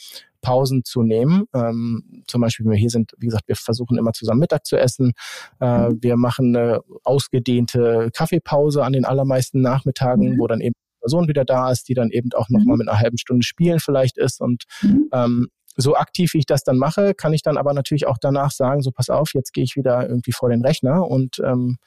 Pausen 0.42 0.84
zu 0.84 1.04
nehmen. 1.04 1.46
Ähm, 1.54 2.24
zum 2.28 2.42
Beispiel, 2.42 2.66
wenn 2.66 2.74
wir 2.74 2.80
hier 2.80 2.90
sind, 2.90 3.14
wie 3.18 3.28
gesagt, 3.28 3.48
wir 3.48 3.56
versuchen 3.56 3.98
immer 3.98 4.12
zusammen 4.12 4.40
Mittag 4.40 4.66
zu 4.66 4.76
essen. 4.78 5.14
Äh, 5.60 5.90
mhm. 5.90 6.00
Wir 6.02 6.18
machen 6.18 6.56
eine 6.56 6.82
ausgedehnte 7.04 8.10
Kaffeepause 8.14 8.84
an 8.84 8.94
den 8.94 9.06
allermeisten 9.06 9.62
Nachmittagen, 9.62 10.34
mhm. 10.34 10.40
wo 10.40 10.48
dann 10.48 10.62
eben 10.62 10.74
Person 11.02 11.28
wieder 11.28 11.46
da 11.46 11.72
ist, 11.72 11.90
die 11.90 11.94
dann 11.94 12.12
eben 12.12 12.30
auch 12.34 12.50
nochmal 12.50 12.76
mhm. 12.76 12.80
mit 12.80 12.90
einer 12.90 13.00
halben 13.00 13.18
Stunde 13.18 13.44
spielen 13.44 13.80
vielleicht 13.80 14.18
ist. 14.18 14.40
Und 14.40 14.64
mhm. 14.82 15.10
ähm, 15.12 15.48
so 15.78 15.96
aktiv, 15.96 16.34
wie 16.34 16.40
ich 16.40 16.46
das 16.46 16.64
dann 16.64 16.78
mache, 16.78 17.14
kann 17.14 17.34
ich 17.34 17.42
dann 17.44 17.58
aber 17.58 17.74
natürlich 17.74 18.08
auch 18.08 18.18
danach 18.20 18.52
sagen, 18.52 18.82
so 18.82 18.92
pass 18.92 19.10
auf, 19.10 19.34
jetzt 19.34 19.54
gehe 19.54 19.64
ich 19.64 19.76
wieder 19.76 20.08
irgendwie 20.08 20.32
vor 20.32 20.50
den 20.50 20.64
Rechner 20.64 21.08
und 21.08 21.40
ähm, 21.44 21.78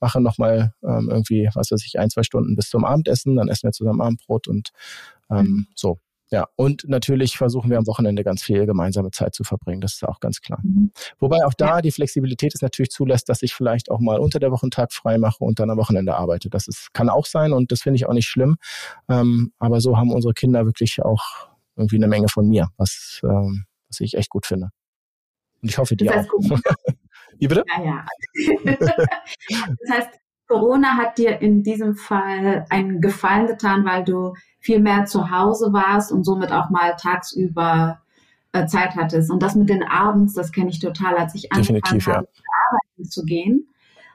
mache 0.00 0.20
nochmal 0.20 0.72
ähm, 0.82 1.08
irgendwie, 1.10 1.48
was 1.54 1.70
weiß 1.70 1.84
ich, 1.86 1.98
ein, 1.98 2.10
zwei 2.10 2.22
Stunden 2.22 2.56
bis 2.56 2.70
zum 2.70 2.84
Abendessen, 2.84 3.36
dann 3.36 3.48
essen 3.48 3.68
wir 3.68 3.72
zusammen 3.72 4.00
Abendbrot 4.00 4.48
und 4.48 4.70
ähm, 5.30 5.38
mhm. 5.38 5.66
so. 5.74 5.98
Ja, 6.32 6.46
und 6.54 6.84
natürlich 6.86 7.36
versuchen 7.36 7.70
wir 7.70 7.78
am 7.78 7.88
Wochenende 7.88 8.22
ganz 8.22 8.44
viel 8.44 8.64
gemeinsame 8.64 9.10
Zeit 9.10 9.34
zu 9.34 9.42
verbringen. 9.42 9.80
Das 9.80 9.94
ist 9.94 10.06
auch 10.06 10.20
ganz 10.20 10.40
klar. 10.40 10.60
Mhm. 10.62 10.92
Wobei 11.18 11.44
auch 11.44 11.54
da 11.54 11.82
die 11.82 11.90
Flexibilität 11.90 12.54
es 12.54 12.62
natürlich 12.62 12.90
zulässt, 12.90 13.28
dass 13.28 13.42
ich 13.42 13.52
vielleicht 13.52 13.90
auch 13.90 13.98
mal 13.98 14.20
unter 14.20 14.38
der 14.38 14.52
Wochentag 14.52 14.92
frei 14.92 15.18
mache 15.18 15.42
und 15.42 15.58
dann 15.58 15.70
am 15.70 15.78
Wochenende 15.78 16.14
arbeite. 16.14 16.48
Das 16.48 16.68
ist, 16.68 16.94
kann 16.94 17.08
auch 17.08 17.26
sein 17.26 17.52
und 17.52 17.72
das 17.72 17.82
finde 17.82 17.96
ich 17.96 18.06
auch 18.06 18.12
nicht 18.12 18.28
schlimm. 18.28 18.58
Ähm, 19.08 19.52
aber 19.58 19.80
so 19.80 19.96
haben 19.96 20.12
unsere 20.12 20.32
Kinder 20.32 20.66
wirklich 20.66 21.02
auch 21.02 21.49
irgendwie 21.76 21.96
eine 21.96 22.08
Menge 22.08 22.28
von 22.28 22.48
mir, 22.48 22.68
was, 22.76 23.20
ähm, 23.24 23.64
was 23.88 24.00
ich 24.00 24.14
echt 24.14 24.30
gut 24.30 24.46
finde. 24.46 24.68
Und 25.62 25.70
ich 25.70 25.78
hoffe, 25.78 25.96
die 25.96 26.06
das 26.06 26.16
heißt, 26.16 26.30
auch. 26.30 26.58
Wie 27.38 27.48
bitte? 27.48 27.64
Ja, 27.76 27.84
ja. 27.84 28.06
das 28.78 29.90
heißt, 29.90 30.10
Corona 30.46 30.96
hat 30.96 31.16
dir 31.16 31.40
in 31.40 31.62
diesem 31.62 31.94
Fall 31.94 32.66
einen 32.70 33.00
Gefallen 33.00 33.46
getan, 33.46 33.84
weil 33.84 34.04
du 34.04 34.34
viel 34.58 34.80
mehr 34.80 35.04
zu 35.04 35.30
Hause 35.30 35.72
warst 35.72 36.10
und 36.12 36.24
somit 36.24 36.52
auch 36.52 36.70
mal 36.70 36.96
tagsüber 36.96 38.00
äh, 38.52 38.66
Zeit 38.66 38.96
hattest. 38.96 39.30
Und 39.30 39.42
das 39.42 39.54
mit 39.54 39.68
den 39.68 39.84
Abends, 39.84 40.34
das 40.34 40.50
kenne 40.50 40.70
ich 40.70 40.80
total, 40.80 41.16
als 41.16 41.34
ich 41.34 41.52
angefangen 41.52 42.00
habe, 42.06 42.28
ja. 42.34 42.42
arbeiten 42.68 43.10
zu 43.10 43.24
gehen, 43.24 43.68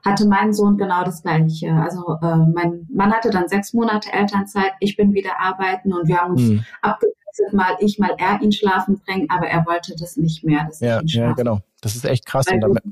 hatte 0.04 0.28
mein 0.28 0.54
Sohn 0.54 0.78
genau 0.78 1.04
das 1.04 1.24
Gleiche. 1.24 1.72
Also 1.74 2.18
äh, 2.22 2.46
mein 2.54 2.86
Mann 2.94 3.14
hatte 3.14 3.30
dann 3.30 3.48
sechs 3.48 3.74
Monate 3.74 4.12
Elternzeit, 4.12 4.74
ich 4.80 4.98
bin 4.98 5.14
wieder 5.14 5.40
arbeiten 5.40 5.94
und 5.94 6.08
wir 6.08 6.18
haben 6.18 6.34
uns 6.34 6.42
mhm. 6.42 6.66
abgewechselt, 6.82 7.25
mal 7.52 7.76
ich, 7.80 8.00
mal 8.00 8.16
er 8.18 8.42
ihn 8.42 8.52
schlafen 8.52 9.00
bringen, 9.06 9.28
aber 9.30 9.48
er 9.48 9.66
wollte 9.66 9.96
das 9.98 10.18
nicht 10.18 10.44
mehr. 10.44 10.70
ja, 10.80 11.02
ja, 11.04 11.34
genau. 11.34 11.60
Das 11.82 11.96
ist 11.96 12.06
echt 12.06 12.26
krass. 12.26 12.46
Weil 12.48 12.56
und 12.56 12.62
damit, 12.62 12.84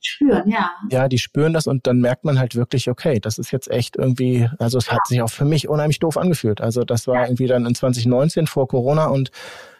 spüren, 0.00 0.48
ja. 0.48 0.70
Ja, 0.90 1.08
die 1.08 1.18
spüren 1.18 1.52
das 1.52 1.66
und 1.66 1.86
dann 1.86 2.00
merkt 2.00 2.24
man 2.24 2.38
halt 2.38 2.54
wirklich, 2.54 2.88
okay, 2.88 3.20
das 3.20 3.38
ist 3.38 3.50
jetzt 3.50 3.70
echt 3.70 3.96
irgendwie, 3.96 4.48
also 4.58 4.78
es 4.78 4.86
ja. 4.86 4.92
hat 4.92 5.06
sich 5.06 5.22
auch 5.22 5.30
für 5.30 5.44
mich 5.44 5.68
unheimlich 5.68 6.00
doof 6.00 6.16
angefühlt. 6.16 6.60
Also 6.60 6.82
das 6.84 7.06
war 7.06 7.16
ja. 7.16 7.26
irgendwie 7.26 7.46
dann 7.46 7.66
in 7.66 7.74
2019 7.74 8.46
vor 8.46 8.68
Corona 8.68 9.06
und 9.06 9.30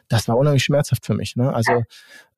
das 0.08 0.28
war 0.28 0.36
unheimlich 0.36 0.64
schmerzhaft 0.64 1.06
für 1.06 1.14
mich. 1.14 1.36
Ne? 1.36 1.52
Also 1.52 1.82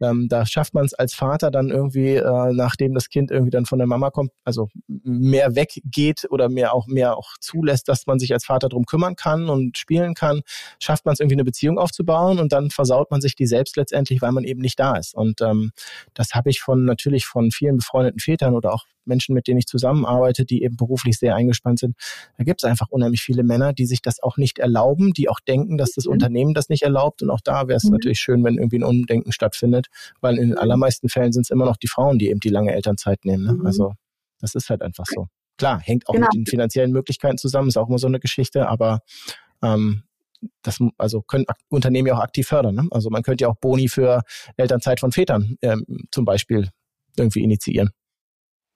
ähm, 0.01 0.29
da 0.29 0.47
schafft 0.47 0.75
man 0.75 0.85
es 0.85 0.95
als 0.95 1.15
Vater 1.15 1.51
dann 1.51 1.71
irgendwie, 1.71 2.15
äh, 2.15 2.53
nachdem 2.53 2.95
das 2.95 3.09
Kind 3.09 3.31
irgendwie 3.31 3.51
dann 3.51 3.67
von 3.67 3.79
der 3.79 3.87
Mama 3.87 4.11
kommt, 4.11 4.31
also 4.45 4.69
mehr 4.87 5.55
weggeht 5.57 6.27
oder 6.31 6.49
mehr 6.49 6.73
auch 6.73 6.87
mehr 6.87 7.17
auch 7.17 7.33
zulässt, 7.41 7.89
dass 7.89 8.07
man 8.07 8.19
sich 8.19 8.33
als 8.33 8.45
Vater 8.45 8.69
drum 8.69 8.85
kümmern 8.87 9.17
kann 9.17 9.49
und 9.49 9.79
spielen 9.79 10.15
kann, 10.15 10.43
schafft 10.81 11.05
man 11.05 11.15
es 11.15 11.21
irgendwie 11.21 11.37
eine 11.37 11.45
Beziehung 11.45 11.79
aufzubauen 11.79 12.39
und 12.39 12.53
dann 12.53 12.71
versaut 12.71 13.11
man 13.11 13.21
sich 13.21 13.35
die 13.35 13.47
selbst 13.47 13.77
letztendlich, 13.77 14.23
weil 14.23 14.33
man 14.33 14.45
eben 14.45 14.61
nicht 14.61 14.79
da 14.79 14.97
ist. 14.97 15.15
Und 15.15 15.41
ähm, 15.41 15.73
das 16.15 16.35
habe 16.35 16.51
ich 16.51 16.61
von 16.61 16.85
natürlich 16.85 17.27
von 17.27 17.51
vielen 17.51 17.79
befreundeten 17.79 18.21
Vätern 18.21 18.55
oder 18.55 18.73
auch 18.73 18.85
Menschen, 19.07 19.35
mit 19.35 19.47
denen 19.47 19.59
ich 19.59 19.67
zusammenarbeite, 19.67 20.45
die 20.45 20.63
eben 20.63 20.77
beruflich 20.77 21.19
sehr 21.19 21.35
eingespannt 21.35 21.79
sind. 21.79 21.97
Da 22.39 22.45
gibt 22.45 22.63
es 22.63 22.69
einfach 22.69 22.89
unheimlich 22.91 23.23
viele 23.23 23.43
Männer, 23.43 23.73
die 23.73 23.87
sich 23.87 24.03
das 24.03 24.23
auch 24.23 24.37
nicht 24.37 24.59
erlauben, 24.59 25.13
die 25.13 25.29
auch 25.29 25.41
denken, 25.41 25.79
dass 25.79 25.93
das 25.93 26.07
mhm. 26.07 26.13
Unternehmen 26.13 26.55
das 26.55 26.69
nicht 26.69 26.83
erlaubt. 26.83 27.23
Und 27.23 27.31
auch 27.31 27.41
da 27.43 27.69
wäre 27.69 27.77
es 27.77 27.85
mhm. 27.85 27.93
natürlich 27.93 28.21
schön, 28.21 28.45
wenn 28.45 28.57
irgendwie 28.57 28.79
ein 28.79 28.85
Umdenken 28.85 29.33
stattfindet 29.33 29.89
weil 30.21 30.39
in 30.39 30.51
den 30.51 30.59
allermeisten 30.59 31.09
Fällen 31.09 31.33
sind 31.33 31.43
es 31.43 31.51
immer 31.51 31.65
noch 31.65 31.77
die 31.77 31.89
Frauen, 31.89 32.19
die 32.19 32.31
eben 32.31 32.41
die 32.41 32.49
lange 32.49 32.73
Elternzeit 32.73 33.25
nehmen. 33.25 33.45
Ne? 33.45 33.53
Mhm. 33.55 33.67
Also 33.67 33.93
das 34.41 34.55
ist 34.55 34.71
halt 34.71 34.83
einfach 34.83 35.05
so. 35.07 35.29
Klar, 35.57 35.81
hängt 35.81 36.09
auch 36.09 36.15
genau. 36.15 36.27
mit 36.27 36.35
den 36.35 36.47
finanziellen 36.47 36.91
Möglichkeiten 36.91 37.39
zusammen, 37.39 37.69
ist 37.69 37.77
auch 37.77 37.89
immer 37.89 37.99
so 37.99 38.09
eine 38.09 38.19
Geschichte, 38.19 38.69
aber 38.69 39.01
ähm, 39.63 40.03
das 40.63 40.79
also 40.99 41.23
können 41.23 41.47
Unternehmen 41.69 42.09
ja 42.09 42.15
auch 42.15 42.23
aktiv 42.23 42.49
fördern. 42.49 42.75
Ne? 42.75 42.89
Also 42.91 43.09
man 43.11 43.23
könnte 43.23 43.43
ja 43.43 43.49
auch 43.49 43.57
Boni 43.57 43.89
für 43.89 44.23
Elternzeit 44.57 45.01
von 45.01 45.13
Vätern 45.13 45.57
ähm, 45.63 45.85
zum 46.11 46.25
Beispiel 46.25 46.71
irgendwie 47.17 47.43
initiieren. 47.43 47.91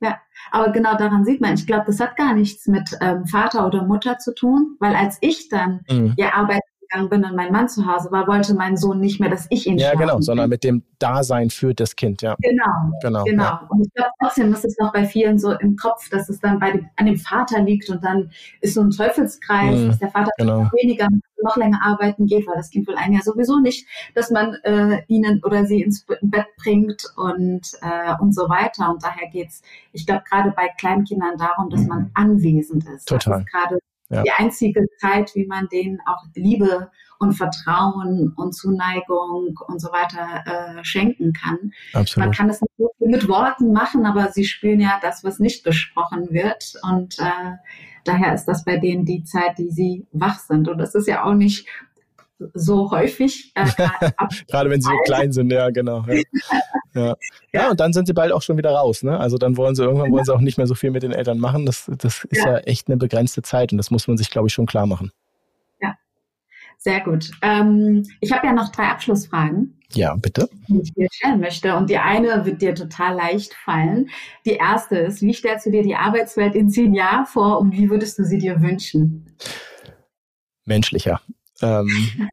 Ja, 0.01 0.21
aber 0.53 0.71
genau 0.71 0.97
daran 0.97 1.25
sieht 1.25 1.41
man, 1.41 1.55
ich 1.55 1.67
glaube, 1.67 1.87
das 1.87 1.99
hat 1.99 2.17
gar 2.17 2.33
nichts 2.35 2.67
mit 2.69 2.97
ähm, 3.01 3.27
Vater 3.27 3.67
oder 3.67 3.83
Mutter 3.83 4.19
zu 4.19 4.33
tun, 4.33 4.77
weil 4.79 4.95
als 4.95 5.19
ich 5.21 5.49
dann 5.49 5.81
mhm. 5.91 6.15
ja 6.17 6.35
arbeiten 6.35 6.68
gegangen 6.89 7.09
bin 7.09 7.25
und 7.25 7.37
mein 7.37 7.53
Mann 7.53 7.69
zu 7.69 7.87
Hause 7.87 8.11
war, 8.11 8.27
wollte 8.27 8.55
mein 8.55 8.77
Sohn 8.77 9.01
nicht 9.01 9.21
mehr, 9.21 9.31
dass 9.31 9.47
ich 9.51 9.67
ihn 9.67 9.79
Ja, 9.79 9.95
genau, 9.95 10.21
sondern 10.21 10.49
mit 10.49 10.65
dem 10.65 10.83
Dasein 10.99 11.51
für 11.51 11.75
das 11.75 11.97
Kind, 11.97 12.23
ja. 12.23 12.37
Genau, 12.41 12.93
genau. 13.03 13.25
genau. 13.25 13.45
Ja. 13.45 13.67
Und 13.69 13.87
ich 13.87 13.95
glaube 13.95 14.11
trotzdem 14.21 14.53
ist 14.53 14.65
es 14.65 14.77
noch 14.79 14.93
bei 14.93 15.05
vielen 15.05 15.39
so 15.39 15.53
im 15.53 15.77
Kopf, 15.77 16.09
dass 16.11 16.29
es 16.29 16.41
dann 16.41 16.59
bei 16.59 16.73
dem, 16.73 16.89
an 16.97 17.07
dem 17.07 17.17
Vater 17.17 17.61
liegt 17.61 17.89
und 17.91 18.03
dann 18.05 18.31
ist 18.61 18.75
so 18.75 18.81
ein 18.81 18.91
Teufelskreis, 18.91 19.79
mhm, 19.79 19.89
dass 19.89 19.99
der 19.99 20.11
Vater 20.11 20.31
genau. 20.39 20.71
weniger 20.81 21.09
noch 21.43 21.57
länger 21.57 21.81
arbeiten 21.83 22.27
geht, 22.27 22.47
weil 22.47 22.57
das 22.57 22.71
Kind 22.71 22.89
will 22.89 22.97
einen 22.97 23.15
ja 23.15 23.21
sowieso 23.23 23.61
nicht, 23.61 23.87
dass 24.15 24.31
man 24.31 24.55
äh, 24.65 25.03
ihnen 25.07 25.41
oder 25.45 25.67
sie 25.67 25.83
ins 25.83 26.05
Bett 26.23 26.47
bringt 26.57 27.05
und, 27.17 27.63
äh, 27.81 28.15
und 28.21 28.35
so 28.35 28.49
weiter. 28.49 28.91
Und 28.91 29.05
daher 29.05 29.29
geht's, 29.31 29.63
ich 29.93 30.07
glaube, 30.07 30.25
gerade 30.29 30.51
bei 30.51 30.69
Kleinkindern 30.79 31.37
darum, 31.39 31.71
dass 31.71 31.87
man 31.87 32.11
anwesend 32.15 32.85
ist. 32.89 33.07
Total. 33.07 33.35
Das 33.35 33.41
ist 33.43 33.53
gerade 33.53 33.79
ja. 34.11 34.23
die 34.23 34.31
einzige 34.31 34.87
Zeit, 34.99 35.35
wie 35.35 35.47
man 35.47 35.69
denen 35.69 36.01
auch 36.07 36.25
Liebe 36.35 36.91
und 37.19 37.33
Vertrauen 37.33 38.33
und 38.37 38.53
Zuneigung 38.55 39.59
und 39.67 39.81
so 39.81 39.89
weiter 39.89 40.79
äh, 40.79 40.85
schenken 40.85 41.33
kann. 41.33 41.73
Absolut. 41.93 42.27
Man 42.27 42.35
kann 42.35 42.51
es 42.51 42.61
nicht 42.61 43.01
mit 43.01 43.29
Worten 43.29 43.73
machen, 43.73 44.07
aber 44.07 44.31
sie 44.31 44.45
spüren 44.45 44.81
ja 44.81 44.99
das, 45.03 45.25
was 45.25 45.39
nicht 45.39 45.65
gesprochen 45.65 46.29
wird. 46.31 46.75
Und 46.83 47.19
äh, 47.19 47.57
daher 48.05 48.35
ist 48.35 48.45
das 48.45 48.65
bei 48.65 48.77
denen 48.77 49.05
die 49.05 49.25
Zeit, 49.25 49.59
die 49.59 49.71
sie 49.71 50.07
wach 50.13 50.39
sind. 50.39 50.69
Und 50.69 50.79
das 50.79 50.95
ist 50.95 51.09
ja 51.09 51.25
auch 51.25 51.35
nicht 51.35 51.67
so 52.55 52.91
häufig. 52.91 53.53
Äh, 53.55 53.67
Gerade 54.49 54.71
wenn 54.71 54.81
sie 54.81 54.89
so 54.89 54.97
klein 55.05 55.33
sind, 55.33 55.51
ja, 55.53 55.71
genau. 55.71 56.05
Ja. 56.07 56.23
Ja. 56.95 57.15
ja. 57.53 57.71
und 57.71 57.79
dann 57.79 57.93
sind 57.93 58.07
sie 58.07 58.15
bald 58.15 58.33
auch 58.33 58.43
schon 58.43 58.57
wieder 58.57 58.73
raus. 58.73 59.05
Ne? 59.05 59.21
Also 59.21 59.37
dann 59.37 59.57
wollen 59.57 59.77
sie 59.77 59.85
irgendwann 59.85 60.11
wollen 60.11 60.25
sie 60.25 60.35
auch 60.35 60.41
nicht 60.41 60.57
mehr 60.57 60.67
so 60.67 60.75
viel 60.75 60.91
mit 60.91 61.03
den 61.03 61.13
Eltern 61.13 61.39
machen. 61.39 61.65
Das, 61.65 61.89
das 61.99 62.25
ist 62.25 62.45
ja. 62.45 62.53
ja 62.53 62.59
echt 62.61 62.89
eine 62.89 62.97
begrenzte 62.97 63.43
Zeit 63.43 63.71
und 63.71 63.79
das 63.79 63.91
muss 63.91 64.09
man 64.09 64.17
sich, 64.17 64.31
glaube 64.31 64.49
ich, 64.49 64.55
schon 64.55 64.67
klar 64.67 64.87
machen. 64.87 65.13
Ja, 65.81 65.95
sehr 66.79 67.01
gut. 67.01 67.31
Ähm, 67.43 68.05
ich 68.21 68.33
habe 68.33 68.47
ja 68.47 68.53
noch 68.53 68.73
drei 68.73 68.85
Abschlussfragen. 68.85 69.79
Ja, 69.93 70.17
bitte. 70.17 70.49
Die 70.67 70.81
ich 70.81 70.93
dir 70.93 71.09
stellen 71.13 71.41
möchte. 71.41 71.77
Und 71.77 71.89
die 71.89 71.99
eine 71.99 72.45
wird 72.45 72.63
dir 72.63 72.75
total 72.75 73.15
leicht 73.15 73.55
fallen. 73.55 74.09
Die 74.45 74.55
erste 74.55 74.97
ist, 74.97 75.23
wie 75.23 75.35
stellst 75.35 75.67
du 75.67 75.71
dir 75.71 75.83
die 75.83 75.95
Arbeitswelt 75.95 76.55
in 76.55 76.69
zehn 76.71 76.95
Jahren 76.95 77.27
vor 77.27 77.61
und 77.61 77.73
wie 77.73 77.91
würdest 77.91 78.19
du 78.19 78.25
sie 78.25 78.39
dir 78.39 78.61
wünschen? 78.61 79.27
Menschlicher. 80.65 81.21
Ähm, 81.63 82.31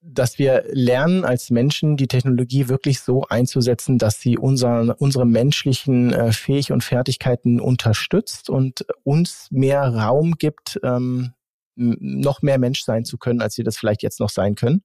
dass 0.00 0.38
wir 0.38 0.64
lernen 0.70 1.24
als 1.24 1.50
Menschen 1.50 1.96
die 1.96 2.08
Technologie 2.08 2.68
wirklich 2.68 3.00
so 3.00 3.24
einzusetzen, 3.28 3.98
dass 3.98 4.20
sie 4.20 4.38
unseren, 4.38 4.90
unsere 4.90 5.26
menschlichen 5.26 6.12
äh, 6.12 6.32
Fähig 6.32 6.72
und 6.72 6.82
Fertigkeiten 6.82 7.60
unterstützt 7.60 8.48
und 8.48 8.86
uns 9.04 9.48
mehr 9.50 9.82
Raum 9.82 10.32
gibt, 10.38 10.80
ähm, 10.82 11.34
noch 11.76 12.42
mehr 12.42 12.58
Mensch 12.58 12.82
sein 12.82 13.04
zu 13.04 13.18
können, 13.18 13.40
als 13.42 13.56
wir 13.58 13.64
das 13.64 13.76
vielleicht 13.76 14.02
jetzt 14.02 14.18
noch 14.18 14.30
sein 14.30 14.54
können. 14.54 14.82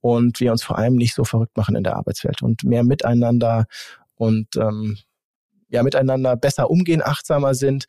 Und 0.00 0.40
wir 0.40 0.52
uns 0.52 0.62
vor 0.62 0.78
allem 0.78 0.94
nicht 0.94 1.14
so 1.14 1.24
verrückt 1.24 1.56
machen 1.56 1.74
in 1.74 1.82
der 1.82 1.96
Arbeitswelt 1.96 2.42
und 2.42 2.62
mehr 2.62 2.84
miteinander 2.84 3.66
und 4.14 4.54
ähm, 4.56 4.98
ja 5.68 5.82
miteinander 5.82 6.36
besser 6.36 6.70
umgehen, 6.70 7.02
achtsamer 7.02 7.54
sind 7.54 7.86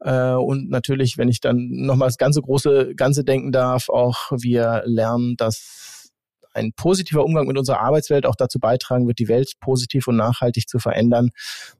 äh, 0.00 0.32
und 0.32 0.70
natürlich, 0.70 1.18
wenn 1.18 1.28
ich 1.28 1.40
dann 1.40 1.68
nochmal 1.70 2.08
das 2.08 2.18
ganze 2.18 2.42
große 2.42 2.94
Ganze 2.96 3.24
denken 3.24 3.52
darf, 3.52 3.88
auch 3.88 4.32
wir 4.32 4.82
lernen, 4.84 5.36
dass 5.36 6.10
ein 6.52 6.72
positiver 6.72 7.24
Umgang 7.24 7.46
mit 7.46 7.58
unserer 7.58 7.80
Arbeitswelt 7.80 8.26
auch 8.26 8.36
dazu 8.36 8.58
beitragen 8.58 9.06
wird, 9.06 9.18
die 9.18 9.28
Welt 9.28 9.52
positiv 9.60 10.08
und 10.08 10.16
nachhaltig 10.16 10.68
zu 10.68 10.78
verändern. 10.78 11.30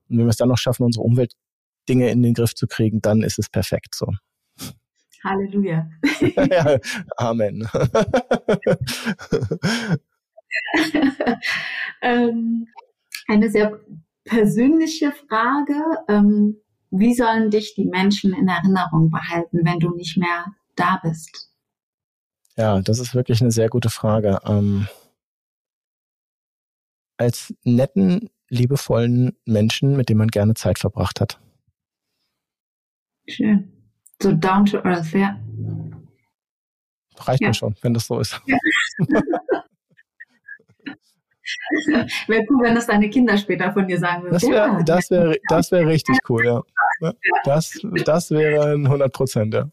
Und 0.09 0.19
wenn 0.19 0.27
wir 0.27 0.31
es 0.31 0.37
dann 0.37 0.49
noch 0.49 0.59
schaffen, 0.59 0.85
unsere 0.85 1.05
Umweltdinge 1.05 2.11
in 2.11 2.23
den 2.23 2.35
Griff 2.35 2.55
zu 2.55 2.67
kriegen, 2.67 3.01
dann 3.01 3.23
ist 3.23 3.39
es 3.39 3.49
perfekt 3.49 3.95
so. 3.95 4.07
Halleluja. 5.25 5.89
ja, 6.51 6.79
Amen. 7.17 7.69
ähm, 12.03 12.67
eine 13.29 13.51
sehr 13.51 13.81
persönliche 14.41 15.13
Frage. 15.13 15.75
Ähm, 16.09 16.57
wie 16.91 17.15
sollen 17.15 17.51
dich 17.51 17.75
die 17.75 17.85
Menschen 17.85 18.33
in 18.33 18.49
Erinnerung 18.49 19.11
behalten, 19.11 19.61
wenn 19.65 19.79
du 19.79 19.95
nicht 19.95 20.17
mehr 20.17 20.47
da 20.77 20.99
bist? 21.03 21.53
Ja, 22.57 22.81
das 22.81 22.99
ist 22.99 23.15
wirklich 23.15 23.43
eine 23.43 23.51
sehr 23.51 23.69
gute 23.69 23.91
Frage. 23.91 24.39
Ähm, 24.47 24.89
als 27.19 27.55
netten, 27.65 28.31
liebevollen 28.49 29.37
Menschen, 29.45 29.97
mit 29.97 30.09
dem 30.09 30.17
man 30.17 30.29
gerne 30.29 30.55
Zeit 30.55 30.79
verbracht 30.79 31.21
hat. 31.21 31.39
Schön. 33.29 33.71
So 34.23 34.33
down 34.33 34.65
to 34.65 34.79
earth, 34.79 35.13
ja. 35.13 35.39
Reicht 37.17 37.43
ja. 37.43 37.49
mir 37.49 37.55
schon, 37.55 37.77
wenn 37.83 37.93
das 37.93 38.07
so 38.07 38.19
ist. 38.19 38.41
Ja. 38.47 38.59
wäre 42.27 42.45
cool, 42.51 42.63
wenn 42.63 42.75
das 42.75 42.87
deine 42.87 43.11
Kinder 43.11 43.37
später 43.37 43.73
von 43.73 43.87
dir 43.87 43.99
sagen 43.99 44.23
würden. 44.23 44.33
Das 44.33 44.43
wäre 44.43 44.55
ja. 44.55 44.83
das 44.83 45.11
wär, 45.11 45.37
das 45.49 45.73
wär 45.73 45.87
richtig 45.87 46.19
cool, 46.29 46.45
ja. 46.45 46.63
Das, 47.45 47.81
das 48.05 48.31
wäre 48.31 48.73
100 48.73 49.13
Prozent, 49.13 49.55
ja. 49.55 49.71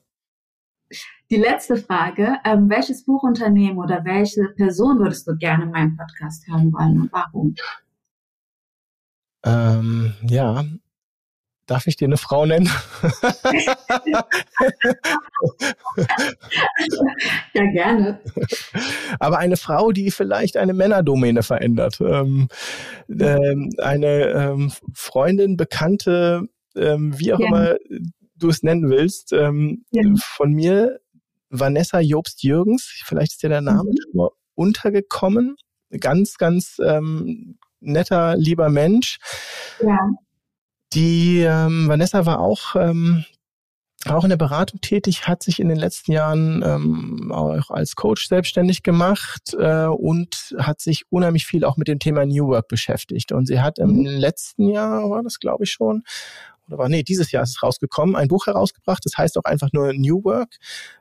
Die 1.29 1.35
letzte 1.35 1.75
Frage, 1.75 2.37
ähm, 2.45 2.69
welches 2.69 3.03
Buchunternehmen 3.03 3.77
oder 3.77 4.05
welche 4.05 4.45
Person 4.55 4.99
würdest 4.99 5.27
du 5.27 5.35
gerne 5.35 5.65
in 5.65 5.71
meinem 5.71 5.97
Podcast 5.97 6.47
hören 6.47 6.71
wollen 6.71 7.01
und 7.01 7.11
warum? 7.11 7.55
Ähm, 9.43 10.13
ja, 10.23 10.63
Darf 11.67 11.85
ich 11.85 11.97
dir 11.97 12.05
eine 12.05 12.15
Frau 12.15 12.45
nennen? 12.45 12.69
ja, 17.53 17.71
gerne. 17.73 18.21
Aber 19.19 19.37
eine 19.37 19.57
Frau, 19.57 19.91
die 19.91 20.11
vielleicht 20.11 20.55
eine 20.55 20.73
Männerdomäne 20.73 21.43
verändert. 21.43 21.99
Ähm, 21.99 22.47
ähm, 23.09 23.69
eine 23.79 24.29
ähm, 24.29 24.71
Freundin, 24.93 25.57
Bekannte, 25.57 26.47
ähm, 26.77 27.19
wie 27.19 27.33
auch 27.33 27.39
ja. 27.41 27.47
immer 27.47 27.75
du 28.35 28.47
es 28.47 28.63
nennen 28.63 28.89
willst, 28.89 29.33
ähm, 29.33 29.83
ja. 29.91 30.03
von 30.17 30.53
mir, 30.53 31.01
Vanessa 31.49 31.99
Jobst-Jürgens, 31.99 33.03
vielleicht 33.05 33.33
ist 33.33 33.43
dir 33.43 33.49
der 33.49 33.61
Name 33.61 33.89
mhm. 33.89 33.95
schon 34.01 34.11
mal 34.13 34.29
untergekommen. 34.55 35.57
Ganz, 35.99 36.37
ganz 36.37 36.77
ähm, 36.81 37.57
netter, 37.81 38.37
lieber 38.37 38.69
Mensch. 38.69 39.17
Ja 39.81 39.97
die 40.93 41.39
ähm, 41.41 41.87
Vanessa 41.87 42.25
war 42.25 42.39
auch 42.39 42.75
ähm, 42.75 43.25
auch 44.05 44.23
in 44.23 44.29
der 44.29 44.37
Beratung 44.37 44.79
tätig, 44.79 45.27
hat 45.27 45.43
sich 45.43 45.59
in 45.59 45.69
den 45.69 45.77
letzten 45.77 46.11
Jahren 46.11 46.63
ähm, 46.63 47.31
auch 47.31 47.71
als 47.71 47.95
Coach 47.95 48.27
selbstständig 48.27 48.83
gemacht 48.83 49.55
äh, 49.59 49.85
und 49.85 50.55
hat 50.59 50.79
sich 50.79 51.03
unheimlich 51.09 51.45
viel 51.45 51.65
auch 51.65 51.77
mit 51.77 51.87
dem 51.87 51.99
Thema 51.99 52.25
New 52.25 52.47
Work 52.47 52.67
beschäftigt. 52.67 53.31
Und 53.31 53.47
sie 53.47 53.59
hat 53.59 53.79
im 53.79 53.97
mhm. 53.97 54.05
letzten 54.05 54.69
Jahr, 54.69 55.09
war 55.09 55.23
das 55.23 55.39
glaube 55.39 55.63
ich 55.63 55.71
schon, 55.71 56.03
oder 56.67 56.77
war, 56.77 56.89
nee, 56.89 57.03
dieses 57.03 57.31
Jahr 57.31 57.43
ist 57.43 57.51
es 57.51 57.63
rausgekommen, 57.63 58.15
ein 58.15 58.27
Buch 58.27 58.45
herausgebracht, 58.47 59.03
das 59.05 59.17
heißt 59.17 59.37
auch 59.37 59.45
einfach 59.45 59.69
nur 59.73 59.93
New 59.93 60.23
Work. 60.23 60.55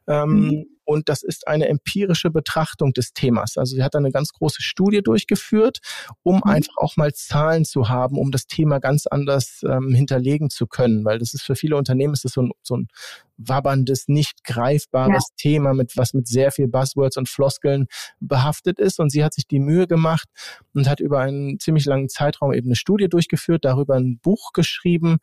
Ähm, 0.07 0.31
mhm. 0.31 0.65
Und 0.87 1.09
das 1.09 1.23
ist 1.23 1.49
eine 1.49 1.69
empirische 1.69 2.31
Betrachtung 2.31 2.93
des 2.93 3.13
Themas. 3.13 3.57
Also 3.57 3.77
sie 3.77 3.83
hat 3.83 3.97
eine 3.97 4.13
ganz 4.13 4.33
große 4.33 4.63
Studie 4.63 5.03
durchgeführt, 5.03 5.79
um 6.23 6.37
mhm. 6.37 6.43
einfach 6.45 6.77
auch 6.77 6.97
mal 6.97 7.13
Zahlen 7.13 7.65
zu 7.65 7.89
haben, 7.89 8.17
um 8.19 8.31
das 8.31 8.47
Thema 8.47 8.79
ganz 8.79 9.07
anders 9.07 9.63
ähm, 9.69 9.93
hinterlegen 9.93 10.49
zu 10.49 10.67
können. 10.67 11.05
Weil 11.05 11.19
das 11.19 11.35
ist 11.35 11.43
für 11.43 11.57
viele 11.57 11.77
Unternehmen 11.77 12.15
ist 12.15 12.25
das 12.25 12.33
so 12.33 12.43
ein, 12.43 12.53
so 12.63 12.77
ein 12.77 12.89
wabberndes, 13.37 14.09
nicht 14.09 14.45
greifbares 14.45 15.29
ja. 15.31 15.35
Thema, 15.37 15.75
mit 15.75 15.97
was 15.97 16.15
mit 16.15 16.29
sehr 16.29 16.53
viel 16.53 16.69
Buzzwords 16.69 17.17
und 17.17 17.29
Floskeln 17.29 17.87
behaftet 18.21 18.79
ist. 18.79 19.01
Und 19.01 19.11
sie 19.11 19.25
hat 19.25 19.35
sich 19.35 19.47
die 19.47 19.59
Mühe 19.59 19.87
gemacht 19.87 20.29
und 20.73 20.89
hat 20.89 21.01
über 21.01 21.21
einen 21.21 21.59
ziemlich 21.59 21.85
langen 21.85 22.09
Zeitraum 22.09 22.53
eben 22.53 22.69
eine 22.69 22.77
Studie 22.77 23.09
durchgeführt, 23.09 23.65
darüber 23.65 23.97
ein 23.97 24.19
Buch 24.23 24.53
geschrieben, 24.53 25.19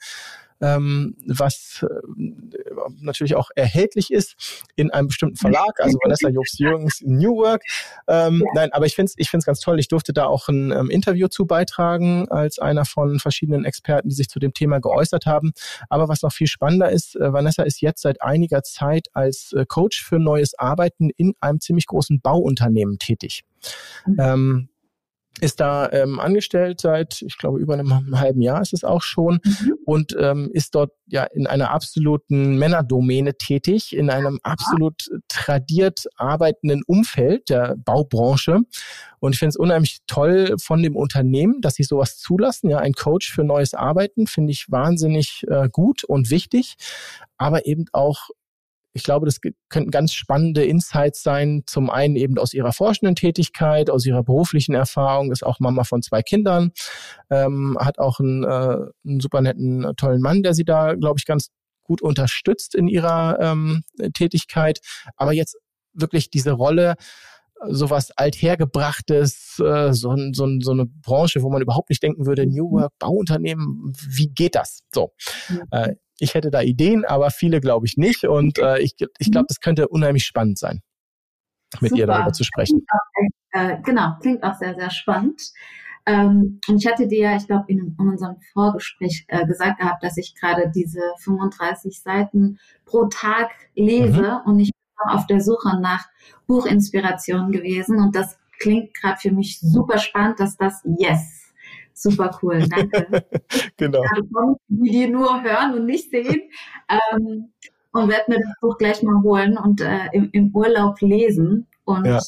ähm, 0.63 1.15
was 1.27 1.85
äh, 1.87 1.87
natürlich 3.01 3.35
auch 3.35 3.49
erhältlich 3.55 4.11
ist 4.11 4.35
in 4.75 4.91
einem 4.91 5.07
bestimmten 5.07 5.35
Verlag, 5.35 5.79
also 5.79 5.97
Vanessa 6.01 6.29
Jobs 6.29 6.57
Jürgens 6.57 7.01
New 7.03 7.35
Work. 7.35 7.63
Ähm, 8.07 8.41
ja. 8.45 8.51
Nein, 8.55 8.69
aber 8.71 8.85
ich 8.85 8.95
finde 8.95 9.09
es 9.09 9.15
ich 9.17 9.29
find's 9.29 9.45
ganz 9.45 9.59
toll. 9.59 9.79
Ich 9.79 9.89
durfte 9.89 10.13
da 10.13 10.25
auch 10.25 10.47
ein 10.47 10.71
ähm, 10.71 10.89
Interview 10.89 11.27
zu 11.27 11.45
beitragen 11.45 12.29
als 12.29 12.59
einer 12.59 12.85
von 12.85 13.19
verschiedenen 13.19 13.65
Experten, 13.65 14.07
die 14.07 14.15
sich 14.15 14.29
zu 14.29 14.39
dem 14.39 14.53
Thema 14.53 14.79
geäußert 14.79 15.25
haben. 15.25 15.51
Aber 15.89 16.07
was 16.07 16.21
noch 16.21 16.31
viel 16.31 16.47
spannender 16.47 16.89
ist, 16.89 17.17
äh, 17.17 17.33
Vanessa 17.33 17.63
ist 17.63 17.81
jetzt 17.81 18.01
seit 18.01 18.21
einiger 18.21 18.63
Zeit 18.63 19.07
als 19.13 19.51
äh, 19.51 19.65
Coach 19.67 20.01
für 20.01 20.19
neues 20.19 20.57
Arbeiten 20.57 21.09
in 21.17 21.33
einem 21.41 21.59
ziemlich 21.59 21.87
großen 21.87 22.21
Bauunternehmen 22.21 22.99
tätig. 22.99 23.43
Mhm. 24.05 24.17
Ähm, 24.19 24.69
ist 25.41 25.59
da 25.59 25.91
ähm, 25.91 26.19
angestellt 26.19 26.79
seit, 26.81 27.21
ich 27.21 27.37
glaube, 27.37 27.59
über 27.59 27.73
einem 27.73 28.19
halben 28.19 28.41
Jahr 28.41 28.61
ist 28.61 28.73
es 28.73 28.83
auch 28.83 29.01
schon 29.01 29.39
mhm. 29.43 29.73
und 29.85 30.15
ähm, 30.19 30.49
ist 30.53 30.75
dort 30.75 30.91
ja 31.07 31.23
in 31.23 31.47
einer 31.47 31.71
absoluten 31.71 32.57
Männerdomäne 32.57 33.35
tätig, 33.35 33.95
in 33.95 34.09
einem 34.09 34.39
absolut 34.43 35.09
tradiert 35.27 36.05
arbeitenden 36.15 36.83
Umfeld 36.85 37.49
der 37.49 37.75
Baubranche. 37.77 38.59
Und 39.19 39.33
ich 39.33 39.39
finde 39.39 39.49
es 39.49 39.57
unheimlich 39.57 39.99
toll 40.05 40.55
von 40.61 40.83
dem 40.83 40.95
Unternehmen, 40.95 41.61
dass 41.61 41.75
sie 41.75 41.83
sowas 41.83 42.17
zulassen. 42.17 42.69
Ja, 42.69 42.77
ein 42.77 42.93
Coach 42.93 43.31
für 43.31 43.43
neues 43.43 43.73
Arbeiten 43.73 44.27
finde 44.27 44.51
ich 44.51 44.67
wahnsinnig 44.69 45.45
äh, 45.49 45.67
gut 45.69 46.03
und 46.03 46.29
wichtig, 46.29 46.75
aber 47.37 47.65
eben 47.65 47.85
auch 47.91 48.29
ich 48.93 49.03
glaube, 49.03 49.25
das 49.25 49.39
könnten 49.69 49.91
ganz 49.91 50.13
spannende 50.13 50.63
Insights 50.63 51.23
sein. 51.23 51.63
Zum 51.65 51.89
einen 51.89 52.15
eben 52.15 52.37
aus 52.37 52.53
ihrer 52.53 52.71
forschenden 52.71 53.15
Tätigkeit, 53.15 53.89
aus 53.89 54.05
ihrer 54.05 54.23
beruflichen 54.23 54.75
Erfahrung, 54.75 55.31
ist 55.31 55.43
auch 55.43 55.59
Mama 55.59 55.83
von 55.83 56.03
zwei 56.03 56.21
Kindern, 56.21 56.71
ähm, 57.31 57.77
hat 57.79 57.97
auch 57.97 58.19
einen, 58.19 58.43
äh, 58.43 58.77
einen 59.05 59.19
super 59.19 59.41
netten, 59.41 59.91
tollen 59.97 60.21
Mann, 60.21 60.43
der 60.43 60.53
sie 60.53 60.63
da, 60.63 60.93
glaube 60.93 61.17
ich, 61.17 61.25
ganz 61.25 61.49
gut 61.83 62.01
unterstützt 62.01 62.75
in 62.75 62.87
ihrer 62.87 63.39
ähm, 63.39 63.83
Tätigkeit. 64.13 64.79
Aber 65.15 65.33
jetzt 65.33 65.57
wirklich 65.93 66.29
diese 66.29 66.51
Rolle, 66.51 66.95
sowas 67.69 68.11
althergebrachtes, 68.15 69.59
äh, 69.59 69.93
so, 69.93 70.15
so, 70.33 70.47
so 70.59 70.71
eine 70.71 70.85
Branche, 70.85 71.41
wo 71.41 71.49
man 71.49 71.61
überhaupt 71.61 71.89
nicht 71.89 72.03
denken 72.03 72.25
würde, 72.25 72.45
New 72.45 72.71
Work, 72.71 72.91
Bauunternehmen, 72.99 73.93
wie 74.07 74.27
geht 74.27 74.55
das? 74.55 74.81
So. 74.93 75.13
Äh, 75.71 75.95
ich 76.23 76.33
hätte 76.33 76.49
da 76.49 76.61
Ideen, 76.61 77.05
aber 77.05 77.29
viele 77.29 77.59
glaube 77.59 77.85
ich 77.85 77.97
nicht. 77.97 78.23
Und 78.23 78.57
äh, 78.57 78.79
ich, 78.79 78.95
ich 79.19 79.31
glaube, 79.31 79.47
das 79.47 79.59
könnte 79.59 79.87
unheimlich 79.87 80.25
spannend 80.25 80.57
sein, 80.57 80.81
mit 81.81 81.91
Super. 81.91 82.01
ihr 82.01 82.07
darüber 82.07 82.31
zu 82.31 82.43
sprechen. 82.43 82.81
Klingt 83.15 83.35
auch, 83.53 83.59
äh, 83.59 83.81
genau, 83.83 84.13
klingt 84.21 84.43
auch 84.43 84.55
sehr, 84.55 84.73
sehr 84.75 84.89
spannend. 84.89 85.41
Ähm, 86.05 86.59
und 86.67 86.77
ich 86.77 86.87
hatte 86.91 87.07
dir 87.07 87.31
ja, 87.31 87.35
ich 87.35 87.47
glaube, 87.47 87.65
in, 87.67 87.95
in, 87.97 88.07
unserem 88.09 88.37
Vorgespräch 88.51 89.25
äh, 89.27 89.45
gesagt 89.45 89.79
gehabt, 89.79 90.03
dass 90.03 90.17
ich 90.17 90.35
gerade 90.35 90.69
diese 90.73 91.01
35 91.19 92.01
Seiten 92.01 92.59
pro 92.85 93.05
Tag 93.05 93.51
lese 93.75 94.41
mhm. 94.43 94.51
und 94.51 94.59
ich 94.59 94.71
bin 94.71 95.15
auf 95.15 95.27
der 95.27 95.39
Suche 95.39 95.79
nach 95.79 96.05
Buchinspirationen 96.47 97.51
gewesen. 97.51 97.99
Und 97.99 98.15
das 98.15 98.37
klingt 98.59 98.93
gerade 98.93 99.17
für 99.17 99.31
mich 99.31 99.59
super 99.61 99.97
spannend, 99.97 100.39
dass 100.39 100.57
das 100.57 100.81
Yes 100.99 101.42
Super 101.93 102.37
cool, 102.41 102.67
danke. 102.67 103.25
genau. 103.77 104.01
Die, 104.67 104.89
die 104.89 105.07
nur 105.07 105.43
hören 105.43 105.75
und 105.75 105.85
nicht 105.85 106.09
sehen. 106.09 106.49
Ähm, 106.89 107.53
und 107.93 108.09
werde 108.09 108.31
mir 108.31 108.39
das 108.39 108.53
Buch 108.59 108.77
gleich 108.77 109.03
mal 109.03 109.21
holen 109.21 109.57
und 109.57 109.79
äh, 109.81 110.07
im, 110.13 110.29
im, 110.31 110.53
Urlaub 110.55 110.99
lesen. 111.01 111.67
Und 111.85 112.05
ja. 112.05 112.19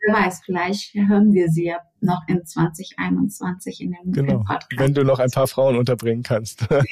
wer 0.00 0.14
weiß, 0.14 0.42
vielleicht 0.44 0.94
hören 0.94 1.32
wir 1.32 1.48
sie 1.48 1.66
ja 1.66 1.78
noch 2.00 2.20
in 2.28 2.44
2021 2.44 3.80
in 3.80 3.92
dem 3.92 4.12
genau. 4.12 4.38
Podcast. 4.38 4.78
Wenn 4.78 4.94
du 4.94 5.02
noch 5.04 5.18
ein 5.18 5.30
paar 5.30 5.46
Frauen 5.46 5.76
unterbringen 5.76 6.22
kannst. 6.22 6.62
also 6.70 6.84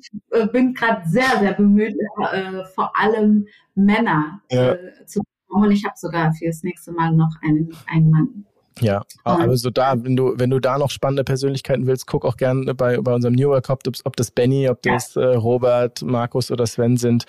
ich 0.00 0.10
äh, 0.30 0.46
bin 0.48 0.74
gerade 0.74 1.08
sehr, 1.08 1.38
sehr 1.38 1.54
bemüht, 1.54 1.94
äh, 2.32 2.64
vor 2.74 2.92
allem 2.98 3.46
Männer 3.74 4.40
ja. 4.50 4.72
äh, 4.72 5.06
zu 5.06 5.20
bekommen. 5.20 5.66
Und 5.66 5.70
ich 5.72 5.84
habe 5.84 5.94
sogar 5.96 6.32
für 6.34 6.46
das 6.46 6.64
nächste 6.64 6.90
Mal 6.92 7.12
noch 7.12 7.36
einen, 7.42 7.72
einen 7.86 8.10
Mann 8.10 8.46
ja, 8.80 9.02
aber 9.24 9.56
so 9.56 9.70
da, 9.70 10.02
wenn 10.02 10.16
du, 10.16 10.34
wenn 10.36 10.50
du 10.50 10.58
da 10.58 10.78
noch 10.78 10.90
spannende 10.90 11.24
Persönlichkeiten 11.24 11.86
willst, 11.86 12.06
guck 12.06 12.24
auch 12.24 12.36
gerne 12.36 12.74
bei, 12.74 12.98
bei 13.00 13.14
unserem 13.14 13.34
New 13.34 13.50
York 13.50 13.68
ob, 13.70 13.82
ob 14.04 14.16
das 14.16 14.30
Benny, 14.30 14.68
ob 14.68 14.82
das 14.82 15.16
äh, 15.16 15.24
Robert, 15.24 16.02
Markus 16.02 16.50
oder 16.50 16.66
Sven 16.66 16.96
sind. 16.96 17.26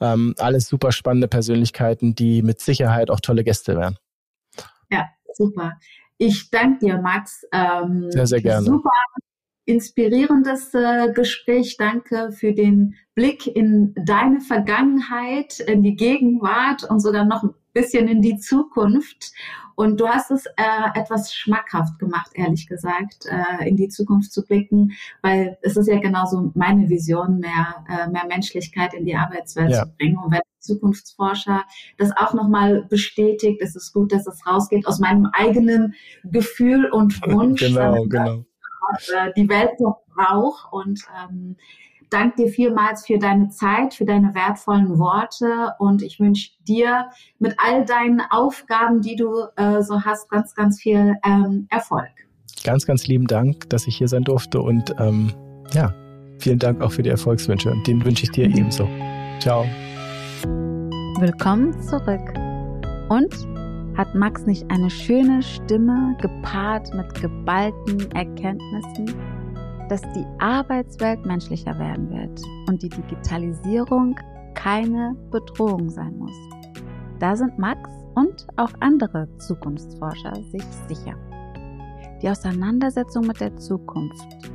Ähm, 0.00 0.34
alles 0.38 0.68
super 0.68 0.92
spannende 0.92 1.28
Persönlichkeiten, 1.28 2.14
die 2.14 2.42
mit 2.42 2.60
Sicherheit 2.60 3.10
auch 3.10 3.20
tolle 3.20 3.44
Gäste 3.44 3.76
wären. 3.76 3.96
Ja, 4.90 5.06
super. 5.32 5.74
Ich 6.18 6.50
danke 6.50 6.86
dir, 6.86 6.98
Max. 6.98 7.44
Ähm, 7.52 8.10
sehr, 8.10 8.26
sehr 8.26 8.40
gerne. 8.40 8.66
Super 8.66 8.90
inspirierendes 9.66 10.74
äh, 10.74 11.12
Gespräch. 11.12 11.76
Danke 11.78 12.32
für 12.32 12.52
den 12.52 12.94
Blick 13.14 13.46
in 13.46 13.94
deine 13.94 14.40
Vergangenheit, 14.40 15.60
in 15.60 15.82
die 15.82 15.96
Gegenwart 15.96 16.84
und 16.84 17.00
sogar 17.00 17.24
noch 17.24 17.42
ein 17.42 17.54
bisschen 17.72 18.08
in 18.08 18.20
die 18.20 18.36
Zukunft. 18.36 19.32
Und 19.76 20.00
du 20.00 20.08
hast 20.08 20.30
es 20.30 20.46
äh, 20.46 20.98
etwas 20.98 21.34
schmackhaft 21.34 21.98
gemacht, 21.98 22.30
ehrlich 22.34 22.66
gesagt, 22.66 23.26
äh, 23.26 23.68
in 23.68 23.76
die 23.76 23.88
Zukunft 23.88 24.32
zu 24.32 24.44
blicken, 24.44 24.92
weil 25.22 25.58
es 25.62 25.76
ist 25.76 25.88
ja 25.88 25.98
genauso 25.98 26.52
meine 26.54 26.88
Vision, 26.88 27.38
mehr, 27.38 27.84
äh, 27.88 28.08
mehr 28.08 28.26
Menschlichkeit 28.26 28.94
in 28.94 29.04
die 29.04 29.16
Arbeitswelt 29.16 29.70
ja. 29.70 29.84
zu 29.84 29.92
bringen. 29.96 30.18
Und 30.18 30.32
wenn 30.32 30.40
Zukunftsforscher 30.60 31.64
das 31.98 32.10
auch 32.16 32.34
nochmal 32.34 32.84
bestätigt, 32.88 33.60
ist 33.60 33.76
es 33.76 33.92
gut, 33.92 34.12
dass 34.12 34.26
es 34.26 34.46
rausgeht 34.46 34.86
aus 34.86 34.98
meinem 34.98 35.26
eigenen 35.32 35.94
Gefühl 36.24 36.86
und 36.90 37.20
Wunsch. 37.26 37.60
genau, 37.60 38.04
genau. 38.04 38.44
Äh, 39.14 39.32
die 39.36 39.48
Welt 39.48 39.80
noch 39.80 40.02
braucht 40.14 40.72
und 40.72 41.00
ähm, 41.22 41.56
danke 42.14 42.44
dir 42.44 42.48
vielmals 42.48 43.06
für 43.06 43.18
deine 43.18 43.48
Zeit, 43.48 43.94
für 43.94 44.04
deine 44.04 44.34
wertvollen 44.34 44.98
Worte 44.98 45.72
und 45.78 46.00
ich 46.00 46.20
wünsche 46.20 46.52
dir 46.66 47.06
mit 47.40 47.56
all 47.58 47.84
deinen 47.84 48.22
Aufgaben, 48.30 49.00
die 49.00 49.16
du 49.16 49.44
äh, 49.56 49.82
so 49.82 50.00
hast, 50.00 50.30
ganz, 50.30 50.54
ganz 50.54 50.80
viel 50.80 51.16
ähm, 51.26 51.66
Erfolg. 51.70 52.10
Ganz, 52.62 52.86
ganz 52.86 53.06
lieben 53.08 53.26
Dank, 53.26 53.68
dass 53.68 53.86
ich 53.88 53.96
hier 53.96 54.08
sein 54.08 54.22
durfte 54.22 54.60
und 54.60 54.94
ähm, 54.98 55.32
ja, 55.72 55.92
vielen 56.38 56.60
Dank 56.60 56.80
auch 56.80 56.92
für 56.92 57.02
die 57.02 57.10
Erfolgswünsche 57.10 57.70
und 57.70 57.86
den 57.86 58.04
wünsche 58.04 58.24
ich 58.24 58.30
dir 58.30 58.44
ebenso. 58.44 58.88
Ciao. 59.40 59.66
Willkommen 61.18 61.72
zurück. 61.82 62.32
Und 63.08 63.34
hat 63.96 64.14
Max 64.14 64.46
nicht 64.46 64.64
eine 64.70 64.88
schöne 64.88 65.42
Stimme 65.42 66.16
gepaart 66.20 66.94
mit 66.94 67.12
geballten 67.20 68.10
Erkenntnissen? 68.12 69.43
Dass 69.88 70.02
die 70.12 70.26
Arbeitswelt 70.38 71.24
menschlicher 71.26 71.78
werden 71.78 72.10
wird 72.10 72.40
und 72.68 72.82
die 72.82 72.88
Digitalisierung 72.88 74.18
keine 74.54 75.16
Bedrohung 75.30 75.88
sein 75.90 76.16
muss. 76.18 76.36
Da 77.18 77.36
sind 77.36 77.58
Max 77.58 77.90
und 78.14 78.46
auch 78.56 78.70
andere 78.80 79.28
Zukunftsforscher 79.38 80.34
sich 80.50 80.64
sicher. 80.88 81.14
Die 82.22 82.30
Auseinandersetzung 82.30 83.26
mit 83.26 83.40
der 83.40 83.54
Zukunft 83.56 84.50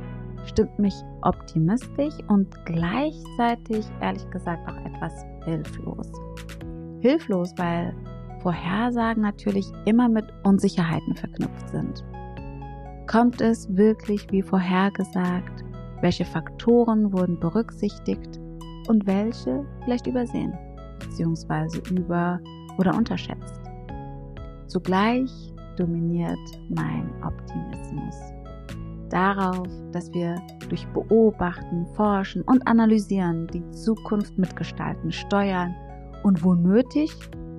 stimmt 0.46 0.78
mich 0.78 0.94
optimistisch 1.22 2.14
und 2.28 2.48
gleichzeitig 2.64 3.86
ehrlich 4.00 4.28
gesagt 4.30 4.68
auch 4.68 4.76
etwas 4.84 5.24
hilflos. 5.44 6.10
Hilflos, 7.00 7.52
weil 7.56 7.94
Vorhersagen 8.42 9.22
natürlich 9.22 9.70
immer 9.84 10.08
mit 10.08 10.24
Unsicherheiten 10.44 11.14
verknüpft 11.14 11.68
sind. 11.68 12.04
Kommt 13.10 13.40
es 13.40 13.66
wirklich 13.76 14.30
wie 14.30 14.40
vorhergesagt? 14.40 15.64
Welche 16.00 16.24
Faktoren 16.24 17.12
wurden 17.12 17.40
berücksichtigt 17.40 18.38
und 18.86 19.04
welche 19.04 19.66
vielleicht 19.82 20.06
übersehen 20.06 20.52
bzw. 21.00 21.80
über- 21.92 22.38
oder 22.78 22.94
unterschätzt? 22.94 23.60
Zugleich 24.68 25.28
dominiert 25.76 26.38
mein 26.68 27.10
Optimismus 27.24 28.14
darauf, 29.08 29.66
dass 29.90 30.14
wir 30.14 30.36
durch 30.68 30.86
Beobachten, 30.92 31.86
Forschen 31.96 32.42
und 32.42 32.64
Analysieren 32.68 33.48
die 33.48 33.68
Zukunft 33.72 34.38
mitgestalten, 34.38 35.10
steuern 35.10 35.74
und 36.22 36.44
wo 36.44 36.54
nötig 36.54 37.10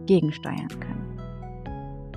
gegensteuern 0.06 0.69
können. 0.80 1.01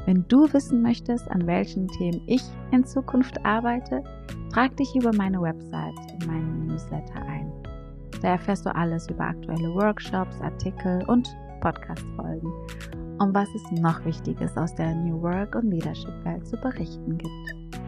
Wenn 0.07 0.25
du 0.29 0.53
wissen 0.53 0.83
möchtest, 0.83 1.31
an 1.31 1.47
welchen 1.47 1.89
Themen 1.89 2.21
ich 2.27 2.43
in 2.73 2.85
Zukunft 2.85 3.45
arbeite, 3.45 4.03
trag 4.53 4.77
dich 4.77 4.95
über 4.95 5.13
meine 5.15 5.41
Website 5.41 5.95
in 6.13 6.27
meinen 6.27 6.67
Newsletter 6.67 7.23
ein. 7.27 7.51
Da 8.21 8.29
erfährst 8.29 8.67
du 8.67 8.75
alles 8.75 9.09
über 9.09 9.25
aktuelle 9.25 9.75
Workshops, 9.75 10.41
Artikel 10.41 11.03
und 11.09 11.29
Podcast-Folgen 11.61 12.53
und 13.19 13.35
was 13.35 13.49
es 13.55 13.81
noch 13.81 14.05
Wichtiges 14.05 14.57
aus 14.57 14.75
der 14.75 14.95
New 14.95 15.23
Work 15.23 15.55
und 15.55 15.71
Leadership-Welt 15.71 16.47
zu 16.47 16.57
berichten 16.59 17.17
gibt. 17.17 17.79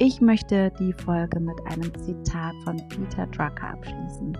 Ich 0.00 0.20
möchte 0.20 0.72
die 0.78 0.92
Folge 1.04 1.40
mit 1.40 1.60
einem 1.66 1.92
Zitat 1.98 2.54
von 2.64 2.76
Peter 2.88 3.26
Drucker 3.26 3.70
abschließen. 3.70 4.36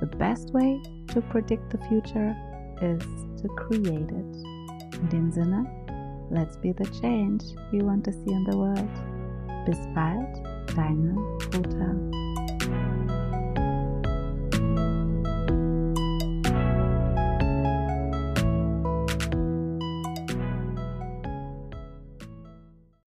The 0.00 0.16
best 0.18 0.52
way 0.52 0.80
to 1.12 1.20
predict 1.30 1.70
the 1.70 1.78
future 1.88 2.34
is 2.80 3.04
to 3.40 3.48
create 3.54 4.10
it. 4.10 4.51
In 5.10 5.30
dem 5.30 5.66
let's 6.30 6.56
be 6.56 6.72
the 6.72 6.86
change 7.00 7.42
we 7.72 7.82
want 7.82 8.04
to 8.04 8.12
see 8.12 8.32
in 8.32 8.44
the 8.44 8.56
world. 8.56 8.88
Bis 9.66 9.78
bald, 9.94 10.42
deine 10.76 11.16
Ruta. 11.52 12.31